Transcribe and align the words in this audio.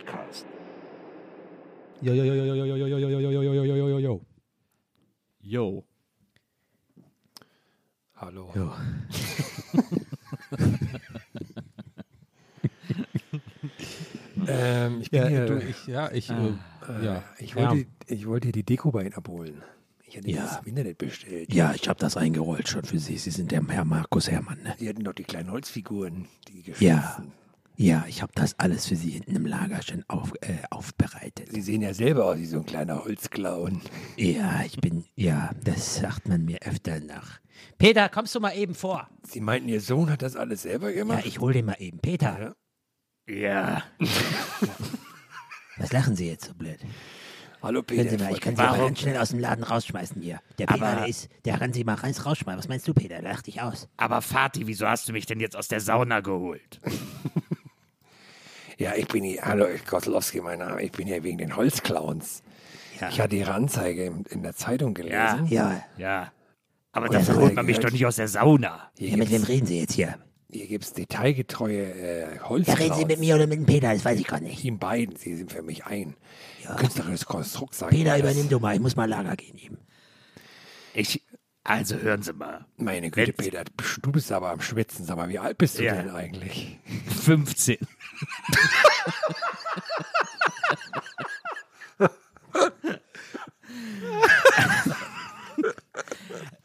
Podcast. 0.00 0.44
Jo, 2.02 2.12
jo, 2.14 2.24
jo, 2.24 2.34
jo, 2.34 2.44
jo, 2.44 2.54
jo, 2.54 2.76
jo, 2.76 2.86
jo, 2.98 2.98
jo, 2.98 3.08
jo, 3.08 3.30
jo, 3.30 3.52
jo, 3.64 3.64
jo, 3.76 3.88
jo, 3.88 3.98
jo. 3.98 4.20
Yo. 5.40 5.84
Hallo. 8.14 8.52
Jo. 8.54 8.72
Ähm, 14.48 15.00
ich 15.00 15.10
bin 15.10 15.22
Ja, 15.22 15.28
hier, 15.28 15.46
du, 15.46 15.58
ich, 15.58 15.86
ja, 15.86 16.10
ich, 16.12 16.30
Ah. 16.30 16.58
äh, 16.88 17.04
ja. 17.04 17.24
ich 17.38 17.50
Ja. 17.54 17.70
wollte, 17.70 17.86
ich 18.06 18.26
wollte 18.26 18.52
die 18.52 18.62
Deko 18.62 18.90
bei 18.90 19.02
Ihnen 19.02 19.14
abholen. 19.14 19.62
Ich 20.04 20.16
hatte 20.16 20.30
Ja. 20.30 20.42
das 20.42 20.60
im 20.60 20.66
Internet 20.66 20.98
bestellt. 20.98 21.52
Ja, 21.52 21.72
ich 21.74 21.88
habe 21.88 21.98
das 21.98 22.16
eingerollt 22.16 22.68
schon 22.68 22.84
für 22.84 22.98
Sie. 22.98 23.16
Sie 23.16 23.30
sind 23.30 23.50
der 23.50 23.66
Herr 23.66 23.84
Markus 23.84 24.30
Herrmann, 24.30 24.62
ne? 24.62 24.74
Sie 24.78 24.88
hatten 24.88 25.02
doch 25.04 25.14
die 25.14 25.24
kleinen 25.24 25.50
Holzfiguren, 25.50 26.28
die 26.48 26.62
Ja. 26.78 27.22
Ja, 27.78 28.06
ich 28.08 28.22
habe 28.22 28.32
das 28.34 28.58
alles 28.58 28.86
für 28.86 28.96
Sie 28.96 29.10
hinten 29.10 29.36
im 29.36 29.44
Lager 29.46 29.82
schon 29.82 30.02
auf, 30.08 30.32
äh, 30.40 30.56
aufbereitet. 30.70 31.48
Sie 31.52 31.60
sehen 31.60 31.82
ja 31.82 31.92
selber 31.92 32.24
aus 32.24 32.38
wie 32.38 32.46
so 32.46 32.56
ein 32.58 32.64
kleiner 32.66 33.04
Holzclown. 33.04 33.82
Ja, 34.16 34.62
ich 34.64 34.78
bin, 34.78 35.04
ja, 35.14 35.50
das 35.62 35.96
sagt 35.96 36.26
man 36.26 36.44
mir 36.46 36.58
öfter 36.62 37.00
nach. 37.00 37.38
Peter, 37.76 38.08
kommst 38.08 38.34
du 38.34 38.40
mal 38.40 38.52
eben 38.56 38.74
vor? 38.74 39.08
Sie 39.24 39.40
meinten, 39.40 39.68
Ihr 39.68 39.82
Sohn 39.82 40.08
hat 40.10 40.22
das 40.22 40.36
alles 40.36 40.62
selber 40.62 40.88
Ja, 40.88 40.96
gemacht? 40.96 41.26
ich 41.26 41.38
hol 41.40 41.52
den 41.52 41.66
mal 41.66 41.76
eben. 41.78 41.98
Peter, 41.98 42.54
Ja. 43.28 43.82
was 45.76 45.92
lachen 45.92 46.16
Sie 46.16 46.28
jetzt 46.28 46.46
so 46.46 46.54
blöd? 46.54 46.78
Hallo 47.62 47.78
Hören 47.80 47.86
Peter. 47.86 48.10
Sie 48.10 48.16
mal, 48.18 48.32
ich 48.32 48.40
kann. 48.40 48.54
Sie 48.56 48.62
mal 48.62 48.78
ganz 48.78 49.00
schnell 49.00 49.16
aus 49.18 49.30
dem 49.30 49.38
Laden 49.38 49.64
rausschmeißen 49.64 50.22
hier. 50.22 50.40
Der 50.58 50.66
Peter, 50.66 50.86
Aber- 50.86 50.96
der 51.00 51.08
ist, 51.08 51.28
der 51.44 51.58
kann 51.58 51.72
Sie 51.74 51.84
mal 51.84 51.94
reins 51.94 52.24
rausschmeißen. 52.24 52.58
Was 52.58 52.68
meinst 52.68 52.86
du, 52.88 52.94
Peter? 52.94 53.20
Lach 53.20 53.42
dich 53.42 53.60
aus. 53.60 53.88
Aber 53.96 54.22
Vati, 54.22 54.66
wieso 54.66 54.86
hast 54.88 55.08
du 55.08 55.12
mich 55.12 55.26
denn 55.26 55.40
jetzt 55.40 55.56
aus 55.56 55.68
der 55.68 55.80
Sauna 55.80 56.20
geholt? 56.20 56.80
Ja, 58.78 58.94
ich 58.94 59.08
bin 59.08 59.24
hier, 59.24 59.42
hallo, 59.42 59.66
Koslowski, 59.88 60.40
mein 60.40 60.58
Name. 60.58 60.82
Ich 60.82 60.92
bin 60.92 61.06
hier 61.06 61.22
wegen 61.22 61.38
den 61.38 61.56
Holzclowns. 61.56 62.42
Ja. 63.00 63.08
Ich 63.08 63.20
hatte 63.20 63.36
Ihre 63.36 63.52
Anzeige 63.54 64.04
in, 64.04 64.24
in 64.30 64.42
der 64.42 64.54
Zeitung 64.54 64.94
gelesen. 64.94 65.46
Ja, 65.48 65.82
Ja. 65.96 66.32
Aber 66.92 67.10
Oder 67.10 67.18
dafür 67.18 67.34
so 67.34 67.40
holt 67.42 67.54
man 67.54 67.66
mich 67.66 67.78
doch 67.78 67.90
nicht 67.90 68.06
aus 68.06 68.16
der 68.16 68.28
Sauna. 68.28 68.90
Hier 68.96 69.10
ja 69.10 69.16
mit 69.18 69.30
wem 69.30 69.42
reden 69.42 69.66
Sie 69.66 69.78
jetzt 69.80 69.92
hier? 69.92 70.14
Hier 70.50 70.66
gibt 70.66 70.84
es 70.84 70.94
detailgetreue 70.94 71.92
äh, 71.92 72.36
Ja, 72.36 72.48
Holzclowns. 72.48 72.80
reden 72.80 72.94
Sie 72.94 73.04
mit 73.04 73.20
mir 73.20 73.34
oder 73.34 73.46
mit 73.46 73.58
dem 73.58 73.66
Peter? 73.66 73.92
Das 73.92 74.02
weiß 74.02 74.18
ich 74.18 74.26
gar 74.26 74.40
nicht. 74.40 74.64
Ihnen 74.64 74.78
beiden, 74.78 75.14
Sie 75.16 75.34
sind 75.36 75.52
für 75.52 75.60
mich 75.62 75.84
ein 75.84 76.14
künstlerisches 76.78 77.26
Konstrukt, 77.26 77.74
sagen 77.74 77.94
Peter, 77.94 78.12
das. 78.12 78.20
übernimm 78.20 78.48
du 78.48 78.58
mal. 78.60 78.74
Ich 78.74 78.80
muss 78.80 78.96
mal 78.96 79.06
Lager 79.08 79.36
gehen 79.36 79.58
eben. 79.58 79.76
Ich. 80.94 81.22
Also 81.68 81.96
hören 81.98 82.22
Sie 82.22 82.32
mal. 82.32 82.64
Meine 82.76 83.10
Güte, 83.10 83.34
Wenn- 83.36 83.44
Peter, 83.44 83.64
du 84.02 84.12
bist 84.12 84.30
aber 84.32 84.50
am 84.50 84.60
Schwitzen. 84.60 85.04
Sag 85.04 85.16
mal, 85.16 85.28
wie 85.28 85.38
alt 85.38 85.58
bist 85.58 85.78
du 85.78 85.84
Ja. 85.84 85.94
denn 85.96 86.10
eigentlich? 86.10 86.78
15. 87.24 87.78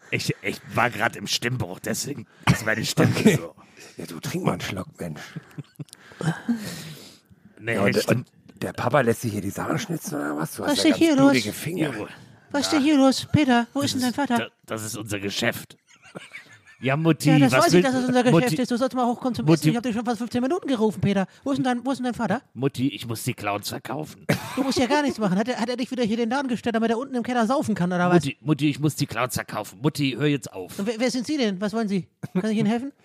Ich, 0.10 0.36
ich 0.42 0.60
war 0.74 0.90
gerade 0.90 1.18
im 1.18 1.28
Stimmbruch, 1.28 1.80
deswegen 1.80 2.28
ist 2.52 2.66
meine 2.66 2.84
Stimme 2.86 3.14
so. 3.38 3.56
Ja, 3.98 4.06
du 4.06 4.20
trink 4.20 4.44
mal 4.44 4.54
einen 4.54 4.62
Schluck, 4.62 4.88
Mensch. 5.00 5.22
Nee, 7.60 7.76
Ja, 7.76 7.84
und, 7.84 8.06
und 8.08 8.28
der 8.62 8.74
Papa 8.74 9.02
lässt 9.02 9.22
sich 9.22 9.32
hier 9.32 9.42
die 9.42 9.50
Sahne 9.50 9.80
schnitzen 9.80 10.16
oder 10.16 10.36
was? 10.38 10.56
Du 10.56 10.64
Was 10.64 10.72
hast 10.72 10.78
ist 10.80 10.86
ja 10.90 10.96
hier 10.96 11.08
ganz 11.10 11.20
los? 11.22 11.32
blutige 11.32 11.54
Finger. 11.54 11.94
Ja, 11.98 12.08
Was 12.52 12.62
ist 12.64 12.74
denn 12.74 12.82
hier 12.84 12.98
los? 12.98 13.28
Peter, 13.32 13.68
wo 13.74 13.82
ist 13.82 13.94
denn 13.94 14.02
dein 14.02 14.14
Vater? 14.14 14.38
da- 14.38 14.48
das 14.66 14.84
ist 14.84 14.98
unser 14.98 15.20
Geschäft. 15.20 15.78
Ja, 16.84 16.98
Mutti, 16.98 17.30
Ja, 17.30 17.38
das 17.38 17.52
was 17.52 17.66
weiß 17.66 17.74
will, 17.74 17.80
ich, 17.82 17.86
dass 17.86 17.94
das 17.94 18.06
unser 18.08 18.24
Geschäft 18.24 18.42
Mutti, 18.50 18.62
ist. 18.64 18.72
Du 18.72 18.78
sollst 18.78 18.96
mal 18.96 19.06
hochkommen 19.06 19.36
zum 19.36 19.46
Mutti- 19.46 19.60
Essen. 19.62 19.70
Ich 19.70 19.76
habe 19.76 19.88
dich 19.88 19.96
schon 19.96 20.04
fast 20.04 20.18
15 20.18 20.42
Minuten 20.42 20.68
gerufen, 20.68 21.00
Peter. 21.00 21.28
Wo 21.44 21.52
ist 21.52 21.58
denn 21.58 21.64
dein, 21.64 21.86
wo 21.86 21.92
ist 21.92 22.00
denn 22.00 22.06
dein 22.06 22.16
Vater? 22.16 22.42
Mutti, 22.56 22.88
ich 22.90 23.06
muss 23.08 23.24
die 23.24 23.36
Clowns 23.36 23.70
verkaufen. 23.70 24.26
Du 24.56 24.64
musst 24.64 24.80
ja 24.80 24.88
gar 24.88 25.04
nichts 25.04 25.20
machen. 25.20 25.38
Hat 25.38 25.48
er, 25.48 25.58
hat 25.60 25.70
er 25.70 25.78
dich 25.78 25.92
wieder 25.92 26.04
hier 26.04 26.18
den 26.18 26.32
Laden 26.32 26.48
gestellt, 26.48 26.74
damit 26.76 26.90
er 26.90 26.98
unten 26.98 27.14
im 27.14 27.22
Keller 27.22 27.46
saufen 27.46 27.76
kann, 27.76 27.94
oder 27.94 28.10
was? 28.10 28.16
Mutti, 28.26 28.38
Mutti, 28.42 28.70
ich 28.72 28.80
muss 28.80 28.96
die 28.96 29.06
Clowns 29.06 29.36
verkaufen. 29.36 29.80
Mutti, 29.84 30.16
hör 30.18 30.26
jetzt 30.26 30.52
auf. 30.52 30.80
Und 30.80 30.88
wer, 30.88 30.96
wer 31.00 31.12
sind 31.12 31.28
Sie 31.28 31.38
denn? 31.38 31.62
Was 31.62 31.72
wollen 31.74 31.88
Sie? 31.88 32.08
Kann 32.34 32.50
ich 32.50 32.58
Ihnen 32.58 32.68
helfen? 32.70 32.92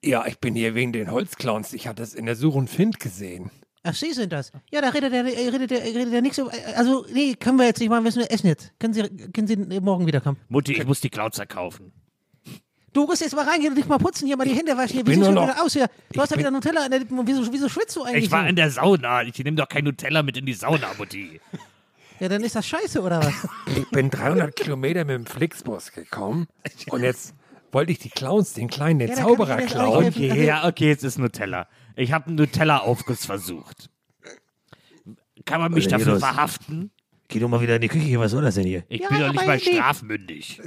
Ja, 0.00 0.26
ich 0.26 0.38
bin 0.38 0.54
hier 0.54 0.76
wegen 0.76 0.92
den 0.92 1.10
Holzclowns. 1.10 1.72
Ich 1.72 1.88
hatte 1.88 2.04
es 2.04 2.14
in 2.14 2.24
der 2.26 2.36
Such 2.36 2.54
und 2.54 2.70
Find 2.70 3.00
gesehen. 3.00 3.50
Ach, 3.84 3.94
Sie 3.94 4.12
sind 4.12 4.32
das. 4.32 4.50
Ja, 4.70 4.80
da 4.80 4.88
redet 4.90 5.12
er, 5.12 5.24
äh, 5.24 5.48
redet 5.48 5.70
er, 5.72 5.82
redet 5.84 6.12
er 6.12 6.20
nichts. 6.22 6.38
über- 6.38 6.52
Also, 6.76 7.06
nee, 7.12 7.34
können 7.34 7.58
wir 7.58 7.66
jetzt 7.66 7.78
nicht 7.80 7.88
machen. 7.88 8.00
Wir 8.04 8.08
müssen 8.08 8.22
essen 8.22 8.46
jetzt. 8.48 8.72
Können 8.78 8.92
Sie, 8.94 9.02
können 9.32 9.46
Sie 9.46 9.56
morgen 9.80 10.06
wiederkommen? 10.06 10.36
Mutti, 10.48 10.72
ich 10.74 10.84
muss 10.86 11.00
die 11.00 11.10
Clowns 11.10 11.36
verkaufen. 11.36 11.92
Du 12.92 13.04
musst 13.04 13.20
jetzt 13.20 13.36
mal 13.36 13.46
reingehen 13.46 13.72
und 13.72 13.76
dich 13.76 13.86
mal 13.86 13.98
putzen, 13.98 14.26
hier 14.26 14.36
mal 14.36 14.44
die 14.48 14.54
Hände 14.54 14.76
waschen. 14.76 14.94
Hier, 14.94 15.06
wie 15.06 15.14
du 15.14 15.30
nur 15.30 15.44
wieder 15.44 15.62
aus 15.62 15.74
hier? 15.74 15.88
Du 16.12 16.20
hast 16.20 16.30
ja 16.30 16.38
wieder 16.38 16.50
Nutella 16.50 16.84
in 16.86 16.90
der 16.90 17.00
Lippen. 17.00 17.20
Wieso, 17.26 17.52
wieso 17.52 17.68
schwitzt 17.68 17.94
du 17.96 18.02
eigentlich 18.02 18.24
Ich 18.24 18.30
war 18.32 18.42
so? 18.42 18.48
in 18.48 18.56
der 18.56 18.70
Sauna. 18.70 19.22
Ich 19.22 19.38
nehme 19.38 19.56
doch 19.56 19.68
kein 19.68 19.84
Nutella 19.84 20.22
mit 20.22 20.36
in 20.36 20.46
die 20.46 20.54
Sauna, 20.54 20.88
Mutti. 20.98 21.40
Ja, 22.18 22.28
dann 22.28 22.42
ist 22.42 22.56
das 22.56 22.66
scheiße, 22.66 23.00
oder 23.00 23.22
was? 23.22 23.34
Ich 23.76 23.88
bin 23.90 24.10
300 24.10 24.56
Kilometer 24.56 25.04
mit 25.04 25.14
dem 25.14 25.26
Flixbus 25.26 25.92
gekommen 25.92 26.48
und 26.90 27.02
jetzt 27.02 27.34
wollte 27.70 27.92
ich 27.92 27.98
die 28.00 28.08
Clowns, 28.10 28.54
den 28.54 28.68
kleinen, 28.68 28.98
den 28.98 29.10
Ja, 29.10 29.14
Zauberer 29.16 29.58
klauen. 29.58 30.06
nicht. 30.06 30.16
Okay, 30.16 30.44
ja, 30.44 30.66
okay, 30.66 30.88
jetzt 30.88 31.04
ist 31.04 31.18
Nutella. 31.18 31.68
Ich 31.98 32.12
habe 32.12 32.26
einen 32.26 32.36
Nutella-Aufguss 32.36 33.26
versucht. 33.26 33.90
Kann 35.44 35.60
man 35.60 35.72
mich 35.72 35.88
dafür 35.88 36.12
los? 36.12 36.20
verhaften? 36.20 36.90
Geh 37.26 37.40
doch 37.40 37.48
mal 37.48 37.60
wieder 37.60 37.76
in 37.76 37.82
die 37.82 37.88
Küche. 37.88 38.18
Was 38.20 38.30
soll 38.30 38.42
das 38.42 38.54
denn 38.54 38.66
hier? 38.66 38.84
Ich 38.88 39.00
Ja, 39.00 39.08
bin 39.08 39.18
doch 39.20 39.28
nicht 39.32 39.38
aber 39.40 39.46
mal 39.48 39.60
strafmündig. 39.60 40.62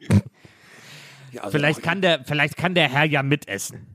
Ja, 1.32 1.42
also 1.42 1.58
Vielleicht 1.58 1.80
auch- 1.80 1.82
kann, 1.82 2.00
der, 2.00 2.24
vielleicht 2.24 2.56
kann 2.56 2.74
der 2.74 2.88
Herr 2.88 3.04
ja 3.04 3.22
mitessen. 3.22 3.86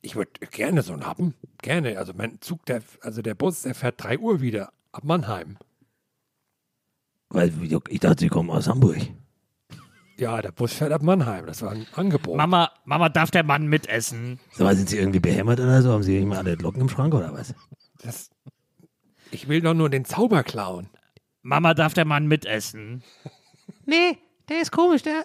Ich 0.00 0.14
würde 0.16 0.30
gerne 0.50 0.82
so 0.82 0.92
einen 0.94 1.04
haben. 1.04 1.34
Gerne. 1.60 1.98
Also 1.98 2.12
mein 2.14 2.40
Zug, 2.40 2.64
der, 2.66 2.80
also 3.02 3.20
der 3.22 3.34
Bus, 3.34 3.62
der 3.62 3.74
fährt 3.74 4.02
3 4.02 4.18
Uhr 4.18 4.40
wieder 4.40 4.72
ab 4.92 5.04
Mannheim. 5.04 5.58
Weil 7.28 7.52
ich 7.90 8.00
dachte, 8.00 8.20
Sie 8.20 8.28
kommen 8.28 8.50
aus 8.50 8.68
Hamburg. 8.68 8.98
Ja, 10.18 10.40
der 10.40 10.52
Bus 10.52 10.72
fährt 10.72 10.92
ab 10.92 11.02
Mannheim. 11.02 11.46
Das 11.46 11.62
war 11.62 11.72
ein 11.72 11.86
Angebot. 11.94 12.36
Mama, 12.36 12.70
Mama, 12.84 13.08
darf 13.08 13.30
der 13.30 13.42
Mann 13.42 13.66
mitessen? 13.66 14.40
Sag 14.52 14.64
mal, 14.64 14.76
sind 14.76 14.88
Sie 14.88 14.96
irgendwie 14.98 15.20
behämmert 15.20 15.60
oder 15.60 15.82
so? 15.82 15.92
Haben 15.92 16.02
Sie 16.02 16.18
nicht 16.18 16.26
mal 16.26 16.38
alle 16.38 16.54
Locken 16.54 16.80
im 16.80 16.88
Schrank 16.88 17.14
oder 17.14 17.32
was? 17.34 17.54
Das, 18.02 18.30
ich 19.30 19.48
will 19.48 19.60
doch 19.60 19.74
nur 19.74 19.90
den 19.90 20.04
Zauber 20.04 20.42
klauen. 20.42 20.88
Mama, 21.42 21.74
darf 21.74 21.94
der 21.94 22.04
Mann 22.06 22.26
mitessen? 22.26 23.02
Nee, 23.84 24.18
der 24.48 24.62
ist 24.62 24.72
komisch, 24.72 25.02
der. 25.02 25.24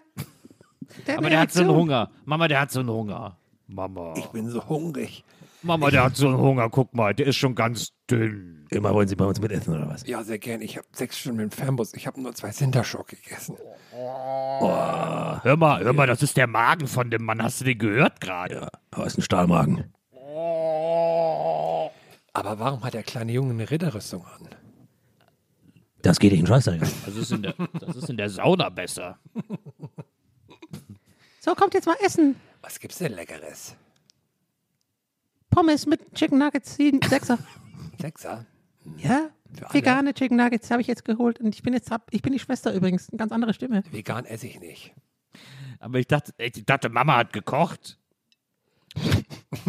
der 1.07 1.17
Aber 1.17 1.29
der 1.29 1.39
hat 1.39 1.51
so 1.51 1.61
einen 1.61 1.71
Hunger. 1.71 2.11
Mama, 2.25 2.47
der 2.47 2.61
hat 2.61 2.71
so 2.71 2.81
einen 2.81 2.89
Hunger. 2.89 3.37
Mama. 3.67 4.13
Ich 4.17 4.27
bin 4.27 4.49
so 4.49 4.67
hungrig. 4.67 5.23
Mama, 5.63 5.89
der 5.89 6.03
hat 6.03 6.15
so 6.15 6.27
einen 6.27 6.37
Hunger, 6.37 6.69
guck 6.69 6.93
mal, 6.93 7.13
der 7.13 7.27
ist 7.27 7.37
schon 7.37 7.55
ganz 7.55 7.93
dünn. 8.09 8.60
Immer 8.73 8.93
wollen 8.93 9.07
Sie 9.07 9.17
bei 9.17 9.25
uns 9.25 9.41
mitessen 9.41 9.75
oder 9.75 9.89
was? 9.89 10.07
Ja, 10.07 10.23
sehr 10.23 10.39
gern. 10.39 10.61
Ich 10.61 10.77
habe 10.77 10.87
sechs 10.93 11.19
Stunden 11.19 11.41
im 11.41 11.51
Fernbus. 11.51 11.93
Ich 11.93 12.07
habe 12.07 12.21
nur 12.21 12.33
zwei 12.33 12.51
Sinterschock 12.51 13.09
gegessen. 13.09 13.57
Hör 13.91 15.57
mal, 15.57 15.83
hör 15.83 15.91
mal, 15.91 16.07
das 16.07 16.23
ist 16.23 16.37
der 16.37 16.47
Magen 16.47 16.87
von 16.87 17.11
dem 17.11 17.25
Mann. 17.25 17.43
Hast 17.43 17.59
du 17.59 17.65
den 17.65 17.77
gehört 17.77 18.21
gerade? 18.21 18.69
Aber 18.91 19.05
ist 19.05 19.17
ein 19.17 19.23
Stahlmagen. 19.23 19.93
Aber 22.33 22.59
warum 22.59 22.81
hat 22.85 22.93
der 22.93 23.03
kleine 23.03 23.33
Junge 23.33 23.51
eine 23.51 23.69
Ritterrüstung 23.69 24.25
an? 24.25 24.47
Das 26.01 26.17
geht 26.17 26.31
Ihnen 26.31 26.47
scheißegal. 26.47 26.89
Das 27.05 27.15
ist 27.17 27.31
in 27.33 27.43
der, 27.43 27.53
das 27.73 27.97
ist 27.97 28.09
in 28.09 28.15
der 28.15 28.29
Sauna 28.29 28.69
besser. 28.69 29.19
So, 31.41 31.53
kommt 31.55 31.73
jetzt 31.73 31.87
mal 31.87 31.97
essen. 32.05 32.37
Was 32.61 32.79
gibt's 32.79 32.99
denn 32.99 33.13
Leckeres? 33.13 33.75
Pommes 35.49 35.85
mit 35.85 36.13
Chicken 36.15 36.37
Nuggets, 36.37 36.75
sieben, 36.75 37.01
Sechser. 37.01 37.37
Sechser? 37.99 38.45
Ja, 38.97 39.29
Für 39.53 39.65
alle? 39.65 39.73
vegane 39.73 40.13
Chicken 40.13 40.37
Nuggets 40.37 40.71
habe 40.71 40.81
ich 40.81 40.87
jetzt 40.87 41.05
geholt. 41.05 41.39
Und 41.39 41.53
ich 41.55 41.63
bin 41.63 41.73
jetzt, 41.73 41.91
hab, 41.91 42.07
ich 42.13 42.21
bin 42.21 42.33
die 42.33 42.39
Schwester 42.39 42.73
übrigens, 42.73 43.09
eine 43.09 43.17
ganz 43.17 43.31
andere 43.31 43.53
Stimme. 43.53 43.83
Vegan 43.91 44.25
esse 44.25 44.47
ich 44.47 44.59
nicht. 44.59 44.93
Aber 45.79 45.99
ich 45.99 46.07
dachte, 46.07 46.33
ich 46.37 46.65
dachte, 46.65 46.89
Mama 46.89 47.17
hat 47.17 47.33
gekocht. 47.33 47.97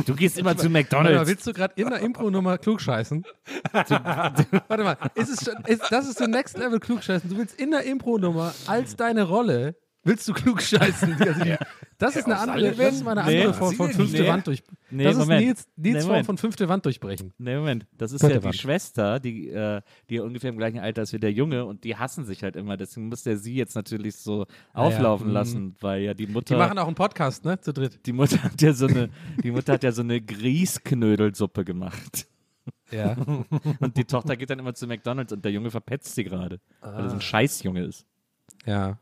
Du 0.06 0.14
gehst 0.14 0.36
immer 0.38 0.52
zu 0.56 0.64
Warte 0.64 0.68
mal, 0.70 0.78
McDonalds. 0.80 1.28
willst 1.30 1.46
du 1.46 1.52
gerade 1.52 1.74
in 1.80 1.88
der 1.88 2.00
Impro-Nummer 2.00 2.58
klugscheißen? 2.58 3.24
Warte 3.72 4.84
mal, 4.84 4.96
ist 5.14 5.28
es 5.28 5.44
schon, 5.44 5.62
ist, 5.64 5.82
das 5.90 6.08
ist 6.08 6.18
so 6.18 6.26
Next 6.26 6.56
Level 6.58 6.80
klugscheißen. 6.80 7.30
Du 7.30 7.36
willst 7.36 7.58
in 7.60 7.70
der 7.70 7.84
Impro-Nummer 7.84 8.52
als 8.66 8.96
deine 8.96 9.22
Rolle, 9.24 9.76
willst 10.02 10.26
du 10.28 10.32
klugscheißen? 10.32 11.14
Also 11.20 11.40
die, 11.44 11.56
das 12.02 12.16
ist 12.16 12.26
eine 12.26 12.38
andere, 12.38 12.72
das 12.72 12.94
ist 12.94 13.06
eine 13.06 13.24
Nee. 13.24 13.40
andere 13.40 13.54
Form 13.54 13.74
von 13.74 13.90
fünfte 13.90 14.22
Nee. 14.22 14.28
Wand 14.28 14.46
durch. 14.46 14.62
Nee, 14.90 15.04
das 15.04 15.14
ist 15.14 15.18
Moment. 15.20 15.46
Nils, 15.46 15.68
Nils 15.76 15.94
Nee, 16.04 16.10
Form 16.10 16.24
von 16.24 16.38
fünfte 16.38 16.68
Wand 16.68 16.84
durchbrechen. 16.84 17.32
Nee, 17.38 17.56
Moment. 17.56 17.86
Das 17.96 18.12
ist 18.12 18.20
Vierte 18.20 18.34
ja 18.34 18.40
die 18.40 18.44
Wand. 18.46 18.56
Schwester, 18.56 19.20
die, 19.20 19.48
äh, 19.48 19.80
die 20.10 20.18
ungefähr 20.20 20.50
im 20.50 20.58
gleichen 20.58 20.80
Alter 20.80 21.02
ist 21.02 21.12
wie 21.12 21.18
der 21.18 21.32
Junge 21.32 21.64
und 21.64 21.84
die 21.84 21.96
hassen 21.96 22.24
sich 22.24 22.42
halt 22.42 22.56
immer. 22.56 22.76
Deswegen 22.76 23.08
muss 23.08 23.22
der 23.22 23.36
sie 23.38 23.54
jetzt 23.54 23.74
natürlich 23.74 24.16
so 24.16 24.46
auflaufen 24.72 25.28
mhm. 25.28 25.32
lassen, 25.32 25.76
weil 25.80 26.02
ja 26.02 26.14
die 26.14 26.26
Mutter. 26.26 26.54
Die 26.54 26.58
machen 26.58 26.78
auch 26.78 26.86
einen 26.86 26.94
Podcast, 26.94 27.44
ne? 27.44 27.60
Zu 27.60 27.72
dritt. 27.72 28.04
die 28.06 28.12
Mutter 28.12 28.42
hat 28.42 28.60
ja 28.60 28.72
so 28.72 28.86
eine, 28.86 29.08
die 29.42 29.50
Mutter 29.50 29.74
hat 29.74 29.84
ja 29.84 29.92
so 29.92 30.02
eine 30.02 30.20
Grießknödelsuppe 30.20 31.64
gemacht. 31.64 32.26
Ja. 32.90 33.16
Und 33.80 33.96
die 33.96 34.04
Tochter 34.04 34.36
geht 34.36 34.50
dann 34.50 34.58
immer 34.58 34.74
zu 34.74 34.86
McDonalds 34.86 35.32
und 35.32 35.44
der 35.44 35.50
Junge 35.50 35.70
verpetzt 35.70 36.14
sie 36.14 36.24
gerade, 36.24 36.60
weil 36.80 37.04
er 37.04 37.08
so 37.08 37.16
ein 37.16 37.20
Scheißjunge 37.20 37.84
ist. 37.84 38.06
ja. 38.66 38.98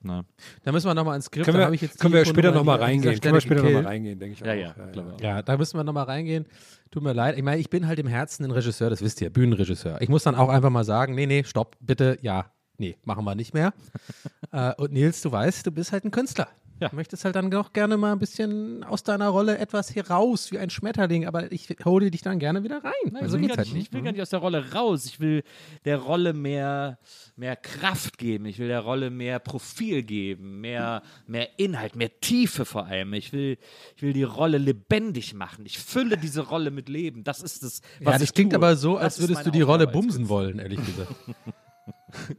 Na. 0.00 0.24
Da 0.62 0.70
müssen 0.72 0.86
wir 0.86 0.94
nochmal 0.94 1.16
ins 1.16 1.24
Skript. 1.26 1.44
Können 1.46 1.58
da 1.58 1.68
wir, 1.68 1.74
ich 1.74 1.82
jetzt 1.82 1.98
können 1.98 2.14
wir 2.14 2.24
später 2.24 2.52
nochmal 2.52 2.78
reingehen. 2.78 3.20
Können 3.20 3.34
wir 3.34 3.40
später 3.40 3.62
nochmal 3.62 3.84
reingehen, 3.84 4.18
denke 4.18 4.34
ich 4.34 4.40
Ja, 4.40 4.52
auch. 4.52 4.76
ja, 4.78 4.86
glaube 4.92 5.14
ich. 5.16 5.22
Ja, 5.22 5.42
da 5.42 5.56
müssen 5.56 5.76
wir 5.76 5.84
nochmal 5.84 6.04
reingehen. 6.04 6.46
Tut 6.90 7.02
mir 7.02 7.12
leid. 7.12 7.36
Ich 7.36 7.42
meine, 7.42 7.60
ich 7.60 7.68
bin 7.68 7.86
halt 7.86 7.98
im 7.98 8.06
Herzen 8.06 8.44
ein 8.44 8.50
Regisseur, 8.52 8.90
das 8.90 9.02
wisst 9.02 9.20
ihr, 9.20 9.30
Bühnenregisseur. 9.30 10.00
Ich 10.00 10.08
muss 10.08 10.22
dann 10.22 10.36
auch 10.36 10.48
einfach 10.48 10.70
mal 10.70 10.84
sagen, 10.84 11.14
nee, 11.14 11.26
nee, 11.26 11.42
stopp, 11.44 11.76
bitte, 11.80 12.16
ja, 12.22 12.46
nee, 12.78 12.96
machen 13.04 13.24
wir 13.24 13.34
nicht 13.34 13.54
mehr. 13.54 13.74
äh, 14.52 14.72
und 14.74 14.92
Nils, 14.92 15.20
du 15.22 15.32
weißt, 15.32 15.66
du 15.66 15.72
bist 15.72 15.90
halt 15.92 16.04
ein 16.04 16.10
Künstler. 16.12 16.48
Ja. 16.80 16.88
Du 16.90 16.96
möchtest 16.96 17.24
halt 17.24 17.34
dann 17.34 17.52
auch 17.54 17.72
gerne 17.72 17.96
mal 17.96 18.12
ein 18.12 18.18
bisschen 18.18 18.84
aus 18.84 19.02
deiner 19.02 19.28
Rolle 19.28 19.58
etwas 19.58 19.94
heraus, 19.94 20.52
wie 20.52 20.58
ein 20.58 20.70
Schmetterling, 20.70 21.26
aber 21.26 21.50
ich 21.50 21.68
hole 21.84 22.10
dich 22.10 22.22
dann 22.22 22.38
gerne 22.38 22.62
wieder 22.62 22.84
rein. 22.84 22.92
Nein, 23.10 23.22
also 23.22 23.36
ich, 23.36 23.42
will 23.42 23.48
gar 23.48 23.56
halt 23.58 23.72
nicht, 23.72 23.88
ich 23.88 23.92
will 23.92 24.02
gar 24.02 24.12
nicht 24.12 24.22
aus 24.22 24.30
der 24.30 24.38
Rolle 24.38 24.72
raus. 24.72 25.04
Ich 25.06 25.18
will 25.20 25.42
der 25.84 25.98
Rolle 25.98 26.32
mehr, 26.32 26.98
mehr 27.36 27.56
Kraft 27.56 28.18
geben. 28.18 28.46
Ich 28.46 28.58
will 28.58 28.68
der 28.68 28.80
Rolle 28.80 29.10
mehr 29.10 29.38
Profil 29.38 30.02
geben, 30.02 30.60
mehr, 30.60 31.02
mehr 31.26 31.48
Inhalt, 31.58 31.96
mehr 31.96 32.20
Tiefe 32.20 32.64
vor 32.64 32.86
allem. 32.86 33.12
Ich 33.14 33.32
will, 33.32 33.58
ich 33.96 34.02
will 34.02 34.12
die 34.12 34.22
Rolle 34.22 34.58
lebendig 34.58 35.34
machen. 35.34 35.66
Ich 35.66 35.78
fülle 35.78 36.16
diese 36.16 36.42
Rolle 36.42 36.70
mit 36.70 36.88
Leben. 36.88 37.24
Das 37.24 37.42
ist 37.42 37.62
es, 37.62 37.80
was 37.98 38.04
Ja, 38.06 38.12
das 38.12 38.22
ich 38.22 38.34
klingt 38.34 38.52
tue. 38.52 38.58
aber 38.58 38.76
so, 38.76 38.94
Das 38.94 39.02
als 39.02 39.18
ist 39.18 39.28
würdest 39.28 39.46
du 39.46 39.50
die 39.50 39.62
Rolle 39.62 39.84
als 39.86 39.92
bumsen 39.92 40.28
wollen, 40.28 40.58
ehrlich 40.58 40.80
gesagt. 40.84 41.14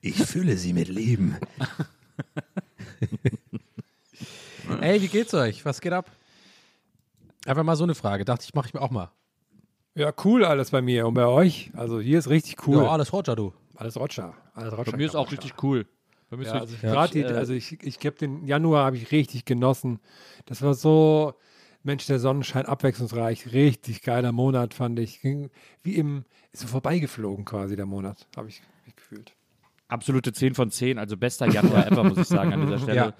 Ich 0.00 0.16
fülle 0.16 0.56
Sie 0.56 0.72
mit 0.72 0.88
Leben. 0.88 1.36
Ey, 4.80 5.00
wie 5.02 5.08
geht's 5.08 5.34
euch? 5.34 5.64
Was 5.64 5.80
geht 5.80 5.92
ab? 5.92 6.10
Einfach 7.46 7.62
mal 7.62 7.76
so 7.76 7.84
eine 7.84 7.94
Frage. 7.94 8.24
Dachte 8.24 8.44
ich, 8.46 8.54
mache 8.54 8.68
ich 8.68 8.74
mir 8.74 8.80
auch 8.80 8.90
mal. 8.90 9.10
Ja, 9.94 10.12
cool 10.24 10.44
alles 10.44 10.70
bei 10.70 10.82
mir. 10.82 11.06
Und 11.06 11.14
bei 11.14 11.26
euch? 11.26 11.70
Also 11.74 12.00
hier 12.00 12.18
ist 12.18 12.28
richtig 12.28 12.66
cool. 12.66 12.84
Ja, 12.84 12.90
alles 12.90 13.12
Roger, 13.12 13.34
du. 13.34 13.52
alles 13.76 13.96
Roger. 13.96 14.34
Alles 14.54 14.72
Roger. 14.76 14.92
Bei 14.92 14.96
mir 14.96 15.06
ist 15.06 15.16
auch 15.16 15.32
richtig 15.32 15.54
cool. 15.62 15.86
Bei 16.30 16.36
mir 16.36 16.42
ist 16.42 16.52
Ja, 16.52 16.60
also 16.60 16.72
richtig, 16.74 16.84
ich, 16.84 16.94
grad 16.94 17.14
die, 17.14 17.24
also 17.24 17.52
ich, 17.52 17.82
ich 17.82 17.98
glaube, 17.98 18.18
den 18.18 18.46
Januar 18.46 18.84
habe 18.84 18.96
ich 18.96 19.10
richtig 19.10 19.44
genossen. 19.44 19.98
Das 20.46 20.62
war 20.62 20.74
so, 20.74 21.34
Mensch, 21.82 22.06
der 22.06 22.18
Sonnenschein 22.18 22.66
abwechslungsreich. 22.66 23.52
Richtig 23.52 24.02
geiler 24.02 24.32
Monat, 24.32 24.74
fand 24.74 24.98
ich. 24.98 25.20
Ging 25.20 25.50
wie 25.82 25.96
im, 25.96 26.24
ist 26.52 26.60
so 26.62 26.68
vorbeigeflogen 26.68 27.44
quasi 27.44 27.76
der 27.76 27.86
Monat, 27.86 28.26
habe 28.36 28.48
ich. 28.48 28.62
Absolute 29.88 30.32
10 30.32 30.54
von 30.54 30.70
10, 30.70 30.98
also 30.98 31.16
bester 31.16 31.46
Januar 31.46 31.86
ever, 31.90 32.04
muss 32.04 32.18
ich 32.18 32.26
sagen, 32.28 32.52
an 32.52 32.60
dieser 32.66 32.78
Stelle. 32.82 33.14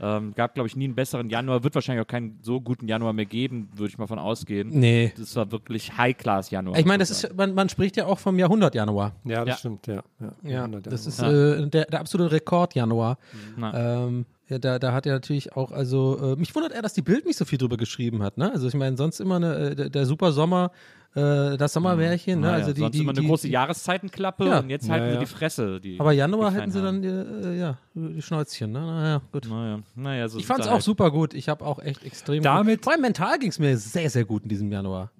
Ähm, 0.00 0.32
gab, 0.34 0.54
glaube 0.54 0.66
ich, 0.66 0.74
nie 0.74 0.84
einen 0.86 0.94
besseren 0.96 1.28
Januar, 1.30 1.62
wird 1.62 1.74
wahrscheinlich 1.76 2.02
auch 2.04 2.08
keinen 2.08 2.38
so 2.42 2.60
guten 2.60 2.88
Januar 2.88 3.12
mehr 3.12 3.24
geben, 3.26 3.68
würde 3.74 3.90
ich 3.90 3.98
mal 3.98 4.06
von 4.08 4.18
ausgehen. 4.18 4.68
Nee. 4.70 5.12
Das 5.16 5.36
war 5.36 5.52
wirklich 5.52 5.96
High-Class-Januar. 5.96 6.76
Ich 6.78 6.86
meine, 6.86 6.98
das 6.98 7.10
ist, 7.10 7.36
man, 7.36 7.54
man 7.54 7.68
spricht 7.68 7.96
ja 7.96 8.06
auch 8.06 8.18
vom 8.18 8.36
Jahrhundert 8.38 8.74
Januar. 8.74 9.12
Ja, 9.24 9.44
das 9.44 9.48
Ja. 9.48 9.56
stimmt, 9.58 9.86
ja. 9.86 10.02
Ja, 10.42 10.66
Ja, 10.66 10.68
das 10.68 11.06
ist 11.06 11.20
ja. 11.20 11.30
äh, 11.30 11.68
der, 11.68 11.84
der 11.84 12.00
absolute 12.00 12.32
Rekord 12.32 12.74
Januar. 12.74 13.18
Na. 13.56 14.04
Ähm, 14.06 14.26
ja, 14.48 14.58
da, 14.58 14.78
da 14.78 14.92
hat 14.92 15.06
er 15.06 15.12
natürlich 15.14 15.54
auch, 15.56 15.70
also, 15.70 16.32
äh, 16.34 16.36
mich 16.36 16.52
wundert 16.54 16.72
eher, 16.72 16.82
dass 16.82 16.94
die 16.94 17.02
Bild 17.02 17.24
nicht 17.24 17.36
so 17.36 17.44
viel 17.44 17.58
drüber 17.58 17.76
geschrieben 17.76 18.22
hat, 18.22 18.36
ne? 18.38 18.50
Also 18.50 18.66
ich 18.68 18.74
meine, 18.74 18.96
sonst 18.96 19.20
immer 19.20 19.36
eine, 19.36 19.54
äh, 19.56 19.74
der, 19.76 19.88
der 19.88 20.04
super 20.04 20.32
Sommer, 20.32 20.72
äh, 21.14 21.56
das 21.58 21.72
Sommermärchen, 21.74 22.40
ne? 22.40 22.46
Naja, 22.46 22.56
Also 22.58 22.72
die, 22.72 22.80
sonst 22.80 22.94
die, 22.94 23.00
immer 23.00 23.12
eine 23.12 23.20
die, 23.20 23.26
große 23.26 23.46
die, 23.46 23.52
Jahreszeitenklappe 23.52 24.46
Ja. 24.46 24.58
und 24.60 24.70
jetzt 24.70 24.86
Ja, 24.86 24.92
halten 24.94 25.08
sie 25.08 25.14
ja. 25.14 25.20
die 25.20 25.26
Fresse. 25.26 25.80
Die, 25.80 26.00
Aber 26.00 26.12
Januar 26.12 26.50
die 26.50 26.56
hätten 26.56 26.70
sie 26.70 26.80
dann 26.82 27.02
die, 27.02 27.08
äh, 27.08 27.58
ja, 27.58 27.78
die 27.94 28.22
Schnäuzchen, 28.22 28.72
ne? 28.72 28.80
Naja, 28.80 29.22
gut. 29.32 29.46
Naja, 29.48 29.80
naja, 29.94 30.28
so 30.28 30.38
Ich 30.38 30.46
fand 30.46 30.60
es 30.60 30.64
sie 30.66 30.70
auch 30.70 30.74
halt. 30.76 30.82
super 30.84 31.10
gut. 31.10 31.34
Ich 31.34 31.48
habe 31.48 31.64
auch 31.64 31.78
echt 31.80 32.02
extrem. 32.04 32.42
Damit- 32.42 32.84
Vor 32.84 32.92
allem 32.92 33.02
mental 33.02 33.38
ging 33.38 33.50
es 33.50 33.58
mir 33.58 33.76
sehr, 33.76 34.08
sehr 34.10 34.24
gut 34.24 34.44
in 34.44 34.48
diesem 34.48 34.72
Januar. 34.72 35.10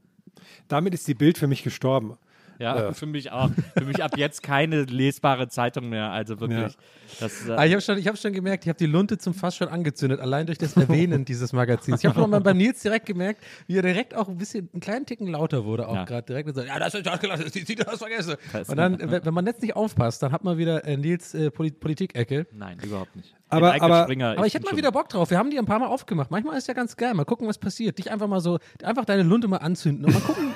Damit 0.69 0.95
ist 0.95 1.07
die 1.09 1.15
Bild 1.15 1.37
für 1.39 1.47
mich 1.47 1.63
gestorben. 1.63 2.17
Ja, 2.63 2.93
für 2.93 3.07
mich 3.07 3.31
auch. 3.33 3.51
Für 3.77 3.85
mich 3.85 4.03
ab 4.03 4.17
jetzt 4.17 4.43
keine 4.43 4.83
lesbare 4.85 5.49
Zeitung 5.49 5.89
mehr. 5.89 6.11
Also 6.11 6.39
wirklich. 6.41 6.77
Das, 7.21 7.47
äh, 7.49 7.53
Aber 7.53 7.67
ich 7.67 7.73
habe 7.73 7.83
schon, 7.83 7.99
ich 7.99 8.07
hab 8.09 8.17
schon 8.17 8.33
gemerkt, 8.33 8.65
ich 8.65 8.69
habe 8.69 8.79
die 8.79 8.87
Lunte 8.87 9.19
zum 9.19 9.35
Fass 9.35 9.57
schon 9.57 9.69
angezündet, 9.69 10.21
allein 10.21 10.47
durch 10.47 10.59
das 10.59 10.77
Erwähnen 10.77 11.25
dieses 11.27 11.53
Magazins. 11.53 12.01
Ich 12.01 12.07
habe 12.07 12.19
schon 12.19 12.31
mal 12.31 12.41
beim 12.41 12.57
Nils 12.57 12.81
direkt 12.81 13.07
gemerkt, 13.07 13.43
wie 13.67 13.77
er 13.77 13.83
direkt 13.83 14.15
auch 14.15 14.29
ein 14.29 14.39
bisschen, 14.39 14.69
einen 14.73 14.81
kleinen 14.81 15.05
Ticken 15.07 15.27
lauter 15.27 15.65
wurde, 15.65 15.89
auch 15.89 15.95
Ja. 15.97 16.05
gerade 16.05 16.27
direkt. 16.27 16.49
Und 16.49 16.55
so, 16.55 16.63
ja, 16.63 16.79
das 16.79 16.95
ist 16.95 17.05
das 17.07 17.21
gelassen, 17.21 17.43
ist 17.47 17.57
das 17.87 17.99
vergessen. 17.99 18.37
Das- 18.53 18.69
Und 18.69 18.77
dann, 18.77 18.99
wenn, 19.11 19.35
man 19.35 19.45
jetzt 19.47 19.61
nicht 19.63 19.77
aufpasst, 19.77 20.23
dann 20.23 20.33
hat 20.33 20.45
man 20.45 20.57
wieder 20.57 20.85
äh, 20.85 20.97
Nils 20.97 21.35
äh, 21.35 21.51
Poli 21.51 21.71
Politik-Ecke. 21.73 22.47
nein, 22.53 22.79
überhaupt 22.83 23.15
nicht. 23.17 23.35
Aber- 23.53 23.81
aber- 23.83 24.03
Springer, 24.05 24.31
Aber 24.37 24.47
ich 24.47 24.55
hätte 24.55 24.67
mal 24.71 24.77
wieder 24.77 24.91
Bock 24.93 25.09
drauf. 25.09 25.31
Wir 25.31 25.39
haben 25.39 25.51
die 25.51 25.59
ein 25.59 25.67
paar 25.67 25.79
Mal 25.79 25.87
aufgemacht. 25.87 26.31
Manchmal 26.31 26.57
ist 26.59 26.69
ja 26.69 26.75
ganz 26.75 26.97
geil. 26.97 27.15
Mal 27.15 27.25
gucken, 27.25 27.47
was 27.49 27.59
passiert. 27.59 27.99
Dich 27.99 28.11
einfach 28.11 28.27
mal 28.29 28.41
so, 28.41 28.59
einfach 28.83 29.05
deine 29.05 29.23
Lunte 29.23 29.49
mal 29.49 29.59
anzünden 29.59 30.05
und 30.07 30.15
mal 30.15 30.21
gucken, 30.21 30.53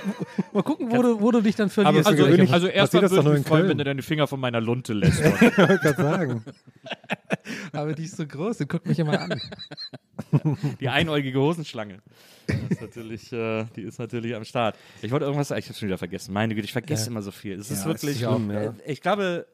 mal 0.52 0.62
gucken 0.62 0.90
wo, 0.90 1.02
du, 1.02 1.20
wo 1.20 1.30
du 1.30 1.40
dich 1.42 1.54
dann 1.56 1.68
verlierst. 1.70 2.08
für 2.08 2.12
Also, 2.14 2.24
gewöhnlich 2.24 2.52
also 2.52 2.66
erstmal 2.66 3.02
würde 3.02 3.14
doch 3.14 3.20
ich 3.20 3.24
nur 3.24 3.32
mich 3.34 3.42
in 3.42 3.46
freuen, 3.46 3.60
Köln. 3.60 3.70
wenn 3.70 3.78
du 3.78 3.84
deine 3.84 4.02
Finger 4.02 4.26
von 4.26 4.40
meiner 4.40 4.60
Lunte 4.60 4.92
lässt. 4.92 5.20
Ich 5.24 5.58
wollte 5.58 5.78
gerade 5.78 6.02
sagen. 6.02 6.44
Aber 7.72 7.92
die 7.94 8.04
ist 8.04 8.16
so 8.16 8.26
groß, 8.26 8.58
die 8.58 8.66
guckt 8.66 8.86
mich 8.86 8.98
immer 8.98 9.20
an. 9.20 9.40
Die 10.80 10.88
einäugige 10.88 11.38
Hosenschlange. 11.40 11.98
Das 12.46 12.56
ist 12.70 12.80
natürlich, 12.80 13.32
äh, 13.32 13.64
die 13.76 13.82
ist 13.82 13.98
natürlich 13.98 14.34
am 14.34 14.44
Start. 14.44 14.76
Ich 15.02 15.10
wollte 15.10 15.24
irgendwas, 15.24 15.50
ich 15.50 15.66
habe 15.68 15.74
schon 15.78 15.88
wieder 15.88 15.98
vergessen. 15.98 16.32
Meine 16.32 16.54
Güte, 16.54 16.64
ich 16.64 16.72
vergesse 16.72 17.10
immer 17.10 17.22
so 17.22 17.30
viel. 17.30 17.58
Es 17.58 17.70
ist 17.70 17.80
Ja, 17.80 17.86
wirklich, 17.86 18.22
ist 18.22 18.28
schlimm, 18.28 18.50
ja. 18.50 18.74
ich 18.86 19.00
glaube, 19.00 19.46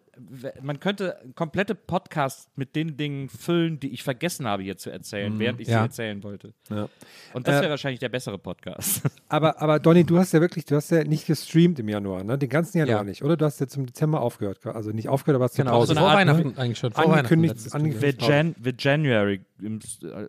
man 0.61 0.79
könnte 0.79 1.17
komplette 1.35 1.75
Podcasts 1.75 2.51
mit 2.55 2.77
den 2.77 2.97
Dingen 2.97 3.29
füllen, 3.29 3.81
die 3.81 3.93
ich 3.93 4.03
vergessen 4.03 4.47
habe 4.47 4.63
hier 4.63 4.77
zu 4.77 4.91
erzählen, 4.91 5.39
während 5.39 5.61
ich 5.61 5.69
Ja. 5.69 5.79
sie 5.79 5.85
erzählen 5.85 6.23
wollte. 6.23 6.53
Ja. 6.69 6.89
Und 7.33 7.49
das 7.49 7.57
Äh, 7.57 7.61
wäre 7.63 7.71
wahrscheinlich 7.71 8.01
der 8.01 8.11
bessere 8.11 8.39
Podcast. 8.39 9.03
Aber, 9.29 9.61
aber 9.63 9.79
Donny, 9.79 10.05
du 10.05 10.19
hast 10.19 10.33
ja 10.33 10.41
wirklich, 10.43 10.67
du 10.67 10.77
hast 10.77 10.91
ja 10.91 11.05
nicht 11.05 11.27
gestreamt 11.27 11.79
im 11.79 11.89
Januar, 11.89 12.23
ne? 12.25 12.37
Den 12.37 12.51
ganzen 12.51 12.77
Januar 12.79 12.99
Ja. 12.99 13.05
nicht, 13.05 13.23
oder? 13.25 13.37
Du 13.39 13.47
hast 13.47 13.59
ja 13.61 13.67
zum 13.67 13.87
Dezember 13.87 14.21
aufgehört. 14.21 14.59
Also 14.67 14.91
nicht 14.91 15.09
aufgehört, 15.09 15.37
aber 15.37 15.45
hast 15.47 15.57
Genau, 15.57 15.71
draußen. 15.71 15.95
so 15.95 16.01
vor 16.03 16.11
eine 16.11 16.31
Art, 16.31 16.39
Weihnachten 16.43 16.59
eigentlich 16.61 16.79
schon. 16.79 16.93
Vor 16.93 17.05
Angekündigt- 17.05 17.55
Weihnachten 17.57 17.77
angekündigt. 17.77 18.21
Jahr. 18.21 18.29
The, 18.29 18.33
Jan 18.33 18.55
the 18.63 18.73
January, 18.79 19.41
im, 19.63 19.79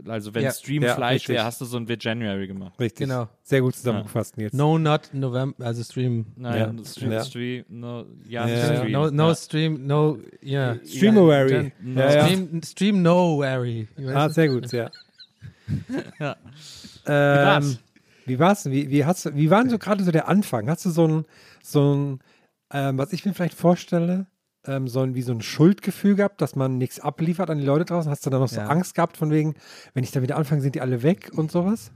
also 0.07 0.33
wenn 0.33 0.43
Ja. 0.43 0.51
Stream 0.51 0.83
Ja, 0.83 0.95
Fleisch 0.95 1.13
richtig. 1.21 1.35
wäre, 1.35 1.43
hast 1.45 1.59
du 1.61 1.65
so 1.65 1.77
ein 1.77 1.87
The 1.87 1.95
January 1.99 2.47
gemacht. 2.47 2.79
Richtig. 2.79 3.07
Genau. 3.07 3.27
Sehr 3.43 3.61
gut 3.61 3.75
zusammengefasst, 3.75 4.37
Nils. 4.37 4.53
No, 4.53 4.77
not 4.77 5.09
November, 5.13 5.65
also 5.65 5.83
Stream. 5.83 6.25
Nein, 6.35 6.77
Ja. 6.77 6.85
Stream, 6.85 7.11
Ja. 7.11 7.23
Stream, 7.25 7.65
no, 7.69 8.05
ja, 8.27 8.47
Ja. 8.47 8.65
Stream. 8.75 8.91
No, 8.91 9.09
no 9.11 9.27
ja. 9.29 9.35
Stream, 9.35 9.87
no, 9.87 10.17
ja. 10.41 10.75
Streamawary. 10.85 11.71
Ja, 11.83 11.93
Ja, 12.09 12.13
ja. 12.15 12.25
Stream, 12.27 12.61
Stream 12.63 13.01
no 13.01 13.39
Wary. 13.39 13.87
Ah, 14.13 14.29
sehr 14.29 14.47
gut, 14.49 14.71
ja. 14.71 14.89
Ja. 16.19 16.35
Ähm, 17.05 17.77
wie 18.25 18.39
war's? 18.39 18.65
Wie, 18.69 18.89
wie, 18.89 19.05
hast, 19.05 19.25
du- 19.25 19.35
wie 19.35 19.49
war 19.49 19.61
denn 19.61 19.69
so 19.69 19.77
gerade 19.77 20.03
so 20.03 20.11
der 20.11 20.27
Anfang? 20.27 20.69
Hast 20.69 20.85
du 20.85 20.89
so 20.89 21.07
ein, 21.07 21.25
so 21.61 21.93
ein 21.95 22.19
ähm, 22.71 22.97
was 22.97 23.13
ich 23.13 23.25
mir 23.25 23.33
vielleicht 23.33 23.57
vorstelle, 23.57 24.25
ähm, 24.65 24.87
so 24.87 25.01
ein, 25.01 25.15
wie 25.15 25.21
so 25.21 25.31
ein 25.31 25.41
Schuldgefühl 25.41 26.15
gehabt, 26.15 26.41
dass 26.41 26.55
man 26.55 26.77
nichts 26.77 26.99
abliefert 26.99 27.49
an 27.49 27.57
die 27.57 27.65
Leute 27.65 27.85
draußen? 27.85 28.09
Hast 28.09 28.25
du 28.25 28.29
da 28.29 28.39
noch 28.39 28.47
so 28.47 28.61
Ja. 28.61 28.67
Angst 28.67 28.95
gehabt 28.95 29.17
von 29.17 29.31
wegen, 29.31 29.55
wenn 29.93 30.03
ich 30.03 30.11
da 30.11 30.21
wieder 30.21 30.37
anfange, 30.37 30.61
sind 30.61 30.75
die 30.75 30.81
alle 30.81 31.03
weg 31.03 31.31
und 31.35 31.51
sowas? 31.51 31.91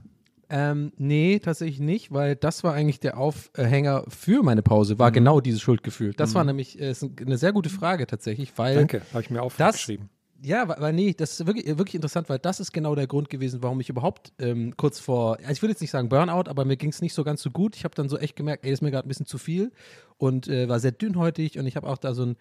Ähm, 0.50 0.92
nee, 0.96 1.40
tatsächlich 1.40 1.80
nicht, 1.80 2.10
weil 2.12 2.34
das 2.34 2.64
war 2.64 2.72
eigentlich 2.72 3.00
der 3.00 3.18
Aufhänger 3.18 4.04
für 4.08 4.42
meine 4.42 4.62
Pause, 4.62 4.98
war 4.98 5.10
genau 5.10 5.40
dieses 5.40 5.60
Schuldgefühl. 5.60 6.14
Das 6.14 6.34
war 6.34 6.42
nämlich 6.44 6.80
äh, 6.80 6.94
eine 7.20 7.36
sehr 7.36 7.52
gute 7.52 7.68
Frage 7.68 8.06
tatsächlich, 8.06 8.52
weil 8.56 8.76
Danke, 8.76 9.02
habe 9.12 9.22
ich 9.22 9.30
mir 9.30 9.42
aufgeschrieben. 9.42 10.08
Ja, 10.42 10.68
weil, 10.68 10.92
nee, 10.92 11.14
das 11.14 11.40
ist 11.40 11.46
wirklich, 11.46 11.66
wirklich 11.66 11.96
interessant, 11.96 12.28
weil 12.28 12.38
das 12.38 12.60
ist 12.60 12.72
genau 12.72 12.94
der 12.94 13.06
Grund 13.06 13.28
gewesen, 13.28 13.62
warum 13.62 13.80
ich 13.80 13.88
überhaupt 13.88 14.32
ähm, 14.38 14.74
kurz 14.76 15.00
vor, 15.00 15.38
also 15.38 15.50
ich 15.50 15.62
würde 15.62 15.72
jetzt 15.72 15.80
nicht 15.80 15.90
sagen 15.90 16.08
Burnout, 16.08 16.48
aber 16.48 16.64
mir 16.64 16.76
ging 16.76 16.90
es 16.90 17.00
nicht 17.00 17.14
so 17.14 17.24
ganz 17.24 17.42
so 17.42 17.50
gut. 17.50 17.74
Ich 17.74 17.84
habe 17.84 17.94
dann 17.94 18.08
so 18.08 18.18
echt 18.18 18.36
gemerkt, 18.36 18.64
ey, 18.64 18.70
das 18.70 18.78
ist 18.78 18.82
mir 18.82 18.90
gerade 18.90 19.06
ein 19.06 19.08
bisschen 19.08 19.26
zu 19.26 19.38
viel 19.38 19.72
und 20.16 20.46
äh, 20.48 20.68
war 20.68 20.78
sehr 20.78 20.92
dünnhäutig 20.92 21.58
und 21.58 21.66
ich 21.66 21.76
habe 21.76 21.88
auch 21.88 21.98
da 21.98 22.14
so 22.14 22.24
ein, 22.24 22.36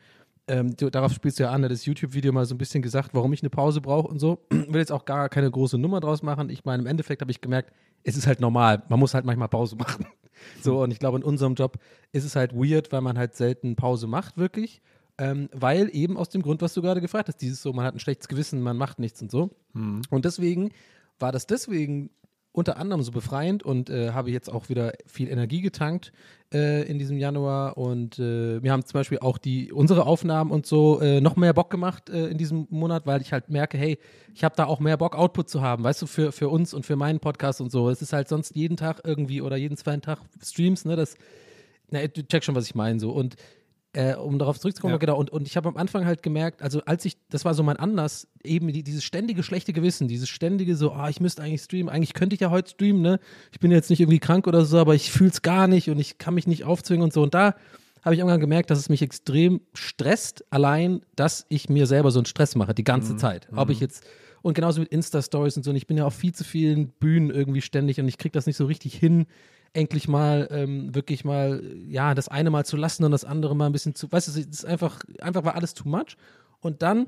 ähm, 0.47 0.75
du, 0.77 0.89
darauf 0.89 1.11
spielst 1.11 1.39
du 1.39 1.43
ja 1.43 1.51
an, 1.51 1.61
ne, 1.61 1.69
das 1.69 1.85
YouTube-Video 1.85 2.31
mal 2.31 2.45
so 2.45 2.55
ein 2.55 2.57
bisschen 2.57 2.81
gesagt, 2.81 3.13
warum 3.13 3.33
ich 3.33 3.41
eine 3.41 3.49
Pause 3.49 3.81
brauche 3.81 4.07
und 4.07 4.19
so. 4.19 4.39
will 4.49 4.79
jetzt 4.79 4.91
auch 4.91 5.05
gar 5.05 5.27
keine 5.29 5.49
große 5.49 5.77
Nummer 5.77 5.99
draus 5.99 6.21
machen. 6.21 6.49
Ich 6.49 6.65
meine, 6.65 6.81
im 6.83 6.87
Endeffekt 6.87 7.21
habe 7.21 7.31
ich 7.31 7.41
gemerkt, 7.41 7.73
es 8.03 8.15
ist 8.15 8.27
halt 8.27 8.39
normal. 8.39 8.83
Man 8.89 8.99
muss 8.99 9.13
halt 9.13 9.25
manchmal 9.25 9.49
Pause 9.49 9.75
machen. 9.75 10.05
So, 10.61 10.83
und 10.83 10.91
ich 10.91 10.99
glaube, 10.99 11.17
in 11.17 11.23
unserem 11.23 11.55
Job 11.55 11.79
ist 12.11 12.23
es 12.23 12.35
halt 12.35 12.53
weird, 12.53 12.91
weil 12.91 13.01
man 13.01 13.17
halt 13.17 13.35
selten 13.35 13.75
Pause 13.75 14.05
macht, 14.05 14.37
wirklich. 14.37 14.83
Ähm, 15.19 15.49
weil 15.51 15.89
eben 15.93 16.15
aus 16.15 16.29
dem 16.29 16.41
Grund, 16.41 16.61
was 16.61 16.73
du 16.73 16.81
gerade 16.81 17.01
gefragt 17.01 17.27
hast, 17.27 17.41
dieses 17.41 17.61
so, 17.61 17.73
man 17.73 17.85
hat 17.85 17.95
ein 17.95 17.99
schlechtes 17.99 18.27
Gewissen, 18.27 18.61
man 18.61 18.77
macht 18.77 18.99
nichts 18.99 19.21
und 19.21 19.31
so. 19.31 19.49
Und 20.09 20.25
deswegen 20.25 20.71
war 21.19 21.31
das 21.31 21.47
deswegen 21.47 22.11
unter 22.57 22.77
anderem 22.77 23.03
so 23.03 23.11
befreiend 23.11 23.61
und 23.61 23.91
äh, 23.91 24.13
habe 24.13 24.31
jetzt 24.31 24.51
auch 24.51 24.67
wieder 24.67 24.93
viel 25.05 25.29
Energie 25.29 25.61
getankt 25.61 26.11
äh, 26.51 26.89
in 26.89 26.97
diesem 26.97 27.17
Januar 27.17 27.77
und 27.77 28.17
äh, 28.17 28.63
wir 28.63 28.71
haben 28.71 28.83
zum 28.83 28.97
Beispiel 28.97 29.19
auch 29.19 29.37
die 29.37 29.71
unsere 29.71 30.07
Aufnahmen 30.07 30.49
und 30.49 30.65
so 30.65 30.99
äh, 30.99 31.21
noch 31.21 31.35
mehr 31.35 31.53
Bock 31.53 31.69
gemacht 31.69 32.09
äh, 32.09 32.29
in 32.29 32.39
diesem 32.39 32.65
Monat, 32.71 33.05
weil 33.05 33.21
ich 33.21 33.31
halt 33.31 33.49
merke, 33.49 33.77
hey, 33.77 33.99
ich 34.33 34.43
habe 34.43 34.55
da 34.55 34.65
auch 34.65 34.79
mehr 34.79 34.97
Bock 34.97 35.15
Output 35.15 35.49
zu 35.49 35.61
haben, 35.61 35.83
weißt 35.83 36.01
du, 36.01 36.07
für, 36.07 36.31
für 36.31 36.49
uns 36.49 36.73
und 36.73 36.83
für 36.83 36.95
meinen 36.95 37.19
Podcast 37.19 37.61
und 37.61 37.71
so. 37.71 37.91
Es 37.91 38.01
ist 38.01 38.11
halt 38.11 38.27
sonst 38.27 38.55
jeden 38.55 38.75
Tag 38.75 39.01
irgendwie 39.03 39.41
oder 39.41 39.55
jeden 39.55 39.77
zweiten 39.77 40.01
Tag 40.01 40.21
Streams, 40.43 40.83
ne, 40.83 40.95
das 40.95 41.15
na, 41.91 42.05
du 42.07 42.25
check 42.25 42.43
schon, 42.43 42.55
was 42.55 42.65
ich 42.65 42.73
meine 42.73 42.99
so 42.99 43.11
und 43.11 43.35
äh, 43.97 44.15
um 44.15 44.37
darauf 44.37 44.59
zurückzukommen, 44.59 44.93
Ja. 44.93 44.97
genau. 44.97 45.17
Und, 45.17 45.31
und 45.31 45.47
ich 45.47 45.57
habe 45.57 45.67
am 45.67 45.75
Anfang 45.75 46.05
halt 46.05 46.21
gemerkt, 46.21 46.61
also 46.61 46.81
als 46.85 47.03
ich, 47.03 47.17
das 47.29 47.45
war 47.45 47.55
so 47.55 47.63
mein 47.63 47.77
Anlass, 47.77 48.27
eben 48.43 48.67
die, 48.71 48.83
dieses 48.83 49.03
ständige 49.03 49.41
schlechte 49.41 49.73
Gewissen, 49.73 50.07
dieses 50.07 50.29
ständige 50.29 50.75
so, 50.75 50.91
ah, 50.91 51.09
ich 51.09 51.19
müsste 51.19 51.41
eigentlich 51.41 51.63
streamen, 51.63 51.89
eigentlich 51.89 52.13
könnte 52.13 52.35
ich 52.35 52.39
ja 52.39 52.51
heute 52.51 52.69
streamen, 52.69 53.01
ne? 53.01 53.19
Ich 53.51 53.59
bin 53.59 53.71
jetzt 53.71 53.89
nicht 53.89 53.99
irgendwie 53.99 54.19
krank 54.19 54.45
oder 54.45 54.65
so, 54.65 54.77
aber 54.77 54.93
ich 54.93 55.11
fühle 55.11 55.31
es 55.31 55.41
gar 55.41 55.67
nicht 55.67 55.89
und 55.89 55.97
ich 55.97 56.19
kann 56.19 56.35
mich 56.35 56.45
nicht 56.45 56.63
aufzwingen 56.63 57.03
und 57.03 57.11
so. 57.11 57.23
Und 57.23 57.33
da 57.33 57.55
habe 58.03 58.13
ich 58.13 58.19
irgendwann 58.19 58.39
gemerkt, 58.39 58.69
dass 58.69 58.77
es 58.77 58.87
mich 58.87 59.01
extrem 59.01 59.61
stresst, 59.73 60.45
allein, 60.51 61.01
dass 61.15 61.47
ich 61.49 61.67
mir 61.67 61.87
selber 61.87 62.11
so 62.11 62.19
einen 62.19 62.27
Stress 62.27 62.55
mache, 62.55 62.75
die 62.75 62.83
ganze 62.83 63.15
Zeit. 63.17 63.47
Ob 63.55 63.71
ich 63.71 63.79
jetzt, 63.79 64.03
und 64.43 64.53
genauso 64.53 64.79
mit 64.81 64.89
Insta-Stories 64.89 65.57
und 65.57 65.63
so, 65.63 65.71
und 65.71 65.75
ich 65.75 65.87
bin 65.87 65.97
ja 65.97 66.05
auf 66.05 66.13
viel 66.13 66.33
zu 66.35 66.43
vielen 66.43 66.89
Bühnen 66.89 67.31
irgendwie 67.31 67.61
ständig 67.61 67.99
und 67.99 68.07
ich 68.07 68.19
kriege 68.19 68.33
das 68.33 68.45
nicht 68.45 68.57
so 68.57 68.65
richtig 68.65 68.93
hin, 68.93 69.25
endlich 69.77 70.07
mal 70.07 70.47
ähm, 70.51 70.93
wirklich 70.95 71.23
mal, 71.23 71.61
ja, 71.87 72.15
das 72.15 72.27
eine 72.27 72.49
mal 72.49 72.65
zu 72.65 72.75
lassen 72.75 73.03
und 73.03 73.11
das 73.11 73.23
andere 73.23 73.55
mal 73.55 73.67
ein 73.67 73.71
bisschen 73.71 73.93
zu, 73.93 74.11
weißt 74.11 74.27
du, 74.27 74.31
es 74.31 74.37
ist 74.47 74.65
einfach, 74.65 75.01
einfach 75.19 75.45
war 75.45 75.55
alles 75.55 75.75
too 75.75 75.87
much. 75.87 76.17
Und 76.59 76.81
dann, 76.81 77.07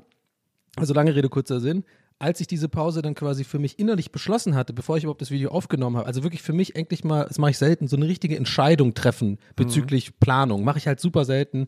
also 0.76 0.94
lange 0.94 1.14
Rede, 1.14 1.28
kurzer 1.28 1.58
Sinn, 1.58 1.84
als 2.20 2.40
ich 2.40 2.46
diese 2.46 2.68
Pause 2.68 3.02
dann 3.02 3.14
quasi 3.14 3.42
für 3.44 3.58
mich 3.58 3.78
innerlich 3.78 4.12
beschlossen 4.12 4.54
hatte, 4.54 4.72
bevor 4.72 4.96
ich 4.96 5.04
überhaupt 5.04 5.20
das 5.20 5.32
Video 5.32 5.50
aufgenommen 5.50 5.96
habe, 5.96 6.06
also 6.06 6.22
wirklich 6.22 6.42
für 6.42 6.52
mich 6.52 6.76
endlich 6.76 7.02
mal, 7.02 7.24
das 7.26 7.38
mache 7.38 7.50
ich 7.50 7.58
selten, 7.58 7.88
so 7.88 7.96
eine 7.96 8.06
richtige 8.06 8.36
Entscheidung 8.36 8.94
treffen 8.94 9.38
bezüglich 9.56 10.20
Planung, 10.20 10.62
mache 10.62 10.78
ich 10.78 10.86
halt 10.86 11.00
super 11.00 11.24
selten 11.24 11.66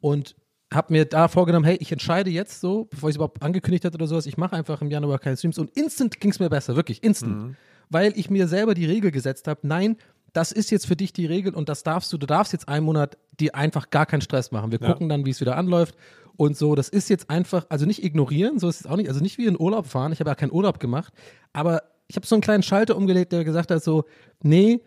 und 0.00 0.36
habe 0.72 0.92
mir 0.92 1.06
da 1.06 1.28
vorgenommen, 1.28 1.64
hey, 1.64 1.78
ich 1.80 1.90
entscheide 1.92 2.30
jetzt 2.30 2.60
so, 2.60 2.84
bevor 2.84 3.08
ich 3.08 3.14
es 3.14 3.16
überhaupt 3.16 3.42
angekündigt 3.42 3.84
hatte 3.84 3.96
oder 3.96 4.06
sowas, 4.06 4.26
ich 4.26 4.36
mache 4.36 4.54
einfach 4.54 4.82
im 4.82 4.90
Januar 4.90 5.18
keine 5.18 5.36
Streams 5.36 5.58
und 5.58 5.70
instant 5.76 6.20
ging 6.20 6.30
es 6.30 6.38
mir 6.38 6.50
besser, 6.50 6.76
wirklich, 6.76 7.02
instant. 7.02 7.56
Weil 7.88 8.12
ich 8.16 8.30
mir 8.30 8.48
selber 8.48 8.74
die 8.74 8.84
Regel 8.84 9.10
gesetzt 9.12 9.48
habe, 9.48 9.60
nein, 9.66 9.96
das 10.32 10.52
ist 10.52 10.70
jetzt 10.70 10.86
für 10.86 10.96
dich 10.96 11.12
die 11.12 11.26
Regel 11.26 11.54
und 11.54 11.68
das 11.68 11.82
darfst 11.82 12.12
du, 12.12 12.18
du 12.18 12.26
darfst 12.26 12.52
jetzt 12.52 12.68
einen 12.68 12.84
Monat 12.84 13.16
dir 13.40 13.54
einfach 13.54 13.90
gar 13.90 14.06
keinen 14.06 14.20
Stress 14.20 14.50
machen. 14.50 14.70
Wir 14.72 14.80
Ja. 14.80 14.92
gucken 14.92 15.08
dann, 15.08 15.24
wie 15.24 15.30
es 15.30 15.40
wieder 15.40 15.56
anläuft 15.56 15.94
und 16.36 16.56
so, 16.56 16.74
das 16.74 16.88
ist 16.88 17.08
jetzt 17.08 17.30
einfach, 17.30 17.66
also 17.68 17.86
nicht 17.86 18.04
ignorieren, 18.04 18.58
so 18.58 18.68
ist 18.68 18.80
es 18.80 18.86
auch 18.86 18.96
nicht, 18.96 19.08
also 19.08 19.20
nicht 19.20 19.38
wie 19.38 19.46
in 19.46 19.58
Urlaub 19.58 19.86
fahren, 19.86 20.12
ich 20.12 20.20
habe 20.20 20.30
ja 20.30 20.34
keinen 20.34 20.52
Urlaub 20.52 20.78
gemacht, 20.80 21.12
aber 21.52 21.82
ich 22.08 22.16
habe 22.16 22.26
so 22.26 22.34
einen 22.34 22.42
kleinen 22.42 22.62
Schalter 22.62 22.96
umgelegt, 22.96 23.32
der 23.32 23.44
gesagt 23.44 23.70
hat 23.70 23.82
so, 23.82 24.04
nee, 24.42 24.80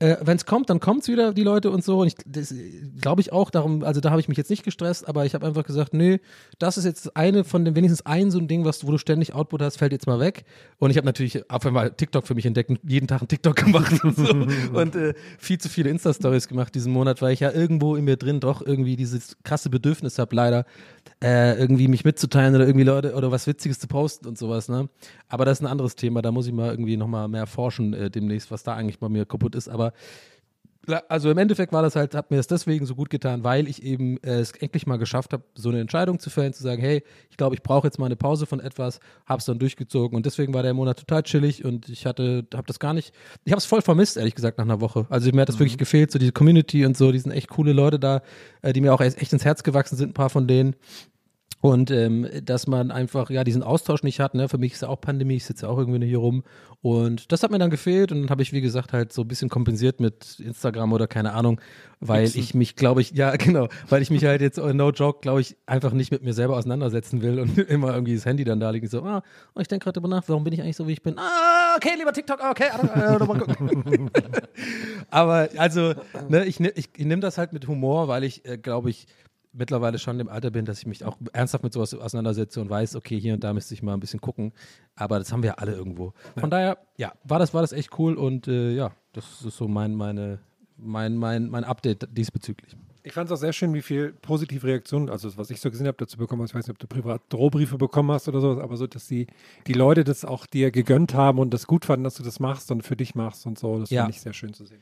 äh, 0.00 0.16
wenn 0.22 0.36
es 0.36 0.46
kommt, 0.46 0.70
dann 0.70 0.80
kommt 0.80 1.02
es 1.02 1.08
wieder, 1.08 1.34
die 1.34 1.42
Leute 1.42 1.70
und 1.70 1.84
so. 1.84 2.00
Und 2.00 2.06
ich, 2.08 2.14
das 2.26 2.54
glaube 3.00 3.20
ich 3.20 3.32
auch, 3.32 3.50
darum, 3.50 3.84
also 3.84 4.00
da 4.00 4.10
habe 4.10 4.20
ich 4.20 4.28
mich 4.28 4.38
jetzt 4.38 4.48
nicht 4.48 4.64
gestresst, 4.64 5.06
aber 5.06 5.26
ich 5.26 5.34
habe 5.34 5.46
einfach 5.46 5.64
gesagt, 5.64 5.92
nee, 5.92 6.20
das 6.58 6.78
ist 6.78 6.86
jetzt 6.86 7.16
eine 7.16 7.44
von 7.44 7.66
den, 7.66 7.76
wenigstens 7.76 8.06
ein 8.06 8.30
so 8.30 8.38
ein 8.38 8.48
Ding, 8.48 8.64
was, 8.64 8.86
wo 8.86 8.90
du 8.90 8.98
ständig 8.98 9.34
Output 9.34 9.60
hast, 9.60 9.76
fällt 9.76 9.92
jetzt 9.92 10.06
mal 10.06 10.18
weg. 10.18 10.44
Und 10.78 10.90
ich 10.90 10.96
habe 10.96 11.04
natürlich 11.04 11.48
auf 11.50 11.66
einmal 11.66 11.90
TikTok 11.90 12.26
für 12.26 12.34
mich 12.34 12.46
entdeckt 12.46 12.72
jeden 12.82 13.08
Tag 13.08 13.20
einen 13.20 13.28
TikTok 13.28 13.56
gemacht 13.64 14.02
und 14.02 14.16
so. 14.16 14.32
und 14.72 14.96
äh, 14.96 15.14
viel 15.38 15.58
zu 15.58 15.68
viele 15.68 15.90
Insta-Stories 15.90 16.48
gemacht 16.48 16.74
diesen 16.74 16.92
Monat, 16.92 17.20
weil 17.20 17.34
ich 17.34 17.40
ja 17.40 17.52
irgendwo 17.52 17.94
in 17.94 18.06
mir 18.06 18.16
drin 18.16 18.40
doch 18.40 18.64
irgendwie 18.64 18.96
dieses 18.96 19.36
krasse 19.44 19.68
Bedürfnis 19.68 20.18
habe, 20.18 20.34
leider, 20.34 20.64
äh, 21.22 21.58
irgendwie 21.58 21.88
mich 21.88 22.04
mitzuteilen 22.04 22.54
oder 22.54 22.66
irgendwie 22.66 22.84
Leute 22.84 23.14
oder 23.14 23.30
was 23.30 23.46
Witziges 23.46 23.78
zu 23.78 23.88
posten 23.88 24.26
und 24.26 24.38
sowas, 24.38 24.68
ne? 24.68 24.88
Aber 25.28 25.44
das 25.44 25.58
ist 25.58 25.64
ein 25.64 25.70
anderes 25.70 25.94
Thema, 25.94 26.22
da 26.22 26.32
muss 26.32 26.46
ich 26.46 26.52
mal 26.52 26.70
irgendwie 26.70 26.96
nochmal 26.96 27.28
mehr 27.28 27.46
forschen 27.46 27.92
äh, 27.94 28.10
demnächst, 28.10 28.50
was 28.50 28.62
da 28.62 28.74
eigentlich 28.74 28.98
bei 28.98 29.08
mir 29.08 29.26
kaputt 29.26 29.54
ist. 29.54 29.68
Aber 29.68 29.92
also 31.08 31.30
im 31.30 31.38
Endeffekt 31.38 31.72
war 31.72 31.82
das 31.82 31.94
halt, 31.96 32.14
hat 32.14 32.30
mir 32.30 32.38
das 32.38 32.46
deswegen 32.46 32.86
so 32.86 32.94
gut 32.94 33.10
getan, 33.10 33.44
weil 33.44 33.68
ich 33.68 33.82
eben 33.82 34.16
äh, 34.22 34.40
es 34.40 34.52
endlich 34.52 34.86
mal 34.86 34.96
geschafft 34.96 35.32
habe, 35.32 35.44
so 35.54 35.68
eine 35.68 35.80
Entscheidung 35.80 36.18
zu 36.18 36.30
fällen, 36.30 36.52
zu 36.52 36.62
sagen, 36.62 36.80
hey, 36.80 37.02
ich 37.30 37.36
glaube, 37.36 37.54
ich 37.54 37.62
brauche 37.62 37.86
jetzt 37.86 37.98
mal 37.98 38.06
eine 38.06 38.16
Pause 38.16 38.46
von 38.46 38.60
etwas, 38.60 39.00
hab's 39.26 39.44
dann 39.44 39.58
durchgezogen 39.58 40.16
und 40.16 40.26
deswegen 40.26 40.54
war 40.54 40.62
der 40.62 40.74
Monat 40.74 40.98
total 40.98 41.22
chillig 41.22 41.64
und 41.64 41.88
ich 41.88 42.06
hatte, 42.06 42.46
habe 42.54 42.66
das 42.66 42.78
gar 42.78 42.94
nicht, 42.94 43.12
ich 43.44 43.52
habe 43.52 43.58
es 43.58 43.66
voll 43.66 43.82
vermisst, 43.82 44.16
ehrlich 44.16 44.34
gesagt, 44.34 44.58
nach 44.58 44.64
einer 44.64 44.80
Woche. 44.80 45.06
Also 45.10 45.30
mir 45.32 45.42
hat 45.42 45.48
das 45.48 45.58
wirklich 45.58 45.78
gefehlt, 45.78 46.10
so 46.10 46.18
diese 46.18 46.32
Community 46.32 46.84
und 46.86 46.96
so, 46.96 47.12
die 47.12 47.18
sind 47.18 47.32
echt 47.32 47.48
coole 47.48 47.72
Leute 47.72 47.98
da, 47.98 48.22
äh, 48.62 48.72
die 48.72 48.80
mir 48.80 48.94
auch 48.94 49.00
echt 49.00 49.32
ins 49.32 49.44
Herz 49.44 49.62
gewachsen 49.62 49.96
sind, 49.96 50.10
ein 50.10 50.14
paar 50.14 50.30
von 50.30 50.46
denen. 50.46 50.76
Und 51.60 51.90
ähm, 51.90 52.26
dass 52.42 52.66
man 52.66 52.90
einfach 52.90 53.28
ja 53.28 53.44
diesen 53.44 53.62
Austausch 53.62 54.02
nicht 54.02 54.18
hat. 54.18 54.34
Ne? 54.34 54.48
Für 54.48 54.56
mich 54.56 54.72
ist 54.72 54.82
ja 54.82 54.88
auch 54.88 55.00
Pandemie, 55.00 55.36
ich 55.36 55.44
sitze 55.44 55.68
auch 55.68 55.76
irgendwie 55.76 55.98
nur 55.98 56.08
hier 56.08 56.18
rum. 56.18 56.42
Und 56.82 57.30
das 57.32 57.42
hat 57.42 57.50
mir 57.50 57.58
dann 57.58 57.68
gefehlt 57.68 58.10
und 58.10 58.22
dann 58.22 58.30
habe 58.30 58.40
ich, 58.40 58.54
wie 58.54 58.62
gesagt, 58.62 58.94
halt 58.94 59.12
so 59.12 59.20
ein 59.22 59.28
bisschen 59.28 59.50
kompensiert 59.50 60.00
mit 60.00 60.40
Instagram 60.40 60.94
oder 60.94 61.06
keine 61.06 61.34
Ahnung, 61.34 61.60
weil 62.00 62.24
ich 62.24 62.54
mich, 62.54 62.74
glaube 62.76 63.02
ich, 63.02 63.10
ja, 63.10 63.36
genau, 63.36 63.68
weil 63.90 64.00
ich 64.00 64.08
mich 64.10 64.24
halt 64.24 64.40
jetzt, 64.40 64.56
äh, 64.56 64.72
no 64.72 64.90
joke, 64.90 65.20
glaube 65.20 65.42
ich, 65.42 65.58
einfach 65.66 65.92
nicht 65.92 66.10
mit 66.10 66.22
mir 66.22 66.32
selber 66.32 66.56
auseinandersetzen 66.56 67.20
will 67.20 67.38
und 67.38 67.58
immer 67.68 67.92
irgendwie 67.92 68.14
das 68.14 68.24
Handy 68.24 68.44
dann 68.44 68.60
da 68.60 68.70
liegen, 68.70 68.88
so, 68.88 69.02
ah, 69.02 69.22
ich 69.58 69.68
denke 69.68 69.84
gerade 69.84 70.00
drüber 70.00 70.08
nach, 70.08 70.22
warum 70.26 70.42
bin 70.44 70.54
ich 70.54 70.62
eigentlich 70.62 70.76
so, 70.76 70.88
wie 70.88 70.92
ich 70.92 71.02
bin? 71.02 71.18
Ah, 71.18 71.76
okay, 71.76 71.90
lieber 71.98 72.14
TikTok, 72.14 72.40
okay. 72.50 72.68
Aber 75.10 75.48
also, 75.58 75.92
ne, 76.30 76.46
ich, 76.46 76.60
ne- 76.60 76.72
ich, 76.74 76.88
ich 76.96 77.04
nehme 77.04 77.20
das 77.20 77.36
halt 77.36 77.52
mit 77.52 77.68
Humor, 77.68 78.08
weil 78.08 78.24
ich, 78.24 78.46
äh, 78.46 78.56
glaube 78.56 78.88
ich, 78.88 79.06
mittlerweile 79.52 79.98
schon 79.98 80.20
im 80.20 80.28
Alter 80.28 80.50
bin, 80.50 80.64
dass 80.64 80.78
ich 80.78 80.86
mich 80.86 81.04
auch 81.04 81.16
ernsthaft 81.32 81.64
mit 81.64 81.72
sowas 81.72 81.92
auseinandersetze 81.94 82.60
und 82.60 82.70
weiß, 82.70 82.96
okay, 82.96 83.18
hier 83.18 83.34
und 83.34 83.42
da 83.44 83.52
müsste 83.52 83.74
ich 83.74 83.82
mal 83.82 83.94
ein 83.94 84.00
bisschen 84.00 84.20
gucken. 84.20 84.52
Aber 84.94 85.18
das 85.18 85.32
haben 85.32 85.42
wir 85.42 85.48
ja 85.50 85.54
alle 85.54 85.74
irgendwo. 85.74 86.12
Von 86.38 86.50
daher, 86.50 86.78
ja, 86.96 87.12
war 87.24 87.38
das, 87.38 87.52
war 87.54 87.62
das 87.62 87.72
echt 87.72 87.98
cool 87.98 88.14
und 88.14 88.46
äh, 88.48 88.72
ja, 88.74 88.92
das 89.12 89.42
ist 89.44 89.56
so 89.56 89.66
mein, 89.68 89.94
meine, 89.94 90.38
mein, 90.76 91.16
mein, 91.16 91.48
mein 91.48 91.64
Update 91.64 92.08
diesbezüglich. 92.16 92.76
Ich 93.02 93.14
fand 93.14 93.30
es 93.30 93.32
auch 93.32 93.40
sehr 93.40 93.54
schön, 93.54 93.72
wie 93.72 93.80
viel 93.80 94.12
positive 94.12 94.66
Reaktionen, 94.66 95.08
also 95.08 95.34
was 95.38 95.48
ich 95.50 95.58
so 95.58 95.70
gesehen 95.70 95.86
habe, 95.86 95.96
dazu 95.96 96.18
bekommen 96.18 96.42
hast. 96.42 96.50
Ich 96.50 96.54
weiß 96.54 96.66
nicht, 96.66 96.74
ob 96.74 96.78
du 96.78 96.86
privat 96.86 97.22
Drohbriefe 97.30 97.78
bekommen 97.78 98.10
hast 98.10 98.28
oder 98.28 98.42
sowas, 98.42 98.62
aber 98.62 98.76
so, 98.76 98.86
dass 98.86 99.06
die, 99.06 99.26
die 99.66 99.72
Leute 99.72 100.04
das 100.04 100.22
auch 100.26 100.44
dir 100.44 100.70
gegönnt 100.70 101.14
haben 101.14 101.38
und 101.38 101.54
das 101.54 101.66
gut 101.66 101.86
fanden, 101.86 102.04
dass 102.04 102.14
du 102.16 102.22
das 102.22 102.40
machst 102.40 102.70
und 102.70 102.82
für 102.82 102.96
dich 102.96 103.14
machst 103.14 103.46
und 103.46 103.58
so. 103.58 103.78
Das 103.78 103.88
Ja. 103.88 104.02
fand 104.02 104.14
ich 104.14 104.20
sehr 104.20 104.34
schön 104.34 104.52
zu 104.52 104.66
sehen. 104.66 104.80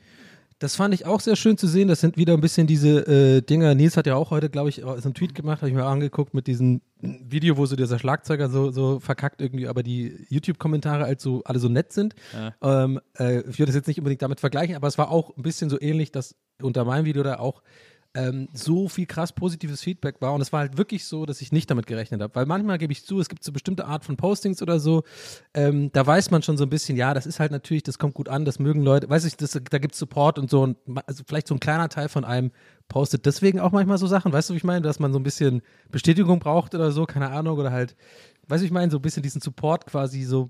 Das 0.59 0.75
fand 0.75 0.93
ich 0.93 1.05
auch 1.05 1.21
sehr 1.21 1.37
schön 1.37 1.57
zu 1.57 1.67
sehen. 1.67 1.87
Das 1.87 2.01
sind 2.01 2.17
wieder 2.17 2.33
ein 2.33 2.41
bisschen 2.41 2.67
diese 2.67 3.07
äh, 3.07 3.41
Dinger. 3.41 3.75
Nils 3.75 3.95
hat 3.95 4.07
ja 4.07 4.15
auch 4.15 4.29
heute, 4.29 4.49
glaube 4.49 4.67
ich, 4.69 4.81
so 4.83 4.89
einen 4.89 5.13
Tweet 5.13 5.33
gemacht, 5.33 5.61
habe 5.61 5.69
ich 5.69 5.75
mir 5.75 5.85
angeguckt 5.85 6.33
mit 6.33 6.47
diesem 6.47 6.81
Video, 7.01 7.55
wo 7.55 7.65
so 7.65 7.77
dieser 7.77 7.97
Schlagzeuger 7.97 8.49
so, 8.49 8.69
so 8.69 8.99
verkackt 8.99 9.41
irgendwie, 9.41 9.69
aber 9.69 9.83
die 9.83 10.25
YouTube-Kommentare 10.27 11.05
halt 11.05 11.21
so 11.21 11.43
alle 11.45 11.59
so 11.59 11.69
nett 11.69 11.93
sind. 11.93 12.13
Ähm, 12.61 12.99
äh, 13.17 13.39
ich 13.49 13.57
würde 13.57 13.67
das 13.67 13.75
jetzt 13.75 13.87
nicht 13.87 13.99
unbedingt 13.99 14.21
damit 14.21 14.41
vergleichen, 14.41 14.75
aber 14.75 14.87
es 14.87 14.97
war 14.97 15.09
auch 15.11 15.35
ein 15.37 15.43
bisschen 15.43 15.69
so 15.69 15.79
ähnlich, 15.79 16.11
dass 16.11 16.35
unter 16.61 16.83
meinem 16.83 17.05
Video 17.05 17.23
da 17.23 17.39
auch 17.39 17.61
ähm, 18.15 18.47
so 18.53 18.89
viel 18.89 19.05
krass 19.05 19.33
positives 19.33 19.81
Feedback 19.81 20.19
war. 20.19 20.33
Und 20.33 20.41
es 20.41 20.51
war 20.51 20.61
halt 20.61 20.77
wirklich 20.77 21.05
so, 21.05 21.25
dass 21.25 21.41
ich 21.41 21.51
nicht 21.51 21.69
damit 21.69 21.85
gerechnet 21.85 22.21
habe. 22.21 22.33
Weil 22.33 22.45
manchmal 22.45 22.77
gebe 22.77 22.91
ich 22.91 23.05
zu, 23.05 23.19
es 23.19 23.29
gibt 23.29 23.43
so 23.43 23.51
bestimmte 23.51 23.85
Art 23.85 24.03
von 24.03 24.17
Postings 24.17 24.61
oder 24.61 24.79
so, 24.79 25.03
ähm, 25.53 25.91
da 25.91 26.05
weiß 26.05 26.31
man 26.31 26.41
schon 26.41 26.57
so 26.57 26.63
ein 26.63 26.69
bisschen, 26.69 26.97
ja, 26.97 27.13
das 27.13 27.25
ist 27.25 27.39
halt 27.39 27.51
natürlich, 27.51 27.83
das 27.83 27.99
kommt 27.99 28.15
gut 28.15 28.27
an, 28.27 28.45
das 28.45 28.59
mögen 28.59 28.81
Leute, 28.81 29.09
weiß 29.09 29.25
ich, 29.25 29.37
das, 29.37 29.51
da 29.51 29.77
gibt 29.77 29.93
es 29.93 29.99
Support 29.99 30.39
und 30.39 30.49
so. 30.49 30.61
Und 30.61 30.77
also 31.05 31.23
vielleicht 31.27 31.47
so 31.47 31.55
ein 31.55 31.59
kleiner 31.59 31.89
Teil 31.89 32.09
von 32.09 32.25
einem 32.25 32.51
postet 32.87 33.25
deswegen 33.25 33.59
auch 33.59 33.71
manchmal 33.71 33.99
so 33.99 34.07
Sachen, 34.07 34.33
weißt 34.33 34.49
du, 34.49 34.53
wie 34.53 34.57
ich 34.57 34.63
meine, 34.63 34.81
dass 34.81 34.99
man 34.99 35.13
so 35.13 35.19
ein 35.19 35.23
bisschen 35.23 35.61
Bestätigung 35.91 36.39
braucht 36.39 36.73
oder 36.73 36.91
so, 36.91 37.05
keine 37.05 37.29
Ahnung, 37.29 37.59
oder 37.59 37.71
halt, 37.71 37.95
weißt 38.47 38.61
du, 38.61 38.65
ich 38.65 38.71
meine, 38.71 38.91
so 38.91 38.97
ein 38.97 39.01
bisschen 39.03 39.21
diesen 39.21 39.41
Support 39.41 39.85
quasi 39.85 40.23
so 40.23 40.49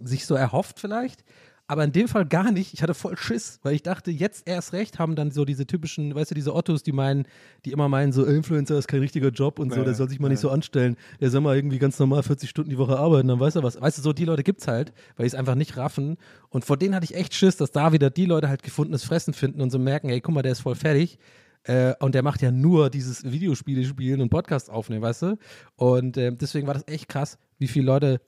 sich 0.00 0.26
so 0.26 0.34
erhofft 0.34 0.80
vielleicht. 0.80 1.24
Aber 1.68 1.82
in 1.82 1.90
dem 1.90 2.06
Fall 2.06 2.26
gar 2.26 2.52
nicht. 2.52 2.74
Ich 2.74 2.82
hatte 2.82 2.94
voll 2.94 3.16
Schiss, 3.16 3.58
weil 3.62 3.74
ich 3.74 3.82
dachte, 3.82 4.12
jetzt 4.12 4.46
erst 4.48 4.72
recht 4.72 5.00
haben 5.00 5.16
dann 5.16 5.32
so 5.32 5.44
diese 5.44 5.66
typischen, 5.66 6.14
weißt 6.14 6.30
du, 6.30 6.34
diese 6.36 6.54
Ottos, 6.54 6.84
die 6.84 6.92
meinen, 6.92 7.26
die 7.64 7.72
immer 7.72 7.88
meinen, 7.88 8.12
so 8.12 8.24
Influencer 8.24 8.78
ist 8.78 8.86
kein 8.86 9.00
richtiger 9.00 9.30
Job 9.30 9.58
und 9.58 9.72
so, 9.72 9.78
Ja, 9.78 9.84
der 9.84 9.94
soll 9.94 10.08
sich 10.08 10.20
mal 10.20 10.28
ja. 10.28 10.32
nicht 10.32 10.40
so 10.40 10.50
anstellen. 10.50 10.96
Der 11.20 11.30
soll 11.30 11.40
mal 11.40 11.56
irgendwie 11.56 11.78
ganz 11.78 11.98
normal 11.98 12.22
40 12.22 12.48
Stunden 12.48 12.70
die 12.70 12.78
Woche 12.78 12.96
arbeiten, 12.96 13.26
dann 13.26 13.40
weiß 13.40 13.56
er 13.56 13.64
was. 13.64 13.80
Weißt 13.80 13.98
du, 13.98 14.02
so 14.02 14.12
die 14.12 14.24
Leute 14.24 14.44
gibt's 14.44 14.68
halt, 14.68 14.92
weil 15.16 15.24
die 15.24 15.28
es 15.28 15.34
einfach 15.34 15.56
nicht 15.56 15.76
raffen. 15.76 16.18
Und 16.50 16.64
vor 16.64 16.76
denen 16.76 16.94
hatte 16.94 17.04
ich 17.04 17.16
echt 17.16 17.34
Schiss, 17.34 17.56
dass 17.56 17.72
da 17.72 17.92
wieder 17.92 18.10
die 18.10 18.26
Leute 18.26 18.48
halt 18.48 18.62
gefundenes 18.62 19.02
Fressen 19.02 19.34
finden 19.34 19.60
und 19.60 19.70
so 19.70 19.78
merken, 19.80 20.08
ey, 20.08 20.20
guck 20.20 20.34
mal, 20.34 20.42
der 20.42 20.52
ist 20.52 20.60
voll 20.60 20.76
fertig. 20.76 21.18
Äh, 21.64 21.94
und 21.98 22.14
der 22.14 22.22
macht 22.22 22.42
ja 22.42 22.52
nur 22.52 22.90
dieses 22.90 23.24
Videospiele 23.24 23.84
spielen 23.84 24.20
und 24.20 24.30
Podcast 24.30 24.70
aufnehmen, 24.70 25.02
weißt 25.02 25.22
du? 25.22 25.38
Und 25.74 26.16
ähm, 26.16 26.38
deswegen 26.38 26.68
war 26.68 26.74
das 26.74 26.86
echt 26.86 27.08
krass, 27.08 27.38
wie 27.58 27.66
viele 27.66 27.86
Leute 27.86 28.20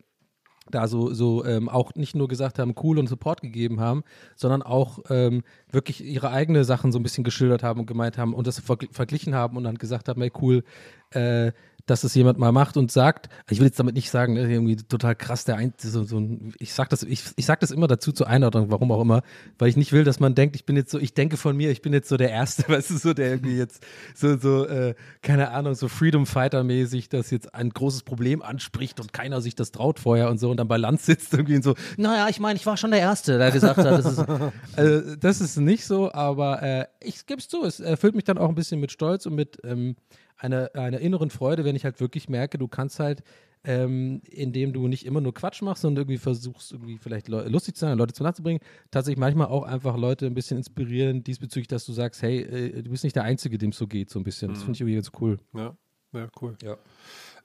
da 0.71 0.89
so, 0.89 1.13
so 1.13 1.45
ähm, 1.45 1.69
auch 1.69 1.95
nicht 1.95 2.15
nur 2.15 2.29
gesagt 2.29 2.59
haben, 2.59 2.75
cool 2.83 2.99
und 2.99 3.09
Support 3.09 3.41
gegeben 3.41 3.81
haben, 3.81 4.03
sondern 4.37 4.63
auch 4.63 5.01
ähm, 5.11 5.43
wirklich 5.71 6.05
ihre 6.05 6.31
eigene 6.31 6.65
Sachen 6.65 6.93
so 6.93 6.99
ein 6.99 7.03
bisschen 7.03 7.25
geschildert 7.25 7.63
haben 7.63 7.81
und 7.81 7.87
gemeint 7.87 8.19
haben 8.19 8.35
und 8.35 8.47
das 8.47 8.61
vergl 8.61 8.89
verglichen 8.91 9.35
haben 9.35 9.57
und 9.57 9.65
dann 9.65 9.77
gesagt 9.77 10.09
haben, 10.09 10.23
ey 10.23 10.33
cool, 10.41 10.65
äh, 11.11 11.53
dass 11.91 12.05
es 12.05 12.15
jemand 12.15 12.39
mal 12.39 12.53
macht 12.53 12.77
und 12.77 12.93
sagt, 12.93 13.29
ich 13.49 13.59
will 13.59 13.67
jetzt 13.67 13.79
damit 13.79 13.95
nicht 13.95 14.11
sagen, 14.11 14.35
ne, 14.35 14.51
irgendwie 14.51 14.77
total 14.77 15.17
krass, 15.17 15.45
der 15.45 15.57
ein, 15.57 15.73
so, 15.79 16.05
so 16.05 16.19
ein, 16.19 16.53
ich 16.59 16.75
sag 16.75 16.91
das, 16.91 17.03
ich, 17.03 17.25
ich 17.37 17.47
sag 17.47 17.61
das 17.61 17.71
immer 17.71 17.87
dazu 17.87 18.13
zur 18.13 18.29
Einordnung, 18.29 18.71
warum 18.71 18.93
auch 18.93 19.01
immer, 19.01 19.23
weil 19.59 19.69
ich 19.69 19.77
nicht 19.77 19.93
will, 19.93 20.05
dass 20.05 20.21
man 20.21 20.35
denkt, 20.35 20.55
ich 20.55 20.67
bin 20.67 20.77
jetzt 20.77 20.91
so, 20.91 20.99
ich 20.99 21.15
denke 21.15 21.37
von 21.37 21.57
mir, 21.57 21.71
ich 21.71 21.81
bin 21.81 21.93
jetzt 21.93 22.09
so 22.09 22.17
der 22.17 22.31
Erste, 22.31 22.65
weißt 22.69 22.91
du, 22.91 22.99
so 22.99 23.15
der 23.15 23.31
irgendwie 23.31 23.57
jetzt 23.57 23.85
so, 24.15 24.37
so, 24.37 24.67
äh, 24.67 24.95
keine 25.23 25.51
Ahnung, 25.51 25.75
so 25.75 25.89
Freedom 25.89 26.27
Fighter 26.27 26.63
mäßig, 26.63 27.09
das 27.09 27.31
jetzt 27.31 27.55
ein 27.55 27.71
großes 27.71 28.03
Problem 28.03 28.43
anspricht 28.43 29.01
und 29.01 29.13
keiner 29.13 29.41
sich 29.41 29.55
das 29.55 29.73
traut 29.73 29.99
vorher 29.99 30.31
und 30.31 30.39
so 30.39 30.51
und 30.51 30.59
dann 30.59 30.69
bei 30.69 30.77
Land 30.77 31.01
sitzt 31.01 31.33
irgendwie 31.33 31.57
und 31.57 31.65
so, 31.65 31.75
Naja, 31.97 32.29
ich 32.29 32.39
meine, 32.39 32.59
ich 32.59 32.67
war 32.67 32.77
schon 32.77 32.91
der 32.91 33.01
Erste, 33.01 33.39
der 33.39 33.51
gesagt 33.51 33.79
hat, 33.79 33.87
das 33.87 34.07
ist. 34.07 34.25
also, 34.77 35.17
das 35.17 35.41
ist 35.41 35.57
nicht 35.57 35.87
so, 35.87 36.13
aber 36.13 36.63
äh, 36.63 36.87
ich 37.01 37.25
gebe 37.27 37.41
es 37.41 37.49
zu, 37.49 37.65
es 37.65 37.81
erfüllt 37.81 38.15
mich 38.15 38.25
dann 38.25 38.37
auch 38.37 38.49
ein 38.49 38.55
bisschen 38.55 38.81
mit 38.81 38.93
Stolz 38.93 39.25
und 39.27 39.35
mit 39.35 39.59
ähm, 39.65 39.97
einer, 40.39 40.71
einer 40.75 41.01
inneren 41.01 41.31
Freude, 41.31 41.65
wenn 41.65 41.77
ich 41.77 41.85
halt 41.85 42.01
wirklich 42.01 42.29
merke, 42.29 42.59
du 42.59 42.69
kannst 42.69 43.01
halt, 43.01 43.23
ähm, 43.65 44.23
indem 44.25 44.73
du 44.73 44.87
nicht 44.87 45.05
immer 45.05 45.21
nur 45.21 45.35
Quatsch 45.35 45.63
machst, 45.63 45.83
sondern 45.83 46.03
irgendwie 46.03 46.19
versuchst, 46.19 46.73
irgendwie 46.73 46.97
vielleicht 46.97 47.29
lustig 47.29 47.75
zu 47.75 47.81
sein, 47.81 47.99
Leute 47.99 48.15
zu 48.15 48.25
zu 48.33 48.43
bringen, 48.43 48.61
tatsächlich 48.91 49.19
manchmal 49.19 49.49
auch 49.49 49.65
einfach 49.65 49.97
Leute 49.97 50.27
ein 50.27 50.35
bisschen 50.35 50.57
inspirieren 50.59 51.25
diesbezüglich, 51.25 51.69
dass 51.69 51.85
du 51.85 51.93
sagst, 51.93 52.23
hey, 52.23 52.41
äh, 52.41 52.83
du 52.83 52.91
bist 52.91 53.05
nicht 53.05 53.17
der 53.17 53.25
Einzige, 53.25 53.59
dem 53.59 53.71
es 53.71 53.79
so 53.79 53.87
geht, 53.87 54.11
so 54.11 54.19
ein 54.21 54.25
bisschen. 54.25 54.51
Das 54.51 54.59
finde 54.61 54.73
ich 54.75 54.81
irgendwie 54.81 54.95
ganz 54.95 55.11
cool. 55.21 55.39
Ja, 55.55 55.77
ja 56.13 56.29
cool. 56.41 56.57
Ja. 56.63 56.79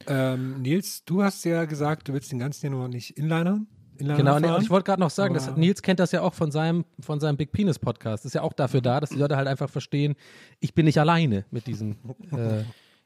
Ähm, 0.08 0.62
Nils, 0.62 1.04
du 1.06 1.24
hast 1.24 1.44
ja 1.46 1.66
gesagt, 1.66 2.08
du 2.08 2.14
willst 2.14 2.32
den 2.32 2.40
ganzen 2.40 2.68
Januar 2.68 2.90
nicht 2.90 3.18
Inlinern. 3.18 3.68
Inliner 3.98 4.18
Genau, 4.18 4.32
fahren. 4.40 4.56
und 4.56 4.64
ich 4.64 4.70
wollte 4.70 4.86
gerade 4.86 5.02
noch 5.02 5.10
sagen, 5.10 5.34
dass 5.34 5.56
Nils 5.56 5.82
kennt 5.82 6.00
das 6.00 6.12
ja 6.12 6.22
auch 6.22 6.34
von 6.34 6.52
seinem, 6.52 6.86
von 7.00 7.20
seinem 7.20 7.38
Big 7.38 7.52
Penis 7.52 7.80
Podcast. 7.80 8.24
Das 8.24 8.30
ist 8.30 8.34
ja 8.34 8.42
auch 8.42 8.54
dafür 8.54 8.82
da, 8.82 9.00
dass 9.00 9.12
die 9.12 9.18
Leute 9.18 9.38
halt 9.38 9.48
einfach 9.48 9.70
verstehen, 9.70 10.16
ich 10.60 10.74
bin 10.74 10.86
nicht 10.86 11.00
alleine 11.00 11.46
mit 11.52 11.68
diesem, 11.68 11.98
äh, 12.32 12.64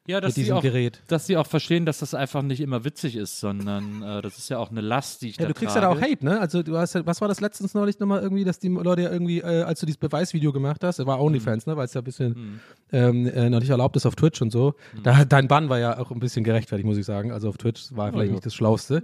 Ja, 0.08 0.22
dass 0.22 0.30
mit 0.30 0.36
sie 0.36 0.42
diesem 0.44 0.58
auch, 0.58 0.62
Gerät. 0.62 1.02
dass 1.08 1.28
sie 1.28 1.36
auch 1.36 1.46
verstehen, 1.48 1.86
dass 1.86 2.00
das 2.00 2.14
einfach 2.14 2.42
nicht 2.42 2.62
immer 2.62 2.86
witzig 2.86 3.18
ist, 3.18 3.42
sondern 3.42 4.02
äh, 4.02 4.22
das 4.22 4.38
ist 4.38 4.48
ja 4.48 4.58
auch 4.58 4.72
eine 4.72 4.80
Last, 4.80 5.22
die 5.22 5.30
ich 5.30 5.36
Ja, 5.36 5.44
da 5.44 5.48
du 5.50 5.54
kriegst 5.54 5.76
ja 5.76 5.82
da 5.82 5.88
trage. 5.90 6.00
auch 6.00 6.10
Hate, 6.10 6.24
ne? 6.24 6.40
Also 6.40 6.64
du 6.64 6.78
hast 6.78 6.96
ja, 6.96 7.06
was 7.06 7.20
war 7.20 7.28
das 7.28 7.42
letztens 7.42 7.74
neulich 7.74 8.00
nochmal 8.00 8.22
irgendwie, 8.22 8.46
dass 8.46 8.58
die 8.58 8.70
Leute 8.70 9.02
ja 9.02 9.12
irgendwie, 9.12 9.40
äh, 9.40 9.64
als 9.64 9.82
du 9.82 9.86
dieses 9.86 9.98
Beweisvideo 10.00 10.54
gemacht 10.54 10.82
hast, 10.82 11.06
war 11.06 11.20
OnlyFans, 11.20 11.66
ne? 11.68 11.76
Weil 11.76 11.86
es 11.86 11.94
ja 11.94 12.00
ein 12.00 12.06
bisschen 12.06 12.62
ähm, 12.94 13.28
äh, 13.28 13.50
noch 13.50 13.60
nicht 13.60 13.70
erlaubt 13.70 13.98
ist 13.98 14.06
auf 14.06 14.16
Twitch 14.16 14.42
und 14.42 14.50
so. 14.50 14.76
Da, 15.04 15.26
dein 15.26 15.50
Bann 15.50 15.68
war 15.68 15.78
ja 15.78 16.00
auch 16.00 16.10
ein 16.12 16.20
bisschen 16.22 16.46
gerechtfertigt, 16.46 16.88
muss 16.88 16.98
ich 16.98 17.06
sagen. 17.06 17.34
Also 17.34 17.50
auf 17.50 17.58
Twitch 17.58 17.94
war 17.94 18.10
vielleicht 18.14 18.28
ja. 18.28 18.32
nicht 18.32 18.46
das 18.46 18.56
Schlauste. 18.56 19.04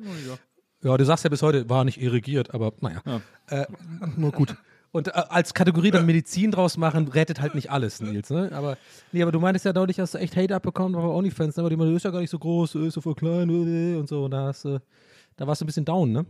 ja. 0.83 0.98
du 0.98 1.03
sagst 1.03 1.25
ja 1.25 1.29
bis 1.29 1.41
heute, 1.41 1.69
war 1.69 1.83
nicht 1.83 2.01
irrigiert, 2.01 2.53
aber 2.53 2.72
naja. 2.79 3.01
Äh, 3.50 3.65
nur 4.15 4.31
gut. 4.31 4.55
Und 4.93 5.07
äh, 5.07 5.12
als 5.12 5.55
Kategorie 5.55 5.89
dann 5.89 6.05
Medizin 6.05 6.51
draus 6.51 6.77
machen, 6.77 7.07
rettet 7.07 7.41
halt 7.41 7.55
nicht 7.55 7.71
alles, 7.71 8.00
Nils, 8.00 8.29
ne? 8.29 8.51
Aber, 8.53 8.77
nee, 9.12 9.23
aber 9.23 9.31
du 9.31 9.39
meintest 9.39 9.65
ja 9.65 9.73
deutlich, 9.73 10.00
hast 10.00 10.13
du 10.13 10.19
echt 10.19 10.38
Hate 10.38 10.55
abbekommen 10.55 10.95
aber 10.95 11.13
OnlyFans, 11.15 11.57
ne? 11.57 11.63
Weil 11.63 11.71
die 11.71 11.75
meinen, 11.75 11.95
ist 11.95 12.05
ja 12.05 12.12
gar 12.12 12.19
nicht 12.19 12.29
so 12.29 12.38
groß, 12.38 12.75
ist 12.75 12.93
so 12.93 13.01
voll 13.01 13.15
klein 13.15 13.50
äh, 13.50 13.97
und 13.97 14.07
so. 14.07 14.25
Und 14.25 14.31
da 14.31 14.45
hast 14.45 14.65
du, 14.65 14.79
da 15.35 15.47
warst 15.47 15.62
du 15.62 15.65
ein 15.65 15.67
bisschen 15.67 15.83
down, 15.83 16.12
ne? 16.12 16.25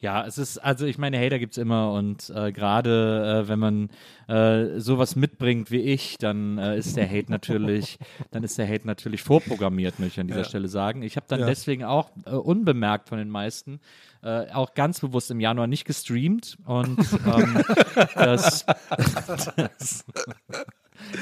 Ja, 0.00 0.26
es 0.26 0.38
ist, 0.38 0.58
also 0.58 0.86
ich 0.86 0.98
meine, 0.98 1.18
Hater 1.18 1.38
gibt's 1.38 1.56
immer 1.56 1.92
und 1.92 2.30
äh, 2.30 2.52
gerade 2.52 3.44
äh, 3.44 3.48
wenn 3.48 3.58
man 3.58 3.90
äh, 4.28 4.78
sowas 4.78 5.16
mitbringt 5.16 5.70
wie 5.70 5.80
ich, 5.80 6.18
dann 6.18 6.58
äh, 6.58 6.76
ist 6.76 6.96
der 6.96 7.08
Hate 7.08 7.30
natürlich, 7.30 7.98
dann 8.30 8.44
ist 8.44 8.58
der 8.58 8.68
Hate 8.68 8.86
natürlich 8.86 9.22
vorprogrammiert, 9.22 9.98
möchte 9.98 10.14
ich 10.14 10.20
an 10.20 10.26
dieser 10.28 10.44
Stelle 10.44 10.68
sagen. 10.68 11.02
Ich 11.02 11.16
habe 11.16 11.26
dann 11.28 11.40
Ja. 11.40 11.46
deswegen 11.46 11.84
auch 11.84 12.10
äh, 12.26 12.30
unbemerkt 12.30 13.08
von 13.08 13.18
den 13.18 13.30
meisten 13.30 13.80
äh, 14.22 14.50
auch 14.52 14.74
ganz 14.74 15.00
bewusst 15.00 15.30
im 15.30 15.40
Januar 15.40 15.66
nicht 15.66 15.84
gestreamt 15.84 16.58
und 16.66 16.98
ähm, 17.26 17.62
das, 18.14 18.66
das, 19.56 20.04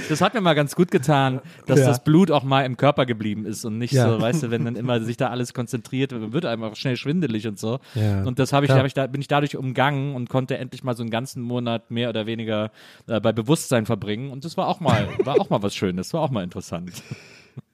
das 0.08 0.20
hat 0.20 0.34
mir 0.34 0.40
mal 0.40 0.54
ganz 0.54 0.74
gut 0.74 0.90
getan, 0.90 1.40
dass 1.66 1.80
Ja. 1.80 1.86
das 1.86 2.02
Blut 2.04 2.30
auch 2.30 2.42
mal 2.44 2.62
im 2.64 2.76
Körper 2.76 3.06
geblieben 3.06 3.46
ist 3.46 3.64
und 3.64 3.78
nicht 3.78 3.92
Ja. 3.92 4.08
so, 4.10 4.20
weißt 4.20 4.44
du, 4.44 4.50
wenn 4.50 4.64
dann 4.64 4.76
immer 4.76 5.00
sich 5.00 5.16
da 5.16 5.28
alles 5.30 5.54
konzentriert, 5.54 6.12
wird 6.32 6.44
einem 6.46 6.64
auch 6.64 6.76
schnell 6.76 6.96
schwindelig 6.96 7.46
und 7.46 7.58
so. 7.58 7.78
Ja. 7.94 8.22
Und 8.24 8.38
das 8.38 8.52
habe 8.52 8.66
ich, 8.66 8.72
hab 8.72 8.84
ich 8.86 8.94
da, 8.94 9.06
bin 9.06 9.20
ich 9.20 9.28
dadurch 9.28 9.56
umgangen 9.56 10.14
und 10.14 10.28
konnte 10.28 10.58
endlich 10.58 10.84
mal 10.84 10.94
so 10.96 11.02
einen 11.02 11.10
ganzen 11.10 11.42
Monat 11.42 11.90
mehr 11.90 12.08
oder 12.08 12.26
weniger 12.26 12.70
äh, 13.06 13.20
bei 13.20 13.32
Bewusstsein 13.32 13.86
verbringen. 13.86 14.30
Und 14.30 14.44
das 14.44 14.56
war 14.56 14.68
auch 14.68 14.80
mal, 14.80 15.08
war 15.24 15.40
auch 15.40 15.50
mal 15.50 15.62
was 15.62 15.74
Schönes, 15.74 16.12
war 16.14 16.20
auch 16.22 16.30
mal 16.30 16.44
interessant. 16.44 17.02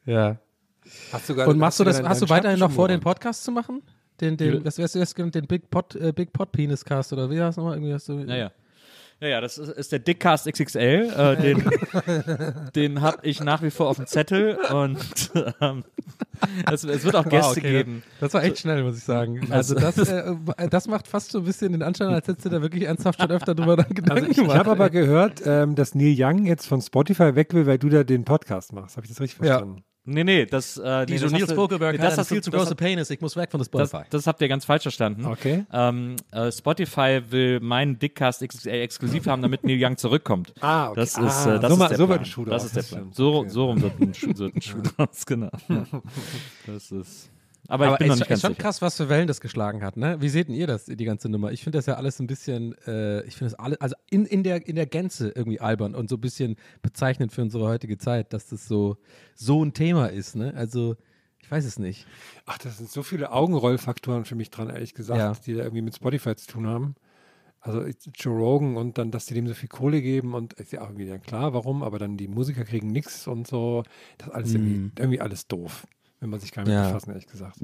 Ja. 0.07 0.37
Hast 1.13 1.29
du 1.29 1.35
gar- 1.35 1.47
Und 1.49 1.59
machst 1.59 1.79
du 1.81 1.85
das, 1.85 2.03
hast 2.03 2.23
du 2.23 2.29
weiterhin 2.29 2.59
noch 2.59 2.71
vor, 2.73 2.89
den? 2.89 3.01
Podcast 3.01 3.45
zu 3.45 3.53
machen? 3.53 3.83
Den, 4.21 4.37
den, 4.37 4.65
was 4.65 4.77
wärst 4.77 4.95
du 4.95 4.99
jetzt 4.99 5.15
genannt? 5.15 5.35
Den 5.35 5.47
Big 5.47 5.71
Pot, 5.71 5.95
äh, 5.97 6.13
Big 6.13 6.33
Pot 6.33 6.53
Penis 6.53 6.85
Cast 6.85 7.13
oder 7.13 7.31
wie 7.31 7.41
heißt 7.41 7.57
nochmal? 7.57 7.75
Irgendwie 7.77 7.95
hast 7.95 8.09
du. 8.09 8.15
Naja. 8.15 8.37
Ja, 8.47 8.51
ja, 9.29 9.41
das 9.41 9.59
ist, 9.59 9.69
ist 9.71 9.93
der 9.93 9.99
Dickcast 9.99 10.51
XXL. 10.51 11.13
Äh, 11.17 11.37
den 11.43 11.71
den 12.75 13.01
habe 13.01 13.19
ich 13.23 13.43
nach 13.43 13.63
wie 13.63 13.71
vor 13.71 13.89
auf 13.89 13.97
dem 13.97 14.07
Zettel 14.07 14.57
und 14.73 15.31
ähm, 15.61 15.85
es, 16.71 16.85
es 16.85 17.05
wird 17.05 17.17
auch 17.17 17.25
Gäste 17.29 17.51
Wow, 17.51 17.57
okay. 17.59 17.71
geben. 17.71 18.03
Das 18.21 18.33
war 18.35 18.43
echt 18.43 18.59
schnell, 18.59 18.83
muss 18.83 18.97
ich 18.97 19.05
sagen. 19.05 19.47
Also 19.51 19.75
das, 19.75 19.97
äh, 20.09 20.35
das 20.71 20.89
macht 20.89 21.07
fast 21.07 21.33
so 21.33 21.39
ein 21.39 21.45
bisschen 21.45 21.73
den 21.73 21.83
Anschein, 21.83 22.09
als 22.09 22.29
hättest 22.29 22.47
du 22.47 22.49
da 22.51 22.63
wirklich 22.63 22.85
ernsthaft 22.85 23.21
schon 23.21 23.31
öfter 23.31 23.55
drüber 23.55 23.77
Gedanken 23.89 24.11
Also 24.11 24.25
ich, 24.25 24.31
ich 24.31 24.37
gemacht. 24.39 24.59
habe 24.59 24.71
aber 24.71 24.91
gehört, 24.91 25.43
ähm, 25.45 25.75
dass 25.75 25.95
Neil 25.95 26.15
Young 26.17 26.47
jetzt 26.47 26.67
von 26.67 26.81
Spotify 26.81 27.35
weg 27.35 27.53
will, 27.55 27.67
weil 27.67 27.79
du 27.79 27.89
da 27.89 28.05
den 28.05 28.25
Podcast 28.25 28.73
machst. 28.73 28.97
Habe 28.97 29.07
ich 29.07 29.13
das 29.13 29.21
richtig 29.21 29.45
Ja. 29.47 29.65
Nee, 30.05 30.25
nee, 30.25 30.47
das, 30.47 30.79
äh, 30.79 31.05
nee, 31.09 31.19
das 31.19 31.31
Nils 31.31 31.53
Vogelberg 31.53 31.95
nee, 31.97 32.03
hat 32.03 32.17
das 32.17 32.29
du- 32.29 32.35
viel 32.35 32.43
zu 32.43 32.51
das 32.51 32.59
große 32.59 32.71
hat- 32.71 32.79
Penis, 32.79 33.11
ich 33.11 33.21
muss 33.21 33.37
weg 33.37 33.51
von 33.51 33.59
Das, 33.59 33.67
Spotify. 33.67 34.03
das 34.09 34.27
habt 34.27 34.41
ihr 34.41 34.49
ganz 34.49 34.65
falsch 34.65 34.83
verstanden. 34.83 35.27
Okay. 35.27 35.67
Ähm, 35.73 36.17
äh, 36.33 36.51
Spotify 36.51 37.21
will 37.29 37.61
meinen 37.61 37.99
Dickcast 37.99 38.43
XXL 38.43 38.71
exklusiv 38.81 39.27
haben, 39.27 39.43
damit 39.43 39.63
Neil 39.63 39.79
Young 39.83 39.97
zurückkommt. 39.99 40.55
Ah, 40.63 40.89
okay. 40.89 41.01
Das 41.01 41.11
ist, 41.11 41.19
Ah, 41.19 41.57
äh, 41.57 41.61
das 41.61 41.71
so 41.75 41.83
ist 41.83 41.89
der 41.91 41.99
so 41.99 42.09
wird 42.09 42.19
ein 42.21 42.25
Schuh 42.25 42.45
Das 42.47 42.63
draus, 42.63 42.65
ist 42.65 42.77
der 42.77 42.83
das 42.83 42.91
Plan. 42.93 43.13
So, 43.13 43.35
Okay. 43.37 43.49
so 43.51 43.65
rum 43.67 43.83
wird 43.83 44.01
ein 44.01 44.15
Schuh, 44.15 44.33
wird 44.39 44.57
ein 44.57 44.63
Schuh 44.63 44.81
draus, 44.83 45.27
genau. 45.27 45.51
Das 46.67 46.91
ist. 46.91 47.31
Aber, 47.69 47.93
ich 47.93 47.99
bin 47.99 48.09
noch 48.09 48.15
ist, 48.15 48.21
nicht 48.21 48.29
ganz 48.29 48.39
ist 48.39 48.43
schon 48.43 48.53
sicher. 48.53 48.63
krass, 48.63 48.83
was 48.83 48.97
für 48.97 49.09
Wellen 49.09 49.27
das 49.29 49.41
geschlagen 49.41 49.83
hat, 49.85 49.97
ne? 49.97 50.21
Wie 50.21 50.29
seht 50.29 50.49
denn 50.49 50.55
ihr 50.55 50.67
das, 50.67 50.87
die 50.87 51.05
ganze 51.05 51.29
Nummer? 51.29 51.53
Ich 51.53 51.63
finde 51.63 51.79
das 51.79 51.87
ja 51.87 51.95
alles 51.95 52.19
ein 52.19 52.27
bisschen, 52.27 52.75
äh, 52.87 53.23
ich 53.25 53.37
finde 53.37 53.53
das 53.53 53.61
alles, 53.61 53.81
also 53.81 53.95
in, 54.11 54.25
in, 54.27 54.43
der, 54.43 54.67
in 54.67 54.77
der 54.77 54.87
Gänze 54.87 55.31
irgendwie 55.35 55.61
albern 55.61 55.95
und 55.95 56.09
so 56.09 56.17
ein 56.17 56.21
bisschen 56.21 56.57
bezeichnend 56.83 57.33
für 57.33 57.43
unsere 57.43 57.67
heutige 57.69 57.99
Zeit, 57.99 58.33
dass 58.33 58.47
das 58.49 58.67
so, 58.67 58.97
so 59.35 59.65
ein 59.65 59.73
Thema 59.73 60.07
ist, 60.07 60.37
ne? 60.37 60.53
Also, 60.57 60.97
ich 61.43 61.51
weiß 61.51 61.65
es 61.65 61.79
nicht. 61.79 62.07
Ach, 62.47 62.59
das 62.59 62.79
sind 62.79 62.91
so 62.91 63.03
viele 63.03 63.31
Augenrollfaktoren 63.33 64.25
für 64.25 64.35
mich 64.35 64.51
dran, 64.51 64.69
ehrlich 64.71 64.95
gesagt, 64.95 65.19
Ja. 65.21 65.33
die 65.47 65.55
da 65.55 65.63
irgendwie 65.63 65.83
mit 65.83 65.95
Spotify 65.97 66.35
zu 66.37 66.47
tun 66.49 66.67
haben. 66.67 66.95
Also 67.63 67.85
Joe 68.15 68.39
Rogan 68.39 68.77
und 68.79 68.97
dann, 68.97 69.11
dass 69.11 69.27
die 69.27 69.35
dem 69.35 69.47
so 69.47 69.53
viel 69.53 69.69
Kohle 69.69 70.01
geben 70.01 70.33
und 70.33 70.55
ist 70.55 70.73
ja 70.73 70.81
auch 70.81 70.87
irgendwie 70.89 71.07
dann 71.07 71.21
klar, 71.21 71.53
warum, 71.53 71.83
aber 71.83 71.99
dann 71.99 72.17
die 72.17 72.27
Musiker 72.27 72.65
kriegen 72.65 72.87
nichts 72.89 73.27
und 73.27 73.47
so. 73.47 73.83
Das 74.17 74.29
ist 74.29 74.35
alles 74.35 74.55
irgendwie, 74.55 74.91
irgendwie 74.99 75.21
alles 75.21 75.47
doof, 75.47 75.87
wenn 76.21 76.31
man 76.31 76.41
sich 76.41 76.53
gar 76.53 76.63
nicht 76.63 76.71
Mhm. 76.71 76.75
Ja. 76.79 76.87
befassen, 76.89 77.11
ehrlich 77.11 77.27
gesagt. 77.27 77.57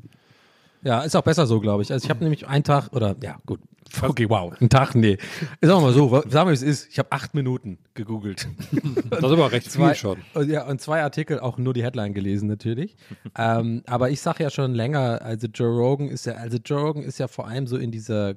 Ja, 0.82 1.00
ist 1.02 1.16
auch 1.16 1.22
besser 1.22 1.46
so, 1.46 1.60
glaube 1.60 1.82
ich. 1.82 1.92
Also 1.92 2.04
ich 2.04 2.10
habe 2.10 2.22
nämlich 2.22 2.46
einen 2.46 2.62
Tag, 2.62 2.88
oder 2.92 3.16
ja, 3.22 3.38
gut. 3.46 3.60
Okay, 4.02 4.28
wow. 4.28 4.52
Ein 4.60 4.68
Tag, 4.68 4.94
nee. 4.94 5.16
Ist 5.60 5.70
auch 5.70 5.80
mal 5.80 5.92
so, 5.92 6.08
sagen 6.28 6.32
wir, 6.32 6.48
wie 6.48 6.52
es 6.54 6.62
ist. 6.62 6.88
Ich 6.90 6.98
habe 6.98 7.10
acht 7.12 7.34
Minuten 7.34 7.78
gegoogelt. 7.94 8.48
Das 9.10 9.20
ist 9.20 9.24
aber 9.24 9.50
recht 9.52 9.64
viel 9.66 9.72
zwei, 9.72 9.94
schon. 9.94 10.18
Und, 10.34 10.50
ja, 10.50 10.66
und 10.66 10.80
zwei 10.80 11.02
Artikel, 11.02 11.38
auch 11.40 11.56
nur 11.58 11.72
die 11.72 11.82
Headline 11.82 12.12
gelesen 12.12 12.48
natürlich. 12.48 12.96
ähm, 13.38 13.82
aber 13.86 14.10
ich 14.10 14.20
sage 14.20 14.42
ja 14.42 14.50
schon 14.50 14.74
länger, 14.74 15.22
also 15.22 15.46
Joe 15.46 15.68
Rogan 15.74 16.08
ist 16.08 16.26
ja, 16.26 16.34
also 16.34 16.58
Joe 16.64 16.80
Rogan 16.82 17.02
ist 17.04 17.18
ja 17.18 17.28
vor 17.28 17.46
allem 17.48 17.66
so 17.66 17.76
in 17.76 17.90
dieser 17.90 18.34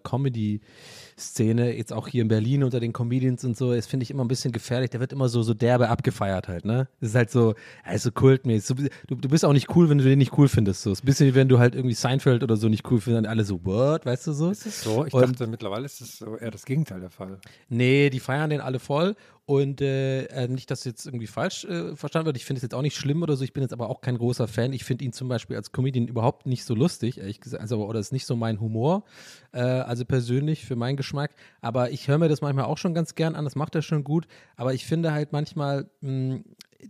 Comedy-Szene, 1.20 1.76
jetzt 1.78 1.94
auch 1.94 2.08
hier 2.08 2.22
in 2.22 2.28
Berlin 2.28 2.64
unter 2.64 2.80
den 2.80 2.94
Comedians 2.94 3.44
und 3.44 3.58
so, 3.58 3.74
das 3.74 3.86
finde 3.88 4.04
ich 4.04 4.12
immer 4.12 4.24
ein 4.24 4.28
bisschen 4.28 4.52
gefährlich. 4.52 4.90
Der 4.90 5.00
wird 5.00 5.12
immer 5.14 5.30
so, 5.30 5.44
so 5.44 5.54
derbe 5.54 5.90
abgefeiert 5.90 6.48
halt, 6.48 6.66
ne? 6.66 6.88
Das 7.00 7.10
ist 7.10 7.16
halt 7.16 7.30
so, 7.32 7.56
er 7.84 7.94
ist 7.96 8.04
so 8.04 8.12
kultmäßig. 8.12 8.90
Du, 9.08 9.16
du 9.16 9.30
bist 9.30 9.46
auch 9.46 9.54
nicht 9.54 9.76
cool, 9.76 9.90
wenn 9.90 9.98
du 9.98 10.04
den 10.04 10.18
nicht 10.20 10.38
cool 10.38 10.48
findest. 10.48 10.82
So. 10.82 10.92
Es 10.92 11.00
ist 11.00 11.04
ein 11.04 11.08
bisschen 11.08 11.28
wie 11.28 11.36
wenn 11.36 11.50
du 11.50 11.60
halt 11.60 11.76
irgendwie 11.76 11.96
Seinfeld 11.96 12.44
oder 12.44 12.56
so 12.58 12.70
nicht 12.70 12.90
cool 12.90 13.02
findest, 13.02 13.26
dann 13.26 13.32
alle 13.32 13.44
so, 13.44 13.64
what, 13.66 14.06
weißt 14.06 14.28
du 14.28 14.32
so? 14.34 14.54
So, 14.54 15.06
ich 15.06 15.14
Und- 15.14 15.22
dachte, 15.22 15.48
mittlerweile 15.48 15.86
ist 15.86 16.02
es 16.02 16.18
so 16.20 16.38
eher 16.38 16.52
das 16.52 16.66
Gegenteil 16.66 17.02
der 17.02 17.10
Fall. 17.10 17.40
Nee, 17.68 18.10
die 18.10 18.20
feiern 18.20 18.50
den 18.50 18.62
alle 18.62 18.80
voll. 18.80 19.16
Und 19.50 19.82
äh, 19.82 20.26
äh, 20.26 20.48
nicht, 20.48 20.70
dass 20.70 20.84
jetzt 20.84 21.08
irgendwie 21.08 21.26
falsch 21.26 21.66
äh, 21.66 21.96
verstanden 21.96 22.28
wird. 22.28 22.38
Ich 22.38 22.46
finde 22.46 22.60
es 22.60 22.62
jetzt 22.62 22.76
auch 22.76 22.84
nicht 22.84 22.96
schlimm 22.96 23.24
oder 23.24 23.36
so. 23.36 23.44
Ich 23.44 23.52
bin 23.52 23.64
jetzt 23.64 23.74
aber 23.74 23.90
auch 23.90 24.00
kein 24.00 24.16
großer 24.16 24.48
Fan. 24.48 24.74
Ich 24.74 24.84
finde 24.84 25.06
ihn 25.06 25.12
zum 25.12 25.28
Beispiel 25.28 25.56
als 25.56 25.72
Comedian 25.72 26.08
überhaupt 26.08 26.46
nicht 26.46 26.64
so 26.66 26.76
lustig, 26.76 27.18
ehrlich 27.18 27.42
gesagt. 27.42 27.60
Also, 27.60 27.84
oder 27.84 28.00
ist 28.00 28.14
nicht 28.14 28.28
so 28.28 28.36
mein 28.36 28.60
Humor. 28.60 29.06
Äh, 29.52 29.62
also 29.62 30.06
persönlich 30.06 30.66
für 30.66 30.76
meinen 30.76 30.98
Geschmack. 30.98 31.32
Aber 31.62 31.90
ich 31.90 32.08
höre 32.08 32.20
mir 32.20 32.30
das 32.30 32.42
manchmal 32.42 32.66
auch 32.66 32.78
schon 32.78 32.94
ganz 32.94 33.16
gern 33.16 33.34
an. 33.34 33.44
Das 33.44 33.56
macht 33.56 33.74
er 33.74 33.82
schon 33.82 34.04
gut. 34.04 34.28
Aber 34.56 34.76
ich 34.76 34.86
finde 34.86 35.14
halt 35.14 35.32
manchmal, 35.32 35.90
mh, 36.02 36.42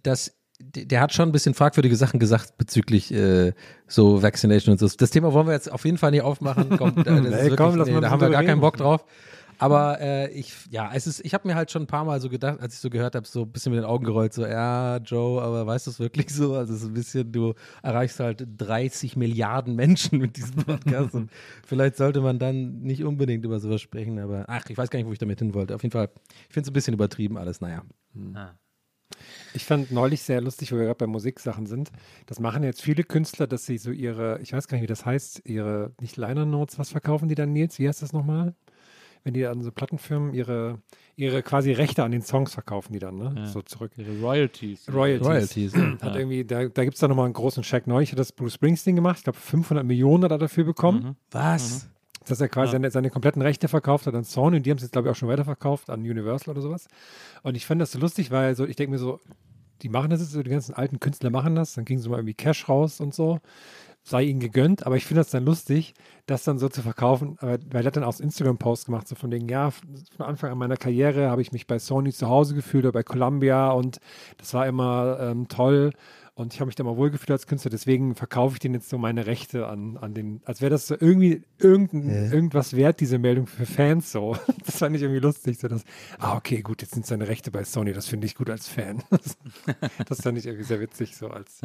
dass 0.03 0.35
der 0.59 0.99
hat 0.99 1.13
schon 1.13 1.29
ein 1.29 1.31
bisschen 1.31 1.53
fragwürdige 1.53 1.95
Sachen 1.95 2.19
gesagt 2.19 2.57
bezüglich 2.57 3.13
äh, 3.13 3.53
so 3.87 4.21
Vaccination 4.21 4.73
und 4.73 4.79
so. 4.79 4.89
Das 4.97 5.11
Thema 5.11 5.31
wollen 5.31 5.47
wir 5.47 5.53
jetzt 5.53 5.71
auf 5.71 5.85
jeden 5.85 5.97
Fall 5.97 6.11
nicht 6.11 6.23
aufmachen. 6.23 6.77
Komm, 6.77 7.01
da, 7.05 7.11
Nee, 7.21 7.55
komm, 7.55 7.77
nee, 7.77 8.01
da 8.01 8.09
haben 8.09 8.19
wir 8.19 8.29
gar 8.29 8.43
keinen. 8.43 8.59
Bock 8.59 8.75
drauf. 8.75 9.05
Aber 9.59 9.99
äh, 9.99 10.31
ich, 10.31 10.53
ja, 10.71 10.91
es 10.93 11.05
ist, 11.05 11.23
ich 11.25 11.33
habe 11.33 11.47
mir 11.47 11.55
halt 11.55 11.69
schon 11.69 11.83
ein 11.83 11.87
paar 11.87 12.05
Mal 12.05 12.21
so 12.21 12.29
gedacht, 12.29 12.59
als 12.59 12.75
ich 12.75 12.79
so 12.79 12.89
gehört 12.89 13.15
habe, 13.15 13.27
so 13.27 13.43
ein 13.43 13.51
bisschen 13.51 13.73
mit 13.73 13.81
den 13.81 13.85
Augen 13.85 14.05
gerollt, 14.05 14.33
so, 14.33 14.45
ja, 14.45 14.97
Joe, 14.97 15.41
aber 15.41 15.67
weißt 15.67 15.87
du 15.87 15.91
es 15.91 15.99
wirklich 15.99 16.29
so? 16.33 16.55
Also 16.55 16.73
es 16.73 16.81
ist 16.81 16.87
ein 16.87 16.93
bisschen, 16.93 17.31
du 17.31 17.53
erreichst 17.83 18.19
halt 18.19 18.47
30 18.57 19.17
Milliarden 19.17 19.75
Menschen 19.75 20.19
mit 20.19 20.37
diesem 20.37 20.55
Podcast 20.55 21.13
und 21.13 21.29
vielleicht 21.65 21.97
sollte 21.97 22.21
man 22.21 22.39
dann 22.39 22.79
nicht 22.79 23.03
unbedingt 23.03 23.43
über 23.45 23.59
sowas 23.59 23.81
sprechen, 23.81 24.17
aber 24.19 24.45
ach, 24.47 24.63
ich 24.69 24.77
weiß 24.77 24.89
gar 24.89 24.97
nicht, 24.97 25.07
wo 25.07 25.13
ich 25.13 25.19
damit 25.19 25.39
hin 25.39 25.53
wollte. 25.53 25.75
Auf 25.75 25.83
jeden 25.83 25.93
Fall, 25.93 26.09
ich 26.47 26.53
finde 26.53 26.67
es 26.67 26.69
ein 26.69 26.73
bisschen 26.73 26.93
übertrieben 26.93 27.37
alles, 27.37 27.59
naja. 27.61 27.83
Ich 29.53 29.65
fand 29.65 29.91
neulich 29.91 30.21
sehr 30.21 30.39
lustig, 30.39 30.71
wo 30.71 30.77
wir 30.77 30.85
gerade 30.85 30.97
bei 30.97 31.07
Musiksachen 31.07 31.65
sind. 31.65 31.91
Das 32.27 32.39
machen 32.39 32.63
jetzt 32.63 32.81
viele 32.81 33.03
Künstler, 33.03 33.47
dass 33.47 33.65
sie 33.65 33.77
so 33.77 33.91
ihre, 33.91 34.39
ich 34.41 34.53
weiß 34.53 34.67
gar 34.67 34.77
nicht, 34.77 34.83
wie 34.83 34.87
das 34.87 35.05
heißt, 35.05 35.41
ihre, 35.45 35.93
nicht 35.99 36.17
Liner 36.17 36.45
Notes, 36.45 36.77
was 36.77 36.91
verkaufen 36.91 37.27
die 37.27 37.35
dann, 37.35 37.51
Nils? 37.51 37.79
Wie 37.79 37.87
heißt 37.87 38.01
das 38.01 38.13
nochmal? 38.13 38.55
Wenn 39.23 39.33
die 39.33 39.45
an 39.45 39.61
so 39.61 39.71
Plattenfirmen 39.71 40.33
ihre, 40.33 40.79
ihre 41.15 41.43
quasi 41.43 41.71
Rechte 41.71 42.03
an 42.03 42.11
den 42.11 42.21
Songs 42.21 42.53
verkaufen, 42.53 42.93
die 42.93 42.99
dann, 42.99 43.17
ne? 43.17 43.47
So 43.47 43.61
zurück. 43.61 43.91
Ihre 43.97 44.19
Royalties. 44.21 44.91
Royalties. 44.91 45.27
Royalties, 45.27 45.73
ja. 45.75 45.97
Hat 46.01 46.15
irgendwie, 46.15 46.45
da, 46.45 46.67
da 46.67 46.83
gibt 46.83 46.95
es 46.95 46.99
dann 46.99 47.09
nochmal 47.09 47.25
einen 47.25 47.33
großen 47.33 47.63
Check. 47.63 47.87
Neulich 47.87 48.11
hat 48.11 48.19
das 48.19 48.31
Bruce 48.31 48.53
Springsteen 48.53 48.95
gemacht. 48.95 49.17
Ich 49.17 49.23
glaube, 49.25 49.37
500 49.37 49.85
Millionen 49.85 50.23
hat 50.23 50.31
er 50.31 50.37
dafür 50.37 50.63
bekommen. 50.63 51.17
Was? 51.31 51.89
dass 52.25 52.41
er 52.41 52.49
quasi 52.49 52.73
seine, 52.73 52.91
seine 52.91 53.09
kompletten 53.09 53.41
Rechte 53.41 53.67
verkauft 53.67 54.05
hat 54.07 54.13
an 54.13 54.23
Sony 54.23 54.57
und 54.57 54.65
die 54.65 54.69
haben 54.69 54.77
es 54.77 54.83
jetzt, 54.83 54.91
glaube 54.91 55.07
ich, 55.07 55.11
auch 55.11 55.15
schon 55.15 55.29
weiterverkauft 55.29 55.89
an 55.89 56.01
Universal 56.01 56.51
oder 56.51 56.61
sowas. 56.61 56.87
Und 57.43 57.55
ich 57.55 57.65
fand 57.65 57.81
das 57.81 57.91
so 57.91 57.99
lustig, 57.99 58.31
weil 58.31 58.55
so, 58.55 58.65
ich 58.65 58.75
denke 58.75 58.91
mir 58.91 58.99
so, 58.99 59.19
die 59.81 59.89
machen 59.89 60.09
das 60.09 60.19
jetzt, 60.19 60.31
so 60.31 60.43
die 60.43 60.49
ganzen 60.49 60.75
alten 60.75 60.99
Künstler 60.99 61.29
machen 61.29 61.55
das, 61.55 61.73
dann 61.73 61.85
kriegen 61.85 61.99
sie 61.99 62.09
mal 62.09 62.17
irgendwie 62.17 62.33
Cash 62.33 62.67
raus 62.67 62.99
und 62.99 63.13
so. 63.13 63.39
Sei 64.09 64.23
ihnen 64.23 64.39
gegönnt, 64.39 64.87
aber 64.87 64.97
ich 64.97 65.05
finde 65.05 65.19
das 65.19 65.29
dann 65.29 65.45
lustig, 65.45 65.93
das 66.25 66.43
dann 66.43 66.57
so 66.57 66.67
zu 66.67 66.81
verkaufen, 66.81 67.37
weil 67.41 67.59
er 67.71 67.83
hat 67.83 67.95
dann 67.95 68.03
auch 68.03 68.19
Instagram-Post 68.19 68.87
gemacht, 68.87 69.07
so 69.07 69.13
von 69.13 69.31
wegen, 69.31 69.47
ja, 69.47 69.69
von 69.69 70.25
Anfang 70.25 70.51
an 70.51 70.57
meiner 70.57 70.77
Karriere 70.77 71.29
habe 71.29 71.43
ich 71.43 71.51
mich 71.51 71.67
bei 71.67 71.77
Sony 71.77 72.11
zu 72.11 72.27
Hause 72.27 72.55
gefühlt 72.55 72.85
oder 72.85 72.91
bei 72.91 73.03
Columbia 73.03 73.69
und 73.69 73.99
das 74.37 74.55
war 74.55 74.65
immer 74.65 75.19
ähm, 75.21 75.47
toll 75.47 75.91
und 76.39 76.53
ich 76.53 76.59
habe 76.59 76.67
mich 76.67 76.75
da 76.75 76.83
mal 76.83 76.97
wohlgefühlt 76.97 77.29
als 77.29 77.45
Künstler, 77.45 77.69
deswegen 77.69 78.15
verkaufe 78.15 78.53
ich 78.53 78.59
denen 78.59 78.73
jetzt 78.75 78.89
so 78.89 78.97
meine 78.97 79.27
Rechte 79.27 79.67
an, 79.67 79.97
an 79.97 80.13
den, 80.13 80.41
als 80.45 80.61
wäre 80.61 80.71
das 80.71 80.87
so 80.87 80.95
irgendwie 80.97 81.43
irgendein, 81.59 82.31
irgendwas 82.31 82.75
wert, 82.75 83.01
diese 83.01 83.19
Meldung 83.19 83.45
für 83.45 83.65
Fans 83.65 84.11
so. 84.11 84.37
Das 84.65 84.77
fand 84.77 84.95
ich 84.95 85.01
irgendwie 85.01 85.19
lustig, 85.19 85.59
so 85.59 85.67
dass, 85.67 85.83
ah, 86.17 86.35
okay, 86.35 86.61
gut, 86.61 86.81
jetzt 86.81 86.93
sind 86.93 87.05
seine 87.05 87.27
Rechte 87.27 87.51
bei 87.51 87.63
Sony, 87.63 87.93
das 87.93 88.07
finde 88.07 88.25
ich 88.25 88.35
gut 88.35 88.49
als 88.49 88.69
Fan. 88.69 89.03
das 90.07 90.21
fand 90.21 90.37
ich 90.37 90.45
irgendwie 90.45 90.65
sehr 90.65 90.79
witzig, 90.79 91.15
so 91.17 91.27
als, 91.27 91.61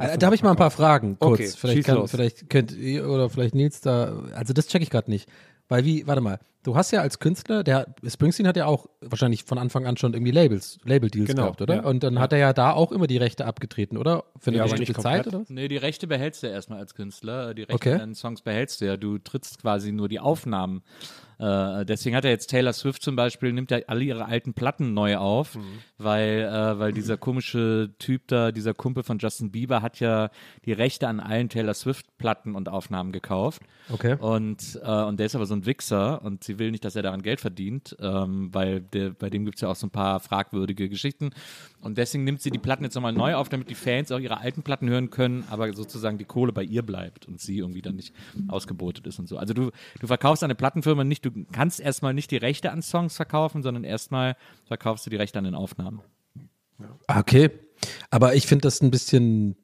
Äh, 0.00 0.18
Da 0.18 0.26
habe 0.26 0.34
ich 0.34 0.42
mal 0.42 0.50
ein 0.50 0.56
paar. 0.56 0.70
Fragen 0.70 1.18
kurz. 1.18 1.32
Okay, 1.32 1.50
vielleicht, 1.56 1.84
kann, 1.84 2.08
vielleicht 2.08 2.50
könnt 2.50 2.72
ihr 2.72 3.08
oder 3.08 3.30
vielleicht 3.30 3.54
Nils 3.54 3.80
da, 3.80 4.22
also 4.34 4.52
das 4.52 4.68
checke 4.68 4.82
ich 4.82 4.90
gerade 4.90 5.10
nicht. 5.10 5.28
Weil 5.68 5.84
wie, 5.84 6.06
warte 6.06 6.20
mal, 6.20 6.38
du 6.62 6.76
hast 6.76 6.90
ja 6.90 7.00
als 7.00 7.18
Künstler, 7.18 7.62
der 7.64 7.94
Springsteen 8.06 8.46
hat 8.46 8.56
ja 8.56 8.66
auch 8.66 8.86
wahrscheinlich 9.00 9.44
von 9.44 9.58
Anfang 9.58 9.86
an 9.86 9.96
schon 9.96 10.12
irgendwie 10.14 10.32
Labels, 10.32 10.78
Label-Deals 10.84 11.28
Genau, 11.28 11.42
gehabt, 11.42 11.62
oder? 11.62 11.76
ja. 11.76 11.84
Und 11.84 12.02
dann 12.02 12.14
Ja. 12.14 12.20
hat 12.20 12.32
er 12.32 12.38
ja 12.38 12.52
da 12.52 12.72
auch 12.72 12.92
immer 12.92 13.06
die 13.06 13.16
Rechte 13.16 13.46
abgetreten, 13.46 13.96
oder? 13.96 14.24
Für 14.38 14.50
eine 14.50 14.58
Ja, 14.58 14.62
bestimmte 14.64 14.92
nicht 14.92 15.00
Zeit, 15.00 15.26
oder? 15.26 15.44
Nee, 15.48 15.68
die 15.68 15.76
Rechte 15.76 16.06
behältst 16.06 16.42
du 16.42 16.46
erstmal 16.48 16.78
als 16.80 16.94
Künstler. 16.94 17.54
Die 17.54 17.62
Rechte 17.62 17.74
Okay. 17.74 17.92
an 17.94 17.98
deinen 17.98 18.14
Songs 18.14 18.42
behältst 18.42 18.80
du 18.80 18.86
ja. 18.86 18.96
Du 18.96 19.18
trittst 19.18 19.60
quasi 19.62 19.92
nur 19.92 20.08
die 20.08 20.20
Aufnahmen. 20.20 20.82
Äh, 21.40 21.84
deswegen 21.84 22.16
hat 22.16 22.24
er 22.24 22.32
jetzt 22.32 22.48
Taylor 22.50 22.72
Swift 22.72 23.00
zum 23.00 23.14
Beispiel, 23.14 23.52
nimmt 23.52 23.70
ja 23.70 23.78
alle 23.86 24.02
ihre 24.02 24.24
alten 24.26 24.54
Platten 24.54 24.92
neu 24.92 25.18
auf, 25.18 25.54
Mhm. 25.54 25.62
weil, 25.96 26.40
äh, 26.40 26.78
weil 26.80 26.92
dieser 26.92 27.16
komische 27.16 27.90
Typ 28.00 28.26
da, 28.26 28.50
dieser 28.50 28.74
Kumpel 28.74 29.04
von 29.04 29.18
Justin 29.18 29.52
Bieber, 29.52 29.80
hat 29.80 30.00
ja 30.00 30.30
die 30.64 30.72
Rechte 30.72 31.06
an 31.06 31.20
allen 31.20 31.48
Taylor 31.48 31.74
Swift-Platten 31.74 32.56
und 32.56 32.68
Aufnahmen 32.68 33.12
gekauft. 33.12 33.62
Okay. 33.88 34.16
Und, 34.18 34.80
äh, 34.82 35.02
und 35.04 35.20
der 35.20 35.26
ist 35.26 35.36
aber 35.36 35.46
so 35.46 35.54
ein 35.54 35.64
Wichser 35.64 36.22
und 36.24 36.42
sie 36.48 36.58
will 36.58 36.72
nicht, 36.72 36.84
dass 36.84 36.96
er 36.96 37.02
daran 37.02 37.22
Geld 37.22 37.40
verdient, 37.40 37.96
ähm, 38.00 38.52
weil 38.52 38.80
der, 38.80 39.10
bei 39.10 39.30
dem 39.30 39.44
gibt 39.44 39.58
es 39.58 39.60
ja 39.60 39.68
auch 39.68 39.76
so 39.76 39.86
ein 39.86 39.90
paar 39.90 40.18
fragwürdige 40.18 40.88
Geschichten. 40.88 41.30
Und 41.80 41.96
deswegen 41.96 42.24
nimmt 42.24 42.42
sie 42.42 42.50
die 42.50 42.58
Platten 42.58 42.82
jetzt 42.82 42.96
nochmal 42.96 43.12
neu 43.12 43.36
auf, 43.36 43.48
damit 43.48 43.70
die 43.70 43.76
Fans 43.76 44.10
auch 44.10 44.18
ihre 44.18 44.40
alten 44.40 44.62
Platten 44.62 44.88
hören 44.88 45.10
können, 45.10 45.44
aber 45.50 45.72
sozusagen 45.72 46.18
die 46.18 46.24
Kohle 46.24 46.52
bei 46.52 46.64
ihr 46.64 46.82
bleibt 46.82 47.26
und 47.26 47.40
sie 47.40 47.58
irgendwie 47.58 47.82
dann 47.82 47.94
nicht 47.94 48.12
ausgebotet 48.48 49.06
ist 49.06 49.20
und 49.20 49.28
so. 49.28 49.38
Also 49.38 49.54
du, 49.54 49.70
du 50.00 50.06
verkaufst 50.08 50.42
eine 50.42 50.56
Plattenfirma 50.56 51.04
nicht, 51.04 51.24
du 51.24 51.30
kannst 51.52 51.78
erstmal 51.78 52.14
nicht 52.14 52.30
die 52.32 52.36
Rechte 52.38 52.72
an 52.72 52.82
Songs 52.82 53.14
verkaufen, 53.14 53.62
sondern 53.62 53.84
erstmal 53.84 54.36
verkaufst 54.64 55.06
du 55.06 55.10
die 55.10 55.16
Rechte 55.16 55.38
an 55.38 55.44
den 55.44 55.54
Aufnahmen. 55.54 56.00
Ah, 57.06 57.20
Okay. 57.20 57.50
Aber 58.10 58.34
ich 58.34 58.46
finde 58.46 58.62
das 58.62 58.80
ein 58.80 58.90
bisschen, 58.90 59.56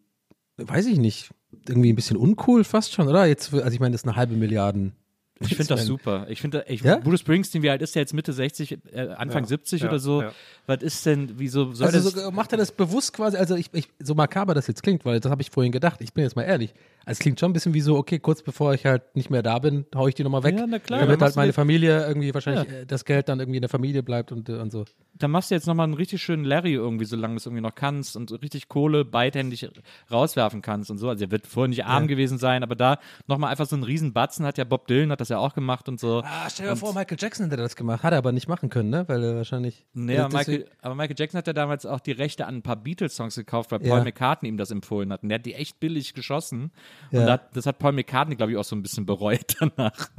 weiß 0.58 0.86
ich 0.86 0.98
nicht, 0.98 1.30
irgendwie 1.68 1.92
ein 1.92 1.96
bisschen 1.96 2.16
uncool 2.16 2.64
fast 2.64 2.92
schon, 2.92 3.08
oder? 3.08 3.26
Jetzt, 3.26 3.52
also 3.52 3.70
ich 3.70 3.80
meine, 3.80 3.92
das 3.92 4.02
ist 4.02 4.08
eine 4.08 4.16
halbe 4.16 4.34
Milliarden. 4.34 4.92
Ich 5.40 5.48
finde 5.56 5.66
das 5.66 5.84
super. 5.86 6.26
Ich 6.28 6.40
finde, 6.40 6.64
ich, 6.68 6.80
Ja? 6.82 6.96
Bruce 6.98 7.20
Springsteen, 7.20 7.62
wie 7.62 7.70
alt 7.70 7.82
ist 7.82 7.94
der 7.96 8.02
jetzt? 8.02 8.14
Mitte 8.14 8.32
60, 8.32 8.78
äh, 8.92 9.08
Anfang 9.16 9.42
Ja, 9.42 9.48
70 9.48 9.82
ja, 9.82 9.88
oder 9.88 9.98
so? 9.98 10.22
ja. 10.22 10.32
Was 10.66 10.82
ist 10.82 11.04
denn, 11.04 11.32
wieso 11.36 11.72
soll 11.72 11.88
Also 11.88 12.10
das? 12.10 12.22
so, 12.24 12.30
macht 12.30 12.52
er 12.52 12.58
das 12.58 12.70
bewusst 12.72 13.12
quasi, 13.12 13.36
also 13.36 13.54
ich, 13.56 13.68
ich, 13.72 13.88
so 13.98 14.14
makaber 14.14 14.54
das 14.54 14.66
jetzt 14.68 14.82
klingt, 14.82 15.04
weil 15.04 15.20
das 15.20 15.30
habe 15.30 15.42
ich 15.42 15.50
vorhin 15.50 15.72
gedacht, 15.72 16.00
ich 16.00 16.12
bin 16.14 16.22
jetzt 16.24 16.36
mal 16.36 16.42
ehrlich. 16.42 16.72
Also 17.06 17.16
es 17.16 17.18
klingt 17.18 17.38
schon 17.38 17.50
ein 17.50 17.52
bisschen 17.52 17.74
wie 17.74 17.82
so, 17.82 17.96
okay, 17.98 18.18
kurz 18.18 18.42
bevor 18.42 18.72
ich 18.72 18.86
halt 18.86 19.02
nicht 19.14 19.28
mehr 19.28 19.42
da 19.42 19.58
bin, 19.58 19.84
hau 19.94 20.08
ich 20.08 20.14
die 20.14 20.22
nochmal 20.24 20.42
weg. 20.44 20.56
Ja, 20.58 20.66
na 20.66 20.78
klar, 20.78 21.00
Damit 21.00 21.20
halt 21.20 21.36
meine 21.36 21.52
Familie 21.52 22.06
irgendwie 22.06 22.32
wahrscheinlich 22.32 22.66
äh, 22.72 22.86
das 22.86 23.04
Geld 23.04 23.28
dann 23.28 23.40
irgendwie 23.40 23.58
in 23.58 23.62
der 23.62 23.68
Familie 23.68 24.02
bleibt 24.02 24.32
und, 24.32 24.48
äh, 24.48 24.52
und 24.54 24.70
so. 24.72 24.84
dann 25.14 25.30
machst 25.30 25.50
du 25.50 25.54
jetzt 25.56 25.66
nochmal 25.66 25.84
einen 25.84 25.94
richtig 25.94 26.22
schönen 26.22 26.44
Larry 26.44 26.72
irgendwie, 26.72 27.04
solange 27.04 27.34
du 27.34 27.38
es 27.38 27.46
irgendwie 27.46 27.60
noch 27.62 27.74
kannst 27.74 28.16
und 28.16 28.30
richtig 28.40 28.68
Kohle 28.68 29.04
beidhändig 29.04 29.68
rauswerfen 30.10 30.62
kannst 30.62 30.90
und 30.90 30.96
so. 30.98 31.08
Also 31.10 31.24
er 31.24 31.30
wird 31.30 31.46
vorher 31.46 31.68
nicht 31.68 31.84
arm 31.84 32.06
gewesen 32.08 32.38
sein, 32.38 32.62
aber 32.62 32.74
da 32.76 32.98
nochmal 33.26 33.50
einfach 33.50 33.66
so 33.66 33.76
einen 33.76 33.82
riesen 33.84 34.12
Batzen 34.14 34.46
hat 34.46 34.56
ja 34.56 34.64
Bob 34.64 34.86
Dylan, 34.86 35.10
hat 35.10 35.20
das 35.24 35.30
ja 35.30 35.38
auch 35.38 35.54
gemacht 35.54 35.88
und 35.88 35.98
so. 35.98 36.22
Ah, 36.24 36.48
stell 36.50 36.68
dir 36.68 36.76
vor, 36.76 36.94
Michael 36.94 37.16
Jackson 37.20 37.46
hätte 37.50 37.56
das 37.60 37.76
gemacht, 37.76 38.02
hat 38.02 38.12
er 38.12 38.18
aber 38.18 38.32
nicht 38.32 38.48
machen 38.48 38.70
können, 38.70 38.90
ne? 38.90 39.04
Weil 39.08 39.22
er 39.24 39.36
wahrscheinlich. 39.36 39.86
Nee, 39.94 40.18
aber 40.18 40.36
Michael, 40.38 40.66
aber 40.82 40.94
Michael 40.94 41.16
Jackson 41.18 41.38
hat 41.38 41.46
ja 41.46 41.52
damals 41.52 41.86
auch 41.86 42.00
die 42.00 42.12
Rechte 42.12 42.46
an 42.46 42.56
ein 42.56 42.62
paar 42.62 42.76
Beatles-Songs 42.76 43.34
gekauft, 43.34 43.70
weil 43.72 43.80
Paul 43.80 43.98
Ja. 43.98 44.04
McCartney 44.04 44.48
ihm 44.48 44.56
das 44.56 44.70
empfohlen 44.70 45.12
hat. 45.12 45.22
Und 45.22 45.30
der 45.30 45.38
hat 45.38 45.46
die 45.46 45.54
echt 45.54 45.80
billig 45.80 46.14
geschossen. 46.14 46.70
Ja. 47.10 47.20
Und 47.20 47.26
das, 47.26 47.40
das 47.54 47.66
hat 47.66 47.78
Paul 47.78 47.92
McCartney, 47.92 48.36
glaube 48.36 48.52
ich, 48.52 48.58
auch 48.58 48.64
so 48.64 48.76
ein 48.76 48.82
bisschen 48.82 49.06
bereut 49.06 49.56
danach. 49.60 50.10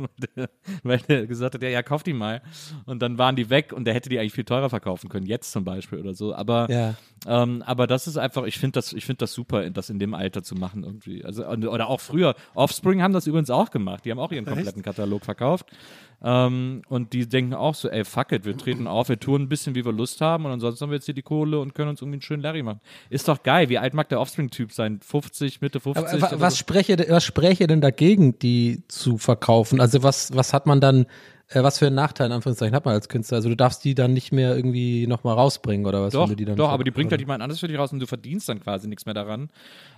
weil 0.83 0.97
der 0.99 1.27
gesagt 1.27 1.55
hat, 1.55 1.61
ja, 1.63 1.69
ja, 1.69 1.83
kauf 1.83 2.03
die 2.03 2.13
mal. 2.13 2.41
Und 2.85 3.01
dann 3.01 3.17
waren 3.17 3.35
die 3.35 3.49
weg 3.49 3.73
und 3.73 3.85
der 3.85 3.93
hätte 3.93 4.09
die 4.09 4.19
eigentlich 4.19 4.33
viel 4.33 4.43
teurer 4.45 4.69
verkaufen 4.69 5.09
können, 5.09 5.25
jetzt 5.25 5.51
zum 5.51 5.63
Beispiel 5.63 5.99
oder 5.99 6.13
so. 6.13 6.33
Aber, 6.33 6.69
Ja. 6.69 6.95
ähm, 7.27 7.61
aber 7.65 7.87
das 7.87 8.07
ist 8.07 8.17
einfach, 8.17 8.43
ich 8.45 8.57
finde 8.57 8.73
das, 8.73 8.93
ich 8.93 9.05
finde 9.05 9.19
das 9.19 9.33
super, 9.33 9.69
das 9.69 9.89
in 9.89 9.99
dem 9.99 10.13
Alter 10.13 10.43
zu 10.43 10.55
machen 10.55 10.83
irgendwie. 10.83 11.23
Also, 11.23 11.45
und- 11.47 11.65
oder 11.67 11.87
auch 11.87 11.99
früher. 12.01 12.35
Offspring 12.53 13.01
haben 13.01 13.13
das 13.13 13.27
übrigens 13.27 13.49
auch 13.49 13.69
gemacht. 13.71 14.05
Die 14.05 14.11
haben 14.11 14.19
auch 14.19 14.31
ihren 14.31 14.45
kompletten 14.45 14.81
Katalog 14.81 14.94
verkauft. 14.95 15.71
Ähm, 16.23 16.81
und 16.89 17.13
die 17.13 17.27
denken 17.27 17.53
auch 17.53 17.75
so, 17.75 17.89
ey, 17.89 18.03
fuck 18.03 18.31
it, 18.31 18.45
wir 18.45 18.57
treten 18.57 18.87
auf, 18.87 19.09
wir 19.09 19.19
tun 19.19 19.43
ein 19.43 19.49
bisschen, 19.49 19.75
wie 19.75 19.85
wir 19.85 19.91
Lust 19.91 20.21
haben 20.21 20.45
und 20.45 20.51
ansonsten 20.51 20.83
haben 20.83 20.89
wir 20.89 20.95
jetzt 20.95 21.05
hier 21.05 21.13
die 21.13 21.21
Kohle 21.21 21.59
und 21.59 21.75
können 21.75 21.89
uns 21.89 22.01
irgendwie 22.01 22.15
einen 22.15 22.21
schönen 22.21 22.41
Larry 22.41 22.63
machen. 22.63 22.79
Ist 23.09 23.27
doch 23.27 23.43
geil. 23.43 23.69
Wie 23.69 23.77
alt 23.77 23.93
mag 23.93 24.09
der 24.09 24.19
Offspring-Typ 24.19 24.71
sein? 24.71 24.99
50, 25.01 25.61
Mitte 25.61 25.79
50? 25.79 26.23
Aber, 26.23 26.41
was, 26.41 26.53
so? 26.53 26.59
spreche, 26.59 26.97
was 27.09 27.23
spräche 27.23 27.67
denn 27.67 27.81
dagegen, 27.81 28.39
die 28.39 28.83
zu 28.87 29.17
verkaufen? 29.17 29.79
Also 29.79 30.01
was, 30.01 30.35
was 30.35 30.53
hat 30.53 30.65
man 30.65 30.81
dann, 30.81 31.05
äh, 31.49 31.61
was 31.61 31.77
für 31.79 31.87
einen 31.87 31.95
Nachteil 31.95 32.27
in 32.27 32.33
Anführungszeichen 32.33 32.75
hat 32.75 32.85
man 32.85 32.95
als 32.95 33.07
Künstler? 33.07 33.35
Also 33.35 33.49
du 33.49 33.55
darfst 33.55 33.83
die 33.83 33.93
dann 33.93 34.13
nicht 34.13 34.31
mehr 34.31 34.55
irgendwie 34.55 35.05
nochmal 35.05 35.35
rausbringen 35.35 35.85
oder 35.85 36.01
was? 36.01 36.13
Doch, 36.13 36.33
die 36.33 36.45
dann 36.45 36.55
doch, 36.55 36.69
aber 36.69 36.83
die 36.83 36.91
bringt 36.91 37.11
halt 37.11 37.21
jemand 37.21 37.43
anderes 37.43 37.59
für 37.59 37.67
dich 37.67 37.77
raus 37.77 37.93
und 37.93 37.99
du 37.99 38.07
verdienst 38.07 38.49
dann 38.49 38.59
quasi 38.61 38.87
nichts 38.87 39.05
mehr 39.05 39.13
daran. 39.13 39.49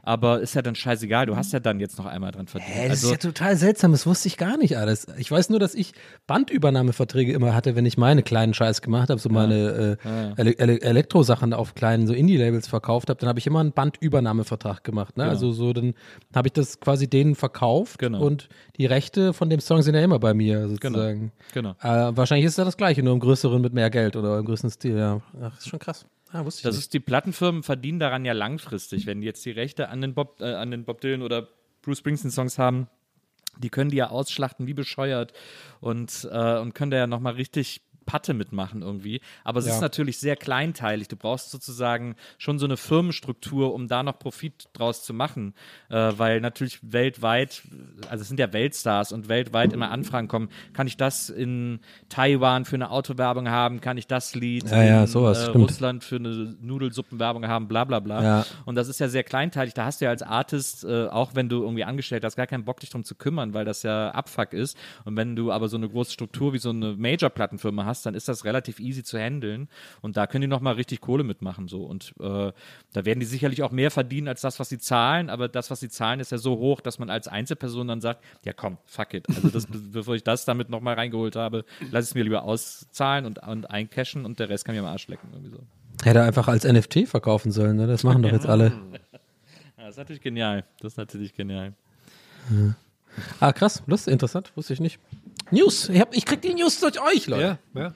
Aber 0.08 0.40
ist 0.40 0.56
ja 0.56 0.62
dann 0.62 0.74
scheißegal, 0.74 1.26
du 1.26 1.36
hast 1.36 1.52
ja 1.52 1.60
dann 1.60 1.82
jetzt 1.82 1.98
noch 1.98 2.06
einmal 2.06 2.32
dran 2.32 2.48
verdient. 2.48 2.72
Hä, 2.74 2.84
das 2.88 3.04
also, 3.04 3.08
ist 3.08 3.24
ja 3.24 3.30
total 3.30 3.58
seltsam, 3.58 3.92
das 3.92 4.06
wusste 4.06 4.30
ich 4.30 4.38
gar 4.38 4.56
nicht 4.56 4.78
alles. 4.78 5.06
Ich 5.18 5.30
weiß 5.30 5.50
nur, 5.50 5.60
dass 5.60 5.76
ich 5.76 5.92
Bandübernahmeverträge 6.28 7.34
immer 7.34 7.54
hatte, 7.54 7.76
wenn 7.76 7.86
ich 7.86 7.98
meine 7.98 8.24
kleinen 8.24 8.54
Scheiß 8.54 8.82
gemacht 8.82 9.10
habe, 9.10 9.20
so 9.20 9.28
meine 9.28 9.98
äh, 10.06 10.42
Ele 10.42 10.52
Ele 10.58 10.82
Elektrosachen 10.82 11.54
auf 11.54 11.76
kleinen 11.76 12.08
so 12.08 12.14
Indie-Labels 12.14 12.70
verkauft 12.70 13.10
habe, 13.10 13.20
dann 13.20 13.28
habe 13.28 13.40
ich 13.40 13.48
immer 13.48 13.60
einen 13.60 13.74
Bandübernahmevertrag 13.74 14.82
gemacht. 14.86 15.18
Ne? 15.18 15.24
Genau. 15.24 15.34
Also 15.34 15.52
so, 15.52 15.74
dann 15.74 15.94
habe 16.34 16.48
ich 16.48 16.54
das 16.54 16.80
quasi 16.80 17.10
denen 17.10 17.36
verkauft 17.36 18.00
Genau. 18.00 18.22
und 18.22 18.48
die 18.78 18.86
Rechte 18.86 19.34
von 19.34 19.50
dem 19.50 19.60
Song 19.60 19.82
sind 19.82 19.96
ja 19.96 20.02
immer 20.02 20.20
bei 20.20 20.34
mir 20.34 20.70
sozusagen. 20.70 21.34
genau. 21.54 21.72
Äh, 21.82 22.16
wahrscheinlich 22.16 22.46
ist 22.46 22.58
ja 22.58 22.64
das 22.64 22.78
gleiche, 22.78 23.04
nur 23.04 23.14
im 23.14 23.20
größeren 23.20 23.62
mit 23.62 23.74
mehr 23.74 23.90
Geld 23.90 24.16
oder 24.16 24.40
im 24.40 24.46
größeren 24.46 24.70
Stil. 24.70 24.98
Ja, 24.98 25.20
Ach, 25.42 25.58
ist 25.58 25.68
schon 25.68 25.80
krass. 25.80 26.06
Ah, 26.32 26.44
wusste 26.46 26.60
ich 26.60 26.64
Das 26.64 26.76
nicht. 26.76 26.86
ist, 26.86 26.94
die 26.94 27.00
Plattenfirmen 27.00 27.64
verdienen 27.64 28.00
daran 28.00 28.26
ja 28.26 28.34
langfristig, 28.34 29.06
wenn 29.06 29.22
die 29.22 29.28
jetzt 29.28 29.46
die 29.46 29.52
Rechte 29.52 29.90
an 29.90 30.02
den 30.02 30.14
Bob, 30.14 30.42
äh, 30.42 30.54
an 30.54 30.72
den 30.72 30.84
Bob 30.86 31.02
Dylan 31.02 31.22
oder 31.22 31.48
Bruce 31.82 32.00
Springsteen 32.00 32.32
Songs 32.32 32.58
haben. 32.58 32.88
Die 33.58 33.70
können 33.70 33.90
die 33.90 33.98
ja 33.98 34.10
ausschlachten 34.10 34.68
wie 34.68 34.74
bescheuert 34.76 35.34
und, 35.80 36.28
äh, 36.32 36.58
und 36.60 36.76
können 36.76 36.92
da 36.92 36.98
ja 36.98 37.08
nochmal 37.08 37.34
richtig 37.34 37.82
Patte 38.08 38.34
mitmachen 38.34 38.82
irgendwie. 38.82 39.22
Aber 39.44 39.60
es 39.60 39.68
Ja. 39.68 39.76
ist 39.76 39.82
natürlich 39.82 40.18
sehr 40.18 40.36
kleinteilig. 40.36 41.08
Du 41.10 41.16
brauchst 41.16 41.52
sozusagen 41.52 42.16
schon 42.40 42.58
so 42.58 42.66
eine 42.66 42.78
Firmenstruktur, 42.78 43.76
um 43.76 43.88
da 43.88 44.02
noch 44.02 44.18
Profit 44.18 44.70
draus 44.74 45.04
zu 45.04 45.14
machen. 45.14 45.54
Äh, 45.90 46.14
weil 46.18 46.42
natürlich 46.42 46.80
weltweit, 46.82 47.62
also 48.10 48.24
es 48.24 48.28
sind 48.28 48.40
ja 48.40 48.52
Weltstars 48.54 49.12
und 49.12 49.30
weltweit 49.30 49.74
immer 49.74 49.92
Anfragen 49.92 50.28
kommen. 50.28 50.50
Kann 50.74 50.88
ich 50.88 50.98
das 50.98 51.30
in 51.30 51.80
Taiwan 52.10 52.66
für 52.66 52.76
eine 52.78 52.90
Autowerbung 52.90 53.50
haben? 53.50 53.82
Kann 53.82 53.98
ich 53.98 54.08
das 54.08 54.34
Lied 54.34 54.70
Ja, 54.72 54.82
ja, 54.84 55.02
in 55.02 55.08
sowas, 55.08 55.48
äh. 55.48 55.52
Russland 55.52 56.04
für 56.04 56.16
eine 56.16 56.56
Nudelsuppenwerbung 56.62 57.48
haben? 57.48 57.68
Bla 57.68 57.84
bla 57.84 58.00
bla. 58.00 58.46
Und 58.66 58.76
das 58.76 58.88
ist 58.88 59.00
ja 59.00 59.10
sehr 59.10 59.24
kleinteilig. 59.24 59.74
Da 59.74 59.86
hast 59.86 60.00
du 60.02 60.06
ja 60.06 60.12
als 60.12 60.24
Artist, 60.24 60.86
äh, 60.86 61.08
auch 61.08 61.36
wenn 61.36 61.50
du 61.50 61.62
irgendwie 61.64 61.84
angestellt 61.84 62.24
hast, 62.24 62.36
gar 62.38 62.48
keinen 62.48 62.64
Bock, 62.64 62.80
dich 62.80 62.90
drum 62.90 63.04
zu 63.04 63.16
kümmern, 63.16 63.54
weil 63.54 63.66
das 63.66 63.84
ja 63.84 64.12
Abfuck 64.12 64.54
ist. 64.54 64.78
Und 65.04 65.18
wenn 65.18 65.36
du 65.36 65.52
aber 65.52 65.68
so 65.68 65.76
eine 65.78 65.90
große 65.90 66.14
Struktur 66.14 66.54
wie 66.54 66.58
so 66.60 66.70
eine 66.70 66.94
Major-Plattenfirma 66.96 67.86
hast, 67.86 67.97
dann 68.02 68.16
ist 68.16 68.28
das 68.28 68.46
relativ 68.46 68.80
easy 68.80 69.04
zu 69.04 69.18
handeln. 69.20 69.68
Und 70.02 70.18
da 70.18 70.28
können 70.28 70.42
die 70.44 70.48
nochmal 70.48 70.76
richtig 70.76 71.02
Kohle 71.02 71.24
mitmachen. 71.24 71.68
So. 71.68 71.84
Und 71.84 72.14
äh, 72.20 72.52
da 72.94 73.06
werden 73.06 73.20
die 73.20 73.26
sicherlich 73.26 73.64
auch 73.64 73.72
mehr 73.72 73.92
verdienen 73.92 74.28
als 74.28 74.42
das, 74.42 74.60
was 74.60 74.70
sie 74.70 74.80
zahlen. 74.80 75.30
Aber 75.30 75.48
das, 75.48 75.70
was 75.72 75.80
sie 75.80 75.90
zahlen, 75.90 76.20
ist 76.20 76.32
ja 76.32 76.38
so 76.38 76.58
hoch, 76.58 76.82
dass 76.82 77.00
man 77.00 77.10
als 77.10 77.28
Einzelperson 77.28 77.88
dann 77.88 78.02
sagt, 78.02 78.24
ja 78.46 78.54
komm, 78.54 78.78
fuck 78.86 79.14
it. 79.14 79.28
Also 79.30 79.50
das, 79.50 79.66
be- 79.68 79.78
bevor 79.92 80.16
ich 80.16 80.24
das 80.24 80.46
damit 80.46 80.70
nochmal 80.70 80.96
reingeholt 80.96 81.36
habe, 81.36 81.66
lass 81.92 82.06
es 82.06 82.16
mir 82.16 82.24
lieber 82.24 82.44
auszahlen 82.44 83.26
und, 83.26 83.40
und 83.40 83.70
eincashen 83.70 84.26
und 84.26 84.40
der 84.40 84.50
Rest 84.50 84.66
kann 84.66 84.76
mir 84.76 84.82
am 84.82 84.88
Arsch 84.88 85.08
lecken. 85.08 85.30
Irgendwie 85.34 85.52
so. 85.52 85.60
Hätte 86.04 86.22
einfach 86.22 86.48
als 86.48 86.64
NFT 86.64 87.08
verkaufen 87.08 87.52
sollen, 87.52 87.78
ne? 87.78 87.88
Das 87.88 88.04
machen 88.04 88.22
doch 88.22 88.32
jetzt 88.32 88.46
alle. 88.46 88.72
Ja, 89.80 89.84
das 89.86 89.94
ist 89.94 89.98
natürlich 90.00 90.22
genial. 90.22 90.64
Das 90.82 90.94
ist 90.94 90.98
natürlich 90.98 91.34
genial. 91.36 91.74
Ah, 93.40 93.52
krass, 93.54 93.84
lustig, 93.88 94.12
interessant, 94.14 94.52
wusste 94.56 94.74
ich 94.74 94.80
nicht. 94.80 95.00
News, 95.52 95.90
ich, 95.90 96.00
hab, 96.00 96.16
ich 96.16 96.26
krieg 96.26 96.42
die 96.42 96.54
News 96.54 96.80
durch 96.80 97.02
euch, 97.02 97.28
Leute. 97.28 97.60
Ja, 97.74 97.82
ja. 97.82 97.94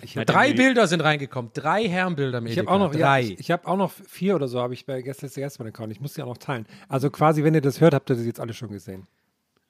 Ich 0.00 0.14
Drei 0.14 0.52
Bilder 0.52 0.86
sind 0.86 1.00
reingekommen, 1.02 1.50
drei 1.54 1.86
Herrenbilder 1.88 2.42
Ich 2.44 2.58
habe 2.58 2.70
auch 2.70 2.78
noch, 2.78 2.94
ja, 2.94 3.00
drei. 3.00 3.22
ich, 3.22 3.38
ich 3.40 3.50
habe 3.50 3.66
auch 3.66 3.76
noch 3.76 3.92
vier 3.92 4.34
oder 4.34 4.48
so, 4.48 4.60
habe 4.60 4.74
ich 4.74 4.86
bei 4.86 5.02
gestern 5.02 5.30
zuerst 5.30 5.58
mal 5.58 5.68
Account. 5.68 5.92
Ich 5.92 6.00
muss 6.00 6.14
die 6.14 6.22
auch 6.22 6.26
noch 6.26 6.38
teilen. 6.38 6.66
Also 6.88 7.10
quasi, 7.10 7.44
wenn 7.44 7.54
ihr 7.54 7.60
das 7.60 7.80
hört, 7.80 7.94
habt 7.94 8.10
ihr 8.10 8.16
das 8.16 8.24
jetzt 8.24 8.40
alle 8.40 8.54
schon 8.54 8.70
gesehen. 8.70 9.06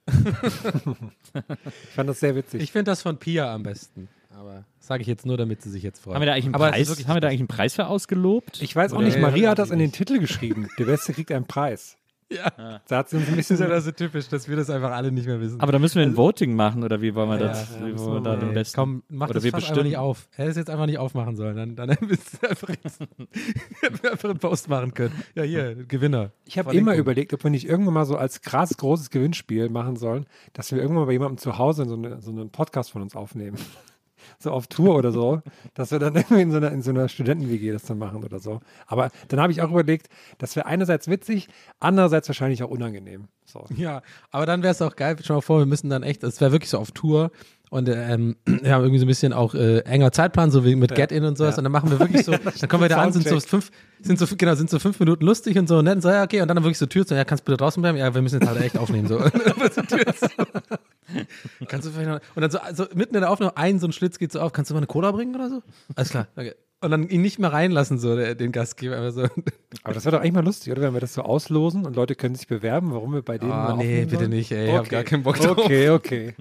ich 0.08 1.94
fand 1.94 2.08
das 2.08 2.20
sehr 2.20 2.34
witzig. 2.34 2.62
Ich 2.62 2.72
finde 2.72 2.90
das 2.90 3.02
von 3.02 3.18
Pia 3.18 3.52
am 3.52 3.62
besten. 3.62 4.08
Aber 4.30 4.64
sage 4.80 5.02
ich 5.02 5.06
jetzt 5.06 5.26
nur, 5.26 5.36
damit 5.36 5.62
sie 5.62 5.70
sich 5.70 5.82
jetzt 5.82 6.00
freut. 6.00 6.14
Haben 6.14 6.22
wir 6.22 6.26
da 6.26 6.32
eigentlich 6.32 6.46
einen, 6.46 6.54
Preis, 6.54 6.88
wirklich 6.88 7.06
haben 7.06 7.16
wir 7.16 7.20
da 7.20 7.28
eigentlich 7.28 7.40
einen 7.40 7.48
Preis 7.48 7.74
für 7.74 7.86
ausgelobt? 7.86 8.62
Ich 8.62 8.74
weiß 8.74 8.92
auch 8.92 8.96
Oder- 8.96 9.06
nicht, 9.06 9.16
Ja, 9.16 9.20
Maria 9.20 9.44
ja, 9.44 9.50
hat 9.50 9.58
das 9.58 9.70
in 9.70 9.78
ja. 9.78 9.86
den 9.86 9.92
Titel 9.92 10.18
geschrieben. 10.18 10.68
Der 10.78 10.86
Beste 10.86 11.12
kriegt 11.12 11.30
einen 11.30 11.46
Preis. 11.46 11.96
Ja. 12.34 12.80
Da 12.88 12.96
hat 12.98 13.10
sie 13.10 13.16
uns 13.16 13.26
ein 13.26 13.36
Das 13.36 13.48
bisschen 13.48 13.64
ist 13.64 13.70
ja 13.70 13.80
so 13.80 13.90
typisch, 13.92 14.28
dass 14.28 14.48
wir 14.48 14.56
das 14.56 14.70
einfach 14.70 14.90
alle 14.90 15.12
nicht 15.12 15.26
mehr 15.26 15.40
wissen. 15.40 15.60
Aber 15.60 15.72
da 15.72 15.78
müssen 15.78 15.96
wir 15.96 16.02
ein 16.02 16.16
Voting 16.16 16.54
machen 16.54 16.82
oder 16.82 17.00
wie 17.02 17.14
wollen 17.14 17.28
wir 17.30 17.38
das? 17.38 17.68
ja, 17.78 17.86
wie 17.86 17.98
wollen 17.98 18.24
wir 18.24 18.30
da 18.30 18.36
den 18.36 18.54
besten? 18.54 18.76
Komm, 18.76 19.02
mach 19.08 19.26
oder 19.26 19.34
das 19.34 19.44
wir 19.44 19.48
einfach 19.54 19.68
bestimmen. 19.68 19.86
nicht 19.88 19.98
auf. 19.98 20.28
Er 20.32 20.38
hätte 20.38 20.50
es 20.50 20.56
jetzt 20.56 20.70
einfach 20.70 20.86
nicht 20.86 20.98
aufmachen 20.98 21.36
sollen. 21.36 21.56
Dann, 21.56 21.76
dann 21.76 21.90
einfach, 21.90 22.68
hätten 22.68 24.02
wir 24.02 24.12
einfach 24.12 24.28
einen 24.30 24.38
Post 24.38 24.68
machen 24.68 24.94
können. 24.94 25.14
Ja, 25.34 25.42
hier, 25.42 25.74
Gewinner. 25.74 26.32
Ich 26.44 26.58
habe 26.58 26.74
immer 26.74 26.94
überlegt, 26.96 27.32
ob 27.34 27.42
wir 27.44 27.50
nicht 27.50 27.68
irgendwann 27.68 27.94
mal 27.94 28.06
so 28.06 28.16
als 28.16 28.40
krass 28.40 28.76
großes 28.76 29.10
Gewinnspiel 29.10 29.68
machen 29.68 29.96
sollen, 29.96 30.26
dass 30.52 30.72
wir 30.72 30.80
irgendwann 30.80 31.06
bei 31.06 31.12
jemandem 31.12 31.38
zu 31.38 31.58
Hause 31.58 31.84
so, 31.86 31.94
eine, 31.94 32.20
so 32.20 32.30
einen 32.30 32.50
Podcast 32.50 32.92
von 32.92 33.02
uns 33.02 33.14
aufnehmen. 33.16 33.58
So 34.42 34.50
auf 34.50 34.66
Tour 34.66 34.96
oder 34.96 35.12
so, 35.12 35.40
dass 35.74 35.90
wir 35.90 35.98
dann 35.98 36.14
irgendwie 36.16 36.42
in 36.42 36.50
so 36.50 36.56
einer, 36.56 36.72
in 36.72 36.82
so 36.82 36.90
einer 36.90 37.08
Studenten-WG 37.08 37.72
das 37.72 37.84
dann 37.84 37.98
machen 37.98 38.24
oder 38.24 38.38
so. 38.38 38.60
Aber 38.86 39.10
dann 39.28 39.40
habe 39.40 39.52
ich 39.52 39.62
auch 39.62 39.70
überlegt, 39.70 40.08
das 40.38 40.56
wäre 40.56 40.66
einerseits 40.66 41.08
witzig, 41.08 41.48
andererseits 41.80 42.28
wahrscheinlich 42.28 42.62
auch 42.62 42.70
unangenehm. 42.70 43.28
So. 43.44 43.64
Ja, 43.76 44.02
aber 44.30 44.46
dann 44.46 44.62
wäre 44.62 44.72
es 44.72 44.82
auch 44.82 44.96
geil. 44.96 45.16
Schau 45.22 45.34
mal 45.34 45.40
vor, 45.40 45.58
wir 45.58 45.66
müssen 45.66 45.90
dann 45.90 46.02
echt, 46.02 46.22
es 46.22 46.40
wäre 46.40 46.52
wirklich 46.52 46.70
so 46.70 46.78
auf 46.78 46.90
Tour 46.90 47.30
und 47.72 47.88
ähm, 47.88 48.36
wir 48.44 48.74
haben 48.74 48.82
irgendwie 48.82 48.98
so 48.98 49.06
ein 49.06 49.08
bisschen 49.08 49.32
auch 49.32 49.54
äh, 49.54 49.78
enger 49.80 50.12
Zeitplan, 50.12 50.50
so 50.50 50.62
wie 50.62 50.76
mit 50.76 50.94
Get 50.94 51.10
In 51.10 51.24
und 51.24 51.38
sowas. 51.38 51.54
ja. 51.54 51.58
Und 51.58 51.64
dann 51.64 51.72
machen 51.72 51.90
wir 51.90 51.98
wirklich 51.98 52.22
so, 52.22 52.32
dann 52.60 52.68
kommen 52.68 52.82
wir 52.82 52.90
da 52.90 52.98
an, 52.98 53.14
sind 53.14 53.26
so 53.26 53.40
fünf, 53.40 53.70
sind 54.02 54.18
so, 54.18 54.26
genau, 54.36 54.54
sind 54.54 54.68
so 54.68 54.78
fünf 54.78 55.00
Minuten 55.00 55.24
lustig 55.24 55.56
und 55.56 55.70
so, 55.70 55.78
und 55.78 55.86
dann 55.86 56.02
so, 56.02 56.10
ja, 56.10 56.22
okay, 56.22 56.42
und 56.42 56.48
dann 56.48 56.58
wirklich 56.58 56.76
so 56.76 56.84
Tür 56.84 57.06
zu, 57.06 57.14
ja, 57.14 57.24
kannst 57.24 57.42
du 57.42 57.44
bitte 57.46 57.56
draußen 57.56 57.80
bleiben? 57.80 57.96
Ja, 57.96 58.14
wir 58.14 58.20
müssen 58.20 58.40
jetzt 58.40 58.48
halt 58.48 58.60
echt 58.60 58.76
aufnehmen, 58.76 59.08
so. 59.08 59.18
Kannst 61.66 61.86
du 61.86 61.92
vielleicht 61.92 62.10
noch, 62.10 62.20
und 62.34 62.42
dann 62.42 62.50
so, 62.50 62.58
also 62.58 62.84
mitten 62.94 63.14
in 63.14 63.22
der 63.22 63.30
Aufnahme, 63.30 63.56
ein 63.56 63.78
so 63.78 63.86
ein 63.86 63.92
Schlitz 63.92 64.18
geht 64.18 64.32
so 64.32 64.40
auf, 64.40 64.52
kannst 64.52 64.70
du 64.70 64.74
mal 64.74 64.80
eine 64.80 64.86
Cola 64.86 65.10
bringen 65.10 65.34
oder 65.34 65.48
so? 65.48 65.62
Alles 65.94 66.10
klar, 66.10 66.28
okay. 66.36 66.52
Und 66.82 66.90
dann 66.90 67.08
ihn 67.08 67.22
nicht 67.22 67.38
mehr 67.38 67.54
reinlassen, 67.54 67.98
so, 67.98 68.16
der, 68.16 68.34
den 68.34 68.52
Gastgeber, 68.52 68.98
einfach 68.98 69.12
so. 69.12 69.22
Aber 69.82 69.94
das 69.94 70.04
wäre 70.04 70.16
doch 70.16 70.20
eigentlich 70.20 70.34
mal 70.34 70.44
lustig, 70.44 70.72
oder? 70.72 70.82
Wenn 70.82 70.92
wir 70.92 71.00
das 71.00 71.14
so 71.14 71.22
auslosen 71.22 71.86
und 71.86 71.96
Leute 71.96 72.16
können 72.16 72.34
sich 72.34 72.48
bewerben, 72.48 72.92
warum 72.92 73.14
wir 73.14 73.22
bei 73.22 73.38
denen 73.38 73.50
mal 73.50 73.78
nee, 73.78 74.02
bitte 74.02 74.16
sollen? 74.16 74.30
nicht, 74.30 74.52
ey, 74.52 74.66
ich 74.66 74.72
hab 74.74 74.80
okay. 74.80 74.90
gar 74.90 75.04
keinen 75.04 75.22
Bock 75.22 75.38
drauf. 75.38 75.56
Okay, 75.56 75.88
okay. 75.88 76.34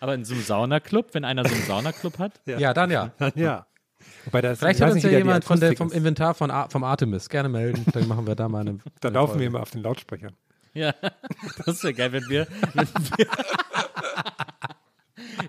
Aber 0.00 0.14
in 0.14 0.24
so 0.24 0.34
einem 0.34 0.42
Saunaclub, 0.42 1.14
wenn 1.14 1.24
einer 1.24 1.44
so 1.44 1.54
einen 1.54 1.64
Saunaclub 1.64 2.18
hat? 2.18 2.32
Ja, 2.46 2.74
dann 2.74 2.90
ja. 2.90 3.12
Dann 3.18 3.32
ja. 3.36 3.66
Wobei 4.24 4.42
das, 4.42 4.58
Vielleicht 4.60 4.80
ich 4.80 4.86
hat 4.86 4.92
uns 4.92 5.02
ja 5.02 5.10
jemand 5.10 5.44
von 5.44 5.58
der, 5.58 5.76
vom 5.76 5.88
ist. 5.88 5.94
Inventar 5.94 6.34
von 6.34 6.50
Ar 6.50 6.70
vom 6.70 6.84
Artemis 6.84 7.28
gerne 7.28 7.48
melden. 7.48 7.84
Dann 7.92 8.06
machen 8.06 8.26
wir 8.26 8.34
da 8.36 8.48
mal 8.48 8.60
eine. 8.60 8.78
Da 9.00 9.08
eine 9.08 9.14
laufen 9.14 9.30
Folge. 9.30 9.40
wir 9.40 9.46
immer 9.48 9.60
auf 9.60 9.70
den 9.70 9.82
Lautsprechern. 9.82 10.34
Ja, 10.74 10.94
das 11.66 11.82
wäre 11.82 11.94
geil, 11.94 12.12
wenn 12.12 12.28
wir. 12.28 12.46
Wenn 12.74 12.86
wir 13.16 13.26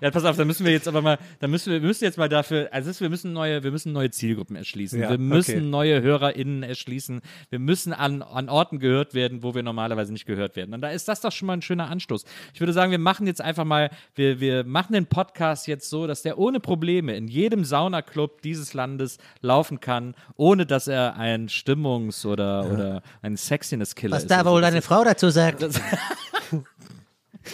ja, 0.00 0.10
pass 0.10 0.24
auf, 0.24 0.36
da 0.36 0.44
müssen 0.44 0.64
wir 0.64 0.72
jetzt 0.72 0.88
aber 0.88 1.02
mal, 1.02 1.18
da 1.38 1.48
müssen 1.48 1.72
wir, 1.72 1.80
wir 1.80 1.88
müssen 1.88 2.04
jetzt 2.04 2.18
mal 2.18 2.28
dafür, 2.28 2.68
also 2.72 2.98
wir 3.00 3.08
müssen 3.08 3.32
neue, 3.32 3.62
wir 3.62 3.70
müssen 3.70 3.92
neue 3.92 4.10
Zielgruppen 4.10 4.56
erschließen. 4.56 5.00
Ja, 5.00 5.10
wir 5.10 5.18
müssen 5.18 5.56
okay. 5.56 5.66
neue 5.66 6.02
HörerInnen 6.02 6.62
erschließen. 6.62 7.20
Wir 7.50 7.58
müssen 7.58 7.92
an, 7.92 8.22
an 8.22 8.48
Orten 8.48 8.78
gehört 8.78 9.14
werden, 9.14 9.42
wo 9.42 9.54
wir 9.54 9.62
normalerweise 9.62 10.12
nicht 10.12 10.26
gehört 10.26 10.56
werden. 10.56 10.74
Und 10.74 10.80
da 10.80 10.90
ist 10.90 11.08
das 11.08 11.20
doch 11.20 11.32
schon 11.32 11.46
mal 11.46 11.54
ein 11.54 11.62
schöner 11.62 11.88
Anstoß. 11.88 12.24
Ich 12.54 12.60
würde 12.60 12.72
sagen, 12.72 12.90
wir 12.90 12.98
machen 12.98 13.26
jetzt 13.26 13.40
einfach 13.40 13.64
mal, 13.64 13.90
wir, 14.14 14.40
wir 14.40 14.64
machen 14.64 14.92
den 14.92 15.06
Podcast 15.06 15.66
jetzt 15.66 15.88
so, 15.88 16.06
dass 16.06 16.22
der 16.22 16.38
ohne 16.38 16.60
Probleme 16.60 17.16
in 17.16 17.28
jedem 17.28 17.64
Saunaclub 17.64 18.42
dieses 18.42 18.74
Landes 18.74 19.18
laufen 19.40 19.80
kann, 19.80 20.14
ohne 20.36 20.66
dass 20.66 20.88
er 20.88 21.16
ein 21.16 21.48
Stimmungs- 21.48 22.26
oder, 22.26 22.70
oder 22.70 23.02
ein 23.22 23.36
Sexiness-Killer 23.36 24.16
Was 24.16 24.22
ist. 24.24 24.30
da 24.30 24.38
Also 24.38 24.50
wohl 24.50 24.60
das 24.60 24.70
deine 24.70 24.82
Frau 24.82 25.04
dazu 25.04 25.30
sagt. 25.30 25.64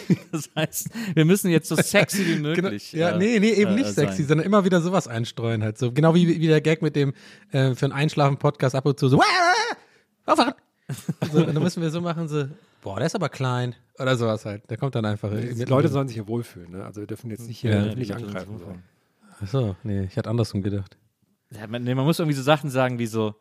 Das 0.31 0.49
heißt, 0.55 0.89
wir 1.15 1.25
müssen 1.25 1.49
jetzt 1.49 1.69
so 1.69 1.75
sexy 1.75 2.25
wie 2.25 2.35
Genau, 2.35 2.49
möglich. 2.49 2.91
ja, 2.93 3.11
äh, 3.11 3.17
nee, 3.17 3.39
nee, 3.39 3.51
eben 3.51 3.71
äh, 3.71 3.75
nicht 3.75 3.93
sexy, 3.93 4.17
sein. 4.17 4.27
sondern 4.27 4.45
immer 4.45 4.65
wieder 4.65 4.81
sowas 4.81 5.07
einstreuen 5.07 5.63
halt. 5.63 5.77
So, 5.77 5.91
genau 5.91 6.13
wie, 6.15 6.39
wie 6.39 6.47
der 6.47 6.61
Gag 6.61 6.81
mit 6.81 6.95
dem 6.95 7.13
äh, 7.51 7.73
für 7.75 7.85
einen 7.85 7.93
Einschlafen-Podcast 7.93 8.75
ab 8.75 8.85
und 8.85 8.99
zu 8.99 9.07
so, 9.09 9.21
aufwachen! 10.25 10.53
so, 11.31 11.39
und 11.39 11.53
dann 11.53 11.63
müssen 11.63 11.81
wir 11.81 11.89
so 11.89 12.01
machen, 12.01 12.27
so, 12.27 12.45
boah, 12.81 12.97
der 12.97 13.07
ist 13.07 13.15
aber 13.15 13.29
klein. 13.29 13.75
Oder 13.99 14.15
sowas 14.15 14.45
halt. 14.45 14.69
Der 14.69 14.77
kommt 14.77 14.95
dann 14.95 15.05
einfach. 15.05 15.31
Die 15.31 15.63
Leute 15.65 15.87
sollen 15.87 16.07
sich 16.07 16.17
ja 16.17 16.27
wohlfühlen. 16.27 16.71
Ne? 16.71 16.85
Also 16.85 17.01
wir 17.01 17.07
dürfen 17.07 17.29
jetzt 17.31 17.47
nicht 17.47 17.59
hier 17.59 17.71
Ja, 17.71 18.05
sollen 18.05 18.11
angreifen. 18.11 18.59
So. 18.59 18.75
Achso, 19.41 19.75
nee, 19.83 20.03
ich 20.03 20.17
hatte 20.17 20.29
andersrum 20.29 20.61
gedacht. 20.61 20.97
Ja, 21.51 21.67
man, 21.67 21.83
nee, 21.83 21.95
man 21.95 22.05
muss 22.05 22.19
irgendwie 22.19 22.35
so 22.35 22.43
Sachen 22.43 22.69
sagen 22.69 22.99
wie 22.99 23.07
so, 23.07 23.35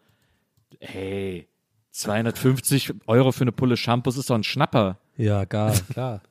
hey, 0.81 1.47
250 1.91 2.95
Euro 3.07 3.33
für 3.33 3.43
eine 3.43 3.53
Pulle 3.53 3.77
Shampoos 3.77 4.17
ist 4.17 4.31
doch 4.31 4.35
ein 4.35 4.45
Schnapper. 4.45 4.99
Ja, 5.17 5.45
gar, 5.45 5.73
klar. 5.91 6.23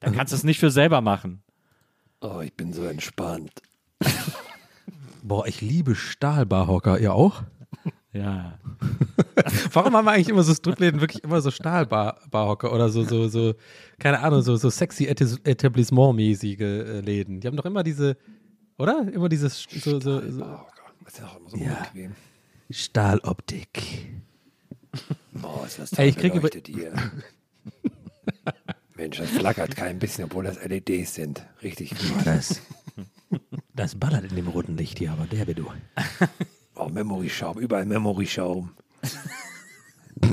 Dann 0.00 0.14
kannst 0.14 0.32
du 0.32 0.36
es 0.36 0.44
nicht 0.44 0.60
für 0.60 0.70
selber 0.70 1.00
machen. 1.00 1.42
Oh, 2.20 2.40
ich 2.40 2.54
bin 2.54 2.72
so 2.72 2.84
entspannt. 2.84 3.52
Boah, 5.22 5.46
ich 5.46 5.60
liebe 5.60 5.94
Stahlbarhocker. 5.94 6.98
Ihr 6.98 7.14
auch? 7.14 7.42
Ja. 8.12 8.58
Warum 9.72 9.94
haben 9.94 10.04
wir 10.06 10.12
eigentlich 10.12 10.28
immer 10.30 10.42
so 10.42 10.54
Stripläden 10.54 11.00
wirklich 11.00 11.22
immer 11.22 11.40
so 11.40 11.50
Stahlbarhocker 11.50 12.72
oder 12.72 12.88
so, 12.88 13.04
so, 13.04 13.28
so, 13.28 13.54
keine 13.98 14.20
Ahnung, 14.20 14.42
so, 14.42 14.56
so 14.56 14.70
sexy 14.70 15.04
Etablissement-mäßige 15.06 16.60
äh, 16.60 17.00
Läden? 17.00 17.40
Die 17.40 17.46
haben 17.46 17.56
doch 17.56 17.66
immer 17.66 17.82
diese, 17.84 18.16
oder? 18.78 19.06
Immer 19.12 19.28
dieses, 19.28 19.64
so, 19.70 20.00
so, 20.00 20.20
so 20.30 20.42
Oh 20.42 20.46
Gott, 20.46 20.94
das 21.04 21.12
ist 21.14 21.18
ja 21.20 21.26
auch 21.26 21.36
immer 21.38 21.50
so 21.50 21.56
unbequem. 21.56 22.14
Stahloptik. 22.70 23.82
Oh, 25.42 25.64
ist 25.66 25.78
das 25.78 25.92
Ey, 25.92 26.08
ich 26.08 26.16
krieg 26.16 26.34
über- 26.34 26.48
hier. 26.66 26.92
Mensch, 28.98 29.18
das 29.18 29.30
flackert 29.30 29.76
kein 29.76 30.00
bisschen, 30.00 30.24
obwohl 30.24 30.44
das 30.44 30.62
LEDs 30.62 31.14
sind. 31.14 31.46
Richtig 31.62 31.90
gut. 31.90 32.26
Das, 32.26 32.60
das 33.74 33.94
ballert 33.94 34.24
in 34.24 34.34
dem 34.34 34.48
roten 34.48 34.76
Licht 34.76 34.98
hier, 34.98 35.12
aber 35.12 35.24
der 35.26 35.46
du. 35.46 35.70
Oh, 36.74 36.88
Memory-Schaum, 36.88 37.58
überall 37.58 37.86
Memory-Schaum. 37.86 38.70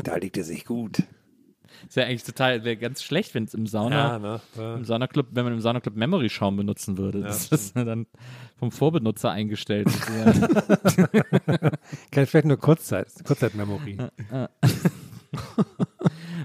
da 0.04 0.15
liegt 0.15 0.38
er 0.38 0.43
sich 0.43 0.65
gut. 0.65 1.04
Ist 1.88 1.95
ja 1.95 2.06
eigentlich 2.06 2.23
total, 2.23 2.63
wäre 2.63 2.78
ganz 2.78 3.04
schlecht, 3.04 3.36
wenn 3.36 3.43
es 3.43 3.54
im 3.54 3.67
Sauna, 3.67 4.17
ne? 4.17 4.41
im 4.58 4.84
Saunaclub, 4.84 5.28
wenn 5.32 5.43
man 5.43 5.54
im 5.54 5.62
Saunaclub 5.62 5.95
Memory 5.95 6.30
Schaum 6.30 6.58
benutzen 6.58 6.97
würde. 6.97 7.21
das 7.21 7.51
ist 7.51 7.75
dann 7.75 8.08
vom 8.58 8.71
Vorbenutzer 8.71 9.30
eingestellt. 9.30 9.89
Ja. 10.17 10.32
Kann 12.12 12.25
vielleicht 12.25 12.47
nur 12.47 12.58
Kurzzeit, 12.58 13.10
Kurzzeit-Memory. 13.23 13.97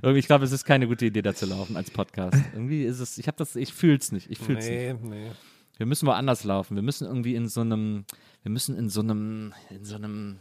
Irgendwie, 0.03 0.19
ich 0.19 0.27
glaube, 0.27 0.45
es 0.45 0.53
ist 0.53 0.65
keine 0.65 0.87
gute 0.87 1.07
Idee, 1.07 1.23
da 1.23 1.35
zu 1.35 1.47
laufen 1.47 1.77
als 1.77 1.91
Podcast. 1.91 2.37
Irgendwie 2.53 2.85
ist 2.85 3.01
es, 3.01 3.19
ich 3.19 3.27
habe 3.27 3.37
das, 3.37 3.57
ich 3.57 3.73
fühle 3.73 3.97
es 3.97 4.13
nicht. 4.13 4.31
Ich 4.31 4.39
fühl's 4.39 4.67
nicht. 4.67 5.03
Nee, 5.03 5.09
nee. 5.09 5.31
Wir 5.77 5.87
müssen 5.87 6.07
woanders 6.07 6.45
laufen. 6.45 6.75
Wir 6.75 6.83
müssen 6.83 7.07
irgendwie 7.07 7.35
in 7.35 7.49
so 7.49 7.63
einem, 7.63 8.05
wir 8.43 8.51
müssen 8.51 8.77
in 8.77 8.89
so 8.89 9.01
einem, 9.01 9.53
in 9.71 9.85
so 9.85 9.97
einem 9.97 10.39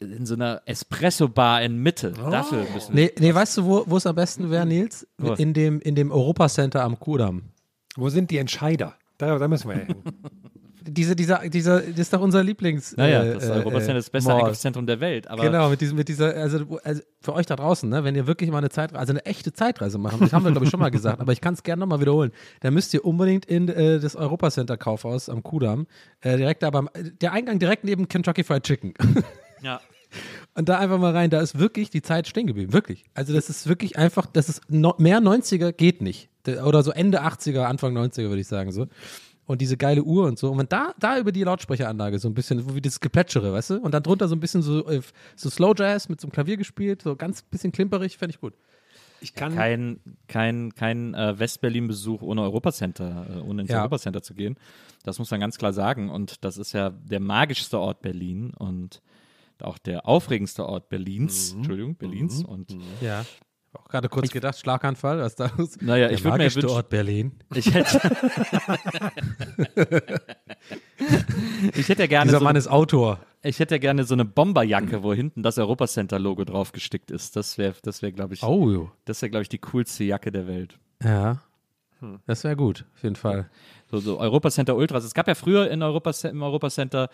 in 0.00 0.26
so 0.26 0.34
einer 0.34 0.62
Espresso-Bar 0.66 1.62
in 1.62 1.78
Mitte. 1.78 2.12
Dafür 2.12 2.66
müssen 2.74 2.96
wir. 2.96 3.04
Nee, 3.04 3.12
nee 3.20 3.34
weißt 3.34 3.58
du, 3.58 3.64
wo 3.64 3.84
wo 3.86 3.96
es 3.96 4.06
am 4.06 4.16
besten 4.16 4.50
wäre, 4.50 4.66
Nils? 4.66 5.06
Wo? 5.18 5.34
In 5.34 5.54
dem, 5.54 5.80
in 5.80 5.94
dem 5.94 6.10
Europacenter 6.10 6.82
am 6.82 6.98
Kudamm. 6.98 7.50
Wo 7.96 8.08
sind 8.08 8.30
die 8.30 8.38
Entscheider? 8.38 8.96
Da, 9.18 9.38
da 9.38 9.48
müssen 9.48 9.68
wir 9.68 9.78
ja 9.78 9.84
hin. 9.84 10.02
Diese, 10.90 11.14
dieser, 11.14 11.48
dieser, 11.48 11.80
das 11.80 11.98
ist 11.98 12.12
doch 12.12 12.20
unser 12.20 12.42
Lieblings. 12.42 12.96
Naja, 12.96 13.22
äh, 13.22 13.34
das 13.34 13.48
äh, 13.48 13.52
Europacenter 13.52 13.98
ist 13.98 14.06
das 14.06 14.10
beste 14.10 14.30
Mall. 14.30 14.40
Einkaufszentrum 14.40 14.86
der 14.86 15.00
Welt. 15.00 15.28
Aber 15.28 15.42
Genau, 15.42 15.68
mit, 15.68 15.80
diesem, 15.80 15.96
mit 15.96 16.08
dieser, 16.08 16.34
also, 16.34 16.78
also 16.82 17.02
für 17.20 17.34
euch 17.34 17.46
da 17.46 17.56
draußen, 17.56 17.88
ne, 17.88 18.04
wenn 18.04 18.14
ihr 18.14 18.26
wirklich 18.26 18.50
mal 18.50 18.58
eine 18.58 18.70
Zeitreise, 18.70 18.98
also 18.98 19.12
eine 19.12 19.24
echte 19.26 19.52
Zeitreise 19.52 19.98
machen, 19.98 20.20
das 20.20 20.32
haben 20.32 20.44
wir, 20.44 20.50
glaube 20.50 20.64
ich, 20.64 20.70
schon 20.70 20.80
mal 20.80 20.90
gesagt, 20.90 21.20
aber 21.20 21.32
ich 21.32 21.40
kann 21.40 21.54
es 21.54 21.62
gerne 21.62 21.80
nochmal 21.80 22.00
wiederholen, 22.00 22.32
dann 22.60 22.74
müsst 22.74 22.92
ihr 22.94 23.04
unbedingt 23.04 23.44
in 23.46 23.68
äh, 23.68 24.00
das 24.00 24.16
Europacenter 24.16 24.76
Kaufhaus 24.76 25.28
am 25.28 25.42
Kudamm, 25.42 25.86
äh, 26.20 26.36
direkt 26.36 26.62
da 26.62 26.70
beim, 26.70 26.88
der 27.20 27.32
Eingang 27.32 27.58
direkt 27.58 27.84
neben 27.84 28.08
Kentucky 28.08 28.44
Fried 28.44 28.62
Chicken. 28.64 28.94
ja. 29.62 29.80
Und 30.54 30.68
da 30.68 30.78
einfach 30.78 30.98
mal 30.98 31.12
rein, 31.12 31.28
da 31.30 31.40
ist 31.40 31.58
wirklich 31.58 31.90
die 31.90 32.00
Zeit 32.02 32.26
stehen 32.26 32.46
geblieben, 32.46 32.72
wirklich. 32.72 33.04
Also 33.14 33.34
das 33.34 33.50
ist 33.50 33.68
wirklich 33.68 33.98
einfach, 33.98 34.26
das 34.26 34.48
ist 34.48 34.62
no, 34.68 34.94
mehr 34.98 35.20
90er 35.20 35.72
geht 35.72 36.00
nicht. 36.00 36.30
De- 36.46 36.60
Oder 36.62 36.82
so 36.82 36.90
Ende 36.92 37.22
80er, 37.22 37.64
Anfang 37.64 37.96
90er 37.96 38.28
würde 38.28 38.40
ich 38.40 38.48
sagen 38.48 38.72
so. 38.72 38.86
Und 39.48 39.62
diese 39.62 39.78
geile 39.78 40.02
Uhr 40.04 40.26
und 40.26 40.38
so. 40.38 40.50
Und 40.52 40.58
wenn 40.58 40.68
da, 40.68 40.92
da 41.00 41.18
über 41.18 41.32
die 41.32 41.42
Lautsprecheranlage 41.42 42.18
so 42.18 42.28
ein 42.28 42.34
bisschen, 42.34 42.60
so 42.60 42.74
wie 42.76 42.82
das 42.82 43.00
Geplätschere, 43.00 43.50
weißt 43.54 43.70
du? 43.70 43.78
Und 43.80 43.92
dann 43.94 44.02
drunter 44.02 44.28
so 44.28 44.36
ein 44.36 44.40
bisschen 44.40 44.60
so, 44.60 44.86
äh, 44.86 45.00
so 45.36 45.48
Slow 45.48 45.72
Jazz 45.74 46.10
mit 46.10 46.20
so 46.20 46.26
einem 46.26 46.32
Klavier 46.32 46.58
gespielt, 46.58 47.00
so 47.00 47.16
ganz 47.16 47.40
bisschen 47.42 47.72
klimperig, 47.72 48.18
fände 48.18 48.34
ich 48.34 48.40
gut. 48.40 48.52
Ich 49.22 49.34
kann 49.34 49.54
Kein, 49.54 50.00
kein, 50.28 50.74
kein 50.74 51.14
äh, 51.14 51.38
West-Berlin-Besuch 51.38 52.20
ohne 52.20 52.42
Europacenter, 52.42 53.26
äh, 53.36 53.40
ohne 53.40 53.62
ins 53.62 53.70
Ja. 53.70 53.78
Europacenter 53.78 54.22
zu 54.22 54.34
gehen. 54.34 54.56
Das 55.02 55.18
muss 55.18 55.30
man 55.30 55.40
ganz 55.40 55.56
klar 55.56 55.72
sagen. 55.72 56.10
Und 56.10 56.44
das 56.44 56.58
ist 56.58 56.72
ja 56.74 56.90
der 56.90 57.18
magischste 57.18 57.78
Ort 57.80 58.02
Berlin 58.02 58.52
und 58.54 59.00
auch 59.62 59.78
der 59.78 60.06
aufregendste 60.06 60.66
Ort 60.66 60.90
Berlins. 60.90 61.52
Mhm. 61.52 61.58
Entschuldigung, 61.60 61.94
Berlins. 61.96 62.44
Und 62.44 62.76
Ja. 63.00 63.24
Auch 63.78 63.88
gerade 63.88 64.08
kurz 64.08 64.30
gedacht, 64.30 64.58
Schlaganfall, 64.58 65.20
was 65.20 65.36
da 65.36 65.46
ist. 65.58 65.80
Naja, 65.80 66.08
Der 66.08 66.16
ich 66.18 66.24
würd 66.24 66.36
mir 66.38 66.44
wünschen- 66.54 66.68
Ort 66.70 66.88
Berlin. 66.90 67.32
ich 67.54 67.72
hätte. 67.72 68.00
ich 71.74 71.88
hätte 71.88 72.02
ja 72.02 72.06
gerne 72.06 72.28
Dieser 72.28 72.38
so 72.38 72.44
Mann 72.44 72.56
ist 72.56 72.68
Autor. 72.68 73.20
Ich 73.42 73.58
hätte 73.60 73.74
ja 73.76 73.78
gerne 73.78 74.04
so 74.04 74.14
eine 74.14 74.24
Bomberjacke, 74.24 75.02
wo 75.02 75.12
hinten 75.14 75.42
das 75.42 75.58
Europacenter-Logo 75.58 76.44
drauf 76.44 76.72
gestickt 76.72 77.10
ist. 77.10 77.36
Das 77.36 77.58
wäre, 77.58 77.74
das 77.82 78.02
wäre, 78.02 78.12
glaube 78.12 78.34
ich, 78.34 78.42
Oh, 78.42 78.90
das 79.04 79.22
wäre, 79.22 79.30
glaube 79.30 79.42
ich, 79.42 79.48
die 79.48 79.58
coolste 79.58 80.04
Jacke 80.04 80.32
der 80.32 80.46
Welt. 80.46 80.78
ja. 81.02 81.38
Das 82.26 82.44
wäre 82.44 82.54
gut, 82.54 82.84
auf 82.94 83.02
jeden 83.02 83.16
Fall. 83.16 83.50
So, 83.90 83.98
so 83.98 84.20
Europacenter 84.20 84.76
Ultras. 84.76 85.02
Es 85.02 85.14
gab 85.14 85.26
ja 85.26 85.34
früher 85.34 85.68
in 85.68 85.82
Europa, 85.82 86.12
im 86.28 86.42
Europacenter 86.44 87.08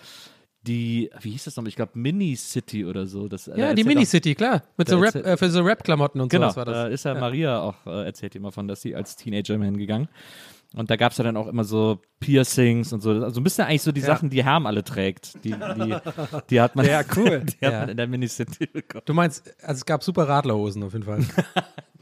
die, 0.67 1.11
wie 1.21 1.31
hieß 1.31 1.45
das 1.45 1.57
nochmal? 1.57 1.69
Ich 1.69 1.77
glaube 1.77 1.93
Mini 1.95 2.37
City 2.37 2.85
oder 2.85 3.07
so. 3.07 3.29
Das, 3.29 3.45
da 3.45 3.53
Ja, 3.53 3.57
die 3.75 3.83
erzählt 3.83 3.87
Mini-City, 3.87 4.35
klar. 4.35 4.63
Mit 4.77 4.89
so 4.89 4.99
Rap, 4.99 5.15
äh, 5.15 5.37
für 5.37 5.51
so 5.51 5.63
Rap-Klamotten 5.63 6.21
und 6.21 6.29
genau, 6.31 6.55
war 6.57 6.65
das. 6.65 6.75
da 6.75 6.87
ist 6.87 7.05
ja, 7.05 7.15
Maria 7.15 7.61
auch, 7.61 7.75
äh, 7.87 8.05
erzählt 8.07 8.35
immer 8.37 8.51
von, 8.53 8.67
dass 8.69 8.81
sie 8.83 8.95
als 8.95 9.17
Teenager 9.17 9.57
mal 9.59 9.67
hingegangen. 9.67 10.09
Und 10.75 10.91
da 10.91 10.97
gab 10.97 11.13
es 11.13 11.19
ja 11.19 11.25
dann 11.25 11.37
auch 11.37 11.47
immer 11.47 11.63
so 11.63 12.01
Piercings 12.19 12.93
und 12.93 13.01
so. 13.01 13.11
Also 13.13 13.41
ein 13.41 13.45
bisschen 13.45 13.65
eigentlich 13.67 13.83
so 13.83 13.93
die 13.93 14.01
Sachen, 14.01 14.29
die 14.31 14.43
Herm 14.43 14.67
alle 14.67 14.83
trägt. 14.83 15.35
Die, 15.45 15.51
die, 15.53 15.97
die 16.51 16.61
hat 16.61 16.75
man, 16.75 16.85
Ja, 16.87 17.03
cool. 17.17 17.41
die 17.61 17.65
hat 17.67 17.73
Ja. 17.73 17.81
man 17.81 17.89
in 17.91 17.97
der 17.97 18.09
Mini 18.09 18.27
City 18.27 18.67
bekommen. 18.67 19.03
Du 19.05 19.15
meinst, 19.15 19.55
also 19.63 19.79
es 19.79 19.85
gab 19.87 20.03
super 20.03 20.27
Radlerhosen 20.29 20.83
auf 20.83 20.93
jeden 20.93 21.05
Fall. 21.05 21.21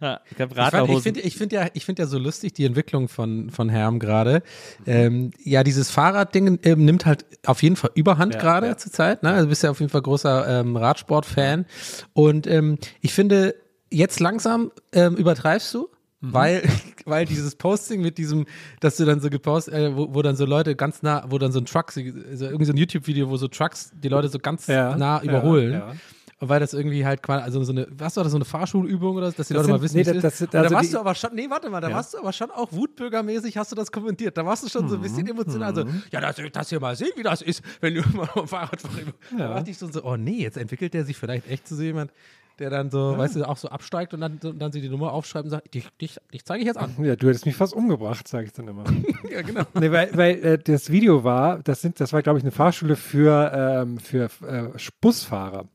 Ja, 0.00 0.20
ich 0.30 0.36
Ich, 0.38 0.96
ich 0.96 1.02
finde 1.02 1.20
ich 1.20 1.36
find 1.36 1.52
ja, 1.52 1.66
ich 1.74 1.84
find 1.84 1.98
ja 1.98 2.06
so 2.06 2.18
lustig 2.18 2.52
die 2.52 2.64
Entwicklung 2.64 3.08
von, 3.08 3.50
von 3.50 3.68
Herm 3.68 3.98
gerade. 3.98 4.42
Ähm, 4.86 5.30
ja, 5.42 5.62
dieses 5.62 5.90
Fahrradding 5.90 6.58
ähm, 6.62 6.84
nimmt 6.84 7.06
halt 7.06 7.24
auf 7.44 7.62
jeden 7.62 7.76
Fall 7.76 7.90
Überhand 7.94 8.34
Ja, 8.34 8.40
gerade 8.40 8.66
ja. 8.68 8.76
zur 8.76 8.92
Zeit. 8.92 9.22
Ne? 9.22 9.30
Also 9.30 9.44
du 9.44 9.48
bist 9.50 9.62
ja 9.62 9.70
auf 9.70 9.80
jeden 9.80 9.90
Fall 9.90 10.02
großer 10.02 10.60
ähm, 10.60 10.76
Radsport-Fan. 10.76 11.66
Und 12.12 12.46
ähm, 12.46 12.78
ich 13.00 13.12
finde, 13.12 13.54
jetzt 13.90 14.20
langsam 14.20 14.72
ähm, 14.92 15.16
übertreibst 15.16 15.72
du. 15.74 15.88
Mhm. 16.20 16.32
Weil, 16.32 16.62
weil 17.04 17.26
dieses 17.26 17.56
Posting 17.56 18.00
mit 18.00 18.18
diesem, 18.18 18.46
dass 18.80 18.96
du 18.96 19.04
dann 19.04 19.20
so 19.20 19.28
gepostet, 19.30 19.74
äh, 19.74 19.96
wo, 19.96 20.14
wo 20.14 20.22
dann 20.22 20.36
so 20.36 20.46
Leute 20.46 20.74
ganz 20.74 21.02
nah, 21.02 21.24
wo 21.28 21.38
dann 21.38 21.52
so 21.52 21.60
ein 21.60 21.66
Truck, 21.66 21.92
so 21.92 22.00
irgendwie 22.00 22.64
so 22.64 22.72
ein 22.72 22.76
YouTube-Video, 22.78 23.28
wo 23.28 23.36
so 23.36 23.48
Trucks 23.48 23.90
die 23.94 24.08
Leute 24.08 24.28
so 24.28 24.38
ganz 24.38 24.66
Ja, 24.66 24.96
nah 24.96 25.18
ja, 25.18 25.22
überholen. 25.22 25.82
Ja. 26.40 26.48
Weil 26.48 26.60
das 26.60 26.74
irgendwie 26.74 27.04
halt 27.06 27.22
quasi, 27.22 27.42
also 27.44 27.62
so 27.64 27.72
eine, 27.72 27.86
was 27.90 28.16
war 28.16 28.24
das, 28.24 28.30
so 28.32 28.36
eine 28.38 28.44
Fahrschulübung 28.44 29.16
oder 29.16 29.30
so, 29.30 29.36
dass 29.38 29.48
die 29.48 29.54
Das 29.54 29.66
Leute 29.66 29.66
sind- 29.66 29.76
mal 29.76 29.82
wissen, 29.82 29.96
nee, 29.96 30.02
das- 30.04 30.16
ist. 30.16 30.24
das- 30.24 30.40
Und 30.42 30.54
da 30.54 30.62
also 30.62 30.74
warst 30.74 30.88
die- 30.88 30.92
du 30.92 31.00
aber 31.00 31.14
schon, 31.14 31.34
nee, 31.34 31.46
warte 31.48 31.70
mal, 31.70 31.80
da 31.80 31.90
warst 31.92 32.14
du 32.14 32.18
aber 32.18 32.32
schon 32.32 32.50
auch 32.50 32.72
wutbürgermäßig, 32.72 33.56
hast 33.56 33.72
du 33.72 33.76
das 33.76 33.90
kommentiert. 33.90 34.36
Da 34.36 34.44
warst 34.44 34.64
du 34.64 34.68
schon 34.68 34.88
so 34.88 34.96
ein 34.96 35.00
bisschen 35.02 35.26
emotional, 35.26 35.74
so, 35.74 35.84
ja, 36.10 36.20
dass 36.20 36.38
ich 36.38 36.52
das 36.52 36.68
hier 36.68 36.80
mal 36.80 36.94
sehen, 36.96 37.10
wie 37.16 37.22
das 37.22 37.42
ist, 37.42 37.62
wenn 37.80 37.94
du 37.94 38.02
mal 38.14 38.28
am 38.34 38.46
Fahrrad 38.48 38.80
fahrst. 38.80 38.96
Da 39.38 39.54
dachte 39.54 39.70
ich 39.70 39.78
so, 39.78 39.90
so, 39.90 40.04
oh 40.04 40.16
nee, 40.16 40.42
jetzt 40.42 40.56
entwickelt 40.56 40.92
der 40.94 41.04
sich 41.04 41.16
vielleicht 41.16 41.48
echt 41.50 41.66
zu 41.66 41.74
so 41.74 41.82
jemand, 41.82 42.10
der 42.58 42.70
dann 42.70 42.90
so, 42.90 43.18
weißt 43.18 43.36
du, 43.36 43.46
auch 43.46 43.58
so 43.58 43.68
absteigt 43.68 44.14
und 44.14 44.20
dann, 44.22 44.38
dann 44.40 44.72
sie 44.72 44.80
die 44.80 44.88
Nummer 44.88 45.12
aufschreibt 45.12 45.44
und 45.44 45.50
sagt, 45.50 45.74
dich, 45.74 45.86
dich, 46.00 46.16
dich 46.32 46.42
zeige 46.44 46.60
ich 46.60 46.66
jetzt 46.66 46.78
an. 46.78 46.94
Ja, 47.02 47.14
du 47.14 47.28
hättest 47.28 47.44
mich 47.44 47.54
fast 47.54 47.74
umgebracht, 47.74 48.26
sage 48.26 48.46
ich 48.46 48.52
dann 48.52 48.66
immer. 48.68 48.84
ja, 49.30 49.42
genau. 49.42 49.62
nee, 49.74 49.90
weil 49.90 50.08
weil 50.14 50.44
äh, 50.44 50.58
das 50.58 50.90
Video 50.90 51.22
war, 51.22 51.58
das, 51.58 51.82
sind, 51.82 52.00
das 52.00 52.14
war, 52.14 52.22
glaube 52.22 52.38
ich, 52.38 52.44
eine 52.44 52.52
Fahrschule 52.52 52.96
für, 52.96 53.52
ähm, 53.54 53.98
für 53.98 54.30
äh, 54.46 54.68
Busfahrer, 55.02 55.66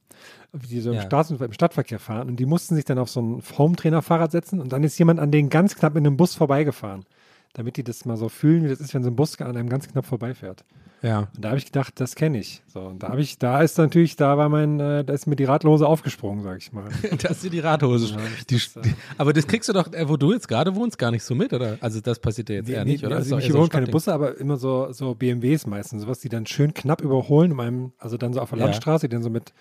die 0.53 0.81
so 0.81 0.89
im, 0.91 0.97
Ja. 0.97 1.01
Straßen, 1.03 1.39
im 1.39 1.53
Stadtverkehr 1.53 1.99
fahren. 1.99 2.29
Und 2.29 2.37
die 2.37 2.45
mussten 2.45 2.75
sich 2.75 2.85
dann 2.85 2.97
auf 2.97 3.09
so 3.09 3.21
ein 3.21 3.43
Hometrainer-Fahrrad 3.57 4.31
setzen 4.31 4.59
und 4.59 4.71
dann 4.73 4.83
ist 4.83 4.97
jemand 4.99 5.19
an 5.19 5.31
denen 5.31 5.49
ganz 5.49 5.75
knapp 5.75 5.93
mit 5.93 6.05
einem 6.05 6.17
Bus 6.17 6.35
vorbeigefahren. 6.35 7.05
Damit 7.53 7.75
die 7.75 7.83
das 7.83 8.05
mal 8.05 8.15
so 8.15 8.29
fühlen, 8.29 8.63
wie 8.63 8.69
das 8.69 8.79
ist, 8.79 8.93
wenn 8.93 9.03
so 9.03 9.09
ein 9.09 9.15
Bus 9.15 9.39
an 9.41 9.57
einem 9.57 9.67
ganz 9.67 9.87
knapp 9.87 10.05
vorbeifährt. 10.05 10.63
Ja. 11.01 11.27
Und 11.35 11.43
da 11.43 11.49
habe 11.49 11.57
ich 11.57 11.65
gedacht, 11.65 11.99
das 11.99 12.15
kenne 12.15 12.37
ich. 12.37 12.61
So, 12.67 12.79
und 12.81 13.01
da 13.01 13.09
habe 13.09 13.21
ich, 13.21 13.39
da 13.39 13.61
ist 13.61 13.77
natürlich, 13.77 14.15
da 14.15 14.37
war 14.37 14.49
mein, 14.49 14.79
äh, 14.79 15.03
da 15.03 15.13
ist 15.13 15.25
mir 15.25 15.35
die 15.35 15.45
Radlose 15.45 15.87
aufgesprungen, 15.87 16.43
sag 16.43 16.59
ich 16.59 16.71
mal. 16.71 16.89
da 17.21 17.29
ist 17.29 17.43
dir 17.43 17.49
die 17.49 17.59
Radhose. 17.59 18.15
die, 18.49 18.57
die, 18.57 18.95
aber 19.17 19.33
das 19.33 19.47
kriegst 19.47 19.67
du 19.67 19.73
doch, 19.73 19.91
äh, 19.91 20.07
wo 20.07 20.15
du 20.15 20.31
jetzt 20.31 20.47
gerade 20.47 20.75
wohnst, 20.75 20.97
gar 20.97 21.11
nicht 21.11 21.23
so 21.23 21.33
mit, 21.33 21.53
oder? 21.53 21.77
Also 21.81 22.01
das 22.01 22.19
passiert 22.19 22.49
dir 22.49 22.57
jetzt 22.57 22.69
eher 22.69 22.85
nicht, 22.85 23.03
oder? 23.03 23.15
Also 23.17 23.37
eher 23.37 23.51
so 23.51 23.67
keine. 23.67 23.87
Busse, 23.87 24.13
aber 24.13 24.37
immer 24.37 24.57
so, 24.57 24.91
so 24.93 25.15
BMWs 25.15 25.65
meistens, 25.65 26.03
sowas, 26.03 26.19
die 26.19 26.29
dann 26.29 26.45
schön 26.45 26.73
knapp 26.73 27.01
überholen, 27.01 27.51
um 27.51 27.59
einem, 27.59 27.91
also 27.97 28.17
dann 28.17 28.31
so 28.33 28.39
auf 28.39 28.51
der 28.51 28.59
Ja. 28.59 28.65
Landstraße, 28.65 29.09
die 29.09 29.13
dann 29.15 29.23
so 29.23 29.29
mit 29.31 29.53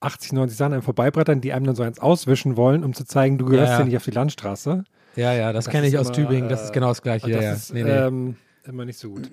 80, 0.00 0.32
90 0.32 0.56
Sachen 0.58 0.72
einem 0.74 0.82
vorbeibrettern, 0.82 1.40
die 1.40 1.52
einem 1.52 1.66
dann 1.66 1.76
so 1.76 1.82
eins 1.82 1.98
auswischen 1.98 2.56
wollen, 2.56 2.84
um 2.84 2.92
zu 2.94 3.04
zeigen, 3.04 3.38
du 3.38 3.46
gehörst 3.46 3.68
Ja, 3.68 3.72
ja, 3.74 3.78
ja. 3.80 3.84
nicht 3.86 3.96
auf 3.96 4.04
die 4.04 4.10
Landstraße. 4.10 4.84
Ja, 5.16 5.32
ja, 5.32 5.52
das, 5.52 5.64
Das 5.66 5.72
kenne 5.72 5.86
ich 5.86 5.96
aus 5.98 6.08
immer, 6.08 6.16
Tübingen, 6.16 6.48
das 6.48 6.62
äh, 6.62 6.64
ist 6.64 6.72
genau 6.72 6.88
das 6.88 7.02
gleiche. 7.02 7.30
Das 7.30 7.42
ja. 7.44 7.52
ist 7.52 7.72
Nee, 7.74 7.84
nee. 7.84 7.90
Ähm, 7.90 8.36
immer 8.64 8.84
nicht 8.84 8.98
so 8.98 9.10
gut. 9.10 9.30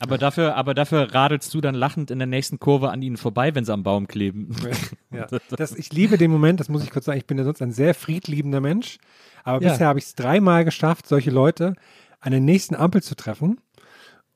Aber 0.00 0.16
dafür, 0.16 0.54
aber 0.54 0.74
dafür 0.74 1.12
radelst 1.12 1.52
du 1.52 1.60
dann 1.60 1.74
lachend 1.74 2.12
in 2.12 2.18
der 2.20 2.28
nächsten 2.28 2.60
Kurve 2.60 2.90
an 2.90 3.02
ihnen 3.02 3.16
vorbei, 3.16 3.54
wenn 3.56 3.64
sie 3.64 3.72
am 3.72 3.82
Baum 3.82 4.06
kleben. 4.06 4.54
Ja. 5.12 5.26
Das, 5.56 5.74
ich 5.74 5.92
liebe 5.92 6.18
den 6.18 6.30
Moment, 6.30 6.60
das 6.60 6.68
muss 6.68 6.84
ich 6.84 6.90
kurz 6.90 7.06
sagen, 7.06 7.18
ich 7.18 7.26
bin 7.26 7.36
ja 7.36 7.42
sonst 7.44 7.60
ein 7.62 7.72
sehr 7.72 7.94
friedliebender 7.94 8.60
Mensch, 8.60 8.98
aber 9.42 9.60
Ja. 9.64 9.70
bisher 9.72 9.86
habe 9.88 9.98
ich 9.98 10.04
es 10.04 10.14
dreimal 10.14 10.64
geschafft, 10.64 11.08
solche 11.08 11.30
Leute 11.32 11.74
an 12.20 12.30
der 12.30 12.40
nächsten 12.40 12.76
Ampel 12.76 13.02
zu 13.02 13.16
treffen. 13.16 13.60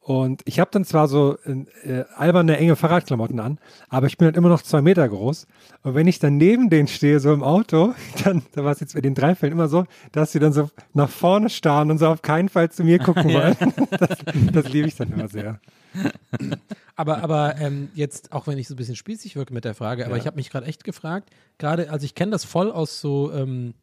Und 0.04 0.42
ich 0.46 0.58
habe 0.58 0.68
dann 0.72 0.84
zwar 0.84 1.06
so 1.06 1.38
äh, 1.84 2.04
alberne, 2.16 2.56
enge 2.56 2.74
Fahrradklamotten 2.74 3.38
an, 3.38 3.58
aber 3.88 4.08
ich 4.08 4.18
bin 4.18 4.26
halt 4.26 4.36
immer 4.36 4.48
noch 4.48 4.62
zwei 4.62 4.82
Meter 4.82 5.08
groß. 5.08 5.46
Und 5.84 5.94
wenn 5.94 6.08
ich 6.08 6.18
dann 6.18 6.38
neben 6.38 6.70
denen 6.70 6.88
stehe, 6.88 7.20
so 7.20 7.32
im 7.32 7.44
Auto, 7.44 7.94
dann, 8.24 8.42
da 8.52 8.64
war 8.64 8.72
es 8.72 8.80
jetzt 8.80 8.94
bei 8.94 9.00
den 9.00 9.14
drei 9.14 9.36
Fällen 9.36 9.52
immer 9.52 9.68
so, 9.68 9.84
dass 10.10 10.32
sie 10.32 10.40
dann 10.40 10.52
so 10.52 10.70
nach 10.92 11.08
vorne 11.08 11.50
starren 11.50 11.92
und 11.92 11.98
so 11.98 12.08
auf 12.08 12.20
keinen 12.20 12.48
Fall 12.48 12.68
zu 12.72 12.82
mir 12.82 12.98
gucken 12.98 13.24
wollen. 13.32 13.56
Das, 13.92 14.18
das 14.52 14.68
liebe 14.72 14.88
ich 14.88 14.96
dann 14.96 15.12
immer 15.12 15.28
sehr. 15.28 15.60
Aber, 16.96 17.22
aber 17.22 17.56
ähm, 17.58 17.90
jetzt, 17.94 18.32
auch 18.32 18.46
wenn 18.46 18.58
ich 18.58 18.66
so 18.66 18.74
ein 18.74 18.76
bisschen 18.76 18.96
spießig 18.96 19.36
wirke 19.36 19.52
mit 19.52 19.64
der 19.64 19.74
Frage, 19.74 20.06
aber 20.06 20.16
ich 20.16 20.26
habe 20.26 20.36
mich 20.36 20.50
gerade 20.50 20.66
echt 20.66 20.82
gefragt, 20.82 21.30
gerade, 21.58 21.90
also 21.90 22.04
ich 22.04 22.14
kenne 22.14 22.32
das 22.32 22.44
voll 22.44 22.72
aus 22.72 23.00
so 23.00 23.32
ähm, 23.32 23.74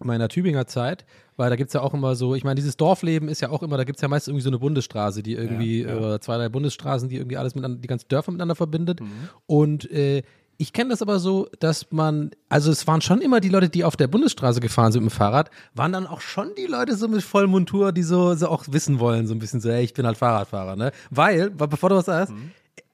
meiner 0.00 0.28
Tübinger 0.28 0.66
Zeit, 0.66 1.04
weil 1.38 1.48
da 1.48 1.56
gibt 1.56 1.68
es 1.68 1.74
ja 1.74 1.80
auch 1.80 1.94
immer 1.94 2.14
so, 2.14 2.34
ich 2.34 2.44
meine, 2.44 2.56
dieses 2.56 2.76
Dorfleben 2.76 3.28
ist 3.30 3.40
ja 3.40 3.48
auch 3.48 3.62
immer, 3.62 3.76
da 3.78 3.84
gibt 3.84 3.96
es 3.96 4.02
ja 4.02 4.08
meist 4.08 4.28
irgendwie 4.28 4.42
so 4.42 4.50
eine 4.50 4.58
Bundesstraße, 4.58 5.22
die 5.22 5.32
irgendwie, 5.32 5.82
Ja, 5.82 5.88
ja. 5.90 5.96
oder 5.96 6.20
zwei, 6.20 6.36
drei 6.36 6.48
Bundesstraßen, 6.50 7.08
die 7.08 7.16
irgendwie 7.16 7.36
alles 7.38 7.54
miteinander, 7.54 7.80
die 7.80 7.88
ganzen 7.88 8.08
Dörfer 8.08 8.30
miteinander 8.32 8.54
verbindet. 8.56 9.00
Mhm. 9.00 9.06
Und 9.46 9.90
äh, 9.90 10.22
ich 10.60 10.72
kenne 10.72 10.90
das 10.90 11.02
aber 11.02 11.20
so, 11.20 11.48
dass 11.60 11.92
man, 11.92 12.32
also 12.48 12.72
es 12.72 12.84
waren 12.88 13.00
schon 13.00 13.20
immer 13.20 13.38
die 13.40 13.48
Leute, 13.48 13.68
die 13.68 13.84
auf 13.84 13.94
der 13.96 14.08
Bundesstraße 14.08 14.58
gefahren 14.58 14.90
sind 14.90 15.04
mit 15.04 15.12
dem 15.12 15.16
Fahrrad, 15.16 15.50
waren 15.74 15.92
dann 15.92 16.06
auch 16.08 16.20
schon 16.20 16.48
die 16.58 16.66
Leute 16.66 16.96
so 16.96 17.06
mit 17.06 17.22
Vollmontur, 17.22 17.92
die 17.92 18.02
so, 18.02 18.34
so 18.34 18.48
auch 18.48 18.64
wissen 18.68 18.98
wollen, 18.98 19.28
so 19.28 19.34
ein 19.34 19.38
bisschen 19.38 19.60
so, 19.60 19.70
hey, 19.70 19.84
ich 19.84 19.94
bin 19.94 20.04
halt 20.04 20.16
Fahrradfahrer, 20.18 20.74
ne? 20.74 20.90
Weil, 21.10 21.50
be- 21.50 21.68
bevor 21.68 21.90
du 21.90 21.94
was 21.96 22.06
sagst, 22.06 22.34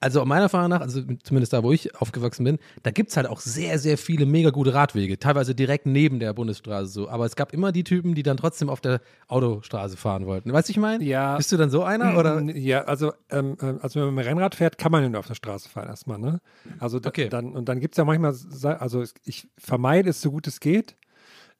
also 0.05 0.23
meiner 0.23 0.43
Erfahrung 0.43 0.69
nach, 0.69 0.81
also 0.81 1.01
zumindest 1.23 1.51
da, 1.51 1.63
wo 1.63 1.71
ich 1.71 1.95
aufgewachsen 1.95 2.43
bin, 2.43 2.59
da 2.83 2.91
gibt 2.91 3.09
es 3.09 3.17
halt 3.17 3.27
auch 3.27 3.39
sehr, 3.39 3.79
sehr 3.79 3.97
viele 3.97 4.27
mega 4.27 4.51
gute 4.51 4.71
Radwege, 4.71 5.17
teilweise 5.17 5.55
direkt 5.55 5.87
neben 5.87 6.19
der 6.19 6.31
Bundesstraße 6.33 6.85
so. 6.85 7.09
Aber 7.09 7.25
es 7.25 7.35
gab 7.35 7.51
immer 7.53 7.71
die 7.71 7.83
Typen, 7.83 8.13
die 8.13 8.21
dann 8.21 8.37
trotzdem 8.37 8.69
auf 8.69 8.81
der 8.81 9.01
Autostraße 9.27 9.97
fahren 9.97 10.27
wollten. 10.27 10.53
Weißt 10.53 10.69
du, 10.69 10.71
ich 10.71 10.77
meine? 10.77 11.03
Ja. 11.03 11.37
Bist 11.37 11.51
du 11.51 11.57
dann 11.57 11.71
so 11.71 11.83
einer? 11.83 12.17
Oder? 12.19 12.39
Ja, 12.55 12.83
also, 12.83 13.13
ähm, 13.31 13.57
ähm, 13.61 13.79
also 13.81 13.99
wenn 13.99 14.05
man 14.05 14.15
mit 14.15 14.25
dem 14.25 14.29
Rennrad 14.29 14.53
fährt, 14.53 14.77
kann 14.77 14.91
man 14.91 15.01
ja 15.01 15.09
nur 15.09 15.19
auf 15.19 15.27
der 15.27 15.33
Straße 15.33 15.67
fahren 15.69 15.87
erstmal, 15.87 16.19
ne? 16.19 16.39
Also 16.77 16.99
da, 16.99 17.09
Okay. 17.09 17.29
dann, 17.29 17.53
und 17.53 17.67
dann 17.67 17.79
gibt 17.79 17.95
es 17.95 17.97
ja 17.97 18.05
manchmal, 18.05 18.35
also 18.79 19.03
ich 19.23 19.47
vermeide 19.57 20.11
es 20.11 20.21
so 20.21 20.29
gut 20.29 20.45
es 20.45 20.59
geht, 20.59 20.95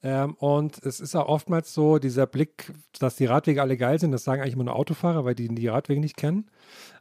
Ähm, 0.05 0.35
und 0.35 0.77
es 0.85 0.99
ist 0.99 1.15
auch 1.15 1.27
oftmals 1.27 1.73
so, 1.73 1.97
dieser 1.97 2.27
Blick, 2.27 2.71
dass 2.99 3.15
die 3.15 3.25
Radwege 3.25 3.59
alle 3.59 3.75
geil 3.75 3.99
sind, 3.99 4.11
das 4.11 4.23
sagen 4.23 4.39
eigentlich 4.39 4.53
immer 4.53 4.65
nur 4.65 4.75
Autofahrer, 4.75 5.25
weil 5.25 5.33
die 5.33 5.47
die 5.47 5.67
Radwege 5.67 5.99
nicht 5.99 6.15
kennen. 6.15 6.45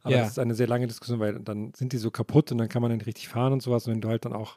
Aber 0.03 0.15
Ja. 0.15 0.21
das 0.23 0.31
ist 0.31 0.39
eine 0.39 0.55
sehr 0.55 0.67
lange 0.69 0.87
Diskussion, 0.87 1.21
weil 1.21 1.39
dann 1.39 1.75
sind 1.75 1.93
die 1.93 1.99
so 1.99 2.11
kaputt 2.11 2.51
und 2.51 2.57
dann 2.57 2.69
kann 2.71 2.81
man 2.81 2.93
nicht 2.93 3.05
richtig 3.07 3.29
fahren 3.29 3.53
und 3.53 3.63
sowas. 3.63 3.87
Und 3.87 3.93
wenn 3.93 4.01
du 4.01 4.09
halt 4.09 4.25
dann 4.25 4.33
auch 4.33 4.57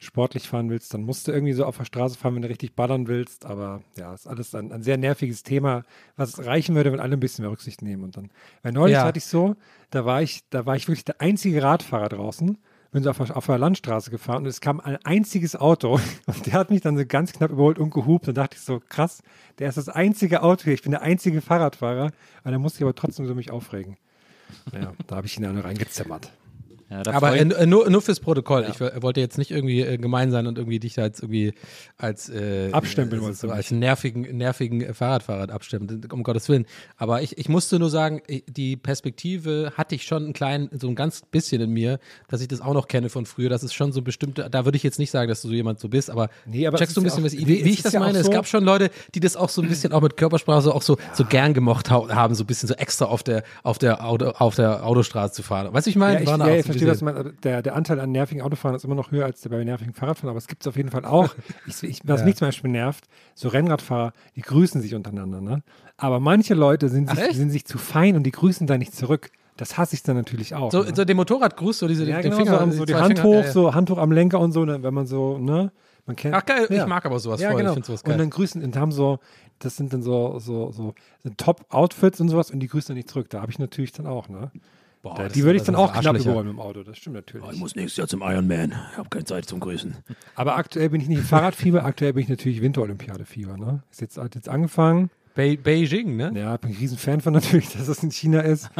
sportlich 0.00 0.46
fahren 0.46 0.68
willst, 0.68 0.92
dann 0.92 1.02
musst 1.02 1.26
du 1.26 1.32
irgendwie 1.32 1.54
so 1.54 1.64
auf 1.64 1.78
der 1.78 1.86
Straße 1.86 2.18
fahren, 2.18 2.34
wenn 2.34 2.42
du 2.42 2.48
richtig 2.48 2.76
ballern 2.76 3.08
willst. 3.08 3.46
Aber 3.46 3.80
ja, 3.96 4.12
ist 4.12 4.26
alles 4.28 4.54
ein, 4.54 4.70
ein 4.70 4.82
sehr 4.82 4.98
nerviges 4.98 5.42
Thema, 5.42 5.82
was 6.16 6.44
reichen 6.44 6.74
würde, 6.74 6.92
wenn 6.92 7.00
alle 7.00 7.14
ein 7.16 7.20
bisschen 7.20 7.42
mehr 7.42 7.50
Rücksicht 7.50 7.80
nehmen. 7.80 8.04
Und 8.04 8.18
dann, 8.18 8.30
weil 8.62 8.72
neulich 8.72 8.96
Ja. 8.96 9.04
hatte 9.04 9.18
ich 9.18 9.24
so, 9.24 9.56
da 9.90 10.04
war 10.04 10.20
ich, 10.22 10.42
da 10.50 10.66
war 10.66 10.76
ich 10.76 10.88
wirklich 10.88 11.06
der 11.06 11.22
einzige 11.22 11.62
Radfahrer 11.62 12.10
draußen. 12.10 12.58
Bin 12.90 13.02
so 13.02 13.10
auf, 13.10 13.18
der- 13.18 13.36
auf 13.36 13.44
der 13.46 13.58
Landstraße 13.58 14.10
gefahren 14.10 14.38
und 14.44 14.46
es 14.46 14.60
kam 14.62 14.80
ein 14.80 14.96
einziges 15.04 15.54
Auto 15.56 16.00
und 16.26 16.46
der 16.46 16.54
hat 16.54 16.70
mich 16.70 16.80
dann 16.80 16.96
so 16.96 17.04
ganz 17.06 17.32
knapp 17.32 17.50
überholt 17.50 17.78
und 17.78 17.90
gehupt. 17.90 18.28
Und 18.28 18.36
dachte 18.36 18.56
ich 18.56 18.62
so, 18.62 18.80
krass, 18.88 19.22
der 19.58 19.68
ist 19.68 19.76
das 19.76 19.88
einzige 19.90 20.42
Auto 20.42 20.64
hier. 20.64 20.72
Ich 20.74 20.82
bin 20.82 20.92
der 20.92 21.02
einzige 21.02 21.40
Fahrradfahrer. 21.42 22.12
Und 22.44 22.52
da 22.52 22.58
musste 22.58 22.78
ich 22.78 22.82
aber 22.84 22.94
trotzdem 22.94 23.26
so 23.26 23.34
mich 23.34 23.50
aufregen. 23.50 23.96
Ja, 24.72 24.92
da 25.06 25.16
habe 25.16 25.26
ich 25.26 25.36
ihn 25.36 25.42
dann 25.42 25.58
reingezimmert. 25.58 26.32
Ja, 26.90 27.02
Aber 27.12 27.28
freu- 27.32 27.36
äh, 27.38 27.66
nur, 27.66 27.90
nur 27.90 28.00
fürs 28.00 28.18
Protokoll. 28.20 28.66
Ich 28.70 28.80
w- 28.80 28.90
wollte 29.02 29.20
jetzt 29.20 29.36
nicht 29.36 29.50
irgendwie 29.50 29.82
äh, 29.82 29.98
gemein 29.98 30.30
sein 30.30 30.46
und 30.46 30.56
irgendwie 30.56 30.78
dich 30.78 30.94
da 30.94 31.04
jetzt 31.04 31.20
irgendwie 31.22 31.52
als 31.98 32.30
äh, 32.30 32.70
Abstempeln 32.72 33.22
äh, 33.22 33.34
so 33.34 33.50
als 33.50 33.70
nervigen, 33.70 34.22
nervigen 34.36 34.80
äh, 34.80 34.94
Fahrradfahrer 34.94 35.52
abstempeln, 35.52 36.02
um 36.12 36.22
Gottes 36.22 36.48
Willen. 36.48 36.64
Aber 36.96 37.20
ich, 37.20 37.36
ich 37.36 37.48
musste 37.50 37.78
nur 37.78 37.90
sagen, 37.90 38.22
ich- 38.26 38.44
die 38.48 38.76
Perspektive 38.76 39.72
hatte 39.76 39.94
ich 39.94 40.04
schon 40.04 40.26
ein 40.28 40.32
klein, 40.32 40.68
so 40.72 40.88
ein 40.88 40.94
ganz 40.94 41.22
bisschen 41.30 41.60
in 41.60 41.70
mir, 41.70 41.98
dass 42.28 42.40
ich 42.40 42.48
das 42.48 42.60
auch 42.60 42.74
noch 42.74 42.88
kenne 42.88 43.08
von 43.10 43.26
früher. 43.26 43.48
Das 43.48 43.62
ist 43.62 43.74
schon 43.74 43.92
so 43.92 44.02
bestimmte, 44.02 44.48
da 44.50 44.64
würde 44.64 44.76
ich 44.76 44.82
jetzt 44.82 44.98
nicht 44.98 45.10
sagen, 45.10 45.28
dass 45.28 45.42
du 45.42 45.48
so 45.48 45.54
jemand 45.54 45.80
so 45.80 45.88
bist, 45.88 46.10
aber, 46.10 46.30
Nee, 46.46 46.66
aber 46.66 46.78
checkst 46.78 46.90
es 46.90 46.94
du 46.94 47.00
ein 47.00 47.04
ja 47.04 47.10
bisschen, 47.16 47.24
was 47.24 47.32
auch- 47.32 47.38
ich, 47.38 47.46
nee, 47.46 47.60
wie, 47.60 47.64
wie 47.64 47.70
es 47.70 47.76
ich 47.76 47.82
das 47.82 47.92
ja 47.92 48.00
meine? 48.00 48.18
Es 48.18 48.26
so- 48.26 48.32
gab 48.32 48.46
schon 48.46 48.64
Leute, 48.64 48.90
die 49.14 49.20
das 49.20 49.36
auch 49.36 49.48
so 49.50 49.62
ein 49.62 49.68
bisschen 49.68 49.92
auch 49.92 50.00
mit 50.00 50.16
Körpersprache 50.16 50.62
so, 50.62 50.72
auch 50.72 50.82
so, 50.82 50.96
so 51.14 51.24
gern 51.24 51.54
gemocht 51.54 51.90
haben, 51.90 52.34
so 52.34 52.44
ein 52.44 52.46
bisschen 52.46 52.68
so 52.68 52.74
extra 52.74 53.04
auf 53.06 53.22
der, 53.22 53.42
auf 53.62 53.78
der, 53.78 54.04
Auto, 54.04 54.28
auf 54.30 54.54
der 54.54 54.86
Autostraße 54.86 55.34
zu 55.34 55.42
fahren. 55.42 55.72
Weißt 55.72 55.86
du, 55.86 55.90
ich 55.90 55.96
meine? 55.96 56.24
Ja, 56.24 56.54
ich, 56.56 56.77
Ja, 56.86 56.94
so 56.94 57.04
verstehe, 57.04 57.04
meinst. 57.04 57.20
aber 57.20 57.32
Der, 57.42 57.62
der 57.62 57.74
Anteil 57.76 58.00
an 58.00 58.12
nervigen 58.12 58.42
Autofahren 58.42 58.74
ist 58.76 58.84
immer 58.84 58.94
noch 58.94 59.10
höher 59.10 59.24
als 59.24 59.40
der 59.40 59.50
bei 59.50 59.62
nervigen 59.64 59.94
Fahrradfahren, 59.94 60.30
aber 60.30 60.38
es 60.38 60.46
gibt 60.46 60.62
es 60.62 60.66
auf 60.66 60.76
jeden 60.76 60.90
Fall 60.90 61.04
auch. 61.04 61.34
Ich, 61.66 61.82
ich, 61.82 62.00
was 62.04 62.24
mich 62.24 62.36
zum 62.36 62.48
Beispiel 62.48 62.70
nervt, 62.70 63.04
so 63.34 63.48
Rennradfahrer, 63.48 64.12
die 64.36 64.42
grüßen 64.42 64.80
sich 64.80 64.94
untereinander. 64.94 65.40
Ne? 65.40 65.62
Aber 65.96 66.20
manche 66.20 66.54
Leute 66.54 66.88
sind 66.88 67.10
sich, 67.10 67.18
Ach, 67.20 67.32
sind 67.32 67.50
sich 67.50 67.64
zu 67.66 67.78
fein 67.78 68.16
und 68.16 68.22
die 68.22 68.30
grüßen 68.30 68.66
da 68.66 68.78
nicht 68.78 68.94
zurück. 68.94 69.30
Das 69.56 69.76
hasse 69.76 69.96
ich 69.96 70.02
dann 70.02 70.16
natürlich 70.16 70.54
auch. 70.54 70.70
So, 70.70 70.82
ne? 70.82 70.92
so 70.94 71.04
den 71.04 71.16
Motorradgruß, 71.16 71.80
so 71.80 71.88
diese 71.88 72.04
ja, 72.04 72.22
den 72.22 72.30
genau, 72.30 72.36
Finger, 72.36 72.64
so, 72.70 72.78
so 72.78 72.84
die 72.84 72.94
Hand 72.94 73.18
Finger, 73.18 73.22
hoch, 73.24 73.34
ja, 73.40 73.46
ja. 73.46 73.52
so 73.52 73.74
Handtuch 73.74 73.98
am 73.98 74.12
Lenker 74.12 74.38
und 74.38 74.52
so, 74.52 74.64
ne, 74.64 74.82
wenn 74.82 74.94
man 74.94 75.06
so, 75.06 75.38
ne? 75.38 75.72
Man 76.06 76.16
kennt, 76.16 76.34
Ach 76.34 76.46
geil, 76.46 76.66
ja. 76.70 76.84
ich 76.84 76.88
mag 76.88 77.04
aber 77.04 77.18
sowas 77.18 77.40
Ja, 77.40 77.50
voll. 77.50 77.58
genau. 77.58 77.70
Ich 77.72 77.74
finde 77.74 77.86
sowas 77.86 78.02
geil. 78.02 78.14
Und 78.14 78.18
dann 78.18 78.30
grüßen 78.30 78.62
und 78.62 78.76
haben 78.76 78.92
so, 78.92 79.18
das 79.58 79.76
sind 79.76 79.92
dann 79.92 80.02
so, 80.02 80.38
so, 80.38 80.72
so 80.72 80.94
sind 81.22 81.36
Top-Outfits 81.36 82.20
und 82.20 82.30
sowas 82.30 82.50
und 82.50 82.60
die 82.60 82.68
grüßen 82.68 82.88
dann 82.88 82.96
nicht 82.96 83.10
zurück. 83.10 83.28
Da 83.28 83.42
habe 83.42 83.50
ich 83.52 83.58
natürlich 83.58 83.92
dann 83.92 84.06
auch, 84.06 84.28
ne? 84.28 84.50
Boah, 85.02 85.14
Da, 85.14 85.28
die 85.28 85.44
würde 85.44 85.58
ich 85.58 85.62
dann 85.62 85.76
auch 85.76 85.92
knapp 85.92 86.16
überholen 86.18 86.46
dem 86.48 86.58
Auto, 86.60 86.82
das 86.82 86.98
stimmt 86.98 87.14
natürlich. 87.16 87.56
muss 87.58 87.76
nächstes 87.76 87.96
Jahr 87.98 88.08
zum 88.08 88.20
Ironman. 88.22 88.74
Ich 88.92 88.98
habe 88.98 89.08
keine 89.08 89.24
Zeit 89.24 89.44
zum 89.46 89.60
Grüßen. 89.60 89.96
Aber 90.34 90.56
aktuell 90.56 90.90
bin 90.90 91.00
ich 91.00 91.08
nicht 91.08 91.18
im 91.18 91.24
Fahrradfieber, 91.24 91.84
aktuell 91.84 92.12
bin 92.14 92.24
ich 92.24 92.28
natürlich 92.28 92.60
Winterolympiade-Fieber. 92.60 93.56
Ne? 93.56 93.82
Ist 93.90 94.00
jetzt, 94.00 94.18
hat 94.18 94.34
jetzt 94.34 94.48
angefangen. 94.48 95.10
Be 95.34 95.56
Beijing, 95.56 96.16
ne? 96.16 96.32
Ja, 96.34 96.56
bin 96.56 96.70
ein 96.72 96.76
riesen 96.76 96.98
Fan 96.98 97.20
von 97.20 97.32
natürlich, 97.32 97.68
dass 97.72 97.86
das 97.86 98.02
in 98.02 98.10
China 98.10 98.40
ist. 98.40 98.70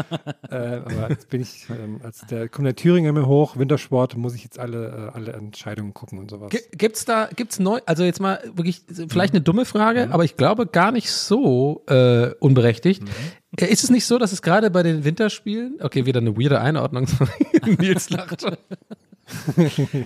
äh, 0.50 0.54
aber 0.56 1.10
jetzt 1.10 1.28
bin 1.28 1.40
ich, 1.40 1.66
ähm, 1.70 2.00
als 2.02 2.26
der 2.26 2.48
kommt 2.48 2.66
der 2.66 2.74
Thüringer 2.74 3.12
mir 3.12 3.26
hoch, 3.28 3.56
Wintersport, 3.56 4.16
muss 4.16 4.34
ich 4.34 4.42
jetzt 4.42 4.58
alle, 4.58 5.10
äh, 5.14 5.16
alle 5.16 5.34
Entscheidungen 5.34 5.94
gucken 5.94 6.18
und 6.18 6.28
sowas. 6.32 6.50
G- 6.50 6.58
Gibt's 6.72 7.04
da, 7.04 7.28
gibt's 7.36 7.60
neu, 7.60 7.78
also 7.86 8.02
jetzt 8.02 8.20
mal 8.20 8.40
wirklich, 8.56 8.82
vielleicht 9.08 9.34
eine 9.34 9.40
dumme 9.40 9.66
Frage, 9.66 10.08
aber 10.10 10.24
ich 10.24 10.36
glaube 10.36 10.66
gar 10.66 10.90
nicht 10.90 11.12
so 11.12 11.84
äh, 11.86 12.30
unberechtigt. 12.40 13.04
Äh, 13.04 13.47
Ist 13.56 13.84
es 13.84 13.90
nicht 13.90 14.04
so, 14.04 14.18
dass 14.18 14.32
es 14.32 14.42
gerade 14.42 14.70
bei 14.70 14.82
den 14.82 15.04
Winterspielen, 15.04 15.78
okay, 15.80 16.04
wieder 16.06 16.20
eine 16.20 16.36
weirde 16.36 16.60
Einordnung, 16.60 17.06
Nils 17.78 18.10
lacht. 18.10 18.44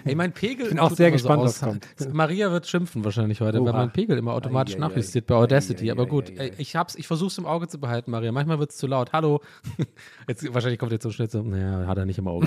Ey, 0.05 0.15
mein 0.15 0.33
Pegel. 0.33 0.67
Ich 0.67 0.71
bin 0.71 0.79
auch 0.79 0.91
sehr 0.91 1.11
gespannt, 1.11 1.43
aus. 1.43 1.63
was 1.63 1.69
kommt. 1.69 1.87
Maria 2.13 2.51
wird 2.51 2.67
schimpfen 2.67 3.05
wahrscheinlich 3.05 3.41
heute, 3.41 3.61
weil 3.61 3.71
Oha. 3.71 3.79
mein 3.79 3.93
Pegel 3.93 4.19
immer 4.19 4.33
automatisch 4.33 4.77
nachjustiert 4.77 5.27
ei. 5.27 5.29
bei 5.29 5.35
Audacity. 5.37 5.91
Aber 5.91 6.07
gut, 6.07 6.33
ich 6.59 6.77
hab's, 6.77 6.95
ich 6.97 7.07
versuch's 7.07 7.39
im 7.39 7.47
Auge 7.47 7.69
zu 7.69 7.79
behalten, 7.79 8.11
Maria. 8.11 8.33
Manchmal 8.33 8.59
wird's 8.59 8.77
zu 8.77 8.87
laut. 8.87 9.13
Hallo. 9.13 9.41
Jetzt, 10.29 10.53
wahrscheinlich 10.53 10.79
kommt 10.79 10.93
jetzt 10.93 11.03
so 11.03 11.11
schnell 11.11 11.29
so, 11.29 11.43
naja, 11.43 11.87
hat 11.87 11.99
er 11.99 12.07
nicht 12.07 12.19
im 12.19 12.29
Auge. 12.29 12.47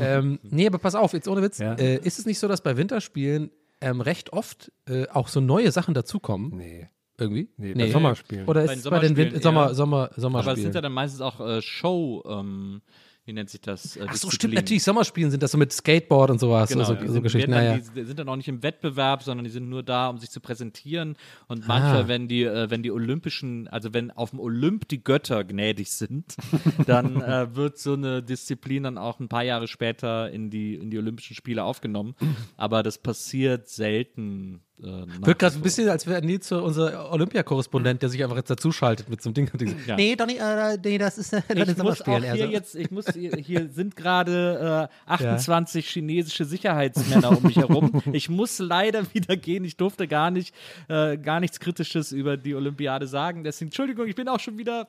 ähm, 0.00 0.38
nee, 0.42 0.66
aber 0.66 0.78
pass 0.78 0.94
auf, 0.94 1.12
jetzt 1.12 1.28
ohne 1.28 1.40
Witz. 1.40 1.58
Ja. 1.58 1.74
Äh, 1.74 1.98
ist 1.98 2.18
es 2.18 2.26
nicht 2.26 2.38
so, 2.38 2.48
dass 2.48 2.62
bei 2.62 2.76
Winterspielen 2.76 3.50
ähm, 3.80 4.00
recht 4.00 4.32
oft 4.32 4.72
äh, 4.88 5.06
auch 5.08 5.28
so 5.28 5.40
neue 5.40 5.70
Sachen 5.70 5.94
dazukommen? 5.94 6.52
Nee. 6.56 6.88
Irgendwie? 7.22 7.48
Nee, 7.56 7.74
bei 7.74 7.90
Sommerspielen. 7.90 8.46
Oder 8.46 8.64
Bei 8.64 8.64
ist 8.64 8.70
den 8.72 8.78
es 8.80 8.90
bei 8.90 8.98
den 9.00 9.16
Win 9.16 9.40
Sommerspielen 9.40 9.42
Sommer. 9.42 9.74
Sommer, 9.74 9.98
aber 9.98 10.10
es 10.16 10.22
Sommerspielen? 10.22 10.62
sind 10.62 10.74
ja 10.74 10.80
dann 10.80 10.92
meistens 10.92 11.20
auch 11.20 11.40
äh, 11.40 11.62
Show, 11.62 12.22
ähm, 12.28 12.82
wie 13.24 13.32
nennt 13.32 13.50
sich 13.50 13.60
das? 13.60 13.94
Äh, 13.96 14.04
Ach 14.08 14.16
so, 14.16 14.30
stimmt, 14.30 14.54
natürlich, 14.54 14.82
Sommerspielen 14.82 15.30
sind 15.30 15.44
das 15.44 15.52
so 15.52 15.58
mit 15.58 15.72
Skateboard 15.72 16.32
und 16.32 16.40
sowas, 16.40 16.70
Genau, 16.70 16.82
so, 16.82 16.94
die 16.96 17.06
so 17.06 17.12
sind, 17.12 17.22
Geschichten. 17.22 17.52
Naja. 17.52 17.76
dann, 17.76 17.94
die 17.94 18.02
sind 18.02 18.18
dann 18.18 18.28
auch 18.28 18.34
nicht 18.34 18.48
im 18.48 18.64
Wettbewerb, 18.64 19.22
sondern 19.22 19.44
die 19.44 19.50
sind 19.50 19.68
nur 19.68 19.84
da, 19.84 20.08
um 20.08 20.18
sich 20.18 20.28
zu 20.30 20.40
präsentieren. 20.40 21.14
Und 21.46 21.68
manchmal, 21.68 22.02
Ah. 22.02 22.08
wenn 22.08 22.26
die, 22.26 22.42
äh, 22.42 22.68
wenn 22.68 22.82
die 22.82 22.90
Olympischen, 22.90 23.68
also 23.68 23.94
wenn 23.94 24.10
auf 24.10 24.30
dem 24.30 24.40
Olymp 24.40 24.88
die 24.88 25.04
Götter 25.04 25.44
gnädig 25.44 25.92
sind, 25.92 26.34
dann 26.88 27.22
äh, 27.22 27.54
wird 27.54 27.78
so 27.78 27.92
eine 27.92 28.24
Disziplin 28.24 28.82
dann 28.82 28.98
auch 28.98 29.20
ein 29.20 29.28
paar 29.28 29.44
Jahre 29.44 29.68
später 29.68 30.28
in 30.32 30.50
die, 30.50 30.74
in 30.74 30.90
die 30.90 30.98
Olympischen 30.98 31.36
Spiele 31.36 31.62
aufgenommen. 31.62 32.16
Aber 32.56 32.82
das 32.82 32.98
passiert 32.98 33.68
selten. 33.68 34.62
Äh, 34.80 35.06
Wirkt 35.24 35.38
gerade 35.40 35.54
ein 35.54 35.60
bisschen, 35.60 35.88
als 35.88 36.06
wäre 36.06 36.22
Nils 36.22 36.48
so 36.48 36.62
unser 36.62 37.12
Olympiakorrespondent, 37.12 38.02
der 38.02 38.08
sich 38.08 38.22
einfach 38.22 38.36
jetzt 38.36 38.50
dazuschaltet 38.50 39.08
mit 39.08 39.22
so 39.22 39.28
einem 39.28 39.34
Ding. 39.34 39.76
Ja. 39.86 39.96
Nee, 39.96 40.16
Donny, 40.16 40.38
äh, 40.38 40.76
nee, 40.82 40.98
das 40.98 41.18
ist 41.18 41.32
äh, 41.32 41.42
das 41.54 41.68
Ich 41.68 41.76
muss 41.76 42.02
auch 42.02 42.18
hier 42.18 42.30
Also. 42.30 42.44
jetzt, 42.46 42.74
ich 42.74 42.90
muss 42.90 43.06
hier, 43.12 43.32
hier 43.36 43.68
sind 43.68 43.94
gerade 43.94 44.88
äh, 45.06 45.10
28 45.10 45.88
chinesische 45.88 46.44
Sicherheitsmänner 46.44 47.36
um 47.36 47.42
mich 47.42 47.56
herum. 47.56 48.02
Ich 48.12 48.28
muss 48.28 48.58
leider 48.58 49.04
wieder 49.14 49.36
gehen. 49.36 49.64
Ich 49.64 49.76
durfte 49.76 50.08
gar 50.08 50.30
nicht, 50.30 50.54
äh, 50.88 51.16
gar 51.16 51.38
nichts 51.38 51.60
Kritisches 51.60 52.10
über 52.10 52.36
die 52.36 52.54
Olympiade 52.54 53.06
sagen. 53.06 53.44
Deswegen, 53.44 53.68
Entschuldigung, 53.68 54.06
ich 54.08 54.16
bin 54.16 54.28
auch 54.28 54.40
schon 54.40 54.58
wieder. 54.58 54.88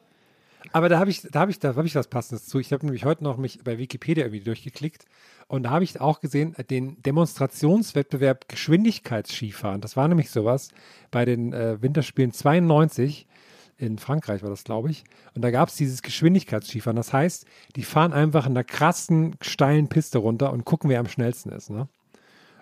Aber 0.71 0.89
da 0.89 0.99
habe 0.99 1.09
ich, 1.09 1.21
da 1.21 1.41
habe 1.41 1.51
ich, 1.51 1.59
da 1.59 1.75
habe 1.75 1.85
ich 1.85 1.95
was 1.95 2.07
Passendes 2.07 2.47
zu. 2.47 2.59
Ich 2.59 2.71
habe 2.71 2.85
nämlich 2.85 3.05
heute 3.05 3.23
noch 3.23 3.37
mich 3.37 3.59
bei 3.63 3.77
Wikipedia 3.77 4.25
irgendwie 4.25 4.43
durchgeklickt 4.43 5.05
und 5.47 5.63
da 5.63 5.71
habe 5.71 5.83
ich 5.83 5.99
auch 5.99 6.21
gesehen, 6.21 6.55
äh, 6.57 6.63
den 6.63 7.01
Demonstrationswettbewerb 7.03 8.47
Geschwindigkeitsskifahren. 8.47 9.81
Das 9.81 9.97
war 9.97 10.07
nämlich 10.07 10.31
sowas 10.31 10.69
bei 11.11 11.25
den 11.25 11.53
äh, 11.53 11.81
Winterspielen 11.81 12.31
92 12.31 13.27
in 13.77 13.97
Frankreich 13.97 14.43
war 14.43 14.49
das, 14.49 14.63
glaube 14.63 14.91
ich. 14.91 15.03
Und 15.35 15.41
da 15.41 15.51
gab 15.51 15.67
es 15.67 15.75
dieses 15.75 16.01
Geschwindigkeitsskifahren. 16.03 16.95
Das 16.95 17.11
heißt, 17.11 17.45
die 17.75 17.83
fahren 17.83 18.13
einfach 18.13 18.45
in 18.45 18.53
einer 18.53 18.63
krassen, 18.63 19.35
steilen 19.41 19.89
Piste 19.89 20.19
runter 20.19 20.53
und 20.53 20.63
gucken, 20.63 20.89
wer 20.89 20.99
am 20.99 21.07
schnellsten 21.07 21.49
ist. 21.49 21.69
Ne? 21.69 21.87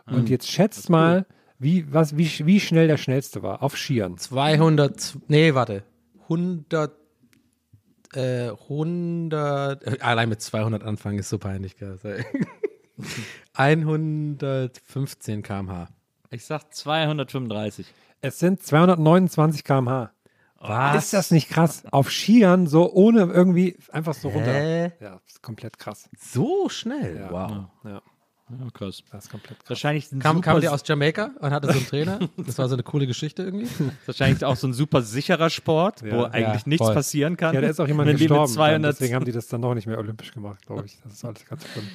Und 0.08 0.30
jetzt 0.30 0.50
schätzt 0.50 0.90
mal, 0.90 1.26
wie, 1.60 1.94
was, 1.94 2.18
wie, 2.18 2.30
wie 2.46 2.60
schnell 2.60 2.88
der 2.88 2.98
schnellste 2.98 3.44
war 3.44 3.62
auf 3.62 3.78
Skiern. 3.78 4.18
200, 4.18 5.18
nee, 5.28 5.54
warte, 5.54 5.84
100, 6.24 6.92
äh, 8.14 8.50
100, 8.50 9.84
äh, 9.84 10.00
allein 10.02 10.30
mit 10.30 10.42
200 10.42 10.84
anfangen 10.84 11.20
ist 11.20 11.30
so 11.30 11.38
peinlich. 11.38 11.78
gell. 11.78 12.00
115 13.54 15.44
km/h. 15.44 15.88
Ich 16.30 16.46
sag 16.46 16.74
235. 16.74 17.88
Es 18.22 18.40
sind 18.40 18.62
229 18.64 19.64
km/h. 19.64 20.12
Was? 20.60 21.06
Ist 21.06 21.14
das 21.14 21.32
nicht 21.32 21.50
krass? 21.50 21.84
Auf 21.92 22.12
Skiern 22.12 22.68
so 22.68 22.94
ohne 22.94 23.22
irgendwie 23.22 23.78
einfach 23.92 24.14
so 24.14 24.30
runter. 24.30 24.54
Hä? 24.54 24.92
Ja, 25.00 25.20
ist 25.26 25.42
komplett 25.42 25.80
krass. 25.80 26.08
So 26.20 26.70
schnell? 26.70 27.18
Ja. 27.18 27.32
Wow. 27.32 27.66
Ja, 27.84 28.02
Ja, 28.60 28.70
krass. 28.74 29.04
das 29.12 29.26
ist 29.26 29.32
komplett 29.32 29.60
krass. 29.60 29.70
Wahrscheinlich, 29.70 30.12
ein 30.12 30.20
Kam, 30.20 30.42
kam 30.42 30.60
der 30.62 30.74
aus 30.74 30.82
Jamaika 30.86 31.32
und 31.40 31.52
hatte 31.52 31.68
so 31.68 31.74
einen 31.78 31.88
Trainer? 31.88 32.20
Das 32.38 32.58
war 32.58 32.68
so 32.68 32.76
eine 32.76 32.84
coole 32.84 33.08
Geschichte 33.08 33.44
irgendwie. 33.44 33.68
wahrscheinlich 34.06 34.44
auch 34.46 34.56
so 34.56 34.68
ein 34.68 34.74
super 34.74 35.02
sicherer 35.02 35.50
Sport, 35.50 36.02
wo 36.04 36.08
Ja. 36.08 36.24
eigentlich 36.26 36.62
Ja, 36.64 36.70
nichts 36.70 36.86
voll. 36.86 36.94
passieren 36.96 37.38
kann. 37.38 37.54
Ja, 37.56 37.62
da 37.62 37.68
ist 37.68 37.80
auch 37.80 37.88
jemand 37.88 38.10
gestorben. 38.12 38.36
dann, 38.46 38.48
200 38.48 38.94
deswegen 38.96 39.16
haben 39.16 39.26
die 39.26 39.32
das 39.32 39.48
dann 39.48 39.62
noch 39.62 39.74
nicht 39.76 39.88
mehr 39.88 39.98
olympisch 40.00 40.32
gemacht, 40.34 40.66
glaube 40.66 40.86
ich. 40.86 40.98
Das 41.04 41.14
ist 41.14 41.26
alles 41.26 41.46
ganz 41.46 41.66
schlimm. 41.68 41.88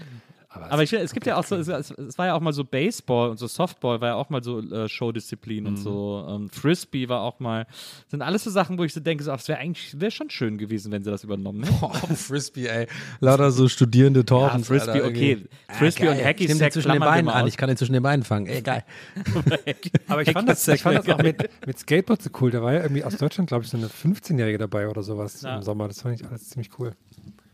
Aber, 0.56 0.72
Aber 0.72 0.82
es- 0.82 0.92
ich, 0.92 0.98
es 1.00 1.12
gibt 1.12 1.26
ja 1.26 1.36
auch 1.36 1.44
so, 1.44 1.56
es, 1.56 1.68
es 1.68 2.18
war 2.18 2.26
ja 2.26 2.34
auch 2.34 2.40
mal 2.40 2.52
so 2.52 2.64
Baseball 2.64 3.30
und 3.30 3.38
so 3.38 3.46
Softball 3.46 4.00
war 4.00 4.08
ja 4.08 4.14
auch 4.14 4.30
mal 4.30 4.42
so 4.42 4.60
äh, 4.60 4.88
Showdisziplin 4.88 5.64
Mhm. 5.64 5.68
und 5.68 5.76
so. 5.76 6.26
Ähm, 6.28 6.48
Frisbee 6.50 7.08
war 7.08 7.20
auch 7.22 7.38
mal. 7.40 7.66
Sind 8.08 8.22
alles 8.22 8.44
so 8.44 8.50
Sachen, 8.50 8.78
wo 8.78 8.84
ich 8.84 8.92
so 8.92 9.00
denke, 9.00 9.22
so, 9.24 9.32
es 9.32 9.48
wäre 9.48 9.58
eigentlich 9.58 10.00
wäre 10.00 10.10
schon 10.10 10.30
schön 10.30 10.58
gewesen, 10.58 10.90
wenn 10.92 11.02
sie 11.04 11.10
das 11.10 11.24
übernommen 11.24 11.64
hätten. 11.64 11.78
Boah, 11.80 11.92
Frisbee, 12.16 12.66
ey. 12.66 12.86
Lauter 13.20 13.50
so 13.50 13.68
studierende 13.68 14.24
Torben. 14.24 14.64
Frisbee, 14.64 15.02
okay. 15.02 15.44
Frisbee 15.68 16.08
und 16.08 16.22
Hacky 16.24 16.48
Sack 16.48 16.72
zwischen 16.72 16.92
den 16.92 17.00
Beinen 17.00 17.28
an. 17.28 17.46
Ich 17.46 17.56
kann 17.56 17.68
den 17.68 17.76
zwischen 17.76 17.92
den 17.92 18.02
Beinen 18.02 18.24
fangen. 18.24 18.46
Ey, 18.46 18.62
geil. 18.62 18.84
aber 20.08 20.22
ich 20.22 20.30
fand 20.32 20.48
das, 20.48 20.66
ich 20.68 20.82
fand 20.82 20.98
das 20.98 21.08
auch 21.08 21.18
mit, 21.22 21.48
mit 21.66 21.78
Skateboard 21.78 22.22
so 22.22 22.30
cool. 22.40 22.50
Da 22.50 22.62
war 22.62 22.72
ja 22.72 22.82
irgendwie 22.82 23.04
aus 23.04 23.16
Deutschland, 23.16 23.48
glaube 23.48 23.64
ich, 23.64 23.70
so 23.70 23.76
eine 23.76 23.86
15-Jährige 23.88 24.58
dabei 24.58 24.88
oder 24.88 25.02
sowas 25.02 25.42
Ja. 25.42 25.56
im 25.56 25.62
Sommer. 25.62 25.88
Das 25.88 26.02
fand 26.02 26.20
ich 26.20 26.26
alles 26.26 26.48
ziemlich 26.50 26.70
cool. 26.78 26.92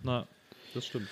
Na, 0.02 0.26
das 0.74 0.86
stimmt. 0.86 1.08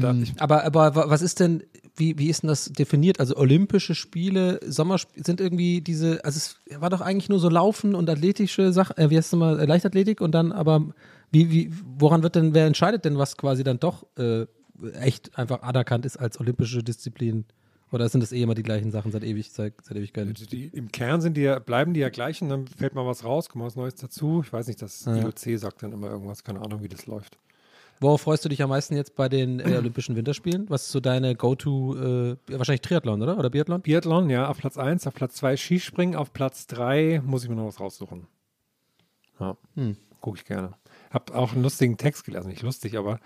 Da, 0.00 0.14
ich, 0.14 0.34
Aber, 0.40 0.64
aber 0.64 0.94
wa- 0.94 1.04
was 1.08 1.22
ist 1.22 1.40
denn, 1.40 1.62
wie, 1.96 2.18
wie 2.18 2.28
ist 2.28 2.42
denn 2.42 2.48
das 2.48 2.66
definiert? 2.72 3.20
Also 3.20 3.36
Olympische 3.36 3.94
Spiele, 3.94 4.60
Sommerspiele 4.66 5.24
sind 5.24 5.40
irgendwie 5.40 5.80
diese, 5.80 6.24
also 6.24 6.36
es 6.36 6.80
war 6.80 6.90
doch 6.90 7.00
eigentlich 7.00 7.28
nur 7.28 7.38
so 7.38 7.48
Laufen 7.48 7.94
und 7.94 8.08
athletische 8.10 8.72
Sachen, 8.72 8.96
äh, 8.98 9.10
wie 9.10 9.16
heißt 9.16 9.32
es 9.32 9.38
mal, 9.38 9.64
Leichtathletik 9.66 10.20
und 10.20 10.32
dann 10.32 10.52
aber, 10.52 10.88
wie, 11.30 11.50
wie, 11.50 11.72
woran 11.98 12.22
wird 12.22 12.34
denn, 12.36 12.54
wer 12.54 12.66
entscheidet 12.66 13.04
denn, 13.04 13.16
was 13.18 13.36
quasi 13.36 13.64
dann 13.64 13.78
doch 13.80 14.06
äh, 14.18 14.46
echt 15.00 15.38
einfach 15.38 15.62
anerkannt 15.62 16.04
ist 16.06 16.16
als 16.18 16.38
olympische 16.38 16.82
Disziplin? 16.82 17.44
Oder 17.92 18.08
sind 18.08 18.22
das 18.22 18.32
eh 18.32 18.40
immer 18.42 18.54
die 18.54 18.62
gleichen 18.62 18.90
Sachen 18.90 19.12
seit 19.12 19.22
ewig, 19.22 19.50
seit, 19.52 19.74
seit 19.82 19.98
Ewigkeiten? 19.98 20.32
Die, 20.50 20.66
Im 20.68 20.90
Kern 20.90 21.20
sind 21.20 21.36
die 21.36 21.42
ja, 21.42 21.58
bleiben 21.58 21.92
die 21.92 22.00
ja 22.00 22.08
gleich 22.08 22.40
und 22.40 22.48
dann 22.48 22.66
fällt 22.66 22.94
mal 22.94 23.04
was 23.06 23.22
raus, 23.22 23.50
kommt 23.50 23.64
was 23.66 23.76
Neues 23.76 23.96
dazu. 23.96 24.42
Ich 24.44 24.50
weiß 24.52 24.66
nicht, 24.68 24.80
das 24.80 25.04
Ja. 25.04 25.16
IOC 25.18 25.58
sagt 25.58 25.82
dann 25.82 25.92
immer 25.92 26.08
irgendwas, 26.08 26.42
keine 26.42 26.60
Ahnung, 26.62 26.82
wie 26.82 26.88
das 26.88 27.04
läuft. 27.06 27.36
Worauf 28.02 28.22
freust 28.22 28.44
du 28.44 28.48
dich 28.48 28.60
am 28.62 28.68
meisten 28.70 28.96
jetzt 28.96 29.14
bei 29.14 29.28
den 29.28 29.60
äh, 29.60 29.76
Olympischen 29.78 30.16
Winterspielen? 30.16 30.68
Was 30.68 30.82
ist 30.82 30.90
so 30.92 30.98
deine 30.98 31.36
Go-To, 31.36 31.96
äh, 31.96 32.36
wahrscheinlich 32.48 32.80
Triathlon, 32.80 33.22
oder? 33.22 33.38
Oder 33.38 33.48
Biathlon? 33.48 33.80
Biathlon, 33.80 34.28
ja, 34.28 34.48
auf 34.48 34.58
Platz 34.58 34.76
1, 34.76 35.06
auf 35.06 35.14
Platz 35.14 35.36
2 35.36 35.56
Skispringen, 35.56 36.16
auf 36.16 36.32
Platz 36.32 36.66
3 36.66 37.22
muss 37.24 37.44
ich 37.44 37.48
mir 37.48 37.54
noch 37.54 37.66
was 37.66 37.78
raussuchen. 37.78 38.26
Ja, 39.38 39.56
Hm. 39.76 39.96
gucke 40.20 40.38
ich 40.38 40.44
gerne. 40.44 40.72
Hab 41.12 41.32
auch 41.32 41.52
einen 41.52 41.62
lustigen 41.62 41.96
Text 41.96 42.24
gelesen, 42.24 42.48
nicht 42.48 42.62
lustig, 42.62 42.98
aber 42.98 43.20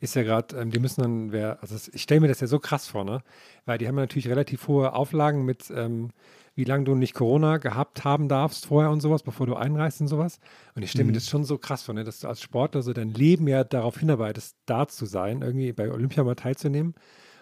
ist 0.00 0.14
ja 0.14 0.22
gerade, 0.24 0.56
ähm, 0.58 0.70
die 0.70 0.78
müssen 0.78 1.00
dann, 1.00 1.32
wer, 1.32 1.58
also 1.62 1.76
ich 1.92 2.02
stelle 2.02 2.20
mir 2.20 2.28
das 2.28 2.40
ja 2.40 2.46
so 2.46 2.58
krass 2.58 2.86
vor, 2.86 3.04
ne? 3.04 3.22
Weil 3.64 3.78
die 3.78 3.88
haben 3.88 3.96
ja 3.96 4.02
natürlich 4.02 4.28
relativ 4.28 4.68
hohe 4.68 4.92
Auflagen 4.92 5.44
mit, 5.46 5.70
ähm, 5.74 6.10
wie 6.58 6.64
lange 6.64 6.82
du 6.82 6.96
nicht 6.96 7.14
Corona 7.14 7.58
gehabt 7.58 8.02
haben 8.02 8.28
darfst 8.28 8.66
vorher 8.66 8.90
und 8.90 9.00
sowas, 9.00 9.22
bevor 9.22 9.46
du 9.46 9.54
einreist 9.54 10.00
und 10.00 10.08
sowas. 10.08 10.40
Und 10.74 10.82
ich 10.82 10.90
stelle 10.90 11.04
mir 11.04 11.12
das 11.12 11.28
schon 11.28 11.44
so 11.44 11.56
krass 11.56 11.84
vor, 11.84 11.94
ne? 11.94 12.02
dass 12.02 12.18
du 12.18 12.26
als 12.26 12.42
Sportler 12.42 12.82
so 12.82 12.92
dein 12.92 13.14
Leben 13.14 13.46
ja 13.46 13.62
darauf 13.62 13.98
hinarbeitest, 13.98 14.56
da 14.66 14.88
zu 14.88 15.06
sein, 15.06 15.42
irgendwie 15.42 15.72
bei 15.72 15.88
Olympia 15.88 16.24
mal 16.24 16.34
teilzunehmen. 16.34 16.96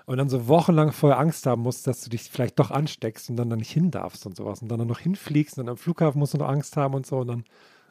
Und 0.04 0.18
dann 0.18 0.28
so 0.28 0.48
wochenlang 0.48 0.92
vorher 0.92 1.18
Angst 1.18 1.46
haben 1.46 1.62
musst, 1.62 1.86
dass 1.86 2.02
du 2.02 2.10
dich 2.10 2.24
vielleicht 2.24 2.58
doch 2.58 2.70
ansteckst 2.70 3.30
und 3.30 3.36
dann 3.36 3.48
da 3.48 3.56
nicht 3.56 3.70
hin 3.70 3.90
darfst 3.90 4.26
und 4.26 4.36
sowas. 4.36 4.60
Und 4.60 4.68
dann, 4.68 4.80
dann 4.80 4.86
noch 4.86 5.00
hinfliegst 5.00 5.58
und 5.58 5.70
am 5.70 5.78
Flughafen 5.78 6.18
musst 6.18 6.34
du 6.34 6.38
noch 6.38 6.48
Angst 6.48 6.76
haben 6.76 6.92
und 6.92 7.06
so. 7.06 7.16
Und 7.16 7.28
dann, 7.28 7.44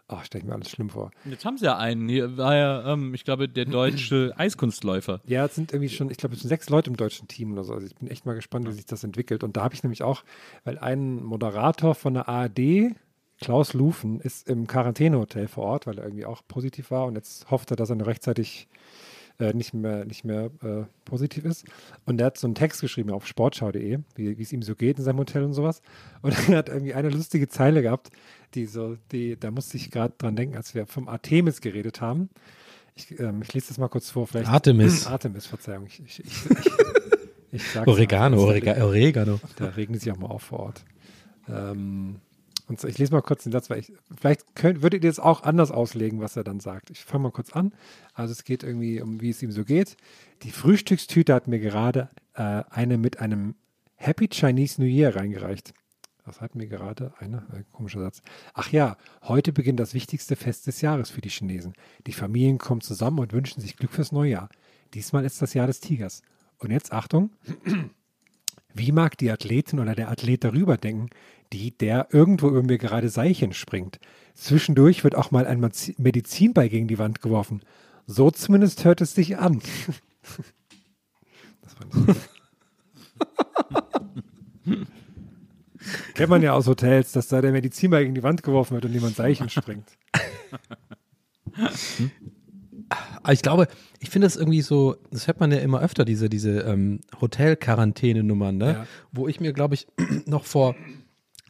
oh, 0.09 0.17
stelle 0.23 0.43
ich 0.43 0.47
mir 0.47 0.53
alles 0.53 0.69
schlimm 0.69 0.89
vor. 0.89 1.11
Jetzt 1.25 1.45
haben 1.45 1.57
sie 1.57 1.65
ja 1.65 1.77
einen. 1.77 2.07
Hier 2.07 2.37
war 2.37 2.55
ja, 2.55 2.93
ähm, 2.93 3.13
ich 3.13 3.23
glaube, 3.23 3.49
der 3.49 3.65
deutsche 3.65 4.33
Eiskunstläufer. 4.37 5.21
Ja, 5.25 5.45
es 5.45 5.55
sind 5.55 5.73
irgendwie 5.73 5.89
schon, 5.89 6.09
ich 6.09 6.17
glaube, 6.17 6.35
es 6.35 6.41
sind 6.41 6.49
sechs 6.49 6.69
Leute 6.69 6.89
im 6.89 6.97
deutschen 6.97 7.27
Team 7.27 7.53
oder 7.53 7.63
so. 7.63 7.73
Also 7.73 7.87
ich 7.87 7.95
bin 7.95 8.09
echt 8.09 8.25
mal 8.25 8.35
gespannt, 8.35 8.67
wie 8.67 8.73
sich 8.73 8.85
das 8.85 9.03
entwickelt. 9.03 9.43
Und 9.43 9.57
da 9.57 9.63
habe 9.63 9.73
ich 9.73 9.83
nämlich 9.83 10.03
auch, 10.03 10.23
weil 10.63 10.77
ein 10.77 11.23
Moderator 11.23 11.95
von 11.95 12.13
der 12.13 12.29
ARD, 12.29 12.95
Klaus 13.41 13.73
Lufen, 13.73 14.19
ist 14.21 14.47
im 14.47 14.67
Quarantänehotel 14.67 15.47
vor 15.47 15.65
Ort, 15.65 15.87
weil 15.87 15.97
er 15.97 16.05
irgendwie 16.05 16.25
auch 16.25 16.41
positiv 16.47 16.91
war 16.91 17.05
und 17.05 17.15
jetzt 17.15 17.49
hofft 17.51 17.71
er, 17.71 17.77
dass 17.77 17.89
er 17.89 17.95
noch 17.95 18.07
rechtzeitig 18.07 18.67
äh, 19.39 19.53
nicht 19.53 19.73
mehr, 19.73 20.05
nicht 20.05 20.23
mehr 20.23 20.49
äh, 20.63 20.83
positiv 21.05 21.45
ist. 21.45 21.65
Und 22.05 22.19
er 22.19 22.27
hat 22.27 22.37
so 22.37 22.47
einen 22.47 22.55
Text 22.55 22.81
geschrieben 22.81 23.11
auf 23.11 23.27
sportschau.de, 23.27 23.99
wie 24.15 24.41
es 24.41 24.53
ihm 24.53 24.61
so 24.61 24.75
geht 24.75 24.97
in 24.97 25.03
seinem 25.03 25.19
Hotel 25.19 25.43
und 25.43 25.53
sowas. 25.53 25.81
Und 26.21 26.33
er 26.49 26.57
hat 26.57 26.69
irgendwie 26.69 26.93
eine 26.93 27.09
lustige 27.09 27.47
Zeile 27.47 27.81
gehabt, 27.81 28.09
die 28.53 28.65
so, 28.65 28.97
die, 29.11 29.37
da 29.39 29.51
musste 29.51 29.77
ich 29.77 29.91
gerade 29.91 30.13
dran 30.17 30.35
denken, 30.35 30.55
als 30.55 30.73
wir 30.73 30.87
vom 30.87 31.07
Artemis 31.07 31.61
geredet 31.61 32.01
haben. 32.01 32.29
Ich, 32.95 33.19
ähm, 33.19 33.41
ich 33.41 33.53
lese 33.53 33.67
das 33.67 33.77
mal 33.77 33.89
kurz 33.89 34.09
vor. 34.09 34.25
Vielleicht 34.27 34.49
Artemis. 34.49 35.05
Artemis, 35.07 35.45
Verzeihung. 35.45 35.85
Ich, 35.87 36.01
ich, 36.01 36.19
ich, 36.23 36.49
ich, 37.51 37.61
ich 37.75 37.77
Oregano. 37.85 38.41
Orega 38.41 38.83
Oregano. 38.83 39.39
Da 39.57 39.65
regnet 39.67 40.01
sich 40.01 40.11
auch 40.11 40.17
mal 40.17 40.27
auf 40.27 40.43
vor 40.43 40.59
Ort. 40.59 40.85
Ähm, 41.49 42.21
und 42.67 42.79
so, 42.79 42.87
ich 42.87 42.97
lese 42.97 43.13
mal 43.13 43.21
kurz 43.21 43.43
den 43.43 43.51
Satz, 43.51 43.69
weil 43.69 43.79
ich, 43.79 43.93
vielleicht 44.17 44.55
könnt, 44.55 44.81
würdet 44.81 45.03
ihr 45.03 45.09
es 45.09 45.19
auch 45.19 45.43
anders 45.43 45.71
auslegen, 45.71 46.19
was 46.19 46.35
er 46.35 46.43
dann 46.43 46.59
sagt. 46.59 46.89
Ich 46.89 47.05
fange 47.05 47.23
mal 47.23 47.31
kurz 47.31 47.51
an. 47.51 47.73
Also 48.13 48.31
es 48.31 48.43
geht 48.43 48.63
irgendwie 48.63 49.01
um, 49.01 49.21
wie 49.21 49.29
es 49.29 49.43
ihm 49.43 49.51
so 49.51 49.63
geht. 49.63 49.97
Die 50.43 50.51
Frühstückstüte 50.51 51.33
hat 51.33 51.47
mir 51.47 51.59
gerade 51.59 52.09
äh, 52.33 52.63
eine 52.69 52.97
mit 52.97 53.19
einem 53.19 53.55
Happy 53.95 54.27
Chinese 54.27 54.81
New 54.81 54.87
Year 54.87 55.15
reingereicht. 55.15 55.73
Was 56.25 56.41
hat 56.41 56.55
mir 56.55 56.67
gerade 56.67 57.13
eine? 57.19 57.45
Äh, 57.53 57.63
komischer 57.71 57.99
Satz. 57.99 58.23
Ach 58.55 58.71
ja, 58.71 58.97
heute 59.21 59.53
beginnt 59.53 59.79
das 59.79 59.93
wichtigste 59.93 60.35
Fest 60.35 60.65
des 60.65 60.81
Jahres 60.81 61.11
für 61.11 61.21
die 61.21 61.29
Chinesen. 61.29 61.73
Die 62.07 62.13
Familien 62.13 62.57
kommen 62.57 62.81
zusammen 62.81 63.19
und 63.19 63.31
wünschen 63.31 63.61
sich 63.61 63.77
Glück 63.77 63.91
fürs 63.91 64.11
neue 64.11 64.31
Jahr. 64.31 64.49
Diesmal 64.95 65.23
ist 65.23 65.41
das 65.41 65.53
Jahr 65.53 65.67
des 65.67 65.81
Tigers. 65.81 66.23
Und 66.57 66.71
jetzt 66.71 66.91
Achtung. 66.91 67.31
Wie 68.73 68.91
mag 68.91 69.17
die 69.17 69.31
Athletin 69.31 69.79
oder 69.79 69.95
der 69.95 70.09
Athlet 70.09 70.43
darüber 70.43 70.75
denken, 70.75 71.09
die, 71.53 71.77
der 71.77 72.07
irgendwo 72.11 72.47
über 72.47 72.63
mir 72.63 72.77
gerade 72.77 73.09
Seilchen 73.09 73.53
springt? 73.53 73.99
Zwischendurch 74.33 75.03
wird 75.03 75.15
auch 75.15 75.31
mal 75.31 75.47
ein 75.47 75.59
Medizinball 75.97 76.69
gegen 76.69 76.87
die 76.87 76.99
Wand 76.99 77.21
geworfen. 77.21 77.61
So 78.07 78.31
zumindest 78.31 78.85
hört 78.85 79.01
es 79.01 79.15
sich 79.15 79.37
an. 79.37 79.61
Das 81.61 81.73
fand 81.73 82.17
ich 84.65 84.77
Kennt 86.15 86.29
man 86.29 86.41
ja 86.41 86.53
aus 86.53 86.67
Hotels, 86.67 87.11
dass 87.11 87.27
da 87.27 87.41
der 87.41 87.51
Medizinball 87.51 88.03
gegen 88.03 88.15
die 88.15 88.23
Wand 88.23 88.43
geworfen 88.43 88.73
wird 88.73 88.85
und 88.85 88.93
jemand 88.93 89.15
Seilchen 89.15 89.49
springt. 89.49 89.87
Aber 93.23 93.33
ich 93.33 93.41
glaube, 93.41 93.67
ich 93.99 94.09
finde 94.09 94.27
das 94.27 94.35
irgendwie 94.35 94.61
so, 94.61 94.95
das 95.11 95.27
hört 95.27 95.39
man 95.39 95.51
ja 95.51 95.57
immer 95.57 95.81
öfter, 95.81 96.05
diese, 96.05 96.29
diese 96.29 96.59
ähm, 96.61 96.99
Hotel-Quarantäne-Nummern, 97.21 98.57
ne? 98.57 98.71
Ja. 98.71 98.87
Wo 99.11 99.27
ich 99.27 99.39
mir, 99.39 99.53
glaube 99.53 99.75
ich, 99.75 99.87
noch 100.25 100.45
vor 100.45 100.75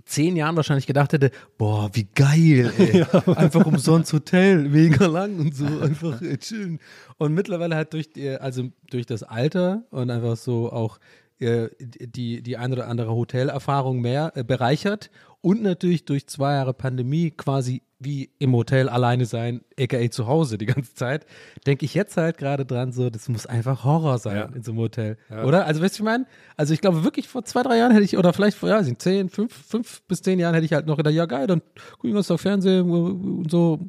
zehn 0.05 0.35
Jahren 0.35 0.55
wahrscheinlich 0.55 0.87
gedacht 0.87 1.13
hätte, 1.13 1.31
boah, 1.57 1.89
wie 1.93 2.07
geil, 2.15 2.71
ey. 2.77 3.03
Einfach 3.35 3.65
umsonst 3.65 4.13
Hotel, 4.13 4.69
mega 4.69 5.05
lang 5.07 5.39
und 5.39 5.55
so, 5.55 5.65
einfach 5.65 6.21
äh, 6.21 6.37
chillen. 6.37 6.79
Und 7.17 7.33
mittlerweile 7.33 7.75
halt 7.75 7.93
durch, 7.93 8.11
die, 8.11 8.29
also 8.29 8.69
durch 8.89 9.05
das 9.05 9.23
Alter 9.23 9.83
und 9.89 10.11
einfach 10.11 10.37
so 10.37 10.71
auch 10.71 10.99
äh, 11.39 11.69
die, 11.79 12.41
die 12.41 12.57
eine 12.57 12.73
oder 12.75 12.87
andere 12.87 13.13
Hotelerfahrung 13.13 13.99
mehr 14.01 14.31
äh, 14.35 14.43
bereichert 14.43 15.09
und 15.41 15.61
natürlich 15.61 16.05
durch 16.05 16.27
zwei 16.27 16.53
Jahre 16.53 16.73
Pandemie 16.73 17.31
quasi 17.31 17.81
wie 17.97 18.29
im 18.39 18.53
Hotel 18.53 18.89
alleine 18.89 19.25
sein, 19.25 19.61
aka 19.79 20.11
zu 20.11 20.27
Hause 20.27 20.57
die 20.57 20.65
ganze 20.65 20.93
Zeit, 20.95 21.25
denke 21.65 21.85
ich 21.85 21.93
jetzt 21.93 22.17
halt 22.17 22.37
gerade 22.37 22.65
dran, 22.65 22.91
so, 22.91 23.09
das 23.09 23.29
muss 23.29 23.45
einfach 23.45 23.83
Horror 23.85 24.19
sein 24.19 24.35
Ja. 24.35 24.43
in 24.53 24.63
so 24.63 24.71
einem 24.71 24.79
Hotel. 24.81 25.17
Ja. 25.29 25.45
Oder? 25.45 25.65
Also, 25.65 25.81
weißt 25.81 25.97
du, 25.97 26.03
ich 26.03 26.05
meine? 26.05 26.25
Also, 26.57 26.73
ich 26.73 26.81
glaube 26.81 27.03
wirklich 27.05 27.27
vor 27.29 27.45
zwei, 27.45 27.63
drei 27.63 27.77
Jahren 27.77 27.91
hätte 27.93 28.03
ich, 28.03 28.17
oder 28.17 28.33
vielleicht 28.33 28.57
vor, 28.57 28.67
ja, 28.69 28.83
sind 28.83 29.01
zehn, 29.01 29.29
fünf, 29.29 29.53
fünf 29.53 30.01
bis 30.03 30.21
zehn 30.21 30.39
Jahren 30.39 30.53
hätte 30.53 30.65
ich 30.65 30.73
halt 30.73 30.85
noch 30.87 30.97
gedacht, 30.97 31.13
ja, 31.15 31.25
geil, 31.25 31.47
dann 31.47 31.61
gucken 31.93 32.11
wir 32.11 32.17
uns 32.17 32.27
doch 32.27 32.39
Fernsehen 32.39 32.89
und 32.89 33.49
so. 33.49 33.79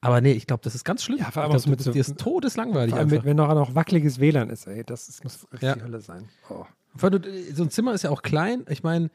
Aber 0.00 0.20
nee, 0.20 0.32
ich 0.32 0.48
glaube, 0.48 0.62
das 0.64 0.74
ist 0.74 0.84
ganz 0.84 1.04
schlimm. 1.04 1.18
Ja, 1.20 1.30
vor 1.30 1.44
allem 1.44 1.52
ich 1.54 1.62
glaub, 1.62 1.70
mit 1.70 1.78
das, 1.80 1.86
so- 1.86 1.92
dir 1.92 2.00
ist 2.00 2.18
todeslangweilig 2.18 2.90
Vor 2.90 2.98
allem, 2.98 3.10
mit, 3.10 3.24
wenn 3.24 3.36
noch, 3.36 3.54
noch 3.54 3.74
wackeliges 3.76 4.18
WLAN 4.18 4.50
ist, 4.50 4.66
ey. 4.66 4.82
Das, 4.84 5.08
ist- 5.08 5.22
muss 5.22 5.46
richtig 5.52 5.76
Ja. 5.76 5.80
Hölle 5.80 6.00
sein. 6.00 6.28
Oh. 6.50 6.64
Du, 6.94 7.20
so 7.54 7.62
ein 7.64 7.70
Zimmer 7.70 7.94
ist 7.94 8.02
ja 8.02 8.10
auch 8.10 8.22
klein. 8.22 8.64
Ich 8.68 8.82
meine, 8.82 9.10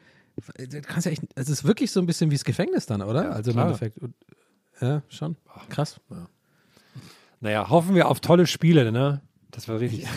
du 0.56 0.80
kannst 0.82 1.06
ja 1.06 1.12
echt, 1.12 1.22
es 1.34 1.48
ist 1.48 1.64
wirklich 1.64 1.90
so 1.90 2.00
ein 2.00 2.06
bisschen 2.06 2.30
wie 2.30 2.34
das 2.34 2.44
Gefängnis 2.44 2.86
dann, 2.86 3.02
oder? 3.02 3.24
Ja, 3.24 3.30
also 3.30 3.52
klar. 3.52 3.64
im 3.64 3.68
Endeffekt. 3.72 3.98
Ja, 4.80 5.02
schon. 5.08 5.36
Krass. 5.70 6.00
Naja, 7.40 7.68
hoffen 7.70 7.94
wir 7.94 8.08
auf 8.08 8.20
tolle 8.20 8.46
Spiele, 8.46 8.90
ne? 8.92 9.20
Das 9.50 9.68
war 9.68 9.80
richtig. 9.80 10.06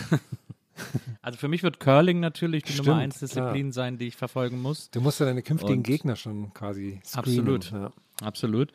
Also 1.22 1.38
für 1.38 1.48
mich 1.48 1.62
wird 1.62 1.80
Curling 1.80 2.20
natürlich 2.20 2.64
die 2.64 2.72
Stimmt, 2.74 2.88
Nummer 2.88 3.02
1 3.02 3.16
klar. 3.18 3.28
Disziplin 3.28 3.72
sein, 3.72 4.00
die 4.00 4.08
ich 4.08 4.16
verfolgen 4.16 4.60
muss. 4.60 4.90
Du 4.90 5.00
musst 5.02 5.20
ja 5.20 5.28
deine 5.28 5.44
künftigen 5.44 5.74
Und- 5.80 5.84
Gegner 5.84 6.16
schon 6.16 6.52
quasi 6.56 7.00
screenen. 7.06 7.40
Absolut. 7.58 7.72
Ja. 7.72 7.92
Absolut. 8.24 8.72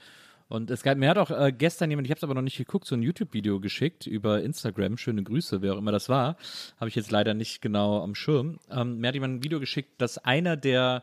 Und 0.49 0.71
es 0.71 0.83
gab, 0.83 0.97
mir 0.97 1.09
hat 1.09 1.19
auch 1.19 1.31
äh, 1.31 1.53
gestern 1.53 1.91
jemand, 1.91 2.07
ich 2.07 2.11
habe 2.11 2.19
es 2.19 2.25
aber 2.25 2.35
noch 2.35 2.43
nicht 2.43 2.57
geguckt, 2.57 2.87
so 2.87 2.95
ein 2.95 3.03
YouTube-Video 3.03 3.59
geschickt 3.59 4.07
über 4.07 4.43
Instagram. 4.43 4.97
Schöne 4.97 5.25
Grüße, 5.25 5.61
wer 5.61 5.75
auch 5.75 5.79
immer 5.79 5.93
das 5.93 6.09
war. 6.09 6.37
Habe 6.79 6.89
ich 6.89 6.95
jetzt 6.95 7.11
leider 7.11 7.35
nicht 7.35 7.61
genau 7.61 8.03
am 8.03 8.15
Schirm. 8.15 8.59
Ähm, 8.71 8.99
mir 8.99 9.09
hat 9.09 9.15
jemand 9.15 9.35
ein 9.35 9.45
Video 9.45 9.59
geschickt, 9.59 10.01
dass 10.01 10.19
einer 10.19 10.57
der 10.57 11.03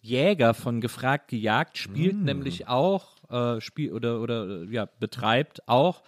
Jäger 0.00 0.54
von 0.54 0.80
Gefragt 0.80 1.28
gejagt 1.28 1.76
spielt, 1.76 2.16
nämlich 2.16 2.68
auch 2.68 3.16
äh, 3.30 3.60
spiel 3.60 3.92
oder 3.92 4.20
oder 4.20 4.62
äh, 4.62 4.64
ja 4.70 4.88
betreibt 5.00 5.68
auch 5.68 6.02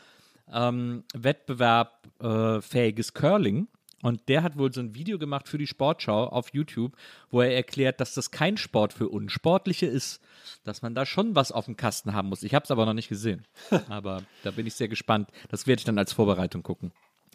ähm, 0.52 1.02
wettbewerbfähiges 1.12 3.14
Curling. 3.14 3.66
Und 4.02 4.28
der 4.28 4.42
hat 4.42 4.56
wohl 4.56 4.72
so 4.72 4.80
ein 4.80 4.94
Video 4.94 5.18
gemacht 5.18 5.48
für 5.48 5.58
die 5.58 5.66
Sportschau 5.66 6.26
auf 6.26 6.54
YouTube, 6.54 6.96
wo 7.30 7.42
er 7.42 7.54
erklärt, 7.54 8.00
dass 8.00 8.14
das 8.14 8.30
kein 8.30 8.56
Sport 8.56 8.92
für 8.92 9.08
Unsportliche 9.08 9.86
ist, 9.86 10.20
dass 10.64 10.80
man 10.82 10.94
da 10.94 11.04
schon 11.04 11.34
was 11.34 11.52
auf 11.52 11.66
dem 11.66 11.76
Kasten 11.76 12.14
haben 12.14 12.28
muss. 12.28 12.42
Ich 12.42 12.54
habe 12.54 12.64
es 12.64 12.70
aber 12.70 12.86
noch 12.86 12.94
nicht 12.94 13.08
gesehen. 13.08 13.46
Aber 13.88 14.22
da 14.42 14.50
bin 14.50 14.66
ich 14.66 14.74
sehr 14.74 14.88
gespannt. 14.88 15.30
Das 15.50 15.66
werde 15.66 15.80
ich 15.80 15.84
dann 15.84 15.98
als 15.98 16.12
Vorbereitung 16.12 16.62
gucken. 16.62 16.92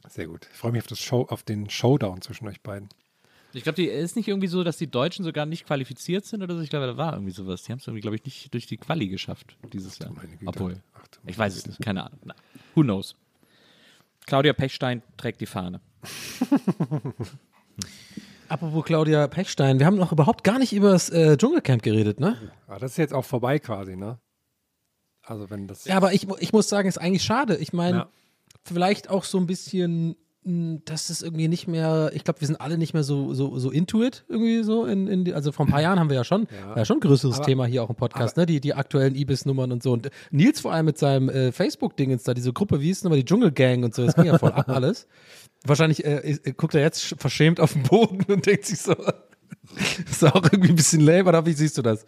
Sehr 0.08 0.28
gut. 0.28 0.48
Ich 0.52 0.58
freue 0.58 0.72
mich 0.72 0.82
auf, 0.82 0.88
das 0.88 1.00
Show, 1.00 1.26
auf 1.30 1.44
den 1.44 1.70
Showdown 1.70 2.22
zwischen 2.22 2.48
euch 2.48 2.62
beiden. 2.62 2.90
Ich 3.54 3.64
glaube, 3.64 3.78
die 3.78 3.88
ist 3.88 4.16
nicht 4.16 4.28
irgendwie 4.28 4.48
so, 4.48 4.64
dass 4.64 4.78
die 4.78 4.88
Deutschen 4.88 5.24
sogar 5.24 5.46
nicht 5.46 5.66
qualifiziert 5.66 6.26
sind 6.26 6.44
oder 6.44 6.56
so. 6.56 6.62
Ich 6.62 6.70
glaube, 6.70 6.88
da 6.88 6.98
war 6.98 7.14
irgendwie 7.14 7.32
sowas. 7.32 7.64
Die 7.64 7.72
haben 7.72 7.80
es 7.80 7.88
irgendwie, 7.88 8.02
glaube 8.02 8.18
ich, 8.18 8.26
nicht 8.26 8.54
durch 8.54 8.68
die 8.68 8.78
Quali 8.78 9.08
geschafft 9.08 9.56
dieses 9.72 9.98
Jahr. 9.98 10.12
Obwohl, 10.46 10.82
ich 11.26 11.38
weiß 11.38 11.56
es 11.56 11.66
nicht, 11.66 11.82
keine 11.82 12.04
Ahnung. 12.06 12.20
Na, 12.26 12.36
who 12.74 12.82
knows? 12.82 13.16
Claudia 14.26 14.54
Pechstein 14.54 15.04
trägt 15.18 15.40
die 15.40 15.46
Fahne. 15.46 15.80
Apropos 18.48 18.86
Claudia 18.86 19.28
Pechstein, 19.28 19.80
wir 19.80 19.86
haben 19.88 19.98
noch 19.98 20.12
überhaupt 20.12 20.44
gar 20.44 20.60
nicht 20.60 20.72
über 20.74 20.92
das 20.92 21.10
äh, 21.10 21.36
Dschungelcamp 21.36 21.82
geredet, 21.82 22.20
ne? 22.20 22.38
Aber 22.68 22.80
das 22.80 22.92
ist 22.92 22.98
jetzt 22.98 23.14
auch 23.14 23.26
vorbei 23.26 23.58
quasi, 23.60 23.96
ne? 23.96 24.20
Also 25.24 25.50
wenn 25.50 25.68
das. 25.68 25.86
Ja, 25.86 25.98
aber 25.98 26.14
ich, 26.14 26.28
ich 26.40 26.54
muss 26.54 26.70
sagen, 26.70 26.88
ist 26.88 27.00
eigentlich 27.00 27.24
schade. 27.24 27.58
Ich 27.58 27.74
meine, 27.74 27.98
Ja. 27.98 28.08
vielleicht 28.64 29.10
auch 29.10 29.24
so 29.24 29.40
ein 29.40 29.48
bisschen 29.48 30.16
dass 30.48 31.10
es 31.10 31.24
irgendwie 31.24 31.48
nicht 31.48 31.68
mehr, 31.68 32.12
ich 32.14 32.24
glaube, 32.24 32.40
wir 32.40 32.46
sind 32.46 32.62
alle 32.62 32.78
nicht 32.78 32.94
mehr 32.94 33.02
so, 33.04 33.34
so, 33.34 33.58
so 33.58 33.72
into 33.72 34.04
it 34.04 34.26
irgendwie 34.30 34.62
so. 34.62 34.86
In, 34.86 35.08
in 35.08 35.26
die, 35.26 35.34
also 35.34 35.52
vor 35.52 35.66
ein 35.66 35.72
paar 35.72 35.82
Jahren 35.82 35.98
haben 36.00 36.10
wir 36.10 36.18
ja 36.18 36.24
schon, 36.24 36.48
war 36.68 36.78
ja 36.78 36.86
schon 36.86 36.98
ein 36.98 37.00
größeres 37.00 37.38
Aber- 37.38 37.46
Thema 37.48 37.66
hier 37.66 37.82
auch 37.82 37.90
im 37.90 37.96
Podcast, 37.96 38.38
ne? 38.38 38.46
Die, 38.46 38.60
die 38.62 38.76
aktuellen 38.76 39.16
Ibis-Nummern 39.16 39.72
und 39.72 39.82
so. 39.82 39.92
Und 39.92 40.12
Nils 40.30 40.60
vor 40.60 40.72
allem 40.72 40.86
mit 40.86 41.00
seinem 41.00 41.30
äh, 41.30 41.52
Facebook-Dingens 41.52 42.22
da, 42.22 42.36
diese 42.36 42.54
Gruppe, 42.54 42.80
wie 42.80 42.86
hieß 42.86 42.98
es 42.98 43.04
nochmal, 43.04 43.18
die 43.18 43.26
Dschungelgang 43.26 43.84
und 43.86 43.96
so, 43.96 44.06
das 44.06 44.14
ging 44.14 44.26
ja 44.26 44.38
voll 44.38 44.52
ab 44.52 44.70
alles. 44.70 45.08
Wahrscheinlich 45.66 46.06
äh, 46.06 46.32
äh, 46.44 46.54
guckt 46.54 46.76
er 46.76 46.82
jetzt 46.82 47.04
sch- 47.04 47.20
verschämt 47.20 47.60
auf 47.60 47.74
den 47.74 47.84
Boden 47.84 48.24
und 48.34 48.46
denkt 48.46 48.66
sich 48.66 48.80
so, 48.80 48.94
ist 50.10 50.24
auch 50.24 50.44
irgendwie 50.44 50.70
ein 50.70 50.76
bisschen 50.76 51.02
lame, 51.02 51.26
oder 51.26 51.46
wie 51.46 51.54
siehst 51.54 51.78
du 51.78 51.82
das? 51.82 52.06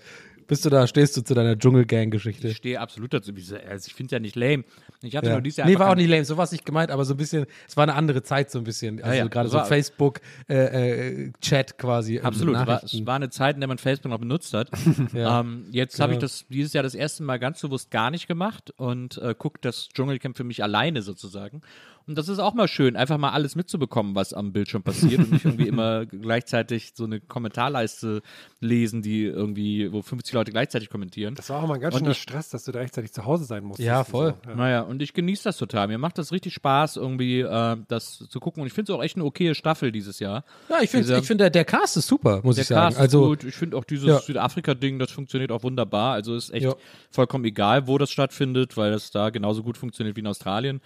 Bist 0.48 0.64
du 0.64 0.70
da, 0.70 0.88
stehst 0.88 1.18
du 1.18 1.22
zu 1.24 1.34
deiner 1.34 1.60
Dschungelgang-Geschichte? 1.60 2.48
Ich 2.48 2.56
stehe 2.58 2.80
absolut 2.80 3.14
dazu. 3.14 3.34
Also 3.70 3.88
ich 3.88 3.94
finde 3.94 4.06
es 4.06 4.12
ja 4.12 4.20
nicht 4.20 4.38
lame. 4.38 4.64
Ich 5.02 5.14
hatte 5.18 5.28
Ja. 5.28 5.34
nur 5.34 5.42
dieses 5.42 5.58
Jahr 5.58 5.68
nee, 5.68 5.78
war 5.78 5.90
auch 5.92 5.96
nicht 5.96 6.08
lame, 6.08 6.24
so 6.24 6.38
war 6.38 6.46
es 6.46 6.54
nicht 6.54 6.64
gemeint, 6.66 6.90
aber 6.90 7.04
so 7.04 7.16
ein 7.16 7.18
bisschen, 7.18 7.48
es 7.68 7.76
war 7.76 7.84
eine 7.84 7.96
andere 7.96 8.24
Zeit 8.24 8.50
so 8.50 8.58
ein 8.58 8.64
bisschen. 8.64 9.04
Also 9.04 9.18
ja, 9.18 9.28
gerade 9.28 9.48
es 9.48 9.52
so 9.52 9.58
war- 9.58 9.66
Facebook, 9.66 10.22
äh, 10.48 11.26
äh, 11.26 11.32
quasi. 11.78 12.20
Absolut. 12.20 12.56
äh, 12.56 12.66
War, 12.66 12.82
es 12.82 13.06
war 13.06 13.16
eine 13.18 13.30
Zeit, 13.30 13.56
in 13.56 13.60
der 13.62 13.68
man 13.68 13.78
Facebook 13.78 14.10
noch 14.10 14.20
benutzt 14.20 14.54
hat. 14.54 14.70
Ja. 15.14 15.42
ähm, 15.42 15.66
jetzt 15.72 16.00
habe 16.00 16.14
ich 16.14 16.20
Genau. 16.20 16.28
das 16.28 16.46
dieses 16.48 16.72
Jahr 16.72 16.84
das 16.84 16.96
erste 16.96 17.24
Mal 17.24 17.40
ganz 17.40 17.60
bewusst 17.60 17.92
gar 17.92 18.10
nicht 18.10 18.28
gemacht 18.28 18.72
und 18.78 19.18
äh, 19.18 19.36
gucke 19.38 19.60
das 19.62 19.90
Dschungelcamp 19.94 20.38
für 20.38 20.46
mich 20.46 20.64
alleine 20.64 21.02
sozusagen. 21.02 21.62
Und 22.08 22.18
das 22.18 22.30
ist 22.30 22.40
auch 22.40 22.54
mal 22.54 22.70
schön, 22.70 22.96
einfach 22.96 23.18
mal 23.18 23.32
alles 23.32 23.56
mitzubekommen, 23.56 24.16
was 24.16 24.34
am 24.34 24.54
Bildschirm 24.54 24.82
passiert 24.82 25.20
und 25.20 25.32
nicht 25.34 25.44
irgendwie 25.46 25.68
immer 25.68 26.06
gleichzeitig 26.06 26.94
so 26.96 27.04
eine 27.04 27.20
Kommentarleiste 27.20 28.22
lesen, 28.62 29.02
die 29.02 29.24
irgendwie, 29.26 29.92
wo 29.92 30.02
50 30.02 30.34
Leute 30.34 30.52
gleichzeitig 30.52 30.90
kommentieren. 30.90 31.36
Das 31.36 31.50
war 31.50 31.62
auch 31.62 31.68
mal 31.68 31.76
ein 31.76 31.82
ganz 31.82 31.98
schöner 31.98 32.14
Stress, 32.14 32.50
dass 32.50 32.64
du 32.64 32.72
da 32.72 32.80
rechtzeitig 32.80 33.12
zu 33.12 33.26
Hause 33.26 33.44
sein 33.44 33.64
musstest. 33.66 33.86
Ja, 33.86 34.06
voll. 34.06 34.36
So. 34.44 34.50
Ja. 34.52 34.56
Naja, 34.56 34.82
und 34.82 35.02
ich 35.02 35.14
genieße 35.14 35.44
das 35.44 35.58
total. 35.58 35.88
Mir 35.88 35.98
macht 35.98 36.18
das 36.18 36.32
richtig 36.32 36.54
Spaß, 36.54 36.96
irgendwie 36.96 37.42
äh, 37.42 37.78
das 37.90 38.26
zu 38.30 38.40
gucken. 38.40 38.62
Und 38.62 38.68
ich 38.68 38.74
finde 38.74 38.94
es 38.94 38.98
auch 38.98 39.04
echt 39.04 39.18
eine 39.18 39.26
okaye 39.26 39.54
Staffel 39.54 39.92
dieses 39.92 40.20
Jahr. 40.20 40.46
Ja, 40.70 40.78
ich 40.82 40.90
finde, 40.90 41.22
find, 41.22 41.42
der, 41.42 41.50
der 41.50 41.66
Cast 41.66 41.98
ist 41.98 42.08
super, 42.08 42.40
muss 42.44 42.56
Der 42.56 42.62
ich 42.62 42.68
sagen. 42.70 42.88
Cast 42.96 43.00
also, 43.02 43.34
ist 43.34 43.42
gut. 43.42 43.50
Ich 43.50 43.56
finde 43.56 43.76
auch 43.76 43.84
dieses 43.84 44.08
Ja. 44.08 44.20
Südafrika-Ding, 44.20 44.98
das 44.98 45.12
funktioniert 45.12 45.52
auch 45.52 45.64
wunderbar. 45.64 46.14
Also 46.14 46.36
ist 46.36 46.54
echt 46.54 46.66
Ja. 46.66 46.76
vollkommen 47.12 47.44
egal, 47.44 47.88
wo 47.88 47.98
das 47.98 48.12
stattfindet, 48.12 48.78
weil 48.78 48.92
das 48.92 49.12
da 49.12 49.30
genauso 49.30 49.62
gut 49.64 49.78
funktioniert 49.78 50.16
wie 50.16 50.22
in 50.22 50.28
Australien. 50.28 50.80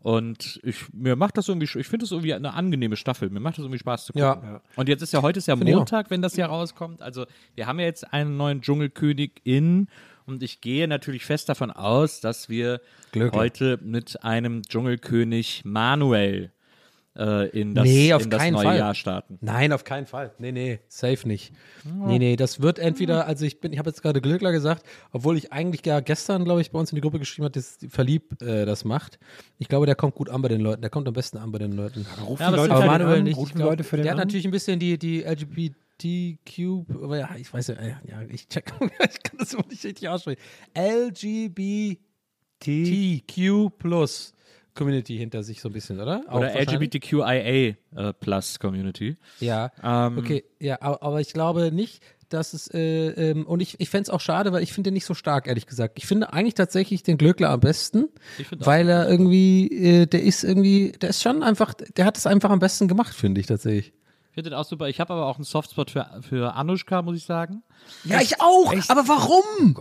Und 0.00 0.60
ich, 0.62 0.92
mir 0.92 1.16
macht 1.16 1.36
das 1.36 1.48
irgendwie, 1.48 1.64
ich 1.64 1.88
finde 1.88 2.04
das 2.04 2.12
irgendwie 2.12 2.32
eine 2.32 2.54
angenehme 2.54 2.96
Staffel. 2.96 3.30
Mir 3.30 3.40
macht 3.40 3.58
das 3.58 3.64
irgendwie 3.64 3.80
Spaß 3.80 4.06
zu 4.06 4.12
gucken. 4.12 4.42
Ja. 4.42 4.60
Und 4.76 4.88
jetzt 4.88 5.02
ist 5.02 5.12
ja 5.12 5.22
heute 5.22 5.38
ist 5.38 5.48
ja 5.48 5.54
auch. 5.54 5.58
Montag, 5.58 6.10
wenn 6.10 6.22
das 6.22 6.34
hier 6.34 6.46
rauskommt. 6.46 7.02
Also 7.02 7.26
wir 7.56 7.66
haben 7.66 7.80
ja 7.80 7.86
jetzt 7.86 8.12
einen 8.12 8.36
neuen 8.36 8.60
Dschungelkönig 8.60 9.40
in 9.42 9.88
und 10.24 10.42
ich 10.42 10.60
gehe 10.60 10.86
natürlich 10.86 11.24
fest 11.24 11.48
davon 11.48 11.70
aus, 11.70 12.20
dass 12.20 12.48
wir 12.48 12.80
Glücklich. 13.12 13.32
heute 13.32 13.78
mit 13.82 14.22
einem 14.22 14.62
Dschungelkönig 14.62 15.62
Manuel 15.64 16.52
äh, 17.18 17.48
in 17.48 17.74
das, 17.74 17.84
Nee, 17.84 18.12
auf 18.14 18.22
in 18.24 18.30
das 18.30 18.40
keinen 18.40 18.52
neue 18.54 18.64
Fall. 18.64 18.78
Jahr 18.78 18.94
starten. 18.94 19.38
Nein, 19.40 19.72
auf 19.72 19.84
keinen 19.84 20.06
Fall. 20.06 20.32
Nee, 20.38 20.52
nee, 20.52 20.78
safe 20.88 21.26
nicht. 21.26 21.52
Nee, 21.84 22.18
nee, 22.18 22.36
das 22.36 22.60
wird 22.62 22.78
entweder, 22.78 23.26
also 23.26 23.44
ich 23.44 23.60
bin, 23.60 23.72
ich 23.72 23.78
habe 23.78 23.90
jetzt 23.90 24.02
gerade 24.02 24.20
Glückler 24.20 24.52
gesagt, 24.52 24.84
obwohl 25.12 25.36
ich 25.36 25.52
eigentlich 25.52 25.84
ja 25.84 26.00
gestern, 26.00 26.44
glaube 26.44 26.60
ich, 26.60 26.70
bei 26.70 26.78
uns 26.78 26.92
in 26.92 26.96
die 26.96 27.00
Gruppe 27.02 27.18
geschrieben 27.18 27.44
habe, 27.44 27.52
dass 27.52 27.78
Verlieb 27.88 28.40
äh, 28.40 28.64
das 28.64 28.84
macht. 28.84 29.18
Ich 29.58 29.68
glaube, 29.68 29.86
der 29.86 29.94
kommt 29.96 30.14
gut 30.14 30.30
an 30.30 30.40
bei 30.42 30.48
den 30.48 30.60
Leuten. 30.60 30.80
Der 30.80 30.90
kommt 30.90 31.08
am 31.08 31.14
besten 31.14 31.38
an 31.38 31.50
bei 31.50 31.58
den 31.58 31.72
Leuten. 31.72 32.06
Rufen 32.26 32.40
Ja, 32.42 32.48
aber 32.48 32.56
die 32.56 32.62
Leute 32.68 32.74
den 32.74 32.90
halt 32.90 33.00
Manuel 33.02 33.18
an? 33.18 33.24
nicht. 33.24 33.32
Ich 33.32 33.38
Rufen 33.38 33.56
glaub, 33.56 33.70
Leute 33.70 33.84
für 33.84 33.96
den 33.96 34.02
der 34.04 34.12
hat 34.12 34.20
an? 34.20 34.26
natürlich 34.26 34.44
ein 34.46 34.50
bisschen 34.52 34.78
die, 34.78 34.98
die 34.98 35.22
LGBTQ, 35.24 37.02
aber 37.02 37.18
ja, 37.18 37.28
ich 37.36 37.52
weiß 37.52 37.66
ja, 37.68 37.74
ja, 37.74 38.00
ja, 38.08 38.22
ich 38.28 38.46
check, 38.48 38.72
ich 38.80 39.22
kann 39.22 39.38
das 39.38 39.54
wohl 39.54 39.64
nicht 39.68 39.84
richtig 39.84 40.08
aussprechen. 40.08 40.40
LGBTQ 42.60 43.70
plus 43.78 44.32
Community 44.78 45.16
hinter 45.16 45.42
sich 45.42 45.60
so 45.60 45.68
ein 45.68 45.72
bisschen, 45.72 46.00
oder? 46.00 46.22
Auch 46.28 46.38
Oder? 46.38 46.54
LGBTQIA 46.58 47.32
äh, 47.34 47.74
Plus 48.20 48.58
Community. 48.58 49.16
Ja, 49.40 49.72
Ähm, 49.82 50.18
okay, 50.18 50.44
ja, 50.60 50.80
aber, 50.80 51.20
ich 51.20 51.32
glaube 51.32 51.72
nicht, 51.72 52.02
dass 52.28 52.52
es, 52.52 52.72
äh, 52.72 53.08
ähm, 53.08 53.46
und 53.46 53.60
ich, 53.60 53.80
ich 53.80 53.90
fände 53.90 54.04
es 54.04 54.10
auch 54.10 54.20
schade, 54.20 54.52
weil 54.52 54.62
ich 54.62 54.72
finde 54.72 54.88
den 54.88 54.94
nicht 54.94 55.06
so 55.06 55.14
stark, 55.14 55.46
ehrlich 55.46 55.66
gesagt. 55.66 55.98
Ich 55.98 56.06
finde 56.06 56.32
eigentlich 56.32 56.54
tatsächlich 56.54 57.02
den 57.02 57.18
Glöckler 57.18 57.50
am 57.50 57.60
besten, 57.60 58.08
weil 58.58 58.88
er 58.88 59.08
irgendwie, 59.08 59.66
äh, 59.72 60.06
der 60.06 60.22
ist 60.22 60.44
irgendwie, 60.44 60.92
der 60.92 61.10
ist 61.10 61.22
schon 61.22 61.42
einfach, 61.42 61.74
der 61.74 62.04
hat 62.04 62.16
es 62.16 62.26
einfach 62.26 62.50
am 62.50 62.58
besten 62.58 62.86
gemacht, 62.88 63.14
finde 63.14 63.40
ich 63.40 63.46
tatsächlich. 63.46 63.92
Ich 64.38 64.40
finde 64.40 64.50
den 64.50 64.58
auch 64.60 64.64
super. 64.64 64.88
Ich 64.88 65.00
habe 65.00 65.14
aber 65.14 65.26
auch 65.26 65.34
einen 65.34 65.44
Softspot 65.44 65.90
für, 65.90 66.06
für 66.20 66.54
Anushka, 66.54 67.02
muss 67.02 67.16
ich 67.16 67.24
sagen. 67.24 67.64
Ja, 68.04 68.20
ich 68.20 68.40
auch, 68.40 68.72
aber 68.86 69.08
warum? 69.08 69.76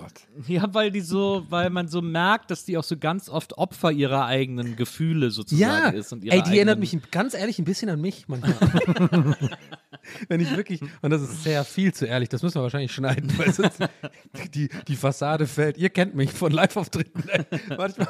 Ja, 0.47 0.74
weil 0.74 0.89
die 0.89 1.01
so, 1.01 1.45
weil 1.49 1.70
man 1.70 1.88
so 1.88 2.01
merkt, 2.01 2.49
dass 2.49 2.66
die 2.66 2.76
auch 2.76 2.84
so 2.84 2.97
ganz 2.97 3.30
oft 3.30 3.60
Opfer 3.60 3.91
ihrer 3.91 4.26
eigenen 4.26 4.76
Gefühle 4.76 5.30
sozusagen 5.30 5.95
Ja, 5.95 5.99
ist. 5.99 6.12
Und 6.12 6.24
ihrer 6.24 6.38
ey, 6.38 6.41
die 6.41 6.55
erinnert 6.55 6.80
mich 6.80 6.97
ganz 7.12 7.36
ehrlich 7.36 7.60
ein 7.60 7.66
bisschen 7.66 7.91
an 7.91 8.01
mich 8.01 8.28
manchmal. 8.28 9.38
Wenn 10.28 10.39
ich 10.39 10.55
wirklich, 10.55 10.82
und 11.01 11.10
das 11.10 11.22
ist 11.22 11.43
sehr 11.43 11.64
viel 11.64 11.93
zu 11.93 12.05
ehrlich, 12.05 12.30
das 12.30 12.43
müssen 12.43 12.55
wir 12.55 12.64
wahrscheinlich 12.64 12.91
schneiden, 12.91 13.32
weil 13.38 13.53
sonst 13.53 13.80
die, 14.53 14.70
die 14.88 14.95
Fassade 14.95 15.47
fällt. 15.47 15.78
Ihr 15.78 15.89
kennt 15.89 16.16
mich 16.16 16.32
von 16.32 16.51
Live-Auftritten. 16.51 17.24
Manchmal. 17.78 18.08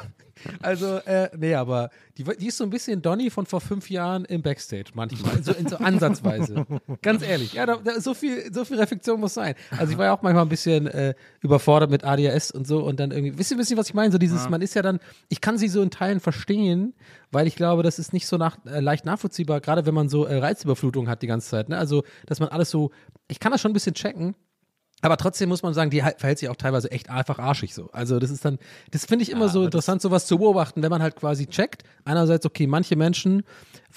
Also, 0.62 0.98
äh, 0.98 1.30
nee, 1.36 1.54
aber 1.54 1.90
die, 2.16 2.24
die 2.24 2.46
ist 2.46 2.56
so 2.56 2.64
ein 2.64 2.70
bisschen 2.70 3.02
Donny 3.02 3.30
von 3.30 3.46
vor 3.46 3.60
fünf 3.60 3.90
Jahren 3.90 4.24
im 4.24 4.42
Backstage, 4.42 4.90
manchmal. 4.94 5.42
So, 5.42 5.52
in 5.52 5.68
so 5.68 5.76
ansatzweise. 5.76 6.66
Ganz 7.02 7.22
ehrlich. 7.22 7.54
Ja, 7.54 7.66
da, 7.66 7.76
da, 7.76 8.00
so, 8.00 8.14
viel, 8.14 8.52
so 8.52 8.64
viel 8.64 8.78
Reflexion 8.78 9.20
muss 9.20 9.34
sein. 9.34 9.54
Also, 9.76 9.92
ich 9.92 9.98
war 9.98 10.06
ja 10.06 10.14
auch 10.16 10.22
manchmal 10.22 10.44
ein 10.44 10.48
bisschen 10.48 10.86
äh, 10.86 11.14
überfordert 11.40 11.90
mit 11.90 12.04
ADHS 12.04 12.50
und 12.50 12.66
so 12.66 12.84
und 12.84 13.00
dann 13.00 13.10
irgendwie, 13.10 13.38
wisst 13.38 13.50
ihr, 13.50 13.58
wisst 13.58 13.70
ihr, 13.70 13.76
was 13.76 13.88
ich 13.88 13.94
meine? 13.94 14.12
So 14.12 14.18
dieses, 14.18 14.48
man 14.48 14.62
ist 14.62 14.74
ja 14.74 14.82
dann, 14.82 15.00
ich 15.28 15.40
kann 15.40 15.58
sie 15.58 15.68
so 15.68 15.82
in 15.82 15.90
Teilen 15.90 16.20
verstehen, 16.20 16.94
weil 17.30 17.46
ich 17.46 17.56
glaube, 17.56 17.82
das 17.82 17.98
ist 17.98 18.12
nicht 18.12 18.26
so 18.26 18.36
nach, 18.36 18.58
äh, 18.66 18.80
leicht 18.80 19.04
nachvollziehbar, 19.04 19.60
gerade 19.60 19.86
wenn 19.86 19.94
man 19.94 20.08
so 20.08 20.24
äh, 20.24 20.38
Reizüberflutung 20.38 21.08
hat 21.08 21.22
die 21.22 21.26
ganze 21.26 21.48
Zeit. 21.48 21.68
Ne? 21.68 21.78
Also, 21.78 22.04
dass 22.26 22.40
man 22.40 22.48
alles 22.48 22.70
so, 22.70 22.90
ich 23.28 23.40
kann 23.40 23.52
das 23.52 23.60
schon 23.60 23.70
ein 23.70 23.74
bisschen 23.74 23.94
checken, 23.94 24.34
aber 25.00 25.16
trotzdem 25.16 25.48
muss 25.48 25.62
man 25.62 25.74
sagen, 25.74 25.90
die 25.90 26.00
verhält 26.00 26.38
sich 26.38 26.48
auch 26.48 26.56
teilweise 26.56 26.90
echt 26.90 27.08
einfach 27.08 27.38
arschig 27.38 27.72
so. 27.72 27.88
Also 27.92 28.18
das 28.18 28.30
ist 28.30 28.44
dann, 28.44 28.58
das 28.90 29.04
finde 29.04 29.22
ich 29.22 29.30
immer 29.30 29.48
so 29.48 29.64
interessant, 29.64 30.02
sowas 30.02 30.26
zu 30.26 30.38
beobachten, 30.38 30.82
wenn 30.82 30.90
man 30.90 31.02
halt 31.02 31.14
quasi 31.14 31.46
checkt. 31.46 31.84
Einerseits, 32.04 32.44
okay, 32.44 32.66
manche 32.66 32.96
Menschen 32.96 33.44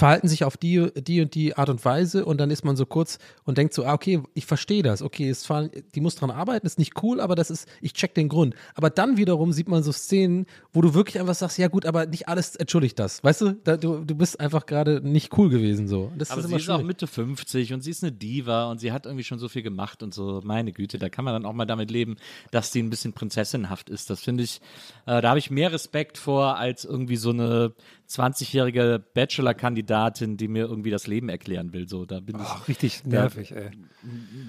verhalten 0.02 0.28
sich 0.28 0.43
auf 0.45 0.58
die, 0.58 0.89
die 0.95 1.22
und 1.22 1.36
die 1.36 1.56
Art 1.56 1.70
und 1.70 1.86
Weise 1.86 2.26
und 2.26 2.39
dann 2.39 2.49
ist 2.49 2.66
man 2.66 2.76
so 2.76 2.88
kurz 2.88 3.20
und 3.43 3.60
denkt 3.60 3.76
so, 3.76 3.86
ah, 3.86 3.93
okay, 3.93 4.24
ich 4.34 4.47
verstehe 4.47 4.82
das. 4.82 5.04
Okay, 5.04 5.30
es 5.30 5.45
fallen, 5.45 5.70
die 5.93 6.02
muss 6.02 6.16
dran 6.16 6.32
arbeiten, 6.32 6.66
ist 6.66 6.80
nicht 6.80 7.04
cool, 7.04 7.22
aber 7.22 7.36
das 7.36 7.52
ist, 7.52 7.68
ich 7.82 7.93
check 7.93 8.16
den 8.16 8.28
Grund. 8.28 8.56
Aber 8.74 8.89
dann 8.89 9.18
wiederum 9.18 9.52
sieht 9.52 9.70
man 9.70 9.84
so 9.84 9.91
Szenen, 9.91 10.47
wo 10.74 10.82
du 10.82 10.95
wirklich 10.95 11.20
einfach 11.20 11.36
sagst, 11.36 11.60
ja 11.60 11.68
gut, 11.68 11.86
aber 11.86 12.08
nicht 12.08 12.28
alles 12.28 12.56
entschuldigt 12.56 12.97
das. 12.97 13.24
Weißt 13.24 13.41
du, 13.41 13.52
da, 13.64 13.78
du, 13.78 14.04
du 14.04 14.16
bist 14.16 14.39
einfach 14.39 14.66
gerade 14.66 15.08
nicht 15.08 15.38
cool 15.38 15.49
gewesen 15.49 15.88
so. 15.88 16.12
Das 16.18 16.32
Aber 16.32 16.41
ist 16.41 16.47
sie 16.47 16.56
ist 16.56 16.70
auch 16.72 16.78
schwierig. 16.78 16.88
Mitte 16.88 17.06
50 17.06 17.74
und 17.74 17.82
sie 17.82 17.91
ist 17.91 18.04
eine 18.04 18.12
Diva 18.12 18.72
und 18.72 18.80
sie 18.80 18.91
hat 18.91 19.06
irgendwie 19.06 19.24
schon 19.24 19.38
so 19.38 19.49
viel 19.49 19.62
gemacht 19.62 20.02
und 20.02 20.16
so. 20.16 20.41
Meine 20.43 20.72
Güte, 20.72 20.97
da 20.97 21.10
kann 21.10 21.26
man 21.26 21.36
dann 21.36 21.45
auch 21.45 21.54
mal 21.54 21.66
damit 21.68 21.91
leben, 21.91 22.18
dass 22.49 22.72
sie 22.72 22.82
ein 22.82 22.89
bisschen 22.89 23.14
prinzessinhaft 23.14 23.91
ist. 23.91 24.10
Das 24.10 24.22
finde 24.22 24.45
ich, 24.45 24.62
äh, 25.06 25.22
da 25.22 25.30
habe 25.30 25.38
ich 25.38 25.52
mehr 25.52 25.72
Respekt 25.72 26.18
vor 26.18 26.58
als 26.58 26.86
irgendwie 26.86 27.18
so 27.18 27.30
eine 27.30 27.74
20-jährige 28.12 29.03
Bachelor-Kandidatin, 29.14 30.38
die 30.38 30.47
mir 30.47 30.66
irgendwie 30.66 30.91
das 30.91 31.07
Leben 31.07 31.30
erklären 31.30 31.74
will. 31.74 31.88
So, 31.88 32.05
da 32.05 32.20
bin 32.20 32.36
ich, 32.36 32.41
Ach, 32.45 32.68
richtig 32.68 33.05
nervig, 33.05 33.51
ey. 33.51 33.72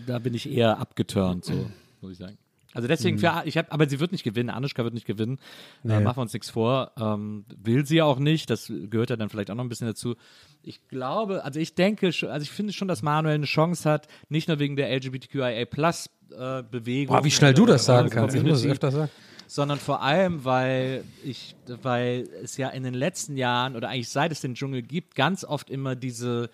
da 0.06 0.18
bin 0.18 0.34
ich 0.34 0.50
eher 0.50 0.78
abgeturnt, 0.78 1.44
so 1.44 1.70
muss 2.00 2.12
ich 2.12 2.18
sagen. 2.18 2.38
Also 2.74 2.88
deswegen, 2.88 3.18
für, 3.18 3.42
ich 3.44 3.58
hab, 3.58 3.72
aber 3.72 3.86
sie 3.86 4.00
wird 4.00 4.12
nicht 4.12 4.24
gewinnen, 4.24 4.48
Anushka 4.48 4.82
wird 4.82 4.94
nicht 4.94 5.06
gewinnen, 5.06 5.38
äh, 5.84 6.00
machen 6.00 6.16
wir 6.16 6.22
uns 6.22 6.32
nichts 6.32 6.48
vor, 6.48 6.92
ähm, 6.98 7.44
will 7.62 7.84
sie 7.84 8.00
auch 8.00 8.18
nicht, 8.18 8.48
das 8.48 8.72
gehört 8.88 9.10
ja 9.10 9.16
dann 9.16 9.28
vielleicht 9.28 9.50
auch 9.50 9.54
noch 9.54 9.64
ein 9.64 9.68
bisschen 9.68 9.88
dazu. 9.88 10.14
Ich 10.62 10.88
glaube, 10.88 11.44
also 11.44 11.60
ich 11.60 11.74
denke, 11.74 12.06
also 12.06 12.38
ich 12.38 12.50
finde 12.50 12.72
schon, 12.72 12.88
dass 12.88 13.02
Manuel 13.02 13.34
eine 13.34 13.44
Chance 13.44 13.88
hat, 13.88 14.08
nicht 14.30 14.48
nur 14.48 14.58
wegen 14.58 14.76
der 14.76 14.90
LGBTQIA 14.90 15.66
Plus 15.66 16.08
äh, 16.30 16.62
Bewegung. 16.62 17.14
Boah, 17.14 17.24
wie 17.24 17.30
schnell 17.30 17.52
du 17.52 17.66
das 17.66 17.84
sagen 17.84 18.08
kannst. 18.08 18.34
Ich 18.34 18.42
muss 18.42 18.64
es 18.64 18.66
öfter 18.70 18.90
sagen. 18.90 19.10
Sondern 19.52 19.78
vor 19.78 20.00
allem, 20.00 20.46
weil 20.46 21.04
ich, 21.22 21.54
weil 21.82 22.26
es 22.42 22.56
ja 22.56 22.70
in 22.70 22.84
den 22.84 22.94
letzten 22.94 23.36
Jahren 23.36 23.76
oder 23.76 23.90
eigentlich 23.90 24.08
seit 24.08 24.32
es 24.32 24.40
den 24.40 24.54
Dschungel 24.54 24.80
gibt, 24.80 25.14
ganz 25.14 25.44
oft 25.44 25.68
immer 25.68 25.94
diese, 25.94 26.48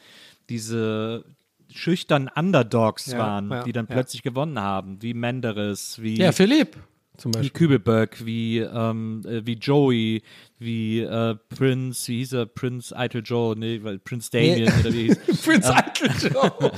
diese 0.49 1.24
schüchternen 1.70 2.28
Underdogs 2.34 3.07
Ja, 3.07 3.18
waren, 3.18 3.51
ja, 3.51 3.62
die 3.62 3.70
dann 3.70 3.86
ja. 3.88 3.94
plötzlich 3.94 4.24
gewonnen 4.24 4.59
haben, 4.59 5.01
wie 5.01 5.14
Menderes, 5.14 6.03
wie, 6.03 6.16
Ja, 6.16 6.32
Philipp 6.32 6.76
zum 7.16 7.30
wie. 7.30 7.51
Kübelberg, 7.51 8.24
wie, 8.26 8.59
ähm, 8.59 9.22
äh, 9.24 9.46
wie 9.46 9.55
Joey, 9.55 10.22
wie 10.59 11.00
äh, 11.00 11.36
Prince, 11.56 12.09
wie 12.09 12.18
hieß 12.18 12.32
er, 12.34 12.46
Prince 12.46 12.96
Eitel 12.96 13.22
Joe, 13.24 13.56
nee, 13.56 13.80
weil 13.82 13.98
Prince 13.98 14.30
Damien 14.30 14.72
oder 14.80 14.92
wie 14.92 15.09
hieß. 15.09 15.18
Prince 15.44 15.74
Eitel 15.74 16.11
Joe. 16.32 16.72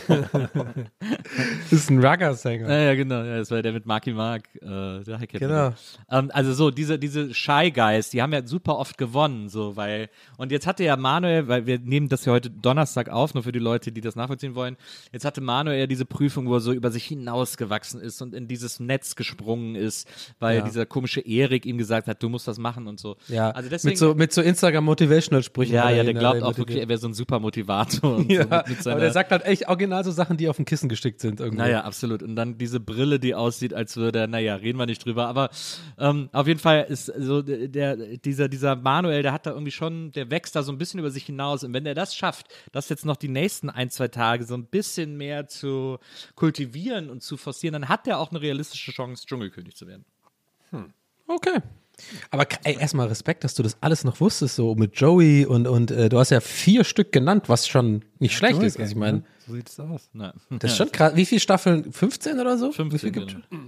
das 0.98 1.72
ist 1.72 1.90
ein 1.90 2.04
Rugger-Sänger. 2.04 2.68
Ja, 2.68 2.78
ja, 2.84 2.94
genau, 2.94 3.22
ja, 3.22 3.38
das 3.38 3.50
war 3.50 3.62
der 3.62 3.72
mit 3.72 3.86
Marky 3.86 4.12
Mark, 4.12 4.48
äh, 4.56 5.02
der 5.04 5.18
Highcat. 5.18 5.40
Genau. 5.40 5.74
Ähm, 6.10 6.30
also 6.32 6.52
so, 6.52 6.70
diese, 6.70 6.98
diese 6.98 7.32
Shy 7.34 7.70
Guys, 7.70 8.10
die 8.10 8.20
haben 8.22 8.32
ja 8.32 8.46
super 8.46 8.76
oft 8.78 8.98
gewonnen, 8.98 9.48
so, 9.48 9.76
weil, 9.76 10.08
und 10.36 10.52
jetzt 10.52 10.66
hatte 10.66 10.84
ja 10.84 10.96
Manuel, 10.96 11.48
weil 11.48 11.66
wir 11.66 11.78
nehmen 11.78 12.08
das 12.08 12.24
ja 12.24 12.32
heute 12.32 12.50
Donnerstag 12.50 13.08
auf, 13.08 13.34
nur 13.34 13.42
für 13.42 13.52
die 13.52 13.58
Leute, 13.58 13.92
die 13.92 14.00
das 14.00 14.16
nachvollziehen 14.16 14.54
wollen, 14.54 14.76
jetzt 15.12 15.24
hatte 15.24 15.40
Manuel 15.40 15.78
ja 15.78 15.86
diese 15.86 16.04
Prüfung, 16.04 16.48
wo 16.48 16.54
er 16.54 16.60
so 16.60 16.72
über 16.72 16.90
sich 16.90 17.04
hinausgewachsen 17.06 18.00
ist 18.00 18.20
und 18.22 18.34
in 18.34 18.48
dieses 18.48 18.80
Netz 18.80 19.16
gesprungen 19.16 19.74
ist, 19.74 20.08
weil 20.38 20.58
Ja. 20.58 20.64
dieser 20.64 20.84
komische 20.86 21.20
Erik 21.20 21.64
ihm 21.64 21.78
gesagt 21.78 22.08
hat, 22.08 22.22
du 22.22 22.28
musst 22.28 22.46
das 22.48 22.58
machen 22.58 22.86
und 22.86 22.98
so. 23.00 23.16
Ja, 23.28 23.50
also 23.50 23.69
deswegen, 23.70 23.92
Mit 23.92 23.98
so, 23.98 24.14
mit 24.14 24.32
so 24.32 24.42
Instagram-Motivational-Sprüchen. 24.42 25.74
ja, 25.74 25.90
ja, 25.90 26.02
der 26.04 26.14
glaubt 26.14 26.42
auch 26.42 26.58
wirklich, 26.58 26.78
er 26.78 26.88
wäre 26.88 26.98
so 26.98 27.08
ein 27.08 27.14
super 27.14 27.38
Motivator. 27.40 28.16
Und 28.18 28.30
Ja, 28.30 28.42
so 28.42 28.48
mit, 28.50 28.68
mit 28.68 28.86
aber 28.86 29.00
der 29.00 29.12
sagt 29.12 29.30
halt 29.30 29.44
echt 29.44 29.68
original 29.68 30.04
so 30.04 30.10
Sachen, 30.10 30.36
die 30.36 30.48
auf 30.48 30.56
dem 30.56 30.64
Kissen 30.64 30.88
gestickt 30.88 31.20
sind. 31.20 31.40
Irgendwie. 31.40 31.58
Naja, 31.58 31.82
absolut. 31.84 32.22
Und 32.22 32.36
dann 32.36 32.58
diese 32.58 32.80
Brille, 32.80 33.18
die 33.20 33.34
aussieht, 33.34 33.72
als 33.74 33.96
würde, 33.96 34.18
er- 34.20 34.26
naja, 34.26 34.54
reden 34.56 34.78
wir 34.78 34.86
nicht 34.86 35.04
drüber. 35.04 35.26
Aber 35.28 35.50
ähm, 35.98 36.28
auf 36.32 36.46
jeden 36.46 36.60
Fall 36.60 36.84
ist 36.88 37.06
so 37.06 37.42
der, 37.42 37.96
dieser, 38.18 38.48
dieser 38.48 38.76
Manuel, 38.76 39.22
der 39.22 39.32
hat 39.32 39.46
da 39.46 39.50
irgendwie 39.52 39.70
schon, 39.72 40.12
der 40.12 40.30
wächst 40.30 40.54
da 40.56 40.62
so 40.62 40.72
ein 40.72 40.78
bisschen 40.78 41.00
über 41.00 41.10
sich 41.10 41.24
hinaus. 41.24 41.64
Und 41.64 41.72
wenn 41.72 41.86
er 41.86 41.94
das 41.94 42.14
schafft, 42.14 42.46
das 42.72 42.88
jetzt 42.88 43.04
noch 43.06 43.16
die 43.16 43.28
nächsten 43.28 43.70
ein, 43.70 43.90
zwei 43.90 44.08
Tage 44.08 44.44
so 44.44 44.54
ein 44.54 44.64
bisschen 44.66 45.16
mehr 45.16 45.46
zu 45.48 45.98
kultivieren 46.34 47.10
und 47.10 47.22
zu 47.22 47.36
forcieren, 47.36 47.72
dann 47.74 47.88
hat 47.88 48.06
er 48.08 48.18
auch 48.18 48.30
eine 48.30 48.40
realistische 48.40 48.92
Chance, 48.92 49.26
Dschungelkönig 49.26 49.76
zu 49.76 49.86
werden. 49.86 50.04
Okay. 51.26 51.58
Aber 52.30 52.46
ey, 52.64 52.76
erstmal 52.78 53.08
Respekt, 53.08 53.44
dass 53.44 53.54
du 53.54 53.62
das 53.62 53.76
alles 53.80 54.04
noch 54.04 54.20
wusstest, 54.20 54.56
so 54.56 54.74
mit 54.74 54.96
Joey 54.96 55.46
und, 55.46 55.66
und 55.66 55.90
äh, 55.90 56.08
du 56.08 56.18
hast 56.18 56.30
ja 56.30 56.40
vier 56.40 56.84
Stück 56.84 57.12
genannt, 57.12 57.48
was 57.48 57.66
schon 57.68 58.04
nicht 58.18 58.36
schlecht 58.36 58.62
ist. 58.62 58.78
Also 58.78 58.90
ich 58.92 58.96
meine, 58.98 59.22
So 59.46 59.54
sieht 59.54 59.68
es 59.68 59.78
aus. 59.80 60.08
Na, 60.12 60.32
das 60.50 60.72
ist 60.72 60.76
schon 60.78 60.92
krass. 60.92 61.12
Wie 61.16 61.26
viele 61.26 61.40
Staffeln? 61.40 61.92
15 61.92 62.38
oder 62.40 62.56
so? 62.58 62.70
Wie 62.70 62.74
15, 62.74 62.98
viel 62.98 63.10
gibt 63.12 63.28
genau. 63.50 63.62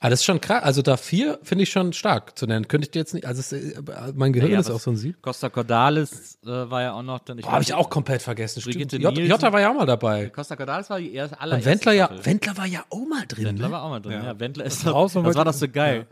Ah, 0.00 0.10
das 0.10 0.20
ist 0.20 0.26
schon 0.26 0.40
krass. 0.40 0.62
Also 0.62 0.80
da 0.80 0.96
vier 0.96 1.40
finde 1.42 1.64
ich 1.64 1.70
schon 1.72 1.92
stark 1.92 2.38
zu 2.38 2.46
nennen. 2.46 2.68
Könnte 2.68 2.84
ich 2.84 2.92
dir 2.92 3.00
jetzt 3.00 3.14
nicht, 3.14 3.26
also 3.26 3.40
es, 3.40 3.52
äh, 3.52 3.72
mein 4.14 4.32
Gehirn 4.32 4.50
Naja, 4.52 4.60
ist 4.60 4.70
auch 4.70 4.78
so 4.78 4.92
ein 4.92 4.96
Sieg. 4.96 5.20
Costa 5.20 5.48
Cordalis 5.48 6.38
äh, 6.44 6.46
war 6.46 6.82
ja 6.82 6.92
auch 6.92 7.02
noch 7.02 7.18
dann. 7.18 7.38
Boah, 7.38 7.50
habe 7.50 7.64
ich 7.64 7.74
auch 7.74 7.90
komplett 7.90 8.22
vergessen. 8.22 8.62
Brigitte 8.62 8.96
J- 8.96 9.12
Nielsen. 9.12 9.28
Jota 9.32 9.52
war 9.52 9.60
ja 9.60 9.70
auch 9.72 9.74
mal 9.74 9.86
dabei. 9.86 10.28
Costa 10.28 10.54
Cordalis 10.54 10.88
war 10.88 11.00
die 11.00 11.12
erste 11.12 11.34
Und 11.34 11.42
allererste 11.42 11.68
Wendler 11.68 11.92
ja. 11.94 12.10
Wendler 12.22 12.56
war 12.56 12.66
ja 12.66 12.84
auch 12.90 13.08
mal 13.08 13.24
drin. 13.26 13.46
Wendler 13.46 13.66
Ne? 13.66 13.72
war 13.72 13.82
auch 13.82 13.88
mal 13.90 14.00
drin. 14.00 14.12
Ja, 14.12 14.24
Ja. 14.24 14.38
Wendler 14.38 14.66
ist 14.66 14.86
Und 14.86 14.92
raus 14.92 15.16
und 15.16 15.24
das 15.24 15.34
war 15.34 15.44
doch 15.44 15.52
so 15.52 15.66
geil. 15.68 16.02
W- 16.02 16.04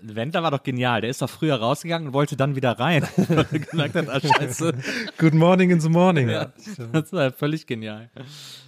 Wendler 0.00 0.42
war 0.42 0.50
doch 0.50 0.62
genial. 0.62 1.00
Der 1.00 1.10
ist 1.10 1.20
doch 1.22 1.30
früher 1.30 1.56
rausgegangen 1.56 2.08
und 2.08 2.14
wollte 2.14 2.36
dann 2.36 2.56
wieder 2.56 2.72
rein. 2.72 3.06
Er 3.28 3.44
gemerkt 3.44 3.94
hat, 3.94 4.08
ah, 4.08 4.20
scheiße. 4.20 4.72
Good 5.18 5.34
morning 5.34 5.70
in 5.70 5.80
the 5.80 5.88
morning. 5.88 6.28
Ja, 6.28 6.52
das 6.92 7.12
war 7.12 7.32
völlig 7.32 7.66
genial. 7.66 8.10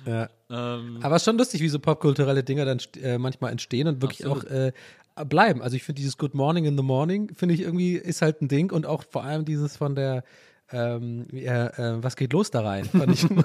Ja. 0.04 0.28
Ähm, 0.50 0.98
Aber 1.02 1.18
schon 1.18 1.38
lustig, 1.38 1.60
wie 1.60 1.68
so 1.68 1.78
popkulturelle 1.78 2.42
Dinger 2.42 2.64
dann 2.64 2.78
äh, 3.02 3.18
manchmal 3.18 3.52
entstehen 3.52 3.86
und 3.88 4.02
wirklich 4.02 4.26
Absolut. 4.26 4.46
auch 4.46 4.50
äh, 4.50 4.72
bleiben. 5.24 5.62
Also 5.62 5.76
ich 5.76 5.84
finde 5.84 6.00
dieses 6.00 6.18
Good 6.18 6.34
Morning 6.34 6.64
in 6.64 6.76
the 6.76 6.82
Morning, 6.82 7.32
finde 7.34 7.54
ich 7.54 7.60
irgendwie, 7.60 7.94
ist 7.94 8.22
halt 8.22 8.42
ein 8.42 8.48
Ding 8.48 8.72
und 8.72 8.86
auch 8.86 9.04
vor 9.08 9.24
allem 9.24 9.44
dieses 9.44 9.76
von 9.76 9.94
der 9.94 10.24
ähm, 10.72 11.26
äh, 11.32 11.44
äh, 11.46 12.02
was 12.02 12.16
geht 12.16 12.32
los 12.32 12.50
da 12.50 12.62
rein? 12.62 12.84
Fand 12.86 13.12
ich. 13.12 13.26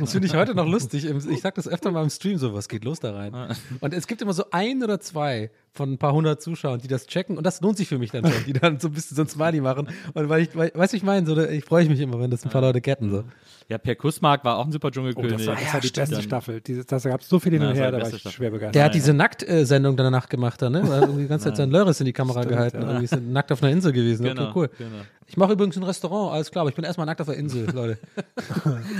Das 0.00 0.12
finde 0.12 0.26
ich 0.26 0.34
heute 0.34 0.54
noch 0.54 0.66
lustig. 0.66 1.04
Ich 1.30 1.40
sage 1.40 1.54
das 1.56 1.68
öfter 1.68 1.90
mal 1.92 2.02
im 2.02 2.10
Stream 2.10 2.38
so, 2.38 2.54
was 2.54 2.68
geht 2.68 2.84
los 2.84 2.98
da 3.00 3.12
rein? 3.14 3.34
Und 3.80 3.94
es 3.94 4.06
gibt 4.06 4.20
immer 4.22 4.32
so 4.32 4.44
ein 4.50 4.82
oder 4.82 4.98
zwei 5.00 5.50
von 5.72 5.92
ein 5.92 5.98
paar 5.98 6.12
hundert 6.12 6.42
Zuschauern, 6.42 6.80
die 6.80 6.88
das 6.88 7.06
checken 7.06 7.36
und 7.38 7.44
das 7.44 7.60
lohnt 7.60 7.76
sich 7.76 7.86
für 7.88 7.98
mich 7.98 8.10
dann 8.10 8.24
schon, 8.26 8.44
die 8.46 8.52
dann 8.52 8.80
so 8.80 8.88
ein 8.88 8.92
bisschen 8.94 9.16
so 9.16 9.22
ein 9.22 9.28
Smiley 9.28 9.60
machen. 9.60 9.88
Und 10.14 10.28
weil 10.28 10.42
ich, 10.42 10.56
weil, 10.56 10.72
weißt 10.74 10.92
du, 10.92 10.96
ich 10.96 11.02
meine, 11.04 11.26
so, 11.26 11.38
ich 11.40 11.64
freue 11.64 11.86
mich 11.88 12.00
immer, 12.00 12.18
wenn 12.18 12.30
das 12.30 12.44
ein 12.44 12.50
paar 12.50 12.62
Leute 12.62 12.80
getten. 12.80 13.10
So. 13.10 13.24
ja, 13.68 13.78
Per 13.78 13.94
Kussmark 13.94 14.44
war 14.44 14.56
auch 14.58 14.66
ein 14.66 14.72
super 14.72 14.88
Oh, 14.88 14.90
Dschungelkönig. 14.90 15.36
das 15.36 15.46
war, 15.46 15.54
das 15.54 15.64
Ja, 15.64 15.72
war 15.74 15.80
die 15.80 15.88
stimmt. 15.88 16.08
beste 16.10 16.22
Staffel. 16.24 16.60
Dieses, 16.60 16.86
das 16.86 17.04
gab 17.04 17.20
es 17.20 17.28
so 17.28 17.38
viel 17.38 17.52
hin 17.52 17.62
und 17.62 17.74
her, 17.76 17.92
da 17.92 17.98
war 18.00 18.08
ich 18.08 18.14
Staffel. 18.20 18.32
schwer 18.32 18.50
begeistert. 18.50 18.74
Der 18.74 18.84
hat 18.84 18.94
diese 18.94 19.14
Nackt-Sendung 19.14 19.96
danach 19.96 20.28
gemacht, 20.28 20.60
dann, 20.62 20.72
ne? 20.72 20.82
Weil 20.82 20.94
er 20.94 21.00
irgendwie 21.02 21.22
die 21.22 21.28
ganze 21.28 21.46
Zeit 21.46 21.56
sein 21.58 21.70
Lörres 21.70 22.00
in 22.00 22.06
die 22.06 22.12
Kamera 22.12 22.42
gehalten. 22.44 22.78
ja. 22.82 22.86
Irgendwie 22.88 23.04
ist 23.04 23.20
nackt 23.22 23.52
auf 23.52 23.62
einer 23.62 23.70
Insel 23.72 23.92
gewesen. 23.92 24.24
Genau, 24.24 24.42
okay, 24.48 24.52
cool. 24.56 24.70
genau. 24.78 24.90
Ich 25.30 25.36
mache 25.36 25.52
übrigens 25.52 25.76
ein 25.76 25.84
Restaurant, 25.84 26.32
alles 26.34 26.50
klar, 26.50 26.62
aber 26.62 26.70
ich 26.70 26.74
bin 26.76 26.84
erstmal 26.84 27.06
nackt 27.06 27.20
auf 27.20 27.28
der 27.28 27.36
Insel, 27.36 27.70
Leute. 27.72 27.98